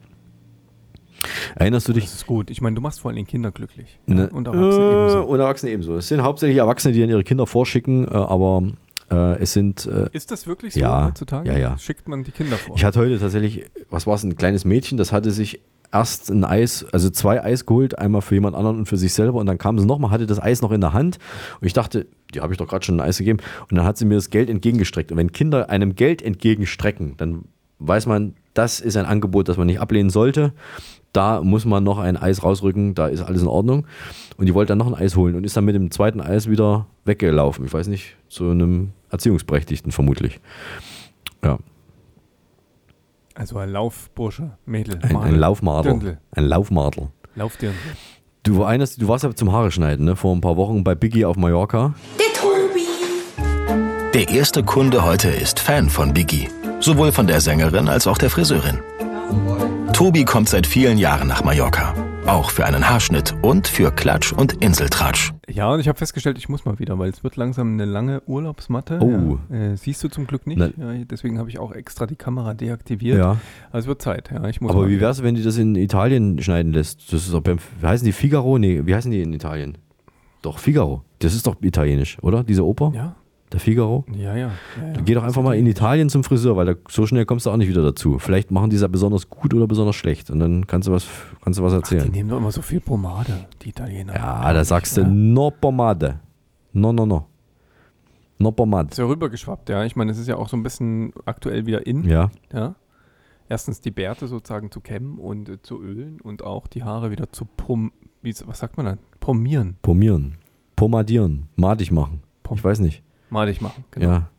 Erinnerst 1.56 1.88
du 1.88 1.94
dich? 1.94 2.06
Das 2.06 2.14
ist 2.14 2.28
gut. 2.28 2.50
Ich 2.50 2.62
meine, 2.62 2.76
du 2.76 2.82
machst 2.82 3.00
vor 3.02 3.12
allem 3.12 3.26
Kinder 3.26 3.52
glücklich. 3.52 4.00
Ne? 4.06 4.30
Und 4.30 4.48
Erwachsene 4.48 4.86
äh, 4.86 4.94
ebenso. 4.94 5.24
Und 5.24 5.40
Erwachsene 5.40 5.72
ebenso. 5.72 5.98
Es 5.98 6.08
sind 6.08 6.22
hauptsächlich 6.22 6.58
Erwachsene, 6.58 6.94
die 6.94 7.04
an 7.04 7.10
ihre 7.10 7.24
Kinder 7.24 7.48
vorschicken, 7.48 8.06
äh, 8.06 8.12
aber 8.12 8.64
äh, 9.12 9.40
es 9.40 9.54
sind. 9.54 9.86
Äh, 9.86 10.10
ist 10.12 10.32
das 10.32 10.48
wirklich 10.48 10.74
so 10.74 10.80
ja, 10.80 11.08
heutzutage? 11.08 11.50
Ja, 11.50 11.58
ja. 11.58 11.78
Schickt 11.78 12.08
man 12.08 12.24
die 12.24 12.32
Kinder 12.32 12.58
vor? 12.58 12.76
Ich 12.76 12.84
hatte 12.84 13.00
heute 13.00 13.20
tatsächlich, 13.20 13.66
was 13.90 14.08
war 14.08 14.16
es, 14.16 14.24
ein 14.24 14.36
kleines 14.36 14.66
Mädchen, 14.66 14.98
das 14.98 15.12
hatte 15.12 15.32
sich 15.32 15.62
erst 15.92 16.30
ein 16.30 16.44
Eis, 16.44 16.86
also 16.92 17.10
zwei 17.10 17.44
Eis 17.44 17.66
geholt, 17.66 17.98
einmal 17.98 18.22
für 18.22 18.36
jemand 18.36 18.56
anderen 18.56 18.78
und 18.80 18.86
für 18.86 18.98
sich 18.98 19.14
selber 19.14 19.40
und 19.40 19.46
dann 19.46 19.58
kam 19.58 19.80
sie 19.80 19.86
nochmal, 19.86 20.12
hatte 20.12 20.26
das 20.26 20.42
Eis 20.42 20.62
noch 20.62 20.72
in 20.72 20.82
der 20.82 20.94
Hand 20.94 21.20
und 21.62 21.68
ich 21.68 21.74
dachte, 21.74 22.08
die 22.34 22.42
habe 22.42 22.54
ich 22.54 22.58
doch 22.58 22.68
gerade 22.68 22.84
schon 22.84 23.00
ein 23.00 23.08
Eis 23.08 23.18
gegeben 23.18 23.40
und 23.70 23.78
dann 23.78 23.86
hat 23.86 23.98
sie 23.98 24.06
mir 24.06 24.16
das 24.16 24.30
Geld 24.30 24.50
entgegengestreckt 24.50 25.12
und 25.12 25.18
wenn 25.18 25.32
Kinder 25.32 25.70
einem 25.70 25.96
Geld 25.96 26.22
entgegenstrecken, 26.22 27.16
dann 27.18 27.46
weiß 27.80 28.08
man, 28.08 28.36
das 28.54 28.80
ist 28.80 28.98
ein 28.98 29.06
Angebot, 29.06 29.48
das 29.48 29.58
man 29.58 29.68
nicht 29.68 29.80
ablehnen 29.80 30.10
sollte. 30.10 30.54
Da 31.16 31.42
muss 31.42 31.64
man 31.64 31.84
noch 31.86 31.98
ein 31.98 32.18
Eis 32.18 32.44
rausrücken, 32.44 32.94
da 32.94 33.08
ist 33.08 33.22
alles 33.22 33.42
in 33.42 33.48
Ordnung. 33.48 33.88
Und 34.36 34.48
die 34.48 34.54
wollte 34.54 34.72
dann 34.72 34.80
noch 34.80 34.88
ein 34.88 34.96
Eis 34.96 35.16
holen 35.16 35.36
und 35.36 35.46
ist 35.46 35.56
dann 35.56 35.64
mit 35.64 35.74
dem 35.74 35.90
zweiten 35.90 36.20
Eis 36.20 36.50
wieder 36.50 36.88
weggelaufen. 37.06 37.64
Ich 37.66 37.74
weiß 37.74 37.88
nicht, 37.88 38.18
zu 38.28 38.50
einem 38.50 38.92
Erziehungsberechtigten 39.12 39.94
vermutlich. 39.94 40.42
Ja. 41.42 41.58
Also 43.34 43.58
ein 43.60 43.70
Laufbursche, 43.70 44.58
Mädel. 44.66 45.00
Ein, 45.04 45.16
ein 45.16 45.36
Laufmadel. 45.36 45.92
Dirndl. 45.94 46.18
Ein 46.32 46.44
Laufmadel. 46.44 47.08
Laufdirndl. 47.36 47.78
Du, 48.44 48.64
erinnerst, 48.64 49.02
du 49.02 49.08
warst 49.08 49.24
ja 49.24 49.34
zum 49.34 49.54
Haare 49.54 49.72
schneiden, 49.72 50.06
ne? 50.06 50.18
Vor 50.18 50.36
ein 50.36 50.42
paar 50.42 50.58
Wochen 50.58 50.84
bei 50.84 50.96
Biggie 50.96 51.24
auf 51.24 51.38
Mallorca. 51.38 51.94
Der 52.20 52.34
Tobi. 52.42 54.14
Der 54.14 54.30
erste 54.30 54.64
Kunde 54.64 55.06
heute 55.06 55.30
ist 55.30 55.62
Fan 55.62 55.90
von 55.90 56.14
Biggie. 56.14 56.50
Sowohl 56.82 57.14
von 57.14 57.26
der 57.26 57.40
Sängerin 57.40 57.88
als 57.88 58.06
auch 58.06 58.18
der 58.18 58.30
Friseurin. 58.30 58.80
Tobi 59.94 60.26
kommt 60.26 60.50
seit 60.50 60.68
vielen 60.68 60.98
Jahren 60.98 61.28
nach 61.28 61.44
Mallorca. 61.44 61.94
Auch 62.28 62.50
für 62.50 62.66
einen 62.66 62.90
Haarschnitt 62.90 63.34
und 63.42 63.68
für 63.68 63.92
Klatsch 63.92 64.34
und 64.34 64.62
Inseltratsch. 64.62 65.32
Ja, 65.48 65.72
und 65.72 65.80
ich 65.80 65.88
habe 65.88 65.98
festgestellt, 65.98 66.38
ich 66.38 66.50
muss 66.50 66.66
mal 66.66 66.80
wieder, 66.80 67.00
weil 67.00 67.10
es 67.10 67.24
wird 67.24 67.36
langsam 67.38 67.74
eine 67.74 67.86
lange 67.86 68.22
Urlaubsmatte. 68.26 69.00
Oh. 69.00 69.40
Ja, 69.50 69.56
äh, 69.56 69.78
siehst 69.78 70.04
du 70.04 70.10
zum 70.10 70.28
Glück 70.28 70.48
nicht. 70.48 70.60
Ja, 70.60 70.94
deswegen 71.10 71.40
habe 71.40 71.50
ich 71.50 71.60
auch 71.60 71.72
extra 71.72 72.08
die 72.08 72.18
Kamera 72.18 72.54
deaktiviert. 72.54 73.18
Ja. 73.18 73.38
Also 73.72 73.86
es 73.86 73.88
wird 73.88 74.02
Zeit. 74.02 74.32
Ja, 74.32 74.48
ich 74.50 74.60
muss 74.60 74.72
Aber 74.72 74.82
mal 74.82 74.90
wie 74.90 75.00
wär's, 75.00 75.24
wenn 75.24 75.36
die 75.36 75.44
das 75.44 75.58
in 75.58 75.76
Italien 75.76 76.42
schneiden 76.42 76.74
lässt? 76.74 77.14
Das 77.14 77.26
ist 77.26 77.34
auch 77.34 77.42
beim, 77.42 77.60
wie 77.80 77.88
heißen 77.88 78.06
die 78.06 78.12
Figaro? 78.12 78.58
Nee, 78.58 78.82
wie 78.86 78.96
heißen 78.96 79.12
die 79.12 79.22
in 79.22 79.32
Italien? 79.32 79.78
Doch, 80.42 80.60
Figaro. 80.60 81.04
Das 81.20 81.34
ist 81.34 81.48
doch 81.48 81.56
italienisch, 81.62 82.18
oder? 82.22 82.44
Diese 82.44 82.66
Oper? 82.66 82.92
Ja. 82.94 83.16
Der 83.56 83.62
Figaro? 83.62 84.04
Ja, 84.14 84.36
ja. 84.36 84.36
ja, 84.36 84.52
ja. 84.86 85.02
Geh 85.06 85.14
doch 85.14 85.24
einfach 85.24 85.42
mal 85.42 85.56
in 85.56 85.66
Italien 85.66 86.10
zum 86.10 86.26
Friseur, 86.26 86.58
weil 86.58 86.66
da, 86.66 86.74
so 86.90 87.08
schnell 87.08 87.26
kommst 87.26 87.46
du 87.46 87.52
auch 87.52 87.56
nicht 87.56 87.70
wieder 87.70 87.84
dazu. 87.84 88.20
Vielleicht 88.20 88.52
machen 88.52 88.70
die 88.70 88.76
es 88.76 88.82
ja 88.82 88.90
besonders 88.90 89.30
gut 89.30 89.54
oder 89.54 89.66
besonders 89.66 89.96
schlecht 89.96 90.30
und 90.30 90.42
dann 90.42 90.68
kannst 90.68 90.90
du 90.90 90.92
was, 90.92 91.08
kannst 91.42 91.58
du 91.58 91.64
was 91.64 91.72
erzählen. 91.72 92.02
Ach, 92.02 92.08
die 92.08 92.12
nehmen 92.12 92.30
doch 92.30 92.38
immer 92.38 92.52
so 92.52 92.62
viel 92.62 92.82
Pomade, 92.82 93.46
die 93.62 93.70
Italiener. 93.70 94.14
Ja, 94.14 94.52
da 94.52 94.62
sagst 94.66 94.98
du 94.98 95.06
no 95.06 95.52
Pomade. 95.52 96.20
No, 96.74 96.92
no, 96.92 97.06
no. 97.06 97.28
No 98.40 98.52
Pomade. 98.52 98.90
Ist 98.92 98.98
ja 98.98 99.06
rübergeschwappt, 99.06 99.70
ja. 99.70 99.86
Ich 99.86 99.96
meine, 99.96 100.12
es 100.12 100.18
ist 100.18 100.28
ja 100.28 100.36
auch 100.36 100.50
so 100.50 100.58
ein 100.58 100.64
bisschen 100.64 101.14
aktuell 101.24 101.66
wieder 101.66 101.88
in. 101.88 102.04
Ja. 102.04 102.32
ja. 102.52 102.76
Erstens 103.48 103.80
die 103.80 103.92
Bärte 103.92 104.28
sozusagen 104.28 104.70
zu 104.70 104.82
kämmen 104.82 105.18
und 105.18 105.48
äh, 105.48 105.62
zu 105.62 105.82
ölen 105.82 106.20
und 106.20 106.44
auch 106.44 106.68
die 106.68 106.84
Haare 106.84 107.10
wieder 107.10 107.32
zu 107.32 107.46
pom... 107.46 107.94
Wie, 108.22 108.36
was 108.48 108.60
sagt 108.60 108.76
man 108.76 108.86
dann? 108.86 109.00
Pomieren. 109.22 109.78
Pomieren. 109.82 110.40
Pomadieren. 110.76 111.48
Madig 111.56 111.94
machen. 111.94 112.22
Ich 112.54 112.62
weiß 112.62 112.80
nicht. 112.80 113.02
Malig 113.36 113.62
machen, 113.62 113.84
genau. 113.92 114.08
Ja. 114.08 114.30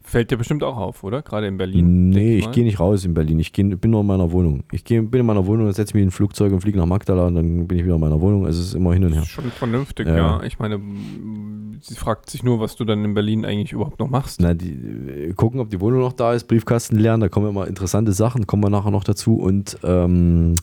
Fällt 0.00 0.30
dir 0.30 0.36
bestimmt 0.36 0.62
auch 0.62 0.76
auf, 0.76 1.02
oder? 1.02 1.20
Gerade 1.20 1.48
in 1.48 1.56
Berlin. 1.56 2.10
Nee, 2.10 2.36
ich 2.36 2.44
mal. 2.44 2.52
gehe 2.52 2.62
nicht 2.62 2.78
raus 2.78 3.04
in 3.04 3.12
Berlin. 3.12 3.40
Ich 3.40 3.52
geh, 3.52 3.64
bin 3.64 3.90
nur 3.90 4.02
in 4.02 4.06
meiner 4.06 4.30
Wohnung. 4.30 4.62
Ich 4.70 4.84
geh, 4.84 5.00
bin 5.00 5.18
in 5.18 5.26
meiner 5.26 5.44
Wohnung, 5.46 5.72
setze 5.72 5.94
mich 5.94 6.02
in 6.02 6.08
ein 6.10 6.12
Flugzeug 6.12 6.52
und 6.52 6.60
fliege 6.60 6.78
nach 6.78 6.86
Magdala 6.86 7.26
und 7.26 7.34
dann 7.34 7.66
bin 7.66 7.76
ich 7.76 7.84
wieder 7.84 7.96
in 7.96 8.00
meiner 8.00 8.20
Wohnung. 8.20 8.46
Also 8.46 8.60
es 8.60 8.68
ist 8.68 8.74
immer 8.74 8.92
hin 8.92 9.04
und 9.04 9.14
her. 9.14 9.24
Schon 9.24 9.50
vernünftig, 9.50 10.06
Ja. 10.06 10.16
ja. 10.16 10.42
Ich 10.44 10.60
meine, 10.60 10.80
sie 11.80 11.96
fragt 11.96 12.30
sich 12.30 12.44
nur, 12.44 12.60
was 12.60 12.76
du 12.76 12.84
dann 12.84 13.04
in 13.04 13.14
Berlin 13.14 13.44
eigentlich 13.44 13.72
überhaupt 13.72 13.98
noch 13.98 14.08
machst. 14.08 14.40
Na, 14.40 14.54
die, 14.54 14.74
äh, 14.74 15.32
gucken, 15.32 15.58
ob 15.58 15.70
die 15.70 15.80
Wohnung 15.80 15.98
noch 15.98 16.12
da 16.12 16.34
ist, 16.34 16.44
Briefkasten 16.46 17.00
lernen, 17.00 17.22
da 17.22 17.28
kommen 17.28 17.48
immer 17.48 17.66
interessante 17.66 18.12
Sachen, 18.12 18.46
kommen 18.46 18.62
wir 18.62 18.70
nachher 18.70 18.92
noch 18.92 19.02
dazu 19.02 19.34
und 19.34 19.76
ähm, 19.82 20.54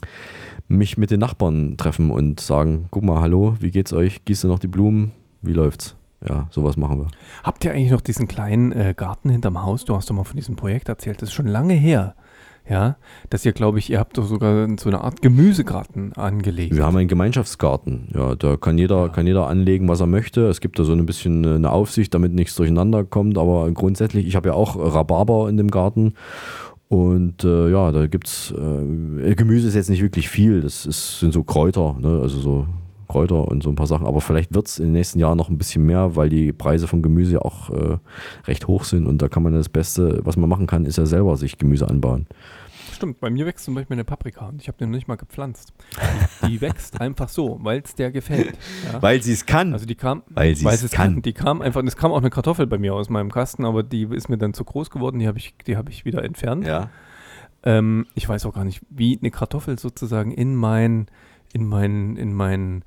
mich 0.69 0.97
mit 0.97 1.11
den 1.11 1.19
Nachbarn 1.19 1.75
treffen 1.75 2.11
und 2.11 2.39
sagen, 2.39 2.85
guck 2.91 3.03
mal, 3.03 3.19
hallo, 3.19 3.57
wie 3.59 3.71
geht's 3.71 3.91
euch? 3.91 4.23
Gießt 4.23 4.45
ihr 4.45 4.47
noch 4.47 4.59
die 4.59 4.67
Blumen? 4.67 5.11
Wie 5.41 5.51
läuft's? 5.51 5.97
Ja, 6.28 6.47
sowas 6.51 6.78
machen 6.78 6.99
wir. 6.99 7.07
Habt 7.43 7.65
ihr 7.65 7.71
eigentlich 7.71 7.91
noch 7.91 8.01
diesen 8.01 8.28
kleinen 8.28 8.71
äh, 8.71 8.93
Garten 8.95 9.30
hinterm 9.30 9.61
Haus? 9.63 9.86
Du 9.86 9.95
hast 9.95 10.09
doch 10.09 10.15
mal 10.15 10.24
von 10.24 10.38
diesem 10.38 10.55
Projekt 10.55 10.89
erzählt. 10.89 11.21
Das 11.21 11.30
ist 11.30 11.34
schon 11.34 11.47
lange 11.47 11.74
her. 11.74 12.15
Ja, 12.69 12.95
dass 13.30 13.45
ihr, 13.45 13.51
glaube 13.51 13.80
ich, 13.80 13.89
ihr 13.89 13.99
habt 13.99 14.17
doch 14.17 14.26
sogar 14.26 14.67
so 14.80 14.88
eine 14.88 15.01
Art 15.01 15.21
Gemüsegarten 15.21 16.13
angelegt. 16.13 16.74
Wir 16.74 16.86
haben 16.86 16.95
einen 16.95 17.09
Gemeinschaftsgarten. 17.09 18.07
Ja, 18.13 18.36
da 18.36 18.55
kann 18.55 18.78
jeder, 18.78 19.09
kann 19.09 19.28
jeder 19.28 19.47
anlegen, 19.47 19.89
was 19.89 19.99
er 19.99 20.07
möchte. 20.07 20.47
Es 20.47 20.61
gibt 20.61 20.80
da 20.80 20.86
so 20.86 20.93
ein 20.93 21.05
bisschen 21.05 21.43
äh, 21.43 21.55
eine 21.55 21.71
Aufsicht, 21.71 22.13
damit 22.13 22.34
nichts 22.34 22.55
durcheinander 22.55 23.03
kommt. 23.03 23.38
Aber 23.38 23.69
grundsätzlich, 23.71 24.26
ich 24.28 24.38
habe 24.38 24.49
ja 24.49 24.55
auch 24.55 24.78
Rhabarber 24.78 25.49
in 25.49 25.57
dem 25.57 25.71
Garten. 25.71 26.13
Und 26.88 27.43
äh, 27.43 27.69
ja, 27.69 27.91
da 27.91 28.07
gibt 28.07 28.28
es, 28.28 28.51
äh, 28.51 29.36
Gemüse 29.36 29.67
ist 29.67 29.76
jetzt 29.76 29.89
nicht 29.89 30.01
wirklich 30.01 30.30
viel. 30.30 30.61
Das 30.61 30.86
ist, 30.86 31.19
sind 31.19 31.34
so 31.34 31.43
Kräuter, 31.43 31.97
ne? 31.99 32.19
also 32.21 32.39
so 32.39 32.67
Kräuter 33.14 33.47
und 33.47 33.61
so 33.61 33.70
ein 33.70 33.76
paar 33.76 33.88
Sachen. 33.88 34.07
Aber 34.07 34.22
vielleicht 34.22 34.53
wird 34.53 34.68
es 34.68 34.80
in 34.80 34.86
den 34.86 34.93
nächsten 34.93 35.20
Jahren 35.20 35.38
noch 35.38 35.49
ein 35.49 35.57
bisschen 35.57 35.86
mehr, 35.86 36.16
weil 36.16 36.30
die 36.30 36.51
Preise 36.51 36.88
von 36.88 37.03
Gemüse 37.03 37.34
ja 37.34 37.39
auch 37.39 37.70
äh, 37.70 37.97
recht 38.45 38.68
hoch 38.68 38.84
sind. 38.86 39.05
Und 39.05 39.22
da 39.22 39.28
kann 39.28 39.43
man 39.43 39.53
das 39.53 39.70
Beste, 39.70 40.22
was 40.24 40.36
man 40.36 40.49
machen 40.49 40.66
kann, 40.66 40.86
ist 40.86 40.97
ja 40.97 41.05
selber 41.05 41.38
sich 41.38 41.59
Gemüse 41.59 41.88
anbauen. 41.88 42.26
Stimmt, 42.91 43.20
bei 43.20 43.30
mir 43.30 43.45
wächst 43.45 43.66
zum 43.66 43.76
Beispiel 43.76 43.95
eine 43.95 44.03
Paprika 44.03 44.47
und 44.47 44.61
ich 44.61 44.68
habe 44.68 44.78
den 44.78 44.89
noch 44.89 44.95
nicht 44.95 45.07
mal 45.07 45.16
gepflanzt. 45.16 45.74
Die, 46.41 46.47
die 46.47 46.61
wächst 46.61 47.01
einfach 47.01 47.30
so, 47.30 47.59
weil 47.61 47.82
es 47.84 47.95
der 47.95 48.11
gefällt. 48.11 48.57
Ja? 48.91 49.01
Weil 49.01 49.22
sie 49.22 49.34
es 49.34 49.45
kann. 49.45 49.74
Also 49.74 49.86
die 49.86 49.95
kam, 49.95 50.24
Weil 50.30 50.55
sie 50.55 50.68
es 50.68 50.91
kann. 50.91 51.22
Die 51.22 51.34
kam 51.34 51.61
einfach, 51.61 51.82
und 51.82 51.88
es 51.88 51.97
kam 51.97 52.11
auch 52.11 52.20
eine 52.20 52.30
Kartoffel 52.30 52.66
bei 52.66 52.78
mir 52.78 52.93
aus 52.93 53.09
meinem 53.09 53.32
Kasten, 53.32 53.66
aber 53.66 53.84
die 53.84 54.03
ist 54.03 54.30
mir 54.30 54.38
dann 54.38 54.53
zu 54.53 54.64
groß 54.64 54.89
geworden, 54.89 55.20
die 55.20 55.28
habe 55.28 55.38
ich, 55.38 55.53
die 55.68 55.78
habe 55.78 55.91
ich 55.91 56.05
wieder 56.05 56.24
entfernt. 56.24 56.66
Ja. 56.66 56.89
Ähm, 57.64 58.07
ich 58.16 58.28
weiß 58.28 58.45
auch 58.45 58.53
gar 58.53 58.66
nicht, 58.66 58.82
wie 58.89 59.18
eine 59.20 59.32
Kartoffel 59.32 59.78
sozusagen 59.78 60.32
in 60.32 60.55
mein, 60.55 61.07
in 61.53 61.66
mein, 61.66 62.16
in 62.16 62.34
meinen 62.34 62.84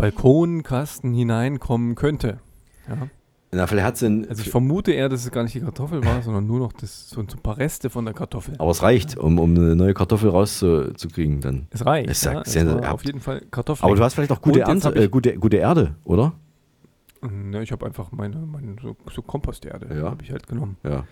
Balkonkasten 0.00 1.12
hineinkommen 1.12 1.94
könnte. 1.94 2.38
Ja. 2.88 3.08
Na, 3.52 3.66
vielleicht 3.66 3.86
hat 3.86 3.96
sie 3.96 4.26
Also 4.28 4.42
ich 4.42 4.50
vermute 4.50 4.92
eher, 4.92 5.08
dass 5.08 5.24
es 5.24 5.32
gar 5.32 5.42
nicht 5.42 5.54
die 5.54 5.60
Kartoffel 5.60 6.04
war, 6.04 6.22
sondern 6.22 6.46
nur 6.46 6.60
noch 6.60 6.72
das, 6.72 7.10
so 7.10 7.20
ein 7.20 7.26
paar 7.26 7.58
Reste 7.58 7.90
von 7.90 8.04
der 8.04 8.14
Kartoffel. 8.14 8.54
Aber 8.58 8.70
es 8.70 8.82
reicht, 8.82 9.16
um, 9.16 9.40
um 9.40 9.56
eine 9.56 9.74
neue 9.74 9.92
Kartoffel 9.92 10.30
rauszukriegen 10.30 11.40
dann. 11.40 11.66
Es 11.70 11.84
reicht. 11.84 12.08
Es 12.08 12.22
ja, 12.22 12.34
sagt, 12.34 12.46
es 12.46 12.54
ja. 12.54 12.92
auf 12.92 13.04
jeden 13.04 13.20
Fall 13.20 13.42
Kartoffeln. 13.50 13.86
Aber 13.86 13.96
du 13.96 14.04
hast 14.04 14.14
vielleicht 14.14 14.30
auch 14.30 14.40
gute, 14.40 14.60
Ernte, 14.60 14.94
äh, 14.94 15.08
gute, 15.08 15.36
gute 15.36 15.56
Erde, 15.56 15.96
oder? 16.04 16.32
Ne, 17.22 17.62
ich 17.62 17.72
habe 17.72 17.86
einfach 17.86 18.12
meine, 18.12 18.36
meine 18.36 18.76
so, 18.80 18.96
so 19.12 19.20
Komposterde 19.20 19.94
Ja. 19.94 20.10
habe 20.10 20.22
ich 20.22 20.30
halt 20.30 20.46
genommen. 20.46 20.76
Ja. 20.84 21.04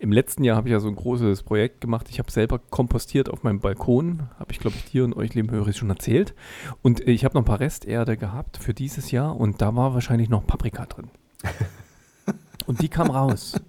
Im 0.00 0.12
letzten 0.12 0.44
Jahr 0.44 0.56
habe 0.56 0.66
ich 0.66 0.72
ja 0.72 0.80
so 0.80 0.88
ein 0.88 0.96
großes 0.96 1.42
Projekt 1.42 1.82
gemacht. 1.82 2.06
Ich 2.08 2.18
habe 2.18 2.30
selber 2.30 2.58
kompostiert 2.58 3.28
auf 3.28 3.42
meinem 3.42 3.60
Balkon. 3.60 4.30
Habe 4.38 4.50
ich, 4.50 4.58
glaube 4.58 4.76
ich, 4.76 4.90
dir 4.90 5.04
und 5.04 5.14
euch, 5.14 5.34
lieben 5.34 5.50
Hörer, 5.50 5.74
schon 5.74 5.90
erzählt. 5.90 6.34
Und 6.80 7.06
ich 7.06 7.26
habe 7.26 7.34
noch 7.34 7.42
ein 7.42 7.44
paar 7.44 7.60
Resterde 7.60 8.16
gehabt 8.16 8.56
für 8.56 8.72
dieses 8.72 9.10
Jahr 9.10 9.36
und 9.36 9.60
da 9.60 9.76
war 9.76 9.92
wahrscheinlich 9.92 10.30
noch 10.30 10.46
Paprika 10.46 10.86
drin. 10.86 11.10
und 12.66 12.80
die 12.80 12.88
kam 12.88 13.10
raus. 13.10 13.60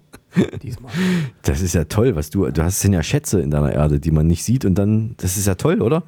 Diesmal. 0.62 0.92
Das 1.42 1.60
ist 1.60 1.74
ja 1.74 1.84
toll, 1.84 2.14
was 2.16 2.30
du, 2.30 2.48
du 2.50 2.62
hast 2.62 2.80
sind 2.80 2.92
ja 2.92 3.02
Schätze 3.02 3.40
in 3.40 3.50
deiner 3.50 3.72
Erde, 3.72 4.00
die 4.00 4.10
man 4.10 4.26
nicht 4.26 4.44
sieht 4.44 4.64
und 4.64 4.76
dann, 4.76 5.14
das 5.18 5.36
ist 5.36 5.46
ja 5.46 5.56
toll, 5.56 5.82
oder? 5.82 6.04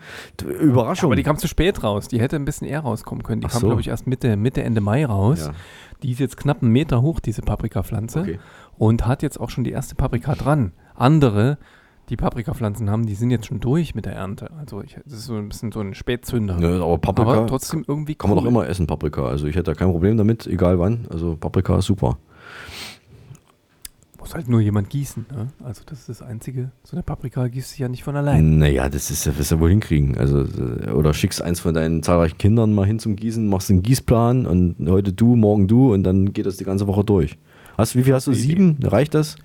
Überraschung. 0.60 1.08
Aber 1.08 1.16
die 1.16 1.22
kam 1.22 1.36
zu 1.36 1.48
spät 1.48 1.82
raus. 1.82 2.08
Die 2.08 2.20
hätte 2.20 2.36
ein 2.36 2.44
bisschen 2.44 2.66
eher 2.68 2.80
rauskommen 2.80 3.22
können. 3.22 3.40
Die 3.40 3.48
Ach 3.48 3.52
kam, 3.52 3.60
so. 3.60 3.66
glaube 3.66 3.80
ich, 3.80 3.88
erst 3.88 4.06
Mitte, 4.06 4.36
Mitte, 4.36 4.62
Ende 4.62 4.80
Mai 4.80 5.04
raus. 5.04 5.46
Ja. 5.46 5.52
Die 6.02 6.12
ist 6.12 6.20
jetzt 6.20 6.36
knapp 6.36 6.62
einen 6.62 6.72
Meter 6.72 7.02
hoch, 7.02 7.20
diese 7.20 7.42
Paprikapflanze. 7.42 8.20
Okay. 8.20 8.38
Und 8.76 9.06
hat 9.06 9.22
jetzt 9.22 9.40
auch 9.40 9.50
schon 9.50 9.64
die 9.64 9.72
erste 9.72 9.94
Paprika 9.94 10.34
dran. 10.34 10.72
Andere, 10.94 11.58
die 12.08 12.16
Paprikapflanzen 12.16 12.90
haben, 12.90 13.06
die 13.06 13.14
sind 13.14 13.30
jetzt 13.30 13.46
schon 13.46 13.60
durch 13.60 13.94
mit 13.94 14.04
der 14.04 14.14
Ernte. 14.14 14.50
Also 14.58 14.82
ich, 14.82 14.96
das 15.04 15.14
ist 15.14 15.26
so 15.26 15.34
ein 15.34 15.48
bisschen 15.48 15.72
so 15.72 15.80
ein 15.80 15.94
Spätzünder. 15.94 16.58
Ne, 16.58 16.80
aber 16.82 16.98
Paprika 16.98 17.32
Aber 17.32 17.46
trotzdem 17.46 17.84
irgendwie 17.86 18.14
kann 18.14 18.30
man 18.30 18.38
doch 18.38 18.44
immer 18.44 18.68
essen, 18.68 18.86
Paprika. 18.86 19.26
Also 19.26 19.46
ich 19.46 19.56
hätte 19.56 19.70
da 19.70 19.74
kein 19.74 19.90
Problem 19.90 20.16
damit, 20.16 20.46
egal 20.46 20.78
wann. 20.78 21.06
Also 21.10 21.36
Paprika 21.36 21.78
ist 21.78 21.86
super. 21.86 22.18
Muss 24.24 24.34
halt 24.34 24.48
nur 24.48 24.60
jemand 24.60 24.88
gießen. 24.88 25.26
Ne? 25.30 25.48
Also 25.62 25.82
das 25.84 26.00
ist 26.00 26.08
das 26.08 26.22
Einzige. 26.22 26.70
So 26.82 26.96
eine 26.96 27.02
Paprika 27.02 27.46
gießt 27.46 27.70
sich 27.70 27.78
ja 27.78 27.88
nicht 27.88 28.04
von 28.04 28.16
allein. 28.16 28.58
Naja, 28.58 28.88
das 28.88 29.10
ist 29.10 29.26
ja, 29.26 29.36
wirst 29.36 29.52
du 29.52 29.60
wohl 29.60 29.68
hinkriegen. 29.68 30.16
Also, 30.16 30.46
oder 30.94 31.12
schickst 31.12 31.42
eins 31.42 31.60
von 31.60 31.74
deinen 31.74 32.02
zahlreichen 32.02 32.38
Kindern 32.38 32.72
mal 32.74 32.86
hin 32.86 32.98
zum 32.98 33.16
Gießen, 33.16 33.46
machst 33.46 33.70
einen 33.70 33.82
Gießplan 33.82 34.46
und 34.46 34.76
heute 34.88 35.12
du, 35.12 35.36
morgen 35.36 35.68
du 35.68 35.92
und 35.92 36.04
dann 36.04 36.32
geht 36.32 36.46
das 36.46 36.56
die 36.56 36.64
ganze 36.64 36.86
Woche 36.86 37.04
durch. 37.04 37.36
Hast, 37.76 37.96
wie 37.96 38.02
viel 38.02 38.14
hast 38.14 38.26
du? 38.26 38.32
Sieben? 38.32 38.78
Reicht 38.82 39.12
das? 39.14 39.36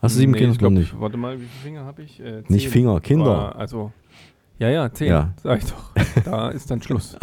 Hast 0.00 0.14
du 0.14 0.20
sieben 0.20 0.32
Nee, 0.32 0.38
Kinder? 0.38 0.52
Ich 0.52 0.58
glaub, 0.58 0.72
Noch 0.72 0.78
nicht. 0.80 0.98
Warte 0.98 1.16
mal, 1.18 1.34
wie 1.38 1.44
viele 1.44 1.62
Finger 1.74 1.84
habe 1.84 2.02
ich? 2.02 2.18
Äh, 2.20 2.42
Nicht. 2.48 2.68
Finger, 2.68 3.00
Kinder. 3.00 3.26
Aber, 3.26 3.56
also, 3.56 3.92
ja, 4.58 4.70
ja, 4.70 4.92
zehn. 4.92 5.08
Ja. 5.08 5.34
Sag 5.42 5.62
ich 5.62 5.70
doch. 5.70 5.92
Da 6.24 6.48
ist 6.50 6.70
dann 6.70 6.80
Schluss. 6.82 7.16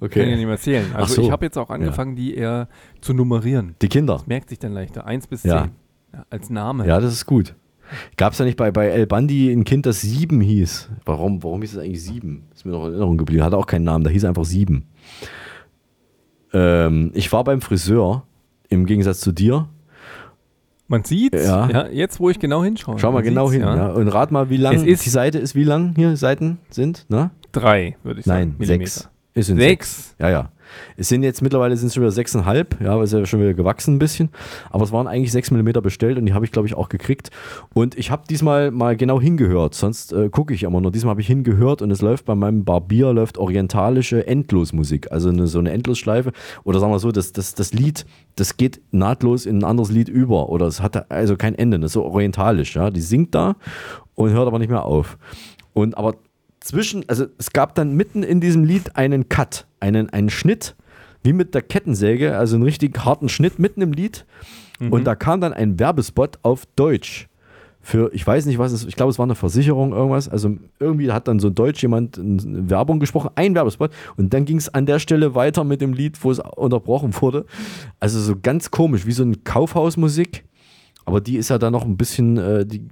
Okay. 0.00 0.20
Kann 0.20 0.30
ja 0.30 0.36
nicht 0.36 0.46
mehr 0.46 0.58
zählen. 0.58 0.94
Also 0.94 1.14
so. 1.14 1.22
ich 1.22 1.30
habe 1.30 1.44
jetzt 1.44 1.56
auch 1.56 1.70
angefangen, 1.70 2.16
die 2.16 2.34
eher 2.34 2.68
zu 3.00 3.14
nummerieren. 3.14 3.74
Die 3.80 3.88
Kinder. 3.88 4.14
Das 4.14 4.26
merkt 4.26 4.48
sich 4.50 4.58
dann 4.58 4.72
leichter. 4.72 5.06
Eins 5.06 5.26
bis 5.26 5.44
Ja. 5.44 5.62
zehn. 5.62 5.70
Ja, 6.14 6.24
als 6.30 6.50
Name. 6.50 6.86
Ja, 6.86 7.00
das 7.00 7.12
ist 7.12 7.26
gut. 7.26 7.54
Gab 8.16 8.32
es 8.32 8.38
ja 8.38 8.44
nicht 8.44 8.56
bei, 8.56 8.70
bei 8.70 8.86
El 8.88 9.06
Bandi 9.06 9.52
ein 9.52 9.64
Kind, 9.64 9.86
das 9.86 10.00
Sieben 10.00 10.40
hieß? 10.40 10.88
Warum, 11.04 11.42
warum 11.42 11.60
hieß 11.60 11.74
es 11.74 11.78
eigentlich 11.78 12.02
Sieben? 12.02 12.44
Ist 12.54 12.64
mir 12.64 12.72
noch 12.72 12.84
in 12.86 12.92
Erinnerung 12.92 13.18
geblieben. 13.18 13.42
Hatte 13.44 13.56
auch 13.58 13.66
keinen 13.66 13.84
Namen, 13.84 14.04
da 14.04 14.10
hieß 14.10 14.24
einfach 14.24 14.44
Sieben. 14.44 14.86
Ähm, 16.52 17.10
ich 17.14 17.30
war 17.32 17.44
beim 17.44 17.60
Friseur, 17.60 18.24
im 18.68 18.86
Gegensatz 18.86 19.20
zu 19.20 19.32
dir. 19.32 19.68
Man 20.86 21.02
sieht 21.04 21.34
Ja. 21.34 21.68
ja. 21.68 21.86
jetzt 21.88 22.20
wo 22.20 22.30
ich 22.30 22.38
genau 22.38 22.62
hinschaue. 22.62 22.98
Schau 22.98 23.12
mal 23.12 23.22
genau 23.22 23.50
hin. 23.50 23.62
sieht's, 23.62 23.74
Ja. 23.76 23.88
Und 23.88 24.08
rat 24.08 24.30
mal, 24.30 24.50
wie 24.50 24.56
lang 24.58 24.84
die 24.84 24.94
Seite 24.94 25.38
ist, 25.38 25.54
wie 25.54 25.64
lang 25.64 25.94
hier 25.96 26.16
Seiten 26.16 26.58
sind. 26.70 27.06
Ne? 27.08 27.30
Drei, 27.52 27.96
würde 28.02 28.20
ich 28.20 28.26
sagen. 28.26 28.56
Nein, 28.58 28.66
sechs. 28.66 29.10
Es 29.34 29.46
sind 29.46 29.58
Sechs? 29.58 30.14
Ja, 30.20 30.30
ja. 30.30 30.50
Es 30.96 31.08
sind 31.08 31.22
jetzt 31.22 31.42
mittlerweile 31.42 31.76
sind 31.76 31.88
es 31.88 31.94
schon 31.94 32.02
wieder 32.02 32.12
sechseinhalb, 32.12 32.80
ja, 32.80 32.96
weil 32.96 33.04
es 33.04 33.12
ja 33.12 33.24
schon 33.26 33.40
wieder 33.40 33.54
gewachsen 33.54 33.96
ein 33.96 33.98
bisschen. 33.98 34.30
Aber 34.70 34.84
es 34.84 34.92
waren 34.92 35.06
eigentlich 35.06 35.32
sechs 35.32 35.50
Millimeter 35.50 35.80
bestellt 35.80 36.18
und 36.18 36.26
die 36.26 36.32
habe 36.32 36.44
ich, 36.44 36.52
glaube 36.52 36.66
ich, 36.66 36.74
auch 36.74 36.88
gekriegt. 36.88 37.30
Und 37.74 37.96
ich 37.96 38.10
habe 38.10 38.24
diesmal 38.28 38.70
mal 38.70 38.96
genau 38.96 39.20
hingehört, 39.20 39.74
sonst 39.74 40.12
äh, 40.12 40.28
gucke 40.28 40.54
ich 40.54 40.62
immer 40.62 40.80
nur. 40.80 40.90
Diesmal 40.90 41.10
habe 41.10 41.20
ich 41.20 41.26
hingehört 41.26 41.82
und 41.82 41.90
es 41.90 42.00
läuft 42.00 42.24
bei 42.24 42.34
meinem 42.34 42.64
Barbier 42.64 43.12
läuft 43.12 43.38
orientalische 43.38 44.26
Endlosmusik, 44.26 45.10
also 45.12 45.28
eine, 45.28 45.46
so 45.46 45.58
eine 45.58 45.72
Endlosschleife. 45.72 46.32
Oder 46.64 46.80
sagen 46.80 46.92
wir 46.92 46.98
so, 46.98 47.12
das, 47.12 47.32
das, 47.32 47.54
das 47.54 47.72
Lied, 47.72 48.06
das 48.36 48.56
geht 48.56 48.80
nahtlos 48.90 49.46
in 49.46 49.58
ein 49.58 49.64
anderes 49.64 49.90
Lied 49.90 50.08
über. 50.08 50.48
Oder 50.48 50.66
es 50.66 50.80
hat 50.80 51.10
also 51.10 51.36
kein 51.36 51.54
Ende, 51.54 51.78
das 51.78 51.90
ist 51.90 51.94
so 51.94 52.04
orientalisch, 52.04 52.76
ja. 52.76 52.90
Die 52.90 53.00
singt 53.00 53.34
da 53.34 53.56
und 54.14 54.30
hört 54.30 54.46
aber 54.46 54.58
nicht 54.58 54.70
mehr 54.70 54.84
auf. 54.84 55.18
Und 55.72 55.98
aber 55.98 56.14
zwischen, 56.64 57.08
also 57.08 57.26
es 57.38 57.52
gab 57.52 57.74
dann 57.74 57.94
mitten 57.94 58.22
in 58.22 58.40
diesem 58.40 58.64
Lied 58.64 58.96
einen 58.96 59.28
Cut, 59.28 59.66
einen, 59.80 60.08
einen 60.10 60.30
Schnitt, 60.30 60.74
wie 61.22 61.32
mit 61.32 61.54
der 61.54 61.62
Kettensäge, 61.62 62.36
also 62.36 62.56
einen 62.56 62.64
richtig 62.64 62.98
harten 63.04 63.28
Schnitt 63.28 63.58
mitten 63.58 63.82
im 63.82 63.92
Lied. 63.92 64.24
Und 64.90 65.04
da 65.04 65.14
kam 65.14 65.40
dann 65.40 65.52
ein 65.52 65.78
Werbespot 65.78 66.38
auf 66.42 66.66
Deutsch. 66.76 67.28
Für, 67.80 68.10
ich 68.14 68.26
weiß 68.26 68.46
nicht, 68.46 68.58
was 68.58 68.72
es 68.72 68.84
ich 68.86 68.96
glaube, 68.96 69.10
es 69.10 69.18
war 69.18 69.24
eine 69.24 69.34
Versicherung, 69.34 69.92
irgendwas. 69.92 70.28
Also 70.28 70.56
irgendwie 70.80 71.12
hat 71.12 71.28
dann 71.28 71.38
so 71.38 71.48
ein 71.48 71.54
Deutsch 71.54 71.82
jemand 71.82 72.18
eine 72.18 72.70
Werbung 72.70 72.98
gesprochen, 72.98 73.30
ein 73.34 73.54
Werbespot. 73.54 73.90
Und 74.16 74.32
dann 74.32 74.46
ging 74.46 74.56
es 74.56 74.72
an 74.72 74.86
der 74.86 74.98
Stelle 74.98 75.34
weiter 75.34 75.64
mit 75.64 75.82
dem 75.82 75.92
Lied, 75.92 76.22
wo 76.24 76.30
es 76.30 76.38
unterbrochen 76.38 77.14
wurde. 77.20 77.44
Also 78.00 78.20
so 78.20 78.34
ganz 78.40 78.70
komisch, 78.70 79.04
wie 79.06 79.12
so 79.12 79.22
eine 79.22 79.36
Kaufhausmusik. 79.36 80.44
Aber 81.06 81.20
die 81.20 81.36
ist 81.36 81.50
ja 81.50 81.58
dann 81.58 81.72
noch 81.72 81.84
ein 81.84 81.96
bisschen, 81.96 82.38
äh, 82.38 82.64
die 82.64 82.82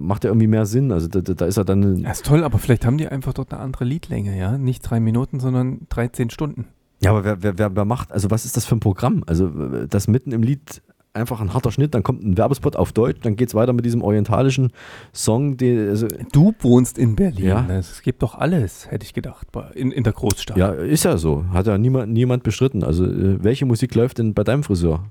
macht 0.00 0.24
ja 0.24 0.30
irgendwie 0.30 0.46
mehr 0.46 0.66
Sinn. 0.66 0.90
Also 0.90 1.08
da, 1.08 1.20
da 1.20 1.46
ist 1.46 1.56
ja 1.56 1.64
dann. 1.64 1.98
Ja, 1.98 2.10
ist 2.10 2.24
toll, 2.24 2.42
aber 2.42 2.58
vielleicht 2.58 2.86
haben 2.86 2.98
die 2.98 3.08
einfach 3.08 3.34
dort 3.34 3.52
eine 3.52 3.60
andere 3.60 3.84
Liedlänge, 3.84 4.38
ja? 4.38 4.56
Nicht 4.56 4.82
drei 4.82 5.00
Minuten, 5.00 5.38
sondern 5.40 5.80
13 5.90 6.30
Stunden. 6.30 6.66
Ja, 7.00 7.10
aber 7.10 7.42
wer, 7.42 7.58
wer, 7.58 7.76
wer, 7.76 7.84
macht, 7.84 8.10
also 8.10 8.30
was 8.30 8.44
ist 8.44 8.56
das 8.56 8.64
für 8.64 8.74
ein 8.74 8.80
Programm? 8.80 9.22
Also 9.26 9.48
das 9.86 10.08
mitten 10.08 10.32
im 10.32 10.42
Lied 10.42 10.82
einfach 11.14 11.40
ein 11.40 11.52
harter 11.52 11.70
Schnitt, 11.70 11.94
dann 11.94 12.02
kommt 12.02 12.22
ein 12.22 12.36
Werbespot 12.36 12.76
auf 12.76 12.92
Deutsch, 12.92 13.20
dann 13.22 13.36
geht 13.36 13.48
es 13.48 13.54
weiter 13.54 13.72
mit 13.72 13.84
diesem 13.84 14.02
orientalischen 14.02 14.72
Song. 15.12 15.56
Die, 15.56 15.76
also, 15.76 16.06
Du 16.32 16.54
wohnst 16.60 16.98
in 16.98 17.16
Berlin. 17.16 17.46
Ja. 17.46 17.66
Es 17.70 18.02
gibt 18.02 18.22
doch 18.22 18.34
alles, 18.34 18.90
hätte 18.90 19.04
ich 19.04 19.14
gedacht, 19.14 19.48
in, 19.74 19.90
in 19.90 20.04
der 20.04 20.12
Großstadt. 20.12 20.56
ja, 20.56 20.70
ist 20.70 21.04
ja 21.04 21.18
so. 21.18 21.44
Hat 21.52 21.66
ja 21.66 21.76
niemand, 21.78 22.12
niemand 22.12 22.42
bestritten. 22.42 22.82
Also 22.82 23.04
äh, 23.04 23.42
welche 23.42 23.66
Musik 23.66 23.94
läuft 23.94 24.18
denn 24.18 24.34
bei 24.34 24.44
deinem 24.44 24.62
Friseur? 24.62 25.04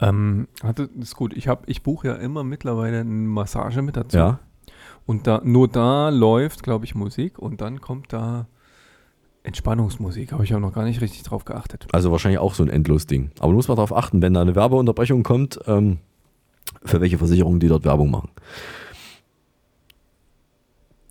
Ähm, 0.00 0.48
hatte, 0.62 0.88
das 0.94 1.08
ist 1.10 1.16
gut. 1.16 1.34
Ich, 1.34 1.48
hab, 1.48 1.68
ich 1.68 1.82
buche 1.82 2.08
ja 2.08 2.14
immer 2.14 2.44
mittlerweile 2.44 3.00
eine 3.00 3.10
Massage 3.10 3.82
mit 3.82 3.96
dazu. 3.96 4.16
Ja. 4.16 4.40
Und 5.06 5.26
da, 5.26 5.40
nur 5.44 5.68
da 5.68 6.08
läuft, 6.10 6.62
glaube 6.62 6.84
ich, 6.84 6.94
Musik 6.94 7.38
und 7.38 7.60
dann 7.60 7.80
kommt 7.80 8.12
da 8.12 8.46
Entspannungsmusik, 9.44 10.32
habe 10.32 10.42
ich 10.42 10.52
auch 10.54 10.60
noch 10.60 10.74
gar 10.74 10.84
nicht 10.84 11.00
richtig 11.00 11.22
drauf 11.22 11.44
geachtet. 11.44 11.86
Also 11.92 12.10
wahrscheinlich 12.10 12.40
auch 12.40 12.54
so 12.54 12.64
ein 12.64 12.68
Endlos-Ding. 12.68 13.30
Aber 13.38 13.52
du 13.52 13.56
musst 13.56 13.68
mal 13.68 13.76
darauf 13.76 13.94
achten, 13.94 14.20
wenn 14.20 14.34
da 14.34 14.40
eine 14.40 14.56
Werbeunterbrechung 14.56 15.22
kommt, 15.22 15.60
ähm, 15.68 15.98
für 16.84 17.00
welche 17.00 17.18
Versicherungen 17.18 17.60
die 17.60 17.68
dort 17.68 17.84
Werbung 17.84 18.10
machen. 18.10 18.30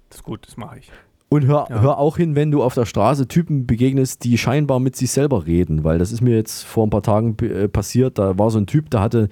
Das 0.10 0.18
ist 0.20 0.24
gut, 0.24 0.46
das 0.46 0.58
mache 0.58 0.80
ich. 0.80 0.92
Und 1.28 1.48
hör, 1.48 1.66
Ja. 1.70 1.82
hör 1.82 1.98
auch 1.98 2.18
hin, 2.18 2.36
wenn 2.36 2.52
du 2.52 2.62
auf 2.62 2.76
der 2.76 2.86
Straße 2.86 3.28
Typen 3.28 3.66
begegnest, 3.66 4.24
die 4.24 4.38
scheinbar 4.38 4.80
mit 4.80 4.96
sich 4.96 5.10
selber 5.12 5.48
reden, 5.48 5.84
weil 5.84 5.98
das 5.98 6.12
ist 6.12 6.22
mir 6.22 6.36
jetzt 6.36 6.64
vor 6.64 6.86
ein 6.86 6.92
paar 6.92 7.02
Tagen 7.02 7.36
äh, 7.42 7.68
passiert. 7.68 8.20
Da 8.20 8.38
war 8.38 8.52
so 8.52 8.60
ein 8.60 8.68
Typ, 8.68 8.92
der 8.92 9.02
hatte, 9.02 9.30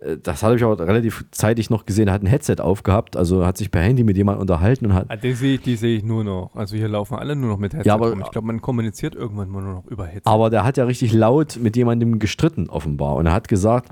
äh, 0.00 0.16
das 0.20 0.42
habe 0.42 0.56
ich 0.56 0.64
aber 0.64 0.78
relativ 0.86 1.24
zeitig 1.30 1.70
noch 1.70 1.86
gesehen, 1.86 2.10
hat 2.10 2.20
ein 2.22 2.26
Headset 2.26 2.56
aufgehabt, 2.58 3.16
also 3.16 3.46
hat 3.46 3.56
sich 3.58 3.70
per 3.70 3.80
Handy 3.80 4.02
mit 4.02 4.16
jemandem 4.16 4.40
unterhalten 4.42 4.86
und 4.86 4.94
hat. 4.94 5.06
Ah, 5.08 5.14
Die 5.16 5.32
sehe 5.34 5.54
ich, 5.54 5.60
die 5.62 5.76
sehe 5.76 5.96
ich 5.98 6.02
nur 6.04 6.24
noch. 6.24 6.50
Also 6.54 6.76
hier 6.76 6.88
laufen 6.88 7.14
alle 7.14 7.36
nur 7.36 7.48
noch 7.48 7.58
mit 7.58 7.72
Headset 7.74 7.86
Ja, 7.88 7.94
aber- 7.94 8.10
rum. 8.10 8.20
Ich 8.22 8.30
glaube, 8.32 8.48
man 8.48 8.60
kommuniziert 8.60 9.14
irgendwann 9.14 9.48
mal 9.48 9.62
nur 9.62 9.74
noch 9.74 9.86
über 9.86 10.04
Headset. 10.06 10.22
Aber 10.28 10.50
der 10.50 10.64
hat 10.64 10.76
ja 10.76 10.84
richtig 10.84 11.12
laut 11.12 11.58
mit 11.62 11.76
jemandem 11.76 12.18
gestritten, 12.18 12.68
offenbar. 12.68 13.14
Und 13.14 13.26
er 13.26 13.32
hat 13.32 13.46
gesagt: 13.46 13.88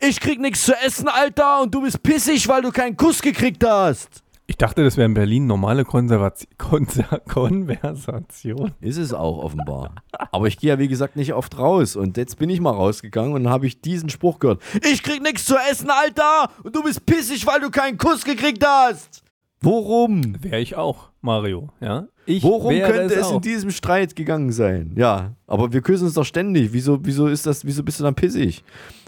Ich 0.00 0.20
krieg 0.20 0.40
nichts 0.40 0.64
zu 0.64 0.72
essen, 0.84 1.08
Alter, 1.08 1.60
und 1.62 1.74
du 1.74 1.82
bist 1.82 2.02
pissig, 2.02 2.48
weil 2.48 2.62
du 2.62 2.70
keinen 2.72 2.96
Kuss 2.96 3.20
gekriegt 3.20 3.62
hast. 3.64 4.23
Ich 4.46 4.58
dachte, 4.58 4.84
das 4.84 4.98
wäre 4.98 5.06
in 5.06 5.14
Berlin 5.14 5.46
normale 5.46 5.84
Konservati 5.86 6.46
Konser 6.58 7.20
Konversation. 7.28 8.72
Ist 8.80 8.98
es 8.98 9.14
auch 9.14 9.38
offenbar. 9.38 9.94
Aber 10.32 10.46
ich 10.48 10.58
gehe 10.58 10.68
ja, 10.70 10.78
wie 10.78 10.88
gesagt, 10.88 11.16
nicht 11.16 11.32
oft 11.32 11.58
raus. 11.58 11.96
Und 11.96 12.18
jetzt 12.18 12.38
bin 12.38 12.50
ich 12.50 12.60
mal 12.60 12.72
rausgegangen 12.72 13.32
und 13.32 13.48
habe 13.48 13.66
ich 13.66 13.80
diesen 13.80 14.10
Spruch 14.10 14.38
gehört. 14.40 14.60
Ich 14.82 15.02
krieg 15.02 15.22
nichts 15.22 15.46
zu 15.46 15.56
essen, 15.70 15.88
Alter! 15.90 16.50
Und 16.62 16.76
du 16.76 16.82
bist 16.82 17.06
pissig, 17.06 17.46
weil 17.46 17.60
du 17.60 17.70
keinen 17.70 17.96
Kuss 17.96 18.22
gekriegt 18.24 18.62
hast! 18.66 19.22
Worum? 19.62 20.36
Wäre 20.42 20.60
ich 20.60 20.76
auch, 20.76 21.08
Mario. 21.22 21.70
Ja? 21.80 22.06
Ich 22.26 22.42
Worum 22.42 22.74
könnte 22.80 23.14
es 23.14 23.28
auch. 23.28 23.36
in 23.36 23.40
diesem 23.40 23.70
Streit 23.70 24.14
gegangen 24.14 24.52
sein? 24.52 24.92
Ja, 24.94 25.36
aber 25.46 25.72
wir 25.72 25.80
küssen 25.80 26.04
uns 26.04 26.14
doch 26.14 26.24
ständig. 26.24 26.74
Wieso, 26.74 26.98
wieso 27.02 27.28
ist 27.28 27.46
das, 27.46 27.64
wieso 27.64 27.82
bist 27.82 27.98
du 27.98 28.04
dann 28.04 28.14
pissig? 28.14 28.62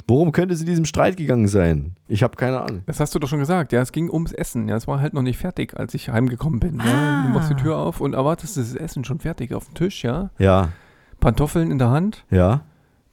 Worum 0.08 0.30
könnte 0.30 0.54
es 0.54 0.60
in 0.60 0.66
diesem 0.66 0.84
Streit 0.84 1.16
gegangen 1.16 1.48
sein? 1.48 1.96
Ich 2.06 2.22
habe 2.22 2.36
keine 2.36 2.60
Ahnung. 2.60 2.82
Das 2.86 3.00
hast 3.00 3.14
du 3.14 3.18
doch 3.18 3.28
schon 3.28 3.40
gesagt. 3.40 3.72
Ja, 3.72 3.82
es 3.82 3.90
ging 3.90 4.08
ums 4.08 4.32
Essen. 4.32 4.68
Ja, 4.68 4.76
es 4.76 4.86
war 4.86 5.00
halt 5.00 5.14
noch 5.14 5.22
nicht 5.22 5.38
fertig, 5.38 5.76
als 5.76 5.94
ich 5.94 6.10
heimgekommen 6.10 6.60
bin. 6.60 6.78
Ja? 6.78 7.24
Du 7.26 7.32
machst 7.32 7.50
die 7.50 7.56
Tür 7.56 7.76
auf 7.76 8.00
und 8.00 8.14
erwartest 8.14 8.56
das 8.56 8.74
Essen 8.74 9.04
schon 9.04 9.18
fertig 9.18 9.52
auf 9.52 9.64
dem 9.66 9.74
Tisch, 9.74 10.04
ja? 10.04 10.30
Ja, 10.38 10.68
Pantoffeln 11.18 11.70
in 11.70 11.78
der 11.78 11.90
Hand, 11.90 12.24
ja, 12.30 12.62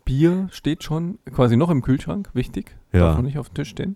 Bier 0.06 0.48
steht 0.52 0.84
schon 0.84 1.18
quasi 1.34 1.56
noch 1.56 1.70
im 1.70 1.82
Kühlschrank, 1.82 2.30
wichtig. 2.34 2.76
Ja. 2.92 3.00
Darf 3.00 3.16
noch 3.18 3.24
nicht 3.24 3.38
auf 3.38 3.50
dem 3.50 3.56
Tisch 3.56 3.70
stehen. 3.70 3.96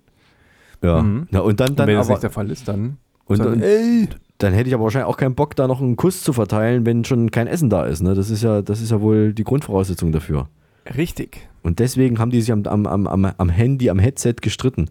ja. 0.82 1.02
Mhm. 1.02 1.28
Na, 1.30 1.42
und 1.42 1.60
dann, 1.60 1.76
dann 1.76 1.84
und 1.84 1.88
wenn 1.88 1.98
das 1.98 2.08
aber, 2.08 2.16
nicht 2.16 2.24
der 2.24 2.30
Fall 2.30 2.50
ist, 2.50 2.68
dann. 2.68 2.98
und 3.26 3.40
dann, 3.40 3.62
ey, 3.62 4.08
dann 4.38 4.54
hätte 4.54 4.70
ich 4.70 4.74
aber 4.74 4.86
wahrscheinlich 4.86 5.10
auch 5.10 5.18
keinen 5.18 5.36
Bock, 5.36 5.56
da 5.56 5.68
noch 5.68 5.82
einen 5.82 5.96
Kuss 5.98 6.24
zu 6.24 6.34
verteilen, 6.34 6.86
wenn 6.86 7.04
schon 7.04 7.32
kein 7.32 7.48
Essen 7.48 7.70
da 7.70 7.86
ist. 7.86 8.02
Ne? 8.02 8.14
Das 8.14 8.30
ist 8.30 8.44
ja, 8.44 8.62
das 8.62 8.82
ist 8.82 8.92
ja 8.92 9.02
wohl 9.02 9.34
die 9.34 9.44
Grundvoraussetzung 9.44 10.12
dafür. 10.12 10.48
Richtig. 10.96 11.48
Und 11.64 11.80
deswegen 11.80 12.20
haben 12.20 12.32
die 12.32 12.40
sich 12.40 12.52
am, 12.52 12.64
am, 12.66 12.86
am, 12.88 13.26
am- 13.26 13.50
Handy, 13.50 13.90
am 13.90 14.00
Headset 14.00 14.36
gestritten. 14.42 14.90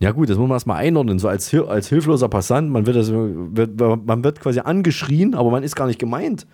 Ja 0.00 0.10
gut, 0.10 0.28
das 0.28 0.36
muss 0.36 0.48
man 0.48 0.56
erstmal 0.56 0.76
einordnen. 0.76 1.18
So 1.18 1.28
als, 1.28 1.54
als 1.54 1.88
hilfloser 1.88 2.28
Passant, 2.28 2.70
man 2.70 2.84
wird, 2.86 2.96
das, 2.96 3.10
wird, 3.10 3.78
man 4.06 4.22
wird 4.22 4.40
quasi 4.40 4.60
angeschrien, 4.60 5.34
aber 5.34 5.50
man 5.50 5.62
ist 5.62 5.76
gar 5.76 5.86
nicht 5.86 5.98
gemeint. 5.98 6.46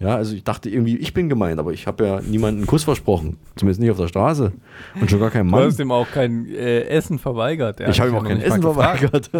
Ja, 0.00 0.16
also 0.16 0.34
ich 0.34 0.42
dachte 0.42 0.68
irgendwie, 0.68 0.96
ich 0.96 1.14
bin 1.14 1.28
gemeint, 1.28 1.60
aber 1.60 1.72
ich 1.72 1.86
habe 1.86 2.04
ja 2.04 2.20
niemanden 2.20 2.60
einen 2.62 2.66
Kuss 2.66 2.82
versprochen. 2.82 3.36
Zumindest 3.54 3.80
nicht 3.80 3.92
auf 3.92 3.96
der 3.96 4.08
Straße. 4.08 4.52
Und 5.00 5.08
schon 5.08 5.20
gar 5.20 5.30
keinem 5.30 5.46
Du 5.46 5.52
Mann. 5.52 5.64
hast 5.66 5.78
ihm 5.78 5.92
auch 5.92 6.10
kein 6.10 6.46
äh, 6.46 6.80
Essen 6.86 7.20
verweigert. 7.20 7.78
Er 7.78 7.90
ich 7.90 8.00
habe 8.00 8.10
ihm 8.10 8.16
auch 8.16 8.22
ja 8.24 8.28
kein 8.30 8.40
Essen 8.40 8.60
verweigert. 8.62 9.30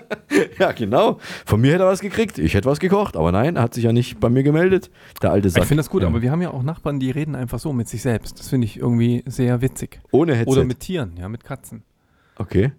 ja, 0.58 0.72
genau. 0.72 1.18
Von 1.44 1.60
mir 1.60 1.72
hätte 1.74 1.82
er 1.84 1.88
was 1.90 2.00
gekriegt. 2.00 2.38
Ich 2.38 2.54
hätte 2.54 2.70
was 2.70 2.78
gekocht. 2.80 3.18
Aber 3.18 3.32
nein, 3.32 3.56
er 3.56 3.62
hat 3.62 3.74
sich 3.74 3.84
ja 3.84 3.92
nicht 3.92 4.18
bei 4.18 4.30
mir 4.30 4.42
gemeldet. 4.42 4.90
Der 5.20 5.30
alte 5.30 5.50
Sack. 5.50 5.64
Ich 5.64 5.68
finde 5.68 5.80
das 5.82 5.90
gut, 5.90 6.00
Ja. 6.00 6.08
aber 6.08 6.22
wir 6.22 6.30
haben 6.30 6.40
ja 6.40 6.52
auch 6.52 6.62
Nachbarn, 6.62 6.98
die 7.00 7.10
reden 7.10 7.34
einfach 7.34 7.58
so 7.58 7.74
mit 7.74 7.86
sich 7.88 8.00
selbst. 8.00 8.38
Das 8.38 8.48
finde 8.48 8.64
ich 8.64 8.78
irgendwie 8.78 9.22
sehr 9.26 9.60
witzig. 9.60 10.00
Ohne 10.10 10.34
Headset. 10.34 10.50
Oder 10.52 10.64
mit 10.64 10.80
Tieren, 10.80 11.12
ja, 11.18 11.28
mit 11.28 11.44
Katzen. 11.44 11.82
Okay. 12.36 12.72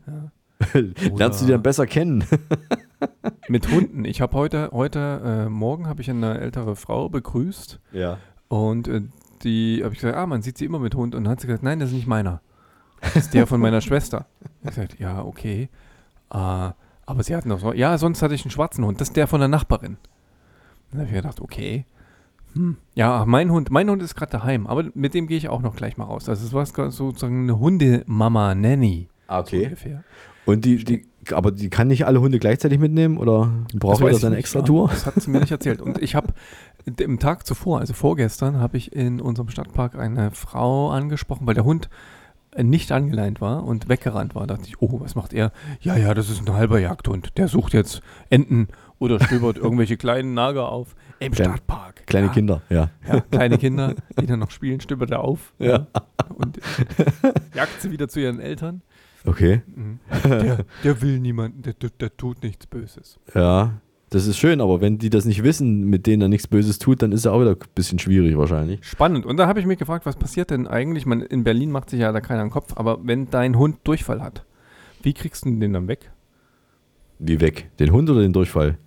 Lernst 1.16 1.42
du 1.42 1.46
die 1.46 1.52
dann 1.52 1.62
besser 1.62 1.86
kennen? 1.86 2.24
Mit 3.48 3.72
Hunden. 3.72 4.06
Ich 4.06 4.22
habe 4.22 4.36
heute, 4.36 4.70
heute 4.72 5.46
äh, 5.46 5.50
Morgen 5.50 5.88
habe 5.88 6.02
ich 6.02 6.10
eine 6.10 6.40
ältere 6.40 6.76
Frau 6.76 7.10
begrüßt. 7.10 7.80
Ja. 7.92 8.18
Und 8.48 8.88
äh, 8.88 9.02
die 9.44 9.82
habe 9.84 9.94
ich 9.94 10.02
gesagt, 10.02 10.18
ah, 10.18 10.26
man 10.26 10.42
sieht 10.42 10.58
sie 10.58 10.66
immer 10.66 10.80
mit 10.80 10.96
Hund. 10.96 11.16
Und 11.16 11.24
dann 11.24 11.32
hat 11.32 11.42
sie 11.42 11.48
gesagt, 11.48 11.64
nein, 11.64 11.80
das 11.80 11.90
ist 11.90 11.96
nicht 11.96 12.08
meiner. 12.08 12.42
Das 13.02 13.16
ist 13.16 13.34
der 13.34 13.48
von 13.48 13.62
meiner 13.62 13.82
Schwester. 13.82 14.28
Ich 14.42 14.48
habe 14.68 14.76
gesagt, 14.76 15.00
ja, 15.00 15.24
okay. 15.24 15.70
Äh, 16.32 16.38
aber 17.10 17.24
sie 17.24 17.36
hatten 17.36 17.50
noch 17.50 17.60
so, 17.60 17.74
ja, 17.74 17.98
sonst 17.98 18.22
hatte 18.22 18.36
ich 18.36 18.44
einen 18.44 18.52
schwarzen 18.52 18.86
Hund. 18.86 19.00
Das 19.02 19.10
ist 19.10 19.18
der 19.18 19.28
von 19.28 19.40
der 19.40 19.48
Nachbarin. 19.48 19.98
Dann 20.92 21.02
habe 21.02 21.10
ich 21.10 21.16
gedacht, 21.16 21.42
okay. 21.42 21.86
Hm. 22.54 22.78
Ja, 22.96 23.26
mein 23.26 23.52
Hund, 23.52 23.72
mein 23.72 23.90
Hund 23.90 24.02
ist 24.02 24.16
gerade 24.16 24.32
daheim, 24.32 24.68
aber 24.68 24.86
mit 24.96 25.14
dem 25.14 25.28
gehe 25.28 25.38
ich 25.38 25.50
auch 25.50 25.62
noch 25.62 25.76
gleich 25.76 25.98
mal 25.98 26.06
raus. 26.06 26.28
Also 26.28 26.46
es 26.46 26.54
war 26.54 26.92
sozusagen 26.92 27.44
eine 27.44 27.60
Hundemama, 27.60 28.56
Nanny. 28.56 29.08
Ah, 29.28 29.40
okay. 29.40 29.60
So 29.60 29.64
ungefähr. 29.66 30.04
Und 30.46 30.66
die, 30.66 30.84
die, 30.84 31.06
aber 31.34 31.52
die 31.52 31.70
kann 31.70 31.88
nicht 31.88 32.06
alle 32.06 32.22
Hunde 32.22 32.40
gleichzeitig 32.40 32.80
mitnehmen 32.80 33.18
oder 33.18 33.52
braucht 33.74 34.02
er 34.02 34.10
ich 34.10 34.18
seine 34.18 34.38
extra 34.38 34.60
ja. 34.60 34.66
Tour? 34.66 34.90
Das 34.90 35.06
hat 35.06 35.22
sie 35.22 35.30
mir 35.30 35.40
nicht 35.40 35.52
erzählt. 35.52 35.82
Und 35.82 36.02
ich 36.02 36.16
habe 36.16 36.34
im 36.86 37.20
Tag 37.20 37.46
zuvor, 37.46 37.80
also 37.80 37.94
vorgestern, 37.94 38.60
habe 38.60 38.78
ich 38.78 38.94
in 38.94 39.22
unserem 39.22 39.50
Stadtpark 39.50 39.96
eine 39.96 40.32
Frau 40.32 40.90
angesprochen, 40.90 41.46
weil 41.46 41.56
der 41.56 41.66
Hund 41.66 41.90
nicht 42.58 42.92
angeleint 42.92 43.42
war 43.42 43.64
und 43.64 43.90
weggerannt 43.90 44.34
war. 44.36 44.48
Da 44.48 44.56
dachte 44.56 44.68
ich, 44.68 44.82
oh, 44.82 45.00
was 45.02 45.16
macht 45.16 45.34
er? 45.34 45.52
Ja, 45.82 45.96
ja, 45.98 46.14
das 46.14 46.30
ist 46.30 46.48
ein 46.48 46.54
halber 46.54 46.80
Jagdhund. 46.80 47.38
Der 47.38 47.48
sucht 47.48 47.74
jetzt 47.74 48.02
Enten 48.30 48.70
oder 48.98 49.20
stöbert 49.24 49.58
irgendwelche 49.62 49.98
kleinen 49.98 50.34
Nager 50.34 50.70
auf 50.70 50.96
im 51.20 51.32
Kleine- 51.32 51.52
Stadtpark. 51.54 52.08
Kleine 52.08 52.28
ja. 52.28 52.34
Kinder, 52.34 52.62
ja. 52.70 52.90
Ja, 53.08 53.20
kleine 53.22 53.58
Kinder, 53.58 53.94
die 54.20 54.26
dann 54.26 54.40
noch 54.40 54.52
spielen, 54.52 54.82
stöbert 54.82 55.12
er 55.12 55.20
auf. 55.20 55.54
Ja. 55.60 55.88
Und 56.36 56.60
jagt 57.54 57.82
sie 57.82 57.92
wieder 57.92 58.08
zu 58.08 58.20
ihren 58.20 58.40
Eltern. 58.40 58.82
Okay. 59.26 59.62
Mhm. 59.76 60.00
Der, 60.24 60.66
der 60.84 61.02
will 61.02 61.20
niemanden, 61.20 61.62
der, 61.62 61.74
der, 61.74 61.90
der 61.90 62.16
tut 62.16 62.44
nichts 62.44 62.68
Böses. 62.68 63.20
Ja, 63.34 63.82
das 64.10 64.26
ist 64.26 64.38
schön, 64.38 64.60
aber 64.60 64.82
wenn 64.82 64.98
die 64.98 65.10
das 65.10 65.26
nicht 65.26 65.44
wissen, 65.44 65.84
mit 65.84 66.08
denen 66.08 66.24
er 66.24 66.28
nichts 66.30 66.48
Böses 66.48 66.80
tut, 66.80 67.02
dann 67.02 67.12
ist 67.12 67.26
er 67.26 67.34
auch 67.34 67.42
wieder 67.42 67.52
ein 67.52 67.70
bisschen 67.76 68.00
schwierig 68.00 68.38
wahrscheinlich. 68.38 68.84
Spannend. 68.84 69.26
Und 69.26 69.38
da 69.38 69.48
habe 69.48 69.60
ich 69.60 69.66
mich 69.66 69.78
gefragt, 69.78 70.06
was 70.06 70.16
passiert 70.16 70.50
denn 70.50 70.68
eigentlich? 70.68 71.06
Man, 71.06 71.22
in 71.22 71.44
Berlin 71.44 71.72
macht 71.72 71.90
sich 71.90 72.00
ja 72.00 72.12
da 72.12 72.22
keiner 72.22 72.42
einen 72.42 72.50
Kopf, 72.50 72.74
aber 72.76 73.00
wenn 73.04 73.30
dein 73.30 73.58
Hund 73.58 73.78
Durchfall 73.84 74.22
hat, 74.22 74.46
wie 75.04 75.14
kriegst 75.14 75.46
du 75.46 75.52
den 75.52 75.74
dann 75.74 75.88
weg? 75.88 76.12
Wie 77.20 77.40
weg? 77.40 77.70
Den 77.80 77.92
Hund 77.92 78.10
oder 78.10 78.22
den 78.22 78.34
Durchfall? 78.34 78.78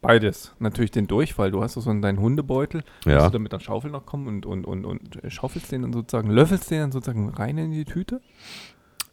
Beides. 0.00 0.54
Natürlich 0.60 0.92
den 0.92 1.08
Durchfall. 1.08 1.50
Du 1.50 1.62
hast 1.62 1.76
doch 1.76 1.82
so 1.82 1.90
einen 1.90 2.02
deinen 2.02 2.20
Hundebeutel. 2.20 2.84
Ja. 3.04 3.14
Musst 3.14 3.26
du 3.26 3.30
dann 3.32 3.42
mit 3.42 3.52
der 3.52 3.60
Schaufel 3.60 3.90
noch 3.90 4.06
kommen 4.06 4.28
und, 4.28 4.46
und, 4.46 4.64
und, 4.64 4.84
und 4.84 5.18
schaufelst 5.26 5.72
den 5.72 5.82
dann 5.82 5.92
sozusagen, 5.92 6.30
löffelst 6.30 6.70
den 6.70 6.80
dann 6.80 6.92
sozusagen 6.92 7.30
rein 7.30 7.58
in 7.58 7.72
die 7.72 7.84
Tüte? 7.84 8.20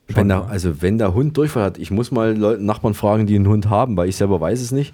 Wenn 0.10 0.28
der, 0.28 0.48
also 0.50 0.82
wenn 0.82 0.98
der 0.98 1.14
Hund 1.14 1.38
Durchfall 1.38 1.64
hat, 1.64 1.78
ich 1.78 1.90
muss 1.90 2.12
mal 2.12 2.36
Leute, 2.38 2.62
Nachbarn 2.64 2.94
fragen, 2.94 3.26
die 3.26 3.36
einen 3.36 3.48
Hund 3.48 3.70
haben, 3.70 3.96
weil 3.96 4.10
ich 4.10 4.18
selber 4.18 4.42
weiß 4.42 4.62
es 4.62 4.72
nicht. 4.74 4.94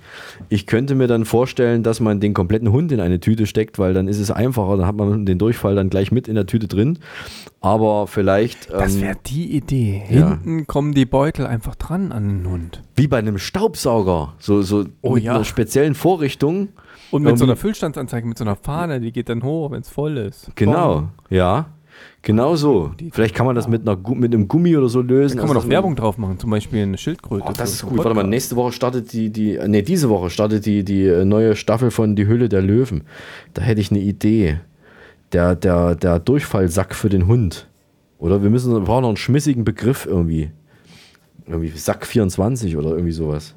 Ich 0.49 0.67
könnte 0.67 0.93
mir 0.93 1.07
dann 1.07 1.25
vorstellen, 1.25 1.81
dass 1.81 1.99
man 1.99 2.19
den 2.19 2.35
kompletten 2.35 2.71
Hund 2.71 2.91
in 2.91 2.99
eine 2.99 3.19
Tüte 3.19 3.47
steckt, 3.47 3.79
weil 3.79 3.93
dann 3.95 4.07
ist 4.07 4.19
es 4.19 4.29
einfacher, 4.29 4.77
dann 4.77 4.85
hat 4.85 4.95
man 4.95 5.25
den 5.25 5.39
Durchfall 5.39 5.73
dann 5.75 5.89
gleich 5.89 6.11
mit 6.11 6.27
in 6.27 6.35
der 6.35 6.45
Tüte 6.45 6.67
drin. 6.67 6.99
Aber 7.59 8.05
vielleicht. 8.07 8.71
Das 8.71 8.95
ähm, 8.95 9.01
wäre 9.01 9.15
die 9.25 9.55
Idee. 9.57 10.03
Ja. 10.09 10.29
Hinten 10.29 10.67
kommen 10.67 10.93
die 10.93 11.05
Beutel 11.05 11.47
einfach 11.47 11.75
dran 11.75 12.11
an 12.11 12.27
den 12.43 12.47
Hund. 12.49 12.83
Wie 12.95 13.07
bei 13.07 13.17
einem 13.17 13.39
Staubsauger. 13.39 14.35
So, 14.39 14.61
so 14.61 14.85
Oh 15.01 15.15
mit 15.15 15.23
ja. 15.23 15.33
einer 15.35 15.43
speziellen 15.43 15.95
Vorrichtung. 15.95 16.69
Und 17.11 17.23
mit 17.23 17.37
so 17.39 17.43
einer 17.45 17.53
Irgendwie- 17.53 17.61
Füllstandsanzeige, 17.61 18.27
mit 18.27 18.37
so 18.37 18.43
einer 18.43 18.55
Fahne, 18.55 18.99
die 19.01 19.11
geht 19.11 19.27
dann 19.29 19.41
hoch, 19.41 19.71
wenn 19.71 19.81
es 19.81 19.89
voll 19.89 20.17
ist. 20.17 20.51
Genau, 20.55 20.93
Bong. 20.93 21.09
ja. 21.31 21.65
Genau 22.21 22.55
so. 22.55 22.91
Vielleicht 23.11 23.33
kann 23.33 23.45
man 23.45 23.55
das 23.55 23.67
mit, 23.67 23.87
einer, 23.87 23.97
mit 24.13 24.33
einem 24.33 24.47
Gummi 24.47 24.75
oder 24.75 24.89
so 24.89 25.01
lösen. 25.01 25.37
Da 25.37 25.41
kann 25.41 25.47
man 25.47 25.57
Also 25.57 25.67
doch 25.67 25.71
Werbung 25.71 25.95
drauf 25.95 26.17
machen, 26.17 26.37
zum 26.37 26.49
Beispiel 26.49 26.83
eine 26.83 26.97
Schildkröte. 26.97 27.45
Oh, 27.47 27.53
das 27.55 27.73
ist 27.73 27.83
gut. 27.83 27.97
Warte 27.97 28.13
mal, 28.13 28.23
nächste 28.25 28.55
Woche 28.57 28.73
startet 28.73 29.13
die, 29.13 29.29
die, 29.29 29.57
nee, 29.67 29.81
diese 29.81 30.09
Woche 30.09 30.29
startet 30.29 30.65
die, 30.65 30.83
die 30.83 31.05
äh, 31.05 31.23
neue 31.23 31.55
Staffel 31.55 31.91
von 31.91 32.15
Die 32.15 32.27
Hülle 32.27 32.49
der 32.49 32.61
Löwen. 32.61 33.03
Da 33.53 33.61
hätte 33.61 33.79
ich 33.79 33.91
eine 33.91 34.01
Idee. 34.01 34.59
Der, 35.31 35.55
der, 35.55 35.95
der 35.95 36.19
Durchfallsack 36.19 36.93
für 36.93 37.09
den 37.09 37.27
Hund. 37.27 37.67
Oder 38.17 38.43
wir 38.43 38.49
müssen, 38.49 38.73
wir 38.73 38.81
brauchen 38.81 39.03
noch 39.03 39.09
einen 39.09 39.17
schmissigen 39.17 39.63
Begriff 39.63 40.05
irgendwie. 40.05 40.51
Irgendwie 41.47 41.69
Sack 41.69 42.05
24 42.05 42.75
oder 42.75 42.89
irgendwie 42.89 43.11
sowas. 43.13 43.55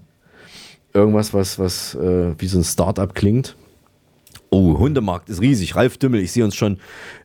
Irgendwas, 0.94 1.34
was, 1.34 1.58
was 1.58 1.94
äh, 1.96 2.34
wie 2.38 2.46
so 2.46 2.58
ein 2.58 2.64
Start-up 2.64 3.14
klingt. 3.14 3.56
Oh, 4.50 4.78
Hundemarkt 4.78 5.30
ist 5.30 5.40
riesig. 5.40 5.74
Ralf 5.74 5.96
Dümmel, 5.96 6.20
ich 6.20 6.30
sehe 6.30 6.44
uns 6.44 6.54
schon 6.54 6.78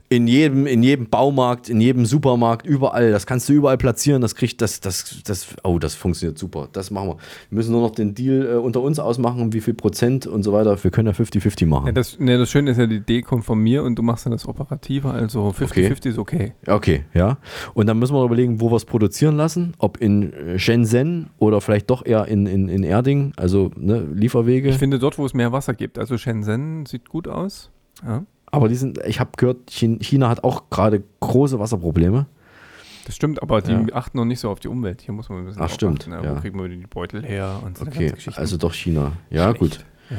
in 0.09 0.27
jedem, 0.27 0.67
in 0.67 0.83
jedem 0.83 1.09
Baumarkt, 1.09 1.69
in 1.69 1.81
jedem 1.81 2.05
Supermarkt, 2.05 2.65
überall. 2.65 3.11
Das 3.11 3.25
kannst 3.25 3.49
du 3.49 3.53
überall 3.53 3.77
platzieren. 3.77 4.21
Das 4.21 4.35
kriegt, 4.35 4.61
das, 4.61 4.79
das, 4.79 5.21
das, 5.25 5.47
oh, 5.63 5.79
das 5.79 5.95
funktioniert 5.95 6.37
super. 6.37 6.69
Das 6.71 6.91
machen 6.91 7.09
wir. 7.09 7.17
Wir 7.49 7.55
müssen 7.57 7.73
nur 7.73 7.81
noch 7.81 7.91
den 7.91 8.15
Deal 8.15 8.45
äh, 8.45 8.55
unter 8.55 8.81
uns 8.81 8.99
ausmachen, 8.99 9.51
wie 9.51 9.59
viel 9.59 9.73
Prozent 9.73 10.25
und 10.25 10.43
so 10.43 10.53
weiter. 10.53 10.81
Wir 10.81 10.91
können 10.91 11.07
ja 11.07 11.13
50-50 11.13 11.65
machen. 11.65 11.87
Ja, 11.87 11.91
das, 11.91 12.19
ne, 12.19 12.37
das 12.37 12.49
Schöne 12.49 12.71
ist 12.71 12.77
ja, 12.77 12.87
die 12.87 12.97
Idee 12.97 13.21
kommt 13.21 13.43
von 13.43 13.59
mir 13.59 13.83
und 13.83 13.95
du 13.95 14.01
machst 14.01 14.25
dann 14.25 14.31
das 14.31 14.47
Operative, 14.47 15.11
also 15.11 15.49
50-50 15.49 16.07
ist 16.07 16.17
okay. 16.17 16.53
Okay, 16.65 17.03
ja. 17.13 17.37
Und 17.73 17.87
dann 17.87 17.99
müssen 17.99 18.15
wir 18.15 18.23
überlegen, 18.23 18.61
wo 18.61 18.71
wir 18.71 18.77
es 18.77 18.85
produzieren 18.85 19.35
lassen. 19.35 19.73
Ob 19.77 19.97
in 19.97 20.31
äh, 20.31 20.57
Shenzhen 20.57 21.31
oder 21.37 21.59
vielleicht 21.59 21.89
doch 21.89 22.05
eher 22.05 22.27
in, 22.27 22.45
in, 22.45 22.69
in 22.69 22.83
Erding, 22.83 23.33
also 23.35 23.71
ne, 23.75 24.07
Lieferwege. 24.13 24.69
Ich 24.69 24.77
finde 24.77 24.99
dort, 24.99 25.17
wo 25.17 25.25
es 25.25 25.33
mehr 25.33 25.51
Wasser 25.51 25.73
gibt, 25.73 25.99
also 25.99 26.17
Shenzhen 26.17 26.85
sieht 26.85 27.09
gut 27.09 27.27
aus. 27.27 27.71
Ja. 28.05 28.23
Aber 28.51 28.69
die 28.69 28.75
sind, 28.75 28.99
ich 29.05 29.19
habe 29.19 29.31
gehört, 29.37 29.67
Chin- 29.69 29.99
China 30.01 30.29
hat 30.29 30.43
auch 30.43 30.69
gerade 30.69 31.03
große 31.19 31.59
Wasserprobleme. 31.59 32.25
Das 33.05 33.15
stimmt, 33.15 33.41
aber 33.41 33.61
die 33.61 33.71
Ja. 33.71 33.85
achten 33.93 34.17
noch 34.17 34.25
nicht 34.25 34.39
so 34.39 34.49
auf 34.49 34.59
die 34.59 34.67
Umwelt. 34.67 35.01
Hier 35.01 35.13
muss 35.13 35.29
man 35.29 35.39
ein 35.39 35.45
bisschen 35.45 35.61
Ach, 35.61 35.69
stimmt, 35.69 36.01
aufpassen, 36.07 36.23
ja. 36.25 36.35
Wo 36.35 36.41
kriegen 36.41 36.59
wir 36.61 36.67
die 36.67 36.85
Beutel 36.87 37.23
her 37.25 37.59
und 37.65 37.77
so 37.77 37.85
Okay, 37.85 38.13
also 38.35 38.57
doch 38.57 38.73
China. 38.73 39.13
Ja, 39.29 39.51
gut. 39.53 39.85
Ja. 40.09 40.17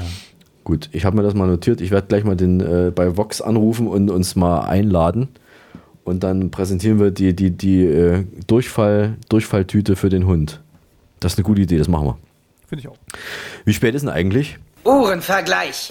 Gut, 0.65 0.91
ich 0.93 1.05
habe 1.07 1.17
mir 1.17 1.23
das 1.23 1.35
mal 1.35 1.47
notiert. 1.49 1.81
Ich 1.81 1.91
werde 1.91 2.07
gleich 2.09 2.25
mal 2.25 2.37
den 2.37 2.61
äh, 2.61 2.93
bei 2.95 3.17
Vox 3.17 3.41
anrufen 3.41 3.87
und 3.89 4.11
uns 4.11 4.37
mal 4.37 4.61
einladen. 4.61 5.29
Und 6.05 6.23
dann 6.23 6.51
präsentieren 6.51 6.99
wir 7.01 7.11
die, 7.11 7.35
die, 7.37 7.51
die 7.51 7.85
äh, 7.85 8.25
Durchfall, 8.47 9.17
Durchfalltüte 9.29 9.97
für 9.97 10.09
den 10.11 10.27
Hund. 10.27 10.63
Das 11.21 11.33
ist 11.33 11.39
eine 11.39 11.45
gute 11.45 11.61
Idee, 11.63 11.79
das 11.79 11.89
machen 11.89 12.07
wir. 12.07 12.19
Finde 12.67 12.81
ich 12.83 12.89
auch. 12.89 12.97
Wie 13.65 13.73
spät 13.75 13.95
ist 13.95 14.03
denn 14.03 14.11
eigentlich? 14.11 14.59
Uhrenvergleich. 14.85 15.91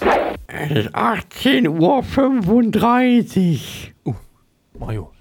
Es 0.50 0.70
ist 0.86 0.94
18.35 0.96 3.60
Uhr. 4.04 4.14
Uh, 4.14 4.16
Mario. 4.78 5.12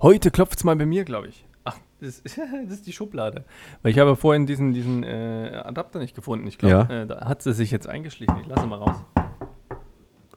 Heute 0.00 0.30
klopft 0.30 0.58
es 0.58 0.64
mal 0.64 0.76
bei 0.76 0.86
mir, 0.86 1.04
glaube 1.04 1.26
ich. 1.26 1.44
Ach, 1.64 1.76
das 2.00 2.20
ist, 2.20 2.38
das 2.64 2.70
ist 2.72 2.86
die 2.86 2.92
Schublade. 2.92 3.44
Weil 3.82 3.90
ich 3.90 3.98
habe 3.98 4.14
vorhin 4.14 4.46
diesen, 4.46 4.72
diesen 4.74 5.02
äh, 5.02 5.60
Adapter 5.64 5.98
nicht 5.98 6.14
gefunden. 6.14 6.46
Ich 6.46 6.56
glaube, 6.58 6.86
Ja. 6.88 7.02
äh, 7.02 7.06
da 7.06 7.26
hat 7.26 7.42
sie 7.42 7.52
sich 7.52 7.72
jetzt 7.72 7.88
eingeschlichen. 7.88 8.36
Ich 8.42 8.46
lasse 8.46 8.64
mal 8.68 8.76
raus. 8.78 8.94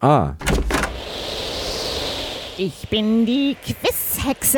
Ah, 0.02 0.34
Ich 2.58 2.90
bin 2.90 3.28
die 3.28 3.56
Quizhexe. 3.64 4.58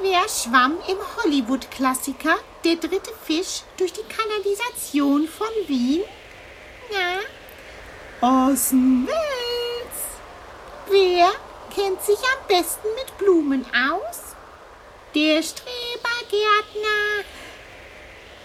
Wer 0.00 0.28
schwamm 0.28 0.74
im 0.88 0.98
Hollywood-Klassiker 1.24 2.36
Der 2.64 2.76
dritte 2.76 3.12
Fisch 3.24 3.62
durch 3.78 3.92
die 3.92 4.02
Kanalisation 4.02 5.26
von 5.26 5.48
Wien? 5.66 6.02
Na? 6.92 7.20
Orson 8.20 9.06
Welles. 9.06 10.02
Wer 10.90 11.30
kennt 11.74 12.02
sich 12.02 12.18
am 12.18 12.46
besten 12.48 12.86
mit 12.96 13.16
Blumen 13.16 13.64
aus? 13.64 14.36
Der 15.14 15.42
Strebergärtner. 15.42 17.24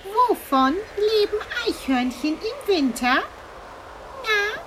Wovon 0.05 0.77
leben 0.95 1.39
Eichhörnchen 1.67 2.37
im 2.39 2.67
Winter? 2.73 3.23
Na? 4.23 4.61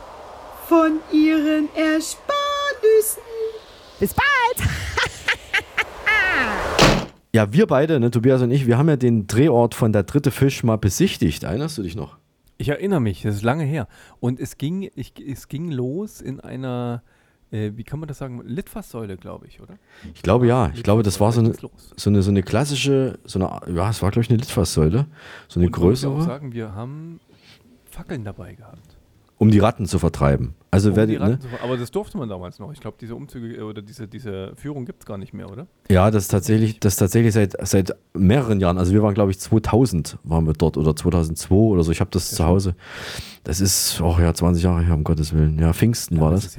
Von 0.68 1.00
ihren 1.10 1.74
Ersparnüssen. 1.74 3.22
Bis 3.98 4.12
bald. 4.12 4.68
ja, 7.38 7.52
wir 7.52 7.68
beide, 7.68 8.00
ne, 8.00 8.10
Tobias 8.10 8.42
und 8.42 8.50
ich, 8.50 8.66
wir 8.66 8.78
haben 8.78 8.88
ja 8.88 8.96
den 8.96 9.28
Drehort 9.28 9.76
von 9.76 9.92
der 9.92 10.02
dritte 10.02 10.32
Fisch 10.32 10.64
mal 10.64 10.74
besichtigt. 10.74 11.44
Erinnerst 11.44 11.78
du 11.78 11.84
dich 11.84 11.94
noch? 11.94 12.16
Ich 12.56 12.68
erinnere 12.68 13.00
mich, 13.00 13.22
das 13.22 13.36
ist 13.36 13.42
lange 13.44 13.62
her. 13.62 13.86
Und 14.18 14.40
es 14.40 14.58
ging, 14.58 14.90
ich, 14.96 15.12
es 15.24 15.46
ging 15.46 15.70
los 15.70 16.20
in 16.20 16.40
einer, 16.40 17.04
äh, 17.52 17.70
wie 17.76 17.84
kann 17.84 18.00
man 18.00 18.08
das 18.08 18.18
sagen, 18.18 18.42
Litfaßsäule, 18.44 19.16
glaube 19.16 19.46
ich, 19.46 19.60
oder? 19.60 19.78
Ich 20.14 20.22
glaube 20.22 20.48
ja. 20.48 20.72
Ich 20.74 20.82
glaube, 20.82 21.04
das 21.04 21.20
war 21.20 21.30
so 21.30 21.38
eine, 21.38 21.52
so 21.54 22.10
eine, 22.10 22.22
so 22.22 22.30
eine 22.32 22.42
klassische, 22.42 23.20
so 23.22 23.38
eine, 23.38 23.76
ja, 23.76 23.88
es 23.88 24.02
war, 24.02 24.10
glaube 24.10 24.24
ich, 24.24 24.30
eine 24.30 24.38
Litfaßsäule. 24.38 25.06
So 25.46 25.60
eine 25.60 25.68
Und 25.68 25.78
man 25.78 25.90
muss 25.90 26.02
ja 26.02 26.08
auch 26.08 26.14
größere, 26.14 26.22
sagen, 26.22 26.52
wir 26.52 26.74
haben 26.74 27.20
Fackeln 27.88 28.24
dabei 28.24 28.54
gehabt. 28.54 28.87
Um 29.38 29.50
die 29.50 29.58
Ratten 29.60 29.86
zu 29.86 29.98
vertreiben. 29.98 30.54
Also 30.70 30.90
Um 30.90 30.96
wer 30.96 31.06
die 31.06 31.12
die, 31.12 31.18
Ratten 31.18 31.42
ne? 31.42 31.58
Aber 31.62 31.76
das 31.76 31.90
durfte 31.90 32.18
man 32.18 32.28
damals 32.28 32.58
noch. 32.58 32.72
Ich 32.72 32.80
glaube, 32.80 32.96
diese 33.00 33.14
Umzüge 33.14 33.64
oder 33.64 33.80
diese, 33.80 34.06
diese 34.06 34.52
Führung 34.56 34.84
gibt 34.84 35.02
es 35.02 35.06
gar 35.06 35.16
nicht 35.16 35.32
mehr, 35.32 35.50
oder? 35.50 35.66
Ja, 35.90 36.10
das 36.10 36.24
ist 36.24 36.28
tatsächlich, 36.28 36.78
das 36.80 36.94
ist 36.94 36.98
tatsächlich 36.98 37.32
seit, 37.32 37.54
seit 37.66 37.96
mehreren 38.12 38.60
Jahren. 38.60 38.76
Also 38.76 38.92
wir 38.92 39.02
waren, 39.02 39.14
glaube 39.14 39.30
ich, 39.30 39.38
2000 39.38 40.18
waren 40.24 40.46
wir 40.46 40.52
dort 40.52 40.76
oder 40.76 40.94
2002 40.94 41.54
oder 41.54 41.84
so. 41.84 41.92
Ich 41.92 42.00
habe 42.00 42.10
das 42.10 42.30
zu 42.32 42.44
Hause. 42.44 42.74
Das 43.44 43.60
ist, 43.60 44.00
oh 44.02 44.16
ja, 44.20 44.34
20 44.34 44.62
Jahre 44.62 44.82
her, 44.82 44.94
um 44.94 45.04
Gottes 45.04 45.32
Willen. 45.32 45.58
Ja, 45.58 45.72
Pfingsten 45.72 46.20
war 46.20 46.32
das. 46.32 46.58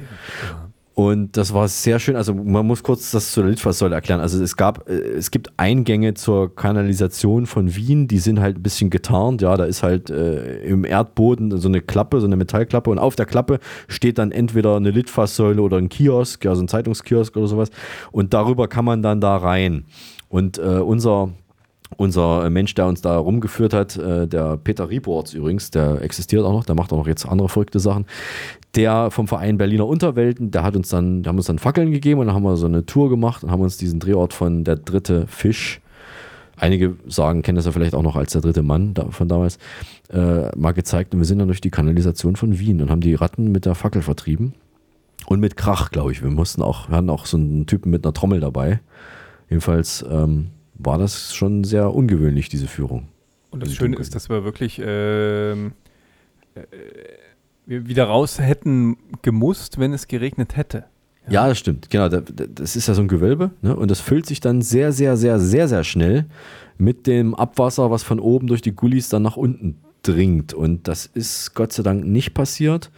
Und 1.00 1.38
das 1.38 1.54
war 1.54 1.66
sehr 1.66 1.98
schön. 1.98 2.14
Also 2.14 2.34
man 2.34 2.66
muss 2.66 2.82
kurz 2.82 3.10
das 3.10 3.32
zu 3.32 3.40
der 3.40 3.48
Litfaßsäule 3.48 3.94
erklären. 3.94 4.20
Also 4.20 4.42
es 4.42 4.54
gab, 4.54 4.86
äh, 4.86 4.92
es 4.92 5.30
gibt 5.30 5.50
Eingänge 5.56 6.12
zur 6.12 6.54
Kanalisation 6.54 7.46
von 7.46 7.74
Wien, 7.74 8.06
die 8.06 8.18
sind 8.18 8.38
halt 8.38 8.58
ein 8.58 8.62
bisschen 8.62 8.90
getarnt. 8.90 9.40
Ja, 9.40 9.56
da 9.56 9.64
ist 9.64 9.82
halt 9.82 10.10
äh, 10.10 10.62
im 10.62 10.84
Erdboden 10.84 11.56
so 11.56 11.68
eine 11.68 11.80
Klappe, 11.80 12.20
so 12.20 12.26
eine 12.26 12.36
Metallklappe 12.36 12.90
und 12.90 12.98
auf 12.98 13.16
der 13.16 13.24
Klappe 13.24 13.60
steht 13.88 14.18
dann 14.18 14.30
entweder 14.30 14.76
eine 14.76 14.90
Litfaßsäule 14.90 15.62
oder 15.62 15.78
ein 15.78 15.88
Kiosk, 15.88 16.44
ja, 16.44 16.54
so 16.54 16.62
ein 16.62 16.68
Zeitungskiosk 16.68 17.34
oder 17.34 17.46
sowas. 17.46 17.70
Und 18.12 18.34
darüber 18.34 18.68
kann 18.68 18.84
man 18.84 19.00
dann 19.00 19.22
da 19.22 19.38
rein. 19.38 19.86
Und 20.28 20.58
äh, 20.58 20.80
unser 20.80 21.30
unser 21.96 22.48
Mensch, 22.50 22.74
der 22.74 22.86
uns 22.86 23.00
da 23.00 23.16
rumgeführt 23.18 23.72
hat, 23.72 23.96
äh, 23.96 24.26
der 24.26 24.56
Peter 24.56 24.88
Rieborts 24.88 25.34
übrigens, 25.34 25.70
der 25.70 26.02
existiert 26.02 26.44
auch 26.44 26.52
noch, 26.52 26.64
der 26.64 26.74
macht 26.74 26.92
auch 26.92 26.98
noch 26.98 27.06
jetzt 27.06 27.26
andere 27.26 27.48
verrückte 27.48 27.80
Sachen. 27.80 28.06
Der 28.76 29.10
vom 29.10 29.26
Verein 29.26 29.58
Berliner 29.58 29.86
Unterwelten, 29.86 30.50
der 30.52 30.62
hat 30.62 30.76
uns 30.76 30.88
dann, 30.88 31.22
der 31.22 31.30
haben 31.30 31.36
uns 31.36 31.46
dann 31.46 31.58
Fackeln 31.58 31.90
gegeben 31.90 32.20
und 32.20 32.26
dann 32.26 32.36
haben 32.36 32.44
wir 32.44 32.56
so 32.56 32.66
eine 32.66 32.86
Tour 32.86 33.10
gemacht 33.10 33.42
und 33.42 33.50
haben 33.50 33.62
uns 33.62 33.76
diesen 33.76 33.98
Drehort 33.98 34.32
von 34.32 34.62
der 34.62 34.76
dritte 34.76 35.26
Fisch, 35.26 35.80
einige 36.56 36.94
sagen, 37.08 37.42
kennen 37.42 37.56
das 37.56 37.66
ja 37.66 37.72
vielleicht 37.72 37.94
auch 37.94 38.02
noch 38.02 38.14
als 38.14 38.32
der 38.32 38.42
dritte 38.42 38.62
Mann 38.62 38.94
von 39.10 39.26
damals, 39.28 39.58
äh, 40.12 40.56
mal 40.56 40.72
gezeigt 40.72 41.12
und 41.14 41.20
wir 41.20 41.24
sind 41.24 41.40
dann 41.40 41.48
durch 41.48 41.60
die 41.60 41.70
Kanalisation 41.70 42.36
von 42.36 42.58
Wien 42.60 42.80
und 42.80 42.90
haben 42.90 43.00
die 43.00 43.14
Ratten 43.14 43.50
mit 43.50 43.66
der 43.66 43.74
Fackel 43.74 44.02
vertrieben. 44.02 44.54
Und 45.26 45.38
mit 45.38 45.56
Krach, 45.56 45.90
glaube 45.90 46.12
ich. 46.12 46.22
Wir 46.22 46.30
mussten 46.30 46.62
auch, 46.62 46.88
wir 46.88 46.96
hatten 46.96 47.10
auch 47.10 47.26
so 47.26 47.36
einen 47.36 47.66
Typen 47.66 47.90
mit 47.90 48.04
einer 48.04 48.14
Trommel 48.14 48.40
dabei. 48.40 48.80
Jedenfalls 49.48 50.04
ähm, 50.10 50.46
war 50.74 50.98
das 50.98 51.34
schon 51.34 51.62
sehr 51.62 51.94
ungewöhnlich, 51.94 52.48
diese 52.48 52.66
Führung. 52.66 53.08
Und 53.50 53.62
das 53.62 53.74
Schöne 53.74 53.96
ist, 53.96 54.14
dass 54.14 54.28
wir 54.28 54.44
wirklich 54.44 54.80
ähm, 54.82 55.72
äh, 56.54 56.60
wir 56.60 57.29
wieder 57.70 58.04
raus 58.04 58.38
hätten 58.40 58.96
gemusst, 59.22 59.78
wenn 59.78 59.92
es 59.92 60.08
geregnet 60.08 60.56
hätte. 60.56 60.84
Ja, 61.28 61.46
das 61.46 61.58
stimmt. 61.58 61.90
Genau, 61.90 62.08
da- 62.08 62.20
da- 62.22 62.46
das 62.52 62.74
ist 62.76 62.88
ja 62.88 62.94
so 62.94 63.02
ein 63.02 63.08
Gewölbe 63.08 63.50
ne? 63.62 63.76
und 63.76 63.90
das 63.90 64.00
füllt 64.00 64.26
sich 64.26 64.40
dann 64.40 64.62
sehr, 64.62 64.90
sehr, 64.92 65.16
sehr, 65.16 65.38
sehr, 65.38 65.68
sehr 65.68 65.84
schnell 65.84 66.26
mit 66.78 67.06
dem 67.06 67.34
Abwasser, 67.34 67.90
was 67.90 68.02
von 68.02 68.18
oben 68.18 68.46
durch 68.48 68.62
die 68.62 68.72
Gullis 68.74 69.08
dann 69.08 69.22
nach 69.22 69.36
unten 69.36 69.76
dringt. 70.02 70.54
Und 70.54 70.88
das 70.88 71.06
ist 71.06 71.54
Gott 71.54 71.72
sei 71.72 71.82
Dank 71.82 72.04
nicht 72.04 72.34
passiert. 72.34 72.90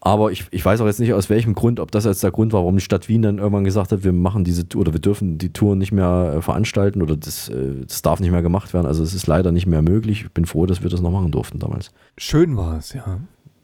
Aber 0.00 0.30
ich, 0.30 0.44
ich 0.52 0.64
weiß 0.64 0.80
auch 0.80 0.86
jetzt 0.86 1.00
nicht 1.00 1.12
aus 1.12 1.28
welchem 1.28 1.54
Grund, 1.54 1.80
ob 1.80 1.90
das 1.90 2.04
jetzt 2.04 2.22
der 2.22 2.30
Grund 2.30 2.52
war, 2.52 2.60
warum 2.60 2.76
die 2.76 2.82
Stadt 2.84 3.08
Wien 3.08 3.22
dann 3.22 3.38
irgendwann 3.38 3.64
gesagt 3.64 3.90
hat, 3.90 4.04
wir 4.04 4.12
machen 4.12 4.44
diese 4.44 4.68
Tour 4.68 4.82
oder 4.82 4.92
wir 4.92 5.00
dürfen 5.00 5.38
die 5.38 5.52
Tour 5.52 5.74
nicht 5.74 5.90
mehr 5.90 6.34
äh, 6.36 6.42
veranstalten 6.42 7.02
oder 7.02 7.16
das, 7.16 7.48
äh, 7.48 7.80
das 7.84 8.02
darf 8.02 8.20
nicht 8.20 8.30
mehr 8.30 8.42
gemacht 8.42 8.72
werden. 8.74 8.86
Also 8.86 9.02
es 9.02 9.12
ist 9.12 9.26
leider 9.26 9.50
nicht 9.50 9.66
mehr 9.66 9.82
möglich. 9.82 10.22
Ich 10.26 10.30
bin 10.32 10.44
froh, 10.46 10.66
dass 10.66 10.82
wir 10.84 10.90
das 10.90 11.00
noch 11.00 11.10
machen 11.10 11.32
durften 11.32 11.58
damals. 11.58 11.90
Schön 12.16 12.56
war 12.56 12.78
es, 12.78 12.92
ja. 12.92 13.18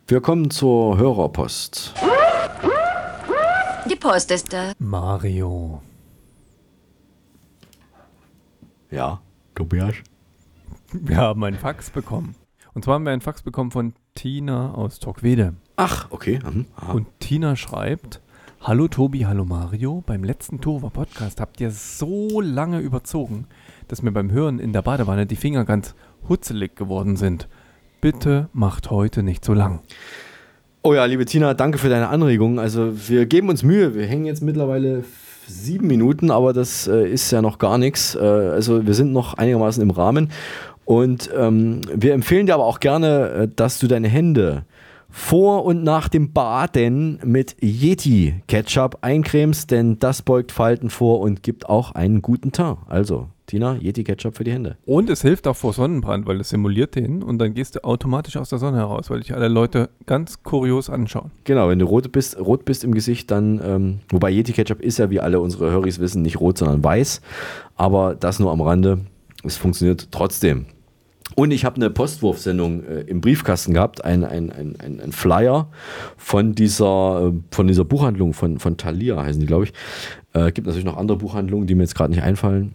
Wir 0.07 0.21
kommen 0.21 0.51
zur 0.51 0.99
Hörerpost. 0.99 1.95
Die 3.91 3.97
Post 3.97 4.31
ist 4.33 4.53
da. 4.53 4.73
Mario. 4.79 5.81
Ja, 8.91 9.23
Tobias. 9.55 9.95
Wir 10.93 11.17
haben 11.17 11.43
einen 11.43 11.57
Fax 11.57 11.89
bekommen. 11.89 12.35
Und 12.75 12.85
zwar 12.85 12.97
haben 12.97 13.05
wir 13.05 13.13
einen 13.13 13.23
Fax 13.23 13.41
bekommen 13.41 13.71
von 13.71 13.95
Tina 14.15 14.75
aus 14.75 14.99
Torquede. 14.99 15.55
Ach, 15.77 16.11
okay. 16.11 16.39
Mhm. 16.45 16.67
Und 16.93 17.07
Tina 17.21 17.57
schreibt: 17.57 18.21
Hallo 18.61 18.89
Tobi, 18.89 19.25
hallo 19.25 19.47
Mario. 19.47 20.03
Beim 20.05 20.23
letzten 20.23 20.61
Tova 20.61 20.91
Podcast 20.91 21.41
habt 21.41 21.63
ihr 21.63 21.71
so 21.71 22.43
lange 22.43 22.81
überzogen, 22.81 23.47
dass 23.89 24.03
mir 24.03 24.13
beim 24.13 24.31
Hören 24.31 24.59
in 24.59 24.75
der 24.75 24.83
Badewanne 24.83 25.25
die 25.25 25.37
Finger 25.37 25.65
ganz 25.65 25.95
hutzelig 26.29 26.77
geworden 26.77 27.17
sind. 27.17 27.49
Bitte 28.05 28.51
macht 28.53 28.91
heute 28.91 29.23
nicht 29.23 29.47
so 29.47 29.55
lang. 29.55 29.81
Oh 30.83 30.93
ja, 30.93 31.07
liebe 31.07 31.25
Tina, 31.25 31.55
danke 31.55 31.79
für 31.79 31.89
deine 31.89 32.09
Anregung. 32.09 32.61
Also 32.61 32.93
wir 33.09 33.25
geben 33.25 33.49
uns 33.49 33.63
Mühe. 33.63 33.95
Wir 33.95 34.05
hängen 34.05 34.27
jetzt 34.27 34.43
mittlerweile 34.43 35.05
sieben 35.47 35.87
Minuten, 35.87 36.31
aber 36.31 36.53
das 36.53 36.87
äh, 36.87 37.09
ist 37.09 37.31
ja 37.31 37.41
noch 37.41 37.57
gar 37.57 37.79
nichts. 37.79 38.15
Äh, 38.15 38.19
also 38.19 38.87
wir 38.87 38.93
sind 38.93 39.15
noch 39.15 39.33
einigermaßen 39.39 39.83
im 39.83 39.89
Rahmen. 39.89 40.31
Und 40.85 41.31
ähm, 41.35 41.81
wir 41.95 42.13
empfehlen 42.13 42.45
dir 42.45 42.53
aber 42.53 42.67
auch 42.67 42.81
gerne, 42.81 43.29
äh, 43.31 43.49
dass 43.57 43.79
du 43.79 43.87
deine 43.87 44.09
Hände 44.09 44.67
vor 45.09 45.65
und 45.65 45.83
nach 45.83 46.09
dem 46.09 46.35
Baden 46.35 47.21
mit 47.25 47.57
Yeti 47.63 48.43
Ketchup 48.49 48.99
eincremst, 49.01 49.71
denn 49.71 49.99
das 49.99 50.21
beugt 50.21 50.53
Falten 50.53 50.91
vor 50.91 51.21
und 51.21 51.43
gibt 51.43 51.71
auch 51.71 51.93
einen 51.93 52.21
guten 52.21 52.53
Teint. 52.53 52.81
Also, 52.87 53.29
Tina, 53.47 53.77
Yeti 53.77 54.05
Ketchup 54.05 54.37
für 54.37 54.45
die 54.45 54.53
Hände. 54.53 54.77
Und 54.87 55.11
es 55.11 55.23
hilft 55.23 55.47
auch 55.47 55.57
vor 55.57 55.73
Sonnenbrand, 55.73 56.27
weil 56.27 56.41
es 56.41 56.49
simuliert 56.49 56.95
den 56.95 57.23
und 57.23 57.39
dann 57.39 57.55
gehst 57.55 57.77
du 57.77 57.85
automatisch 57.85 58.37
aus 58.37 58.49
der 58.49 58.59
Sonne 58.59 58.79
heraus, 58.79 59.11
weil 59.11 59.21
dich 59.21 59.35
alle 59.35 59.49
Leute 59.49 59.91
ganz 60.07 60.43
kurios 60.43 60.89
anschauen. 60.89 61.31
Genau, 61.45 61.69
wenn 61.69 61.79
du 61.79 61.87
rot 61.87 62.11
bist, 62.11 62.39
rot 62.39 62.65
bist 62.65 62.85
im 62.85 62.95
Gesicht, 62.95 63.31
dann, 63.31 63.61
ähm, 63.65 63.99
wobei 64.09 64.31
Yeti 64.31 64.53
Ketchup 64.53 64.81
ist 64.81 64.99
ja, 64.99 65.11
wie 65.11 65.21
alle 65.21 65.41
unsere 65.41 65.71
Höris 65.71 65.99
wissen, 66.01 66.23
nicht 66.23 66.41
rot, 66.41 66.59
sondern 66.59 66.83
weiß. 66.83 67.21
Aber 67.77 68.15
das 68.15 68.39
nur 68.39 68.53
am 68.53 68.61
Rande. 68.61 69.01
Es 69.43 69.57
funktioniert 69.59 70.09
trotzdem. 70.11 70.67
Und 71.35 71.51
ich 71.51 71.65
habe 71.65 71.77
eine 71.77 71.91
Postwurfsendung 71.91 72.85
äh, 72.85 73.01
im 73.01 73.21
Briefkasten 73.21 73.75
gehabt, 73.75 74.05
ein, 74.05 74.25
ein, 74.25 74.53
ein, 74.53 74.77
ein, 74.79 75.01
ein 75.01 75.13
Flyer 75.13 75.69
von 76.17 76.55
dieser, 76.55 77.33
äh, 77.35 77.41
von 77.51 77.67
dieser 77.67 77.85
Buchhandlung 77.85 78.35
von, 78.35 78.59
von 78.59 78.77
Thalia, 78.77 79.23
heißen 79.23 79.41
die, 79.41 79.47
glaube 79.47 79.65
ich. 79.65 79.73
Äh, 80.33 80.53
gibt 80.53 80.67
natürlich 80.67 80.85
noch 80.85 80.97
andere 80.97 81.19
Buchhandlungen, 81.19 81.67
die 81.67 81.75
mir 81.75 81.83
jetzt 81.83 81.95
gerade 81.95 82.13
nicht 82.13 82.23
einfallen. 82.23 82.75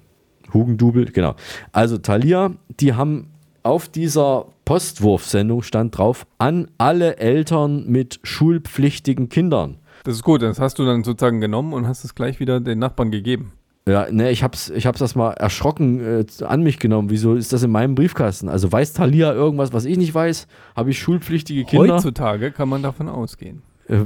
Hugendubel, 0.54 1.06
genau. 1.06 1.36
Also 1.72 1.98
Thalia, 1.98 2.52
die 2.80 2.94
haben 2.94 3.32
auf 3.64 3.90
dieser 3.90 4.46
Postwurfsendung 4.66 5.64
stand 5.64 5.98
drauf, 5.98 6.26
an 6.38 6.70
alle 6.78 7.18
Eltern 7.18 7.88
mit 7.88 8.20
schulpflichtigen 8.24 9.30
Kindern. 9.30 9.78
Das 10.04 10.16
ist 10.16 10.24
gut, 10.24 10.42
das 10.42 10.60
hast 10.60 10.80
du 10.80 10.86
dann 10.86 11.04
sozusagen 11.04 11.42
genommen 11.42 11.74
und 11.74 11.88
hast 11.88 12.04
es 12.04 12.16
gleich 12.16 12.40
wieder 12.40 12.60
den 12.60 12.80
Nachbarn 12.80 13.12
gegeben. 13.12 13.54
Ja, 13.88 14.08
ne, 14.12 14.30
ich 14.30 14.44
hab's, 14.44 14.70
ich 14.70 14.86
hab's 14.86 15.00
das 15.00 15.16
mal 15.16 15.32
erschrocken 15.32 16.00
äh, 16.00 16.44
an 16.44 16.62
mich 16.62 16.78
genommen. 16.78 17.10
Wieso 17.10 17.34
ist 17.34 17.52
das 17.52 17.64
in 17.64 17.72
meinem 17.72 17.96
Briefkasten? 17.96 18.48
Also 18.48 18.72
weiß 18.72 18.94
Thalia 18.94 19.34
irgendwas, 19.34 19.74
was 19.74 19.86
ich 19.86 19.98
nicht 19.98 20.14
weiß? 20.14 20.48
Habe 20.76 20.92
ich 20.92 21.00
schulpflichtige 21.00 21.64
Kinder? 21.66 21.96
Heutzutage 21.96 22.52
kann 22.52 22.70
man 22.70 22.84
davon 22.84 23.10
ausgehen. 23.10 23.64
Äh, 23.90 23.98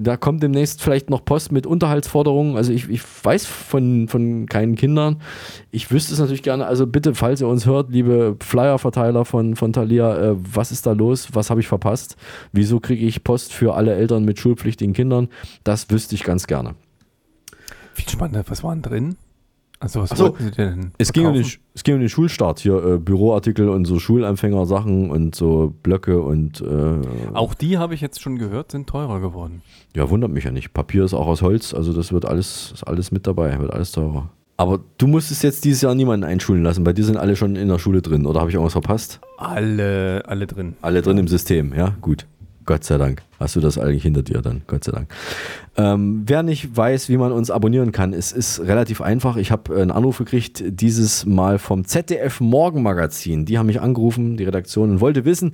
Da 0.00 0.16
kommt 0.16 0.42
demnächst 0.42 0.82
vielleicht 0.82 1.10
noch 1.10 1.24
Post 1.24 1.52
mit 1.52 1.66
Unterhaltsforderungen. 1.66 2.56
Also 2.56 2.72
ich, 2.72 2.88
ich 2.88 3.02
weiß 3.22 3.46
von, 3.46 4.08
von 4.08 4.46
keinen 4.46 4.74
Kindern. 4.74 5.20
Ich 5.70 5.90
wüsste 5.90 6.14
es 6.14 6.18
natürlich 6.18 6.42
gerne. 6.42 6.66
Also 6.66 6.86
bitte, 6.86 7.14
falls 7.14 7.40
ihr 7.40 7.48
uns 7.48 7.66
hört, 7.66 7.90
liebe 7.90 8.36
Flyer-Verteiler 8.40 9.24
von, 9.24 9.56
von 9.56 9.72
Thalia, 9.72 10.16
äh, 10.16 10.36
was 10.36 10.72
ist 10.72 10.86
da 10.86 10.92
los? 10.92 11.28
Was 11.32 11.50
habe 11.50 11.60
ich 11.60 11.68
verpasst? 11.68 12.16
Wieso 12.52 12.80
kriege 12.80 13.06
ich 13.06 13.22
Post 13.24 13.52
für 13.52 13.74
alle 13.74 13.94
Eltern 13.94 14.24
mit 14.24 14.38
schulpflichtigen 14.38 14.94
Kindern? 14.94 15.28
Das 15.64 15.90
wüsste 15.90 16.14
ich 16.14 16.24
ganz 16.24 16.46
gerne. 16.46 16.74
Viel 17.94 18.08
spannender, 18.08 18.44
was 18.48 18.62
war 18.62 18.74
denn 18.74 18.82
drin? 18.82 19.16
Also 19.78 20.00
was 20.00 20.10
so, 20.10 20.34
Sie 20.38 20.50
denn 20.50 20.92
es 20.98 21.12
ging, 21.12 21.26
um 21.26 21.34
den, 21.34 21.44
es 21.74 21.84
ging 21.84 21.94
um 21.94 22.00
den 22.00 22.08
Schulstart 22.08 22.60
hier, 22.60 22.82
äh, 22.82 22.98
Büroartikel 22.98 23.68
und 23.68 23.84
so 23.84 23.98
Schulanfängersachen 23.98 25.10
und 25.10 25.34
so 25.34 25.74
Blöcke 25.82 26.20
und 26.20 26.62
äh, 26.62 27.34
Auch 27.34 27.52
die 27.54 27.76
habe 27.76 27.94
ich 27.94 28.00
jetzt 28.00 28.20
schon 28.22 28.38
gehört, 28.38 28.72
sind 28.72 28.86
teurer 28.88 29.20
geworden. 29.20 29.62
ja, 29.94 30.08
wundert 30.08 30.30
mich 30.30 30.44
ja 30.44 30.50
nicht. 30.50 30.72
Papier 30.72 31.04
ist 31.04 31.12
auch 31.14 31.26
aus 31.26 31.42
Holz, 31.42 31.74
also 31.74 31.92
das 31.92 32.12
wird 32.12 32.24
alles, 32.24 32.72
ist 32.72 32.84
alles 32.84 33.12
mit 33.12 33.26
dabei, 33.26 33.58
wird 33.58 33.72
alles 33.72 33.92
teurer. 33.92 34.30
Aber 34.58 34.80
du 34.96 35.06
musstest 35.06 35.42
jetzt 35.42 35.66
dieses 35.66 35.82
Jahr 35.82 35.94
niemanden 35.94 36.24
einschulen 36.24 36.62
lassen, 36.62 36.82
bei 36.82 36.94
dir 36.94 37.04
sind 37.04 37.18
alle 37.18 37.36
schon 37.36 37.56
in 37.56 37.68
der 37.68 37.78
Schule 37.78 38.00
drin, 38.00 38.24
oder 38.24 38.40
habe 38.40 38.48
ich 38.48 38.54
irgendwas 38.54 38.72
verpasst? 38.72 39.20
Alle, 39.36 40.22
alle 40.26 40.46
drin. 40.46 40.76
Alle 40.80 41.02
drin 41.02 41.18
im 41.18 41.28
System, 41.28 41.74
ja, 41.74 41.94
gut. 42.00 42.26
Gott 42.66 42.84
sei 42.84 42.98
Dank. 42.98 43.22
Hast 43.38 43.54
du 43.54 43.60
das 43.60 43.78
eigentlich 43.78 44.02
hinter 44.02 44.22
dir 44.22 44.42
dann? 44.42 44.62
Gott 44.66 44.84
sei 44.84 44.92
Dank. 44.92 45.08
Ähm, 45.76 46.24
wer 46.26 46.42
nicht 46.42 46.76
weiß, 46.76 47.08
wie 47.08 47.16
man 47.16 47.32
uns 47.32 47.50
abonnieren 47.50 47.92
kann, 47.92 48.12
es 48.12 48.32
ist 48.32 48.60
relativ 48.60 49.00
einfach. 49.00 49.36
Ich 49.36 49.50
habe 49.50 49.74
einen 49.76 49.92
Anruf 49.92 50.18
gekriegt, 50.18 50.64
dieses 50.66 51.24
Mal 51.24 51.58
vom 51.58 51.84
ZDF 51.84 52.40
Morgenmagazin. 52.40 53.44
Die 53.44 53.58
haben 53.58 53.66
mich 53.66 53.80
angerufen, 53.80 54.36
die 54.36 54.44
Redaktion, 54.44 54.90
und 54.90 55.00
wollte 55.00 55.24
wissen, 55.24 55.52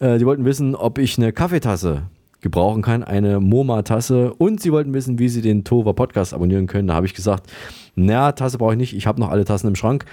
äh, 0.00 0.18
die 0.18 0.26
wollten 0.26 0.44
wissen, 0.44 0.74
ob 0.74 0.98
ich 0.98 1.16
eine 1.16 1.32
Kaffeetasse 1.32 2.02
gebrauchen 2.40 2.82
kann, 2.82 3.04
eine 3.04 3.38
MoMA-Tasse 3.38 4.34
und 4.34 4.60
sie 4.60 4.72
wollten 4.72 4.92
wissen, 4.92 5.18
wie 5.20 5.28
sie 5.28 5.42
den 5.42 5.62
Tova 5.62 5.92
Podcast 5.92 6.34
abonnieren 6.34 6.66
können. 6.66 6.88
Da 6.88 6.94
habe 6.94 7.06
ich 7.06 7.14
gesagt, 7.14 7.50
na, 7.94 8.32
Tasse 8.32 8.58
brauche 8.58 8.72
ich 8.72 8.78
nicht, 8.78 8.96
ich 8.96 9.06
habe 9.06 9.20
noch 9.20 9.30
alle 9.30 9.44
Tassen 9.44 9.68
im 9.68 9.76
Schrank. 9.76 10.04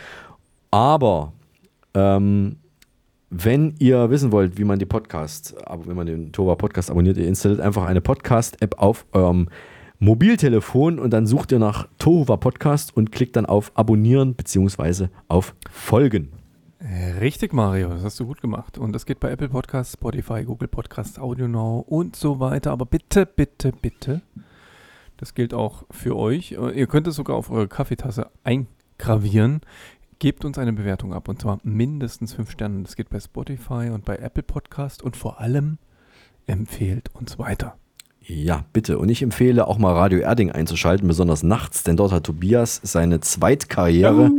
Aber 0.69 1.33
ähm, 1.95 2.57
wenn 3.29 3.75
ihr 3.79 4.09
wissen 4.09 4.31
wollt, 4.31 4.57
wie 4.57 4.63
man 4.63 4.79
die 4.79 4.85
Podcast, 4.85 5.55
wenn 5.85 5.95
man 5.95 6.07
den 6.07 6.31
Tova 6.31 6.55
Podcast 6.55 6.89
abonniert, 6.89 7.17
ihr 7.17 7.27
installiert 7.27 7.61
einfach 7.61 7.85
eine 7.85 8.01
Podcast-App 8.01 8.79
auf 8.79 9.05
eurem 9.11 9.49
Mobiltelefon 9.99 10.97
und 10.97 11.11
dann 11.11 11.27
sucht 11.27 11.51
ihr 11.51 11.59
nach 11.59 11.87
Tova 11.99 12.37
Podcast 12.37 12.95
und 12.95 13.11
klickt 13.11 13.35
dann 13.35 13.45
auf 13.45 13.71
Abonnieren 13.75 14.35
beziehungsweise 14.35 15.09
auf 15.27 15.55
Folgen. 15.69 16.29
Richtig, 17.19 17.51
Mario, 17.51 17.89
das 17.89 18.03
hast 18.03 18.19
du 18.21 18.25
gut 18.25 18.41
gemacht. 18.41 18.77
Und 18.77 18.93
das 18.93 19.05
geht 19.05 19.19
bei 19.19 19.29
Apple 19.29 19.49
Podcasts, 19.49 19.93
Spotify, 19.93 20.45
Google 20.45 20.69
Podcasts, 20.69 21.19
AudioNow 21.19 21.85
und 21.85 22.15
so 22.15 22.39
weiter. 22.39 22.71
Aber 22.71 22.85
bitte, 22.85 23.25
bitte, 23.25 23.73
bitte, 23.73 24.21
das 25.17 25.33
gilt 25.33 25.53
auch 25.53 25.83
für 25.91 26.15
euch. 26.15 26.53
Äh, 26.53 26.79
Ihr 26.79 26.87
könnt 26.87 27.05
es 27.07 27.15
sogar 27.15 27.35
auf 27.35 27.51
eure 27.51 27.67
Kaffeetasse 27.67 28.31
eingravieren. 28.45 29.59
Gebt 30.21 30.43
uns 30.43 30.57
eine 30.57 30.73
Bewertung 30.73 31.13
ab 31.13 31.29
und 31.29 31.39
zwar 31.41 31.61
mindestens 31.63 32.33
fünf 32.33 32.51
Sterne. 32.51 32.83
Das 32.83 32.97
geht 32.97 33.09
bei 33.09 33.21
Spotify 33.21 33.89
und 33.89 34.03
bei 34.03 34.17
Apple 34.17 34.43
Podcast 34.43 35.01
und 35.01 35.15
vor 35.15 35.39
allem 35.39 35.77
empfehlt 36.45 37.15
uns 37.15 37.39
weiter. 37.39 37.77
Ja, 38.19 38.65
bitte. 38.73 38.99
Und 38.99 39.07
ich 39.07 39.21
empfehle 39.21 39.65
auch 39.65 39.77
mal 39.77 39.93
Radio 39.93 40.19
Erding 40.19 40.51
einzuschalten, 40.51 41.07
besonders 41.07 41.41
nachts, 41.41 41.83
denn 41.83 41.95
dort 41.95 42.11
hat 42.11 42.25
Tobias 42.25 42.81
seine 42.83 43.21
Zweitkarriere. 43.21 44.29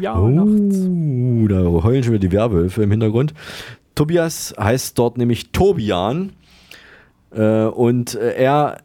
ja, 0.00 0.16
oh, 0.16 1.48
Da 1.48 1.82
heulen 1.82 2.04
schon 2.04 2.12
wieder 2.12 2.28
die 2.28 2.32
Werwölfe 2.32 2.84
im 2.84 2.92
Hintergrund. 2.92 3.34
Tobias 3.96 4.54
heißt 4.56 4.96
dort 4.96 5.18
nämlich 5.18 5.50
Tobian 5.50 6.30
äh, 7.32 7.64
und 7.64 8.14
äh, 8.14 8.36
er 8.36 8.83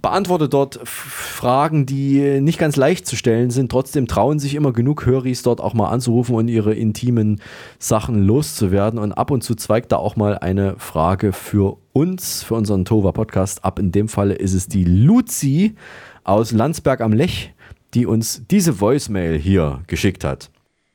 beantwortet 0.00 0.52
dort 0.52 0.80
Fragen, 0.84 1.86
die 1.86 2.40
nicht 2.40 2.58
ganz 2.58 2.76
leicht 2.76 3.06
zu 3.06 3.16
stellen 3.16 3.50
sind. 3.50 3.70
Trotzdem 3.70 4.06
trauen 4.06 4.38
sich 4.38 4.54
immer 4.54 4.72
genug 4.72 5.06
Höris 5.06 5.42
dort 5.42 5.60
auch 5.60 5.74
mal 5.74 5.88
anzurufen 5.88 6.34
und 6.34 6.48
ihre 6.48 6.74
intimen 6.74 7.40
Sachen 7.78 8.22
loszuwerden. 8.22 8.98
Und 8.98 9.12
ab 9.12 9.30
und 9.30 9.42
zu 9.42 9.54
zweigt 9.54 9.92
da 9.92 9.96
auch 9.96 10.16
mal 10.16 10.38
eine 10.38 10.78
Frage 10.78 11.32
für 11.32 11.78
uns, 11.92 12.42
für 12.42 12.54
unseren 12.54 12.84
Tova 12.84 13.12
Podcast 13.12 13.64
ab. 13.64 13.78
In 13.78 13.92
dem 13.92 14.08
Falle 14.08 14.34
ist 14.34 14.54
es 14.54 14.68
die 14.68 14.84
Luzi 14.84 15.74
aus 16.24 16.52
Landsberg 16.52 17.00
am 17.00 17.12
Lech, 17.12 17.54
die 17.94 18.06
uns 18.06 18.42
diese 18.50 18.80
Voicemail 18.80 19.38
hier 19.38 19.82
geschickt 19.86 20.24
hat. 20.24 20.50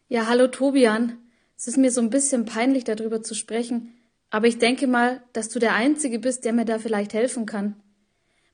Ja, 0.09 0.27
hallo 0.27 0.47
Tobian. 0.47 1.13
Es 1.57 1.67
ist 1.67 1.77
mir 1.77 1.91
so 1.91 2.01
ein 2.01 2.09
bisschen 2.09 2.45
peinlich, 2.45 2.83
darüber 2.83 3.21
zu 3.21 3.35
sprechen, 3.35 3.93
aber 4.29 4.47
ich 4.47 4.57
denke 4.57 4.87
mal, 4.87 5.21
dass 5.33 5.49
du 5.49 5.59
der 5.59 5.75
Einzige 5.75 6.19
bist, 6.19 6.43
der 6.43 6.53
mir 6.53 6.65
da 6.65 6.79
vielleicht 6.79 7.13
helfen 7.13 7.45
kann. 7.45 7.75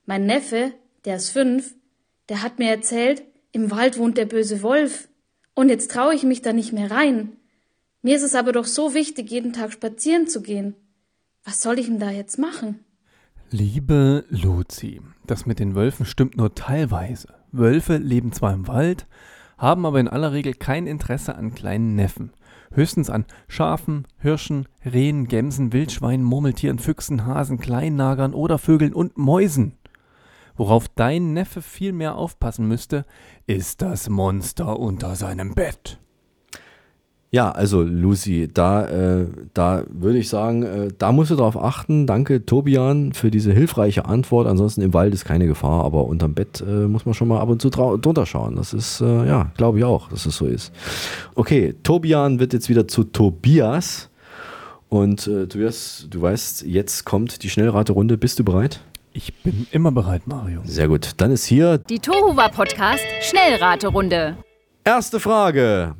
Mein 0.09 0.25
Neffe, 0.25 0.71
der 1.03 1.17
ist 1.17 1.31
fünf, 1.31 1.75
der 2.29 2.41
hat 2.41 2.59
mir 2.59 2.69
erzählt, 2.69 3.23
im 3.51 3.71
Wald 3.71 3.97
wohnt 3.97 4.17
der 4.17 4.25
böse 4.25 4.63
Wolf. 4.63 5.09
Und 5.53 5.67
jetzt 5.67 5.91
traue 5.91 6.15
ich 6.15 6.23
mich 6.23 6.41
da 6.41 6.53
nicht 6.53 6.71
mehr 6.71 6.89
rein. 6.89 7.33
Mir 8.01 8.15
ist 8.15 8.23
es 8.23 8.33
aber 8.33 8.53
doch 8.53 8.63
so 8.63 8.93
wichtig, 8.93 9.29
jeden 9.29 9.51
Tag 9.51 9.73
spazieren 9.73 10.25
zu 10.25 10.41
gehen. 10.41 10.75
Was 11.43 11.61
soll 11.61 11.77
ich 11.77 11.87
denn 11.87 11.99
da 11.99 12.09
jetzt 12.09 12.39
machen? 12.39 12.85
Liebe 13.51 14.23
Luzi, 14.29 15.01
das 15.25 15.45
mit 15.45 15.59
den 15.59 15.75
Wölfen 15.75 16.05
stimmt 16.05 16.37
nur 16.37 16.55
teilweise. 16.55 17.33
Wölfe 17.51 17.97
leben 17.97 18.31
zwar 18.31 18.53
im 18.53 18.65
Wald, 18.69 19.07
haben 19.57 19.85
aber 19.85 19.99
in 19.99 20.07
aller 20.07 20.31
Regel 20.31 20.53
kein 20.53 20.87
Interesse 20.87 21.35
an 21.35 21.53
kleinen 21.53 21.95
Neffen. 21.95 22.31
Höchstens 22.71 23.09
an 23.09 23.25
Schafen, 23.49 24.07
Hirschen, 24.19 24.69
Rehen, 24.85 25.27
Gämsen, 25.27 25.73
Wildschweinen, 25.73 26.25
Murmeltieren, 26.25 26.79
Füchsen, 26.79 27.25
Hasen, 27.25 27.57
Kleinnagern 27.57 28.33
oder 28.33 28.57
Vögeln 28.57 28.93
und 28.93 29.17
Mäusen. 29.17 29.73
Worauf 30.57 30.87
dein 30.87 31.33
Neffe 31.33 31.61
viel 31.61 31.93
mehr 31.93 32.15
aufpassen 32.15 32.67
müsste, 32.67 33.05
ist 33.45 33.81
das 33.81 34.09
Monster 34.09 34.79
unter 34.79 35.15
seinem 35.15 35.53
Bett. 35.53 35.99
Ja, 37.29 37.51
also 37.51 37.83
Lucy, 37.83 38.49
da, 38.51 38.87
äh, 38.87 39.27
da 39.53 39.83
würde 39.89 40.17
ich 40.17 40.29
sagen, 40.29 40.63
äh, 40.63 40.87
da 40.97 41.11
musst 41.11 41.29
du 41.29 41.35
darauf 41.35 41.61
achten. 41.61 42.07
Danke, 42.07 42.45
Tobian, 42.45 43.11
für 43.11 43.29
diese 43.29 43.51
hilfreiche 43.51 44.05
Antwort. 44.05 44.47
Ansonsten 44.47 44.81
im 44.81 44.93
Wald 44.93 45.13
ist 45.13 45.25
keine 45.25 45.45
Gefahr, 45.45 45.83
aber 45.83 46.05
unterm 46.05 46.33
Bett 46.33 46.63
äh, 46.65 46.87
muss 46.87 47.05
man 47.05 47.13
schon 47.13 47.27
mal 47.27 47.41
ab 47.41 47.49
und 47.49 47.61
zu 47.61 47.69
drunter 47.69 48.25
schauen. 48.25 48.55
Das 48.55 48.73
ist, 48.73 49.01
äh, 49.01 49.27
ja, 49.27 49.51
glaube 49.57 49.79
ich 49.79 49.83
auch, 49.83 50.07
dass 50.07 50.25
es 50.25 50.37
so 50.37 50.45
ist. 50.45 50.71
Okay, 51.35 51.75
Tobian 51.83 52.39
wird 52.39 52.53
jetzt 52.53 52.69
wieder 52.69 52.87
zu 52.87 53.03
Tobias. 53.03 54.09
Und 54.87 55.27
äh, 55.27 55.47
Tobias, 55.47 56.07
du 56.09 56.21
weißt, 56.21 56.65
jetzt 56.65 57.03
kommt 57.03 57.43
die 57.43 57.49
Schnellraterunde. 57.49 58.17
Bist 58.17 58.39
du 58.39 58.45
bereit? 58.45 58.79
Ich 59.17 59.33
bin 59.41 59.65
immer 59.71 59.91
bereit, 59.91 60.27
Mario. 60.27 60.61
Sehr 60.63 60.87
gut. 60.87 61.13
Dann 61.17 61.31
ist 61.31 61.45
hier 61.45 61.79
Die 61.79 61.97
Tohuwa 61.97 62.49
Podcast 62.49 63.03
Schnellraterunde. 63.21 64.37
Erste 64.83 65.19
Frage. 65.19 65.95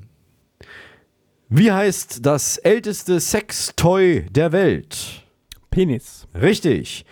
Wie 1.49 1.71
heißt 1.71 2.23
das 2.23 2.59
älteste 2.59 3.19
Sextoy 3.19 4.27
der 4.29 4.51
Welt? 4.51 5.23
Penis. 5.71 6.27
Richtig. 6.39 7.05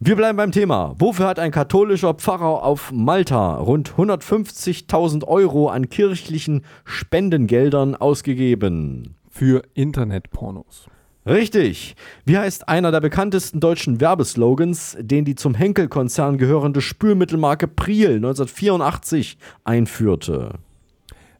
Wir 0.00 0.16
bleiben 0.16 0.36
beim 0.36 0.50
Thema. 0.50 0.96
Wofür 0.98 1.28
hat 1.28 1.38
ein 1.38 1.52
katholischer 1.52 2.14
Pfarrer 2.14 2.64
auf 2.64 2.90
Malta 2.90 3.54
rund 3.58 3.92
150.000 3.92 5.22
Euro 5.28 5.68
an 5.68 5.88
kirchlichen 5.88 6.64
Spendengeldern 6.84 7.94
ausgegeben? 7.94 9.14
Für 9.30 9.62
Internetpornos. 9.74 10.88
Richtig. 11.26 11.96
Wie 12.24 12.38
heißt 12.38 12.68
einer 12.68 12.92
der 12.92 13.00
bekanntesten 13.00 13.58
deutschen 13.58 14.00
Werbeslogans, 14.00 14.96
den 15.00 15.24
die 15.24 15.34
zum 15.34 15.54
Henkel-Konzern 15.54 16.38
gehörende 16.38 16.80
Spülmittelmarke 16.80 17.66
Priel 17.66 18.16
1984 18.16 19.36
einführte? 19.64 20.54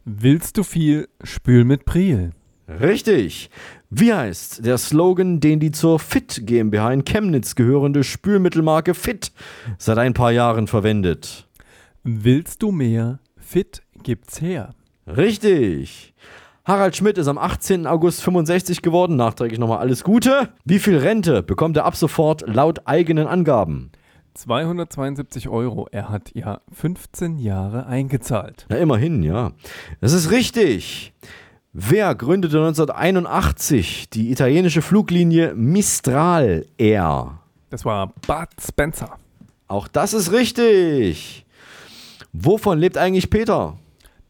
Willst 0.04 0.58
du 0.58 0.64
viel, 0.64 1.08
spül 1.22 1.64
mit 1.64 1.84
Priel. 1.84 2.30
Richtig. 2.68 3.48
Wie 3.90 4.12
heißt 4.12 4.66
der 4.66 4.76
Slogan, 4.78 5.38
den 5.38 5.60
die 5.60 5.70
zur 5.70 6.00
Fit 6.00 6.42
GmbH 6.44 6.92
in 6.92 7.04
Chemnitz 7.04 7.54
gehörende 7.54 8.02
Spülmittelmarke 8.02 8.94
Fit 8.94 9.30
seit 9.78 9.98
ein 9.98 10.14
paar 10.14 10.32
Jahren 10.32 10.66
verwendet? 10.66 11.46
Willst 12.02 12.62
du 12.62 12.72
mehr, 12.72 13.20
fit 13.36 13.82
gibt's 14.02 14.40
her. 14.40 14.74
Richtig. 15.06 16.14
Harald 16.66 16.96
Schmidt 16.96 17.16
ist 17.16 17.28
am 17.28 17.38
18. 17.38 17.86
August 17.86 18.24
65 18.24 18.82
geworden. 18.82 19.14
Nachträglich 19.14 19.60
nochmal 19.60 19.78
alles 19.78 20.02
Gute. 20.02 20.48
Wie 20.64 20.80
viel 20.80 20.98
Rente 20.98 21.44
bekommt 21.44 21.76
er 21.76 21.84
ab 21.84 21.94
sofort 21.94 22.42
laut 22.44 22.88
eigenen 22.88 23.28
Angaben? 23.28 23.92
272 24.34 25.48
Euro. 25.48 25.86
Er 25.92 26.08
hat 26.08 26.34
ja 26.34 26.60
15 26.72 27.38
Jahre 27.38 27.86
eingezahlt. 27.86 28.66
Na, 28.68 28.78
immerhin, 28.78 29.22
ja. 29.22 29.52
Das 30.00 30.12
ist 30.12 30.32
richtig. 30.32 31.12
Wer 31.72 32.16
gründete 32.16 32.56
1981 32.56 34.10
die 34.10 34.32
italienische 34.32 34.82
Fluglinie 34.82 35.54
Mistral 35.54 36.66
Air? 36.78 37.38
Das 37.70 37.84
war 37.84 38.08
Bud 38.26 38.48
Spencer. 38.60 39.16
Auch 39.68 39.86
das 39.86 40.14
ist 40.14 40.32
richtig. 40.32 41.46
Wovon 42.32 42.80
lebt 42.80 42.98
eigentlich 42.98 43.30
Peter? 43.30 43.78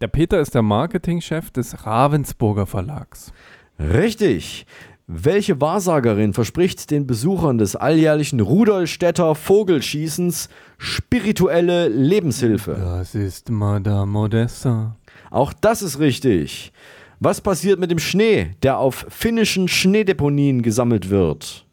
Der 0.02 0.09
Peter 0.09 0.40
ist 0.40 0.55
der 0.55 0.60
Marketingchef 0.60 1.51
des 1.51 1.86
Ravensburger 1.86 2.66
Verlags. 2.66 3.32
Richtig. 3.78 4.66
Welche 5.06 5.59
Wahrsagerin 5.59 6.35
verspricht 6.35 6.90
den 6.90 7.06
Besuchern 7.06 7.56
des 7.56 7.77
alljährlichen 7.77 8.40
Rudolstädter 8.40 9.35
Vogelschießens 9.35 10.51
spirituelle 10.77 11.89
Lebenshilfe? 11.89 12.74
Das 12.78 13.14
ist 13.14 13.48
Madame 13.48 14.12
Modessa. 14.12 14.97
Auch 15.31 15.55
das 15.55 15.81
ist 15.81 15.98
richtig. 15.98 16.73
Was 17.18 17.40
passiert 17.40 17.81
mit 17.81 17.90
dem 17.90 17.98
Schnee, 17.98 18.51
der 18.62 18.77
auf 18.77 19.06
finnischen 19.09 19.66
Schneedeponien 19.66 20.60
gesammelt 20.60 21.09
wird? 21.09 21.64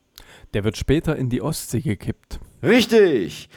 Der 0.53 0.63
wird 0.63 0.77
später 0.77 1.17
in 1.17 1.29
die 1.29 1.41
Ostsee 1.41 1.81
gekippt. 1.81 2.39
Richtig. 2.61 3.49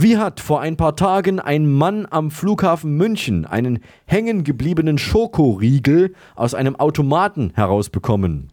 Wie 0.00 0.16
hat 0.16 0.38
vor 0.38 0.60
ein 0.60 0.76
paar 0.76 0.94
Tagen 0.94 1.40
ein 1.40 1.68
Mann 1.68 2.06
am 2.08 2.30
Flughafen 2.30 2.96
München 2.96 3.44
einen 3.44 3.80
hängen 4.06 4.44
gebliebenen 4.44 4.96
Schokoriegel 4.96 6.14
aus 6.36 6.54
einem 6.54 6.76
Automaten 6.76 7.50
herausbekommen? 7.56 8.52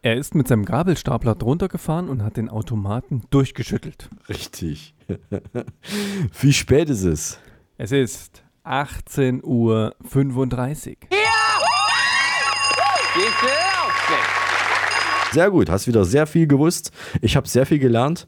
Er 0.00 0.16
ist 0.16 0.34
mit 0.34 0.48
seinem 0.48 0.64
Gabelstapler 0.64 1.34
drunter 1.34 1.68
gefahren 1.68 2.08
und 2.08 2.22
hat 2.22 2.38
den 2.38 2.48
Automaten 2.48 3.20
durchgeschüttelt. 3.28 4.08
Richtig. 4.30 4.94
Wie 6.40 6.54
spät 6.54 6.88
ist 6.88 7.04
es? 7.04 7.38
Es 7.76 7.92
ist 7.92 8.42
18.35 8.64 9.42
Uhr. 9.42 9.94
Sehr 15.32 15.50
gut, 15.50 15.68
hast 15.68 15.86
wieder 15.86 16.06
sehr 16.06 16.26
viel 16.26 16.46
gewusst. 16.46 16.92
Ich 17.20 17.36
habe 17.36 17.46
sehr 17.46 17.66
viel 17.66 17.78
gelernt 17.78 18.26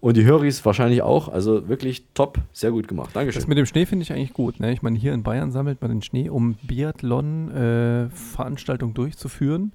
und 0.00 0.16
die 0.16 0.24
Höris 0.24 0.64
wahrscheinlich 0.64 1.02
auch. 1.02 1.28
Also 1.28 1.68
wirklich 1.68 2.04
top, 2.14 2.38
sehr 2.52 2.70
gut 2.70 2.88
gemacht. 2.88 3.10
Dankeschön. 3.14 3.40
Das 3.40 3.48
mit 3.48 3.58
dem 3.58 3.66
Schnee 3.66 3.84
finde 3.86 4.02
ich 4.02 4.12
eigentlich 4.12 4.32
gut. 4.32 4.58
Ne? 4.60 4.72
Ich 4.72 4.82
meine, 4.82 4.98
hier 4.98 5.12
in 5.12 5.22
Bayern 5.22 5.52
sammelt 5.52 5.80
man 5.82 5.90
den 5.90 6.02
Schnee, 6.02 6.30
um 6.30 6.54
Biathlon-Veranstaltungen 6.62 8.94
durchzuführen. 8.94 9.72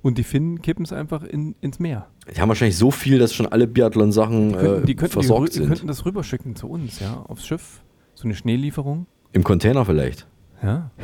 Und 0.00 0.16
die 0.18 0.24
Finnen 0.24 0.62
kippen 0.62 0.84
es 0.84 0.92
einfach 0.92 1.24
in, 1.24 1.56
ins 1.60 1.80
Meer. 1.80 2.06
Die 2.34 2.40
haben 2.40 2.48
wahrscheinlich 2.48 2.76
so 2.76 2.90
viel, 2.90 3.18
dass 3.18 3.34
schon 3.34 3.46
alle 3.46 3.66
Biathlon-Sachen 3.66 4.50
Die 4.50 4.54
könnten, 4.54 4.86
die 4.86 4.92
äh, 4.92 4.96
könnten, 4.96 5.12
versorgt 5.12 5.48
die, 5.48 5.54
sind. 5.54 5.64
die 5.64 5.68
könnten 5.68 5.88
das 5.88 6.04
rüberschicken 6.04 6.54
zu 6.56 6.68
uns, 6.68 7.00
ja, 7.00 7.24
aufs 7.26 7.46
Schiff. 7.46 7.80
So 8.14 8.24
eine 8.24 8.34
Schneelieferung. 8.34 9.06
Im 9.32 9.44
Container 9.44 9.84
vielleicht. 9.84 10.26
Ja. 10.62 10.90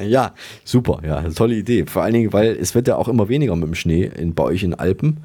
Ja, 0.00 0.34
super, 0.64 1.00
ja, 1.04 1.28
tolle 1.30 1.56
Idee. 1.56 1.84
Vor 1.86 2.02
allen 2.02 2.14
Dingen, 2.14 2.32
weil 2.32 2.52
es 2.52 2.76
wird 2.76 2.86
ja 2.86 2.94
auch 2.96 3.08
immer 3.08 3.28
weniger 3.28 3.56
mit 3.56 3.66
dem 3.66 3.74
Schnee 3.74 4.04
in, 4.04 4.32
bei 4.34 4.44
euch 4.44 4.62
in 4.62 4.74
Alpen. 4.74 5.24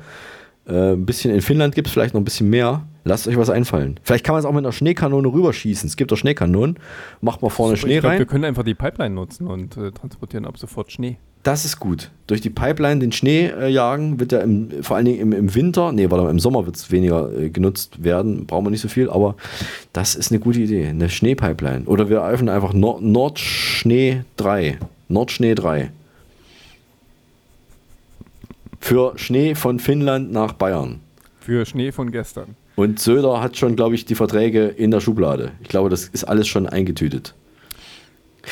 Äh, 0.68 0.94
ein 0.94 1.06
bisschen 1.06 1.34
in 1.34 1.42
Finnland 1.42 1.76
gibt 1.76 1.88
es 1.88 1.94
vielleicht 1.94 2.14
noch 2.14 2.22
ein 2.22 2.26
bisschen 2.26 2.50
mehr. 2.50 2.84
Lasst 3.06 3.28
euch 3.28 3.38
was 3.38 3.50
einfallen. 3.50 4.00
Vielleicht 4.04 4.24
kann 4.24 4.34
man 4.34 4.40
es 4.40 4.46
auch 4.46 4.54
mit 4.54 4.64
einer 4.64 4.72
Schneekanone 4.72 5.28
rüberschießen. 5.28 5.88
Es 5.88 5.98
gibt 5.98 6.12
doch 6.12 6.18
Schneekanonen. 6.18 6.78
Macht 7.20 7.42
mal 7.42 7.50
vorne 7.50 7.76
Super, 7.76 7.88
Schnee 7.88 8.00
glaub, 8.00 8.12
rein. 8.12 8.20
Wir 8.20 8.26
können 8.26 8.46
einfach 8.46 8.64
die 8.64 8.76
Pipeline 8.76 9.14
nutzen 9.14 9.48
und 9.48 9.76
äh, 9.76 9.92
transportieren 9.92 10.46
ab 10.46 10.58
sofort 10.58 10.92
Schnee. 10.92 11.18
Das 11.44 11.66
ist 11.66 11.78
gut. 11.78 12.10
Durch 12.28 12.40
die 12.40 12.50
Pipeline 12.50 13.02
den 13.02 13.12
Schnee 13.12 13.48
äh, 13.48 13.68
jagen 13.68 14.22
wird 14.22 14.32
ja 14.32 14.40
im, 14.40 14.70
vor 14.82 14.96
allen 14.96 15.06
Dingen 15.06 15.20
im, 15.20 15.34
im 15.34 15.54
Winter, 15.54 15.92
nee, 15.92 16.10
warte 16.10 16.24
mal, 16.24 16.30
im 16.30 16.40
Sommer 16.40 16.66
wird 16.66 16.78
es 16.78 16.90
weniger 16.90 17.38
äh, 17.38 17.50
genutzt 17.50 18.02
werden, 18.02 18.46
brauchen 18.46 18.66
wir 18.66 18.70
nicht 18.72 18.80
so 18.80 18.88
viel, 18.88 19.10
aber 19.10 19.36
das 19.92 20.16
ist 20.16 20.32
eine 20.32 20.40
gute 20.40 20.62
Idee, 20.62 20.88
eine 20.88 21.10
Schneepipeline. 21.10 21.84
Oder 21.86 22.10
wir 22.10 22.24
öffnen 22.24 22.48
einfach 22.48 22.72
Nord 22.72 23.02
Nordschnee 23.02 24.24
3. 24.38 24.80
Nordschnee 25.10 25.54
3. 25.54 25.92
Für 28.84 29.18
Schnee 29.18 29.56
von 29.56 29.80
Finnland 29.80 30.32
nach 30.34 30.52
Bayern. 30.54 31.00
Für 31.40 31.66
Schnee 31.66 31.94
von 31.94 32.12
gestern. 32.12 32.56
Und 32.76 33.00
Söder 33.00 33.40
hat 33.42 33.56
schon, 33.56 33.78
glaube 33.78 33.96
ich, 33.96 34.04
die 34.04 34.16
Verträge 34.16 34.66
in 34.68 34.92
der 34.92 35.00
Schublade. 35.00 35.52
Ich 35.62 35.70
glaube, 35.70 35.90
das 35.90 36.06
ist 36.10 36.26
alles 36.26 36.50
schon 36.50 36.68
eingetütet. 36.68 37.34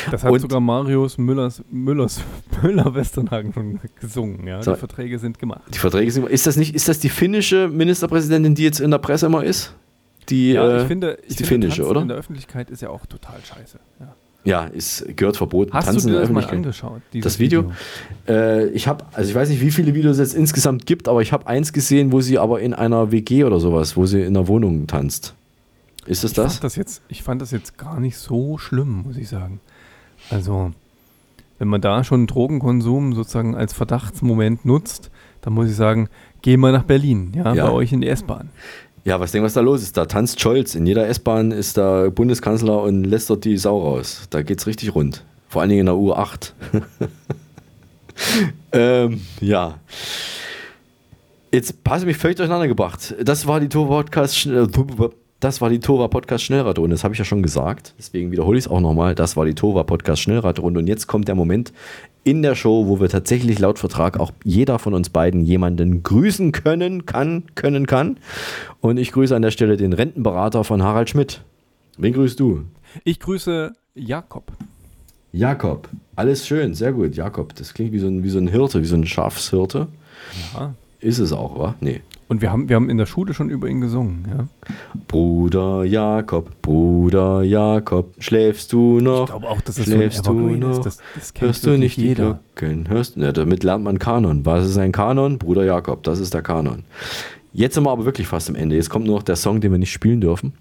Das 0.10 0.24
hat 0.24 0.32
Und- 0.32 0.40
sogar 0.40 0.62
Marius 0.62 1.18
Müllers, 1.18 1.62
Müllers, 1.70 2.22
Müller-Westernhagen 2.64 3.52
schon 3.52 3.80
gesungen. 4.00 4.48
Ja? 4.48 4.64
So. 4.64 4.72
Die 4.72 4.80
Verträge 4.80 5.20
sind 5.20 5.38
gemacht. 5.38 5.64
Die 5.74 5.80
Verträge 5.80 6.10
sind. 6.10 6.30
Ist 6.30 6.48
das 6.48 6.56
nicht, 6.56 6.76
ist 6.76 6.88
das 6.88 7.00
die 7.00 7.10
finnische 7.10 7.68
Ministerpräsidentin, 7.68 8.56
die 8.56 8.64
jetzt 8.64 8.80
in 8.80 8.90
der 8.92 9.00
Presse 9.00 9.26
immer 9.26 9.44
ist? 9.44 9.76
Die, 10.30 10.54
Ja, 10.54 10.78
äh, 10.78 10.82
ich 10.84 10.88
finde, 10.88 11.08
ist 11.10 11.32
ich 11.32 11.36
die 11.38 11.44
finde 11.44 11.68
finnische, 11.68 11.82
Tanzen 11.82 11.92
oder? 11.92 12.02
in 12.04 12.08
der 12.08 12.16
Öffentlichkeit 12.18 12.70
ist 12.70 12.82
ja 12.82 12.90
auch 12.90 13.06
total 13.06 13.40
scheiße. 13.44 13.80
Ja. 14.00 14.16
Ja, 14.44 14.64
ist, 14.66 15.06
gehört 15.16 15.38
verboten. 15.38 15.72
Hast 15.74 15.86
Tanzen 15.86 16.08
du 16.08 16.14
dir 16.16 16.22
das 16.22 16.30
mal 16.32 16.44
angeschaut, 16.46 17.02
Das 17.14 17.38
Video? 17.38 17.72
Äh, 18.28 18.70
ich 18.70 18.88
habe, 18.88 19.06
also 19.14 19.30
ich 19.30 19.36
weiß 19.36 19.50
nicht, 19.50 19.62
wie 19.62 19.70
viele 19.72 19.94
Videos 19.94 20.18
es 20.18 20.34
insgesamt 20.34 20.86
gibt, 20.88 21.08
aber 21.08 21.22
ich 21.22 21.32
habe 21.32 21.46
eins 21.48 21.74
gesehen, 21.74 22.12
wo 22.12 22.22
sie 22.22 22.40
aber 22.40 22.60
in 22.60 22.74
einer 22.74 23.12
WG 23.12 23.44
oder 23.44 23.60
sowas, 23.60 23.96
wo 23.96 24.06
sie 24.08 24.22
in 24.22 24.36
einer 24.36 24.48
Wohnung 24.48 24.88
tanzt. 24.88 25.36
Ist 26.08 26.24
es 26.24 26.32
Ich 26.32 26.36
das? 26.38 26.54
fand 26.54 26.64
das, 26.64 26.76
jetzt, 26.76 27.02
ich 27.08 27.22
fand 27.22 27.42
das 27.42 27.52
jetzt 27.52 27.78
gar 27.78 28.00
nicht 28.00 28.18
so 28.18 28.58
schlimm, 28.58 29.04
muss 29.06 29.18
ich 29.18 29.30
sagen. 29.30 29.60
Also, 30.32 30.72
wenn 31.60 31.68
man 31.68 31.82
da 31.82 32.04
schon 32.04 32.26
Drogenkonsum 32.26 33.14
sozusagen 33.14 33.56
als 33.56 33.74
Verdachtsmoment 33.74 34.66
nutzt, 34.66 35.12
dann 35.42 35.54
muss 35.54 35.70
ich 35.70 35.76
sagen, 35.76 36.10
geh 36.42 36.58
mal 36.58 36.72
nach 36.72 36.84
Berlin, 36.84 37.32
ja, 37.36 37.54
Ja. 37.54 37.68
bei 37.68 37.72
euch 37.72 37.94
in 37.94 38.02
die 38.02 38.08
S-Bahn. 38.08 38.50
Ja, 39.04 39.20
was 39.20 39.32
denkst 39.32 39.42
du, 39.42 39.46
was 39.46 39.54
da 39.54 39.62
los 39.62 39.82
ist? 39.82 39.98
Da 39.98 40.06
tanzt 40.06 40.40
Scholz. 40.40 40.76
In 40.76 40.86
jeder 40.86 41.08
S-Bahn 41.08 41.52
ist 41.52 41.78
da 41.78 42.10
Bundeskanzler 42.10 42.84
und 42.84 43.04
lässt 43.04 43.30
dort 43.30 43.46
die 43.46 43.58
Sau 43.58 43.82
raus. 43.82 44.28
Da 44.30 44.44
geht's 44.44 44.68
richtig 44.68 44.94
rund. 44.94 45.24
Vor 45.48 45.62
allen 45.62 45.70
Dingen 45.70 45.82
in 45.82 45.86
der 45.88 45.96
U8. 45.96 46.52
ähm, 48.72 49.22
ja. 49.40 49.80
Jetzt 51.52 51.76
hast 51.88 52.04
du 52.04 52.08
mich 52.08 52.18
völlig 52.18 52.38
durcheinander 52.38 52.68
gebracht. 52.68 53.16
Das 53.22 53.48
war 53.48 53.60
die 53.60 53.70
Tova 53.70 54.04
Podcast. 54.04 54.46
Äh, 54.46 54.68
Das 55.40 55.60
war 55.60 55.70
die 55.72 55.80
Tova 55.80 56.08
Podcast 56.08 56.44
Schnellradrunde. 56.44 56.94
Das 56.96 57.04
habe 57.04 57.16
ich 57.16 57.20
ja 57.20 57.26
schon 57.26 57.42
gesagt. 57.42 57.96
Deswegen 57.98 58.32
wiederhole 58.32 58.60
ich 58.60 58.66
es 58.66 58.72
auch 58.72 58.80
nochmal. 58.80 59.16
Das 59.16 59.36
war 59.36 59.46
die 59.46 59.56
Tova 59.56 59.84
Podcast 59.84 60.22
Schnellradrunde. 60.22 60.80
Und 60.80 60.88
jetzt 60.88 61.08
kommt 61.08 61.28
der 61.28 61.36
Moment 61.36 61.74
in 62.24 62.42
der 62.42 62.56
Show, 62.56 62.88
wo 62.88 63.00
wir 63.00 63.10
tatsächlich 63.10 63.60
laut 63.60 63.80
Vertrag 63.80 64.20
auch 64.20 64.32
jeder 64.44 64.80
von 64.80 64.94
uns 64.94 65.10
beiden 65.10 65.42
jemanden 65.42 66.04
grüßen 66.04 66.52
können, 66.52 67.06
kann, 67.06 67.44
können, 67.56 67.88
kann. 67.88 68.18
Und 68.80 68.98
ich 68.98 69.12
grüße 69.12 69.36
an 69.36 69.42
der 69.42 69.52
Stelle 69.52 69.78
den 69.78 69.94
Rentenberater 69.94 70.64
von 70.64 70.84
Harald 70.84 71.10
Schmidt. 71.10 71.42
Wen 71.98 72.14
grüßt 72.14 72.40
du? 72.40 72.66
Ich 73.04 73.20
grüße 73.20 73.74
Jakob. 73.96 74.52
Jakob. 75.32 75.90
Alles 76.16 76.46
schön, 76.46 76.74
sehr 76.74 76.92
gut. 76.92 77.16
Jakob, 77.16 77.56
das 77.56 77.74
klingt 77.74 77.94
wie 77.94 78.00
so 78.00 78.08
ein, 78.08 78.24
wie 78.24 78.30
so 78.30 78.38
ein 78.38 78.48
Hirte, 78.48 78.82
wie 78.82 78.86
so 78.86 78.96
ein 78.96 79.06
Schafshirte. 79.06 79.88
Ja. 80.54 80.76
Ist 81.00 81.20
es 81.20 81.32
auch, 81.32 81.58
wa? 81.58 81.76
Nee. 81.80 82.02
Und 82.32 82.42
wir 82.42 82.50
haben, 82.50 82.70
wir 82.70 82.78
haben 82.78 82.90
in 82.90 82.98
der 82.98 83.08
Schule 83.08 83.34
schon 83.34 83.50
über 83.50 83.68
ihn 83.68 83.82
gesungen, 83.82 84.26
ja. 84.30 84.48
Bruder 85.10 85.84
Jakob, 85.84 86.62
Bruder 86.62 87.44
Jakob, 87.44 88.14
schläfst 88.20 88.72
du 88.72 89.02
noch? 89.02 89.24
Ich 89.26 89.32
glaube 89.32 89.50
auch, 89.50 89.60
dass 89.60 89.76
das 89.76 89.86
so 89.86 89.92
ein 89.92 89.98
schläfst 89.98 90.26
du 90.26 90.32
Evergreen 90.32 90.62
ist. 90.62 90.78
noch? 90.78 90.84
Das- 90.86 90.98
das 91.14 91.34
kennt 91.34 91.48
Hörst 91.50 91.66
du 91.66 91.78
nicht 91.78 91.98
die 91.98 92.04
jeder. 92.06 92.40
Glocken? 92.56 92.88
Hörst, 92.88 93.18
ja, 93.18 93.34
damit 93.34 93.66
lernt 93.66 93.84
man 93.84 94.00
Kanon. 94.00 94.46
Was 94.46 94.66
ist 94.66 94.78
ein 94.78 94.94
Kanon? 94.94 95.40
Bruder 95.40 95.66
Jakob, 95.66 96.04
das 96.04 96.20
ist 96.22 96.34
der 96.34 96.42
Kanon. 96.42 96.86
Jetzt 97.52 97.74
sind 97.76 97.84
wir 97.84 97.92
aber 97.92 98.06
wirklich 98.06 98.28
fast 98.28 98.48
am 98.48 98.56
Ende. 98.56 98.78
Jetzt 98.78 98.90
kommt 98.90 99.06
nur 99.08 99.16
noch 99.18 99.24
der 99.24 99.36
Song, 99.36 99.60
den 99.60 99.74
wir 99.74 99.78
nicht 99.78 99.92
spielen 99.92 100.22
dürfen. 100.22 100.54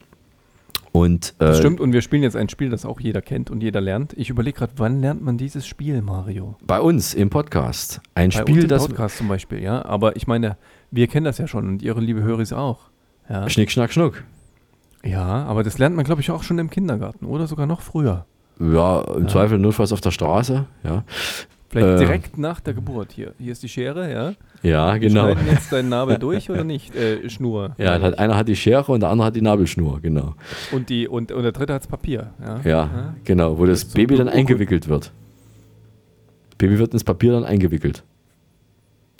Und, 0.90 1.34
äh, 1.38 1.44
Das 1.44 1.58
stimmt, 1.58 1.78
und 1.78 1.92
wir 1.92 2.02
spielen 2.02 2.24
jetzt 2.24 2.34
ein 2.34 2.48
Spiel, 2.48 2.68
das 2.68 2.84
auch 2.84 2.98
jeder 2.98 3.22
kennt 3.22 3.48
und 3.48 3.62
jeder 3.62 3.80
lernt. 3.80 4.12
Ich 4.14 4.28
überlege 4.28 4.58
gerade, 4.58 4.72
wann 4.78 5.00
lernt 5.00 5.22
man 5.22 5.38
dieses 5.38 5.68
Spiel, 5.68 6.02
Mario? 6.02 6.56
Bei 6.66 6.80
uns 6.80 7.14
im 7.14 7.30
Podcast. 7.30 8.00
Ein 8.16 8.30
Bei 8.30 8.40
Spiel, 8.40 8.54
uns 8.56 8.62
im 8.64 8.68
das. 8.70 8.88
Podcast 8.88 9.18
zum 9.18 9.28
Beispiel, 9.28 9.62
ja. 9.62 9.84
Aber 9.84 10.16
ich 10.16 10.26
meine, 10.26 10.56
wir 10.90 11.06
kennen 11.06 11.24
das 11.24 11.38
ja 11.38 11.46
schon 11.46 11.68
und 11.68 11.82
ihre 11.82 12.00
liebe 12.00 12.22
Höris 12.22 12.52
auch. 12.52 12.90
Ja. 13.28 13.48
Schnick, 13.48 13.70
schnack, 13.70 13.92
schnuck. 13.92 14.24
Ja, 15.04 15.44
aber 15.44 15.62
das 15.62 15.78
lernt 15.78 15.96
man, 15.96 16.04
glaube 16.04 16.20
ich, 16.20 16.30
auch 16.30 16.42
schon 16.42 16.58
im 16.58 16.68
Kindergarten 16.70 17.24
oder 17.26 17.46
sogar 17.46 17.66
noch 17.66 17.80
früher. 17.80 18.26
Ja, 18.58 19.00
im 19.16 19.22
Ja. 19.22 19.28
Zweifel 19.28 19.58
notfalls 19.58 19.92
auf 19.92 20.00
der 20.00 20.10
Straße. 20.10 20.66
Ja. 20.84 21.04
Vielleicht 21.70 21.86
Äh, 21.86 21.96
direkt 21.98 22.36
nach 22.36 22.58
der 22.60 22.74
Geburt. 22.74 23.12
Hier, 23.12 23.32
hier 23.38 23.52
ist 23.52 23.62
die 23.62 23.68
Schere, 23.68 24.12
ja. 24.12 24.32
Ja, 24.68 24.96
genau. 24.98 25.30
schneiden 25.32 25.46
jetzt 25.48 25.72
deinen 25.72 25.88
Nabel 25.88 26.18
durch 26.18 26.50
oder 26.50 26.64
nicht? 26.64 26.94
Äh, 26.96 27.30
Schnur. 27.30 27.76
Ja, 27.78 28.00
hat, 28.00 28.18
einer 28.18 28.36
hat 28.36 28.48
die 28.48 28.56
Schere 28.56 28.90
und 28.92 29.00
der 29.00 29.08
andere 29.08 29.28
hat 29.28 29.36
die 29.36 29.40
Nabelschnur, 29.40 30.00
genau. 30.00 30.34
Und, 30.72 30.88
die, 30.88 31.06
und, 31.06 31.30
und 31.30 31.42
der 31.44 31.52
dritte 31.52 31.72
hat 31.74 31.82
das 31.82 31.86
Papier. 31.88 32.30
Ja, 32.44 32.60
Ja, 32.68 33.14
genau, 33.24 33.56
wo 33.58 33.64
das 33.66 33.84
Baby 33.84 34.16
dann 34.16 34.28
eingewickelt 34.28 34.88
wird. 34.88 35.12
Baby 36.58 36.78
wird 36.78 36.92
ins 36.92 37.04
Papier 37.04 37.32
dann 37.32 37.44
eingewickelt. 37.44 38.02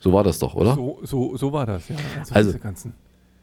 So 0.01 0.13
war 0.13 0.25
das 0.25 0.39
doch, 0.39 0.55
oder? 0.55 0.75
So, 0.75 0.99
so, 1.03 1.37
so 1.37 1.53
war 1.53 1.67
das, 1.67 1.89
ja. 1.89 1.97
Also, 2.33 2.55
Also. 2.63 2.91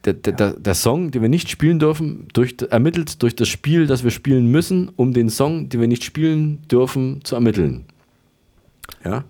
Der, 0.06 0.14
der, 0.14 0.34
der, 0.34 0.54
der 0.54 0.74
Song, 0.76 1.12
den 1.12 1.22
wir 1.22 1.30
nicht 1.30 1.50
spielen 1.50 1.80
dürfen, 1.80 2.28
durch, 2.34 2.56
ermittelt 2.70 3.22
durch 3.22 3.36
das 3.36 3.48
Spiel, 3.50 3.88
das 3.88 4.04
wir 4.04 4.12
spielen 4.12 4.48
müssen, 4.48 4.90
um 4.96 5.14
den 5.14 5.30
Song, 5.30 5.70
den 5.70 5.82
wir 5.82 5.88
nicht 5.88 6.04
spielen 6.04 6.62
dürfen, 6.70 7.20
zu 7.24 7.36
ermitteln. 7.36 7.86
Ja? 9.04 9.26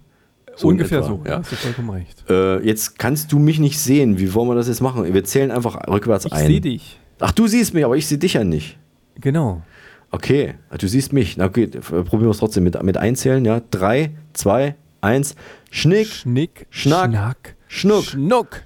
in 0.62 0.68
Ungefähr 0.70 1.00
etwa, 1.00 1.08
so, 1.08 1.22
ja. 1.26 1.40
hast 1.40 1.52
du 1.52 1.56
vollkommen 1.56 1.90
recht. 1.92 2.24
Äh, 2.30 2.66
jetzt 2.66 2.98
kannst 2.98 3.32
du 3.32 3.40
mich 3.40 3.60
nicht 3.60 3.80
sehen. 3.80 4.18
Wie 4.20 4.34
wollen 4.34 4.50
wir 4.50 4.56
das 4.56 4.68
jetzt 4.68 4.82
machen? 4.82 5.12
Wir 5.14 5.24
zählen 5.24 5.52
einfach 5.52 5.88
rückwärts 5.88 6.26
Ich 6.26 6.34
ein. 6.34 6.48
seh 6.48 6.60
dich. 6.60 7.00
Ach, 7.20 7.32
du 7.32 7.48
siehst 7.48 7.74
mich, 7.74 7.86
aber 7.86 7.96
ich 7.96 8.08
sehe 8.08 8.18
dich 8.18 8.34
ja 8.34 8.44
nicht. 8.44 8.78
Genau. 9.20 9.62
Okay, 10.10 10.56
du 10.78 10.88
siehst 10.88 11.14
mich. 11.14 11.38
Na 11.38 11.46
okay, 11.46 11.68
probieren 11.68 12.22
wir 12.22 12.30
es 12.30 12.38
trotzdem 12.38 12.64
mit, 12.64 12.82
mit 12.84 12.98
einzählen. 12.98 13.44
Ja, 13.46 13.62
drei, 13.72 14.12
zwei, 14.34 14.76
eins. 15.02 15.36
Schnick, 15.72 16.08
Schnick, 16.08 16.68
Schnack, 16.70 17.10
Schnack, 17.10 17.56
Schnuck. 17.68 18.04
Schnuck. 18.06 18.64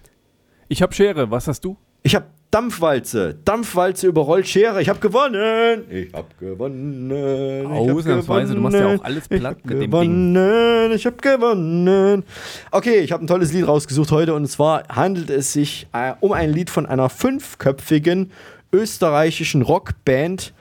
Ich 0.68 0.82
habe 0.82 0.94
Schere. 0.94 1.32
Was 1.32 1.48
hast 1.48 1.66
du? 1.66 1.78
Ich 2.04 2.16
habe 2.16 2.26
Dampfwalze. 2.52 3.38
Dampfwalze 3.46 4.08
überrollt 4.08 4.46
Schere. 4.46 4.82
Ich 4.82 4.90
habe 4.90 5.00
gewonnen. 5.00 5.84
Ich 5.90 6.14
habe 6.14 6.28
gewonnen. 6.38 7.10
Ich 7.10 7.66
Ausnahmsweise, 7.68 8.56
du 8.56 8.62
machst 8.62 8.76
ja 8.76 8.88
auch 8.88 8.92
gewonnen. 8.92 9.06
alles 9.06 9.24
Ich 9.30 9.40
platt 9.40 9.58
hab 9.58 9.66
mit 9.66 9.74
dem 9.74 9.80
Ding. 9.80 9.90
gewonnen. 9.90 10.92
Ich 10.92 11.06
habe 11.06 11.16
gewonnen. 11.16 12.24
Okay, 12.72 13.00
ich 13.00 13.14
habe 13.14 13.24
ein 13.24 13.28
tolles 13.28 13.54
Lied 13.54 13.68
rausgesucht 13.68 14.12
heute 14.12 14.34
und 14.34 14.48
zwar 14.48 14.84
handelt 14.90 15.30
es 15.30 15.54
sich 15.54 15.88
äh, 15.94 16.14
um 16.20 16.34
ein 16.34 16.52
Lied 16.52 16.70
von 16.70 16.86
einer 16.86 17.10
fünfköpfigen 17.10 18.32
österreichischen 18.74 19.62
Rockband. 19.62 20.54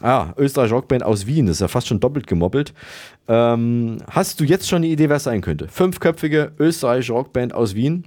Ah, 0.00 0.32
österreichische 0.36 0.74
Rockband 0.74 1.02
aus 1.04 1.26
Wien. 1.26 1.46
Das 1.46 1.56
ist 1.56 1.60
ja 1.60 1.68
fast 1.68 1.86
schon 1.88 2.00
doppelt 2.00 2.26
gemoppelt. 2.26 2.72
Ähm, 3.28 3.98
hast 4.10 4.40
du 4.40 4.44
jetzt 4.44 4.68
schon 4.68 4.76
eine 4.76 4.86
Idee, 4.86 5.08
wer 5.08 5.16
es 5.16 5.24
sein 5.24 5.42
könnte? 5.42 5.68
Fünfköpfige 5.68 6.52
österreichische 6.58 7.12
Rockband 7.12 7.54
aus 7.54 7.74
Wien? 7.74 8.04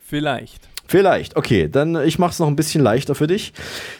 Vielleicht. 0.00 0.72
Vielleicht, 0.92 1.36
okay, 1.36 1.70
dann 1.70 1.96
ich 2.04 2.18
mache 2.18 2.32
es 2.32 2.38
noch 2.38 2.48
ein 2.48 2.56
bisschen 2.56 2.82
leichter 2.82 3.14
für 3.14 3.26
dich. 3.26 3.54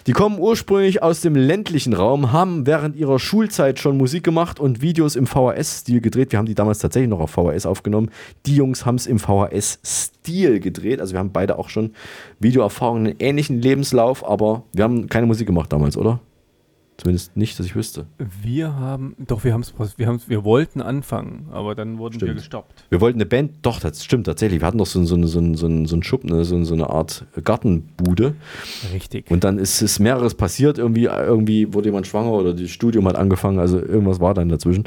Die 0.07 0.12
kommen 0.12 0.39
ursprünglich 0.39 1.03
aus 1.03 1.23
dem 1.23 1.35
ländlichen 1.35 1.94
Raum, 1.94 2.32
haben 2.32 2.66
während 2.66 2.97
ihrer 2.97 3.19
Schulzeit 3.19 3.78
schon 3.78 3.97
Musik 3.97 4.24
gemacht 4.24 4.61
und 4.61 4.82
Videos 4.82 5.16
im 5.16 5.27
VHS-Stil 5.27 6.03
gedreht. 6.03 6.32
Wir 6.32 6.39
haben 6.39 6.44
die 6.44 6.55
damals 6.55 6.81
tatsächlich 6.81 7.09
noch 7.09 7.20
auf 7.20 7.31
VHS 7.31 7.65
aufgenommen. 7.65 8.11
Die 8.44 8.57
Jungs 8.57 8.85
haben 8.85 8.97
es 8.97 9.07
im 9.07 9.19
VHS-Stil 9.19 10.61
gedreht. 10.61 11.01
Also 11.01 11.15
wir 11.15 11.20
haben 11.20 11.32
beide 11.32 11.59
auch 11.59 11.70
schon 11.70 11.93
Videoerfahrungen, 12.40 13.07
einen 13.07 13.16
ähnlichen 13.20 13.62
Lebenslauf, 13.62 14.23
aber 14.28 14.65
wir 14.74 14.85
haben 14.85 15.09
keine 15.09 15.27
Musik 15.27 15.47
gemacht 15.47 15.73
damals, 15.73 15.97
oder? 15.97 16.20
Zumindest 17.03 17.37
nicht, 17.37 17.59
dass 17.59 17.66
ich 17.66 17.74
wüsste. 17.74 18.07
Wir 18.19 18.77
haben, 18.77 19.16
doch, 19.19 19.43
wir 19.43 19.53
haben 19.53 19.62
es, 19.62 19.74
wir 19.97 20.07
haben's, 20.07 20.29
wir 20.29 20.45
wollten 20.45 20.81
anfangen, 20.81 21.49
aber 21.51 21.74
dann 21.74 21.99
wurden 21.99 22.15
wir 22.20 22.29
Stimmt. 22.29 22.39
gestoppt. 22.39 22.85
Wir 22.91 23.01
wollten 23.01 23.16
eine 23.16 23.27
Band, 23.27 23.55
doch, 23.62 23.81
das 23.81 24.05
stimmt 24.05 24.27
tatsächlich. 24.27 24.61
Wir 24.61 24.69
hatten 24.69 24.79
doch 24.79 24.87
so, 24.87 25.03
so, 25.05 25.16
so, 25.27 25.27
so, 25.27 25.57
so, 25.57 25.66
einen 25.66 26.03
Schuppen, 26.05 26.45
so, 26.45 26.62
so 26.62 26.74
eine 26.74 26.91
Art 26.91 27.27
Gartenbude. 27.43 28.37
Richtig. 28.95 29.33
Und 29.33 29.43
dann 29.43 29.59
ist 29.59 29.83
es 29.83 29.99
mehreres 29.99 30.37
passiert. 30.37 30.79
Irgendwie, 30.79 31.07
irgendwie 31.07 31.74
wurde 31.74 31.89
jemand 31.89 32.07
schwanger 32.07 32.31
oder 32.31 32.55
das 32.55 32.70
Studium 32.70 33.09
hat 33.09 33.16
angefangen. 33.16 33.59
Also 33.59 33.81
irgendwas 33.81 34.20
war 34.20 34.33
dann 34.35 34.49
dazwischen. 34.49 34.85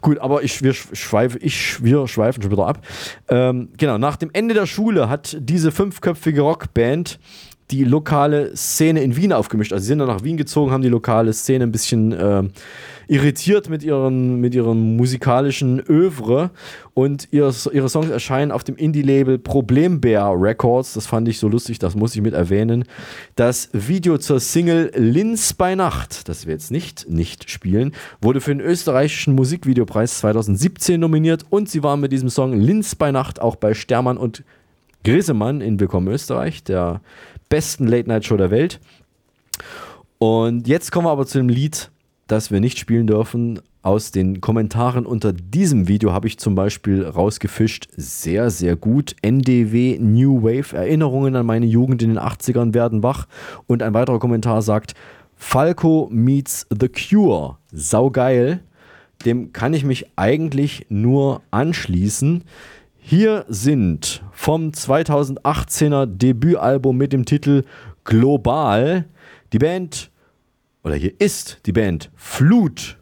Gut, 0.00 0.16
aber 0.18 0.42
ich, 0.42 0.62
wir, 0.62 0.72
schweife, 0.72 1.36
ich, 1.40 1.84
wir 1.84 2.08
schweifen 2.08 2.42
schon 2.42 2.52
wieder 2.52 2.68
ab. 2.68 2.80
Ähm, 3.28 3.68
genau, 3.76 3.98
nach 3.98 4.16
dem 4.16 4.30
Ende 4.32 4.54
der 4.54 4.64
Schule 4.64 5.10
hat 5.10 5.36
diese 5.38 5.72
fünfköpfige 5.72 6.40
Rockband 6.40 7.18
die 7.70 7.84
lokale 7.84 8.56
Szene 8.56 9.02
in 9.02 9.16
Wien 9.16 9.32
aufgemischt. 9.32 9.72
Also 9.72 9.82
sie 9.82 9.88
sind 9.88 9.98
dann 9.98 10.08
nach 10.08 10.24
Wien 10.24 10.36
gezogen, 10.36 10.72
haben 10.72 10.82
die 10.82 10.88
lokale 10.88 11.32
Szene 11.32 11.64
ein 11.64 11.72
bisschen 11.72 12.14
ähm, 12.18 12.50
irritiert 13.10 13.68
mit 13.68 13.82
ihren, 13.82 14.40
mit 14.40 14.54
ihren 14.54 14.96
musikalischen 14.96 15.80
Övre 15.88 16.50
und 16.94 17.28
ihr, 17.32 17.52
ihre 17.72 17.88
Songs 17.88 18.08
erscheinen 18.08 18.52
auf 18.52 18.62
dem 18.62 18.76
Indie-Label 18.76 19.38
Problembär 19.38 20.32
Records. 20.36 20.94
Das 20.94 21.06
fand 21.06 21.26
ich 21.28 21.38
so 21.38 21.48
lustig, 21.48 21.80
das 21.80 21.96
muss 21.96 22.14
ich 22.14 22.22
mit 22.22 22.34
erwähnen. 22.34 22.84
Das 23.34 23.68
Video 23.72 24.16
zur 24.18 24.38
Single 24.38 24.92
Linz 24.94 25.52
bei 25.54 25.74
Nacht, 25.74 26.28
das 26.28 26.46
wir 26.46 26.52
jetzt 26.52 26.70
nicht, 26.70 27.10
nicht 27.10 27.50
spielen, 27.50 27.92
wurde 28.20 28.40
für 28.40 28.54
den 28.54 28.60
österreichischen 28.60 29.34
Musikvideopreis 29.34 30.18
2017 30.20 31.00
nominiert 31.00 31.44
und 31.50 31.68
sie 31.68 31.82
waren 31.82 32.00
mit 32.00 32.12
diesem 32.12 32.30
Song 32.30 32.52
Linz 32.52 32.94
bei 32.94 33.10
Nacht 33.10 33.40
auch 33.40 33.56
bei 33.56 33.74
Stermann 33.74 34.18
und 34.18 34.44
Grisemann 35.02 35.62
in 35.62 35.80
Willkommen 35.80 36.08
Österreich, 36.08 36.62
der 36.62 37.00
besten 37.50 37.86
Late-Night-Show 37.86 38.38
der 38.38 38.50
Welt. 38.50 38.80
Und 40.18 40.66
jetzt 40.66 40.90
kommen 40.92 41.06
wir 41.06 41.10
aber 41.10 41.26
zu 41.26 41.38
dem 41.38 41.50
Lied, 41.50 41.90
das 42.26 42.50
wir 42.50 42.60
nicht 42.60 42.78
spielen 42.78 43.06
dürfen. 43.06 43.60
Aus 43.82 44.10
den 44.10 44.42
Kommentaren 44.42 45.06
unter 45.06 45.32
diesem 45.32 45.88
Video 45.88 46.12
habe 46.12 46.28
ich 46.28 46.38
zum 46.38 46.54
Beispiel 46.54 47.04
rausgefischt, 47.04 47.88
sehr, 47.96 48.50
sehr 48.50 48.76
gut. 48.76 49.16
NDW 49.22 49.98
New 49.98 50.42
Wave, 50.42 50.76
Erinnerungen 50.76 51.34
an 51.34 51.46
meine 51.46 51.64
Jugend 51.64 52.02
in 52.02 52.10
den 52.10 52.18
80ern 52.18 52.74
werden 52.74 53.02
wach. 53.02 53.26
Und 53.66 53.82
ein 53.82 53.94
weiterer 53.94 54.18
Kommentar 54.18 54.60
sagt, 54.60 54.94
Falco 55.34 56.08
meets 56.12 56.66
The 56.68 56.88
Cure, 56.88 57.56
saugeil. 57.72 58.60
Dem 59.24 59.54
kann 59.54 59.72
ich 59.72 59.84
mich 59.84 60.06
eigentlich 60.16 60.86
nur 60.90 61.40
anschließen. 61.50 62.44
Hier 63.10 63.44
sind 63.48 64.22
vom 64.30 64.68
2018er 64.68 66.06
Debütalbum 66.06 66.96
mit 66.96 67.12
dem 67.12 67.24
Titel 67.24 67.64
Global 68.04 69.04
die 69.52 69.58
Band, 69.58 70.12
oder 70.84 70.94
hier 70.94 71.20
ist 71.20 71.58
die 71.66 71.72
Band 71.72 72.12
Flut 72.14 72.98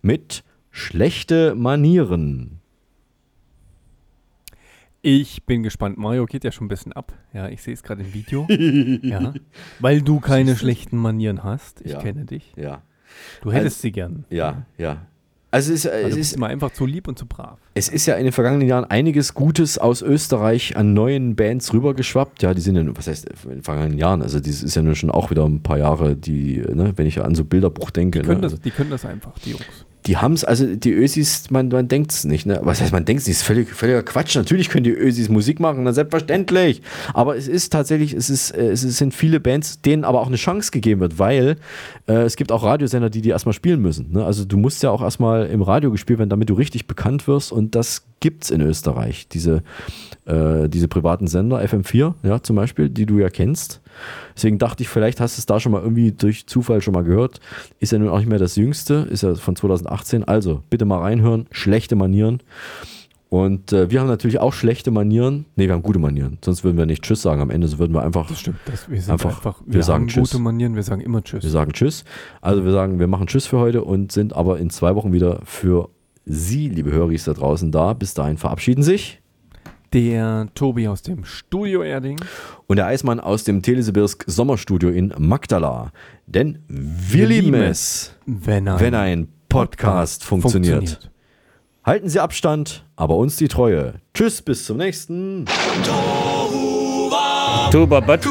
mit 0.00 0.44
Schlechte 0.70 1.54
Manieren. 1.54 2.60
Ich 5.02 5.44
bin 5.44 5.62
gespannt. 5.62 5.98
Mario 5.98 6.24
geht 6.24 6.42
ja 6.44 6.50
schon 6.50 6.64
ein 6.64 6.68
bisschen 6.68 6.94
ab. 6.94 7.12
Ja, 7.34 7.48
ich 7.50 7.60
sehe 7.62 7.74
es 7.74 7.82
gerade 7.82 8.02
im 8.02 8.14
Video. 8.14 8.46
ja. 9.02 9.34
Weil 9.78 10.00
du 10.00 10.20
keine 10.20 10.56
schlechten 10.56 10.96
Manieren 10.96 11.44
hast. 11.44 11.82
Ich 11.82 11.92
Ja. 11.92 12.00
kenne 12.00 12.24
dich. 12.24 12.54
Ja. 12.56 12.80
Du 13.42 13.52
hättest 13.52 13.76
Also- 13.76 13.82
sie 13.82 13.92
gern. 13.92 14.24
Ja, 14.30 14.64
ja. 14.78 15.06
Also 15.54 15.72
es 15.72 15.84
ist, 15.84 15.92
Also 15.92 16.08
es 16.08 16.16
ist 16.16 16.32
immer 16.32 16.48
einfach 16.48 16.72
zu 16.72 16.84
lieb 16.84 17.06
und 17.06 17.16
zu 17.16 17.26
brav. 17.26 17.58
Es 17.74 17.88
ist 17.88 18.06
ja 18.06 18.16
in 18.16 18.24
den 18.24 18.32
vergangenen 18.32 18.66
Jahren 18.66 18.84
einiges 18.84 19.34
Gutes 19.34 19.78
aus 19.78 20.02
Österreich 20.02 20.76
an 20.76 20.94
neuen 20.94 21.36
Bands 21.36 21.72
rübergeschwappt. 21.72 22.42
Ja, 22.42 22.54
die 22.54 22.60
sind 22.60 22.74
ja, 22.74 22.82
nur- 22.82 22.96
was 22.96 23.06
heißt 23.06 23.28
in 23.44 23.50
den 23.50 23.62
vergangenen 23.62 23.96
Jahren? 23.98 24.20
Also, 24.20 24.40
das 24.40 24.64
ist 24.64 24.74
ja 24.74 24.82
nur 24.82 24.96
schon 24.96 25.12
auch 25.12 25.30
wieder 25.30 25.44
ein 25.46 25.62
paar 25.62 25.78
Jahre, 25.78 26.16
die, 26.16 26.56
ne, 26.58 26.92
wenn 26.96 27.06
ich 27.06 27.22
an 27.22 27.36
so 27.36 27.44
Bilderbruch 27.44 27.90
denke. 27.90 28.18
Die 28.20 28.26
können, 28.26 28.40
ne, 28.40 28.48
das, 28.48 28.60
die 28.60 28.70
können 28.72 28.90
das 28.90 29.04
einfach, 29.04 29.38
die 29.44 29.50
Jungs. 29.50 29.64
Die 30.06 30.18
haben 30.18 30.34
es, 30.34 30.44
also 30.44 30.66
die 30.66 30.92
Ösis, 30.92 31.50
man, 31.50 31.68
man 31.68 31.88
denkt 31.88 32.12
es 32.12 32.24
nicht. 32.24 32.44
Ne? 32.44 32.60
Was 32.62 32.82
heißt, 32.82 32.92
man 32.92 33.06
denkt 33.06 33.22
es 33.22 33.26
nicht? 33.26 33.38
Ist 33.38 33.42
völlig, 33.42 33.70
völliger 33.70 34.02
Quatsch. 34.02 34.36
Natürlich 34.36 34.68
können 34.68 34.84
die 34.84 34.90
Ösis 34.90 35.30
Musik 35.30 35.60
machen, 35.60 35.82
na, 35.82 35.92
selbstverständlich. 35.92 36.82
Aber 37.14 37.36
es 37.36 37.48
ist 37.48 37.72
tatsächlich, 37.72 38.12
es, 38.12 38.28
ist, 38.28 38.50
äh, 38.50 38.72
es 38.72 38.82
sind 38.82 39.14
viele 39.14 39.40
Bands, 39.40 39.80
denen 39.80 40.04
aber 40.04 40.20
auch 40.20 40.26
eine 40.26 40.36
Chance 40.36 40.70
gegeben 40.72 41.00
wird, 41.00 41.18
weil 41.18 41.56
äh, 42.06 42.22
es 42.22 42.36
gibt 42.36 42.52
auch 42.52 42.64
Radiosender, 42.64 43.08
die 43.08 43.22
die 43.22 43.30
erstmal 43.30 43.54
spielen 43.54 43.80
müssen. 43.80 44.12
Ne? 44.12 44.24
Also 44.24 44.44
du 44.44 44.58
musst 44.58 44.82
ja 44.82 44.90
auch 44.90 45.00
erstmal 45.00 45.46
im 45.46 45.62
Radio 45.62 45.90
gespielt 45.90 46.18
werden, 46.18 46.30
damit 46.30 46.50
du 46.50 46.54
richtig 46.54 46.86
bekannt 46.86 47.26
wirst. 47.26 47.50
Und 47.50 47.74
das 47.74 48.04
gibt 48.20 48.44
es 48.44 48.50
in 48.50 48.60
Österreich. 48.60 49.28
Diese, 49.28 49.62
äh, 50.26 50.68
diese 50.68 50.88
privaten 50.88 51.28
Sender, 51.28 51.62
FM4, 51.62 52.14
ja, 52.22 52.42
zum 52.42 52.56
Beispiel, 52.56 52.90
die 52.90 53.06
du 53.06 53.18
ja 53.18 53.30
kennst. 53.30 53.80
Deswegen 54.36 54.58
dachte 54.58 54.82
ich, 54.82 54.88
vielleicht 54.88 55.20
hast 55.20 55.36
du 55.36 55.40
es 55.40 55.46
da 55.46 55.60
schon 55.60 55.72
mal 55.72 55.82
irgendwie 55.82 56.12
durch 56.12 56.46
Zufall 56.46 56.80
schon 56.80 56.94
mal 56.94 57.04
gehört. 57.04 57.40
Ist 57.80 57.92
ja 57.92 57.98
nun 57.98 58.08
auch 58.08 58.18
nicht 58.18 58.28
mehr 58.28 58.38
das 58.38 58.56
Jüngste, 58.56 59.06
ist 59.10 59.22
ja 59.22 59.34
von 59.34 59.56
2018. 59.56 60.24
Also 60.24 60.62
bitte 60.70 60.84
mal 60.84 61.00
reinhören. 61.00 61.46
Schlechte 61.50 61.96
Manieren. 61.96 62.40
Und 63.34 63.72
äh, 63.72 63.90
wir 63.90 63.98
haben 63.98 64.06
natürlich 64.06 64.38
auch 64.38 64.52
schlechte 64.52 64.92
Manieren. 64.92 65.46
Nee, 65.56 65.66
wir 65.66 65.74
haben 65.74 65.82
gute 65.82 65.98
Manieren. 65.98 66.38
Sonst 66.44 66.62
würden 66.62 66.76
wir 66.76 66.86
nicht 66.86 67.02
Tschüss 67.02 67.20
sagen 67.20 67.40
am 67.40 67.50
Ende. 67.50 67.66
So 67.66 67.80
würden 67.80 67.92
wir 67.92 68.02
einfach. 68.02 68.28
Das 68.28 68.38
stimmt. 68.38 68.58
Das, 68.66 68.88
wir 68.88 69.00
sind 69.00 69.10
einfach, 69.10 69.38
einfach, 69.38 69.60
wir, 69.66 69.74
wir, 69.74 69.82
sagen 69.82 70.04
haben 70.04 70.08
Tschüss. 70.08 70.30
gute 70.30 70.40
Manieren, 70.40 70.76
wir 70.76 70.84
sagen 70.84 71.00
immer 71.00 71.20
Tschüss. 71.20 71.42
Wir 71.42 71.50
sagen 71.50 71.72
Tschüss. 71.72 72.04
Also 72.40 72.64
wir 72.64 72.70
sagen, 72.70 73.00
wir 73.00 73.08
machen 73.08 73.26
Tschüss 73.26 73.46
für 73.46 73.58
heute 73.58 73.82
und 73.82 74.12
sind 74.12 74.34
aber 74.34 74.58
in 74.60 74.70
zwei 74.70 74.94
Wochen 74.94 75.12
wieder 75.12 75.40
für 75.42 75.88
Sie, 76.26 76.68
liebe 76.68 76.92
Höris 76.92 77.24
da 77.24 77.32
draußen, 77.32 77.72
da. 77.72 77.92
Bis 77.92 78.14
dahin 78.14 78.36
verabschieden 78.36 78.84
sich. 78.84 79.20
Der 79.94 80.48
Tobi 80.56 80.88
aus 80.88 81.02
dem 81.02 81.24
Studio 81.24 81.84
Erding. 81.84 82.18
Und 82.66 82.78
der 82.78 82.86
Eismann 82.86 83.20
aus 83.20 83.44
dem 83.44 83.62
Telesibirsk 83.62 84.24
Sommerstudio 84.26 84.88
in 84.88 85.14
Magdala. 85.18 85.92
Denn 86.26 86.58
wir, 86.66 87.28
lieben 87.28 87.54
es, 87.54 88.12
wenn 88.26 88.66
ein, 88.66 88.80
wenn 88.80 88.94
ein 88.96 89.28
Podcast, 89.48 90.24
funktioniert. 90.24 90.78
funktioniert. 90.78 91.10
Halten 91.84 92.08
Sie 92.08 92.18
Abstand, 92.18 92.84
aber 92.96 93.16
uns 93.16 93.36
die 93.36 93.46
Treue. 93.46 93.94
Tschüss, 94.14 94.42
bis 94.42 94.64
zum 94.64 94.78
nächsten. 94.78 95.44
Tuba 97.70 98.00
Bad. 98.00 98.26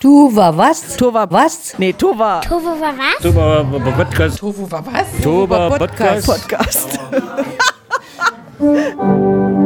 Tuva 0.00 0.56
was? 0.56 0.96
Tuva 0.96 1.30
was? 1.30 1.78
Nee, 1.78 1.92
Tuva. 1.92 2.40
Tovo 2.40 2.80
war 2.80 2.94
was? 2.96 3.22
Tuba 3.22 3.62
Podcast. 3.94 4.38
Tuva 4.38 4.70
war 4.72 4.86
was? 4.86 5.20
Tuba 5.22 5.76
Podcast. 5.76 6.26
Podcast. 6.26 6.98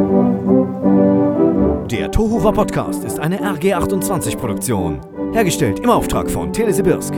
Der 1.91 2.09
Tohuwa 2.09 2.53
Podcast 2.53 3.03
ist 3.03 3.19
eine 3.19 3.37
RG28 3.41 4.37
Produktion. 4.37 5.01
Hergestellt 5.33 5.79
im 5.79 5.89
Auftrag 5.89 6.31
von 6.31 6.53
Telesibirsk. 6.53 7.13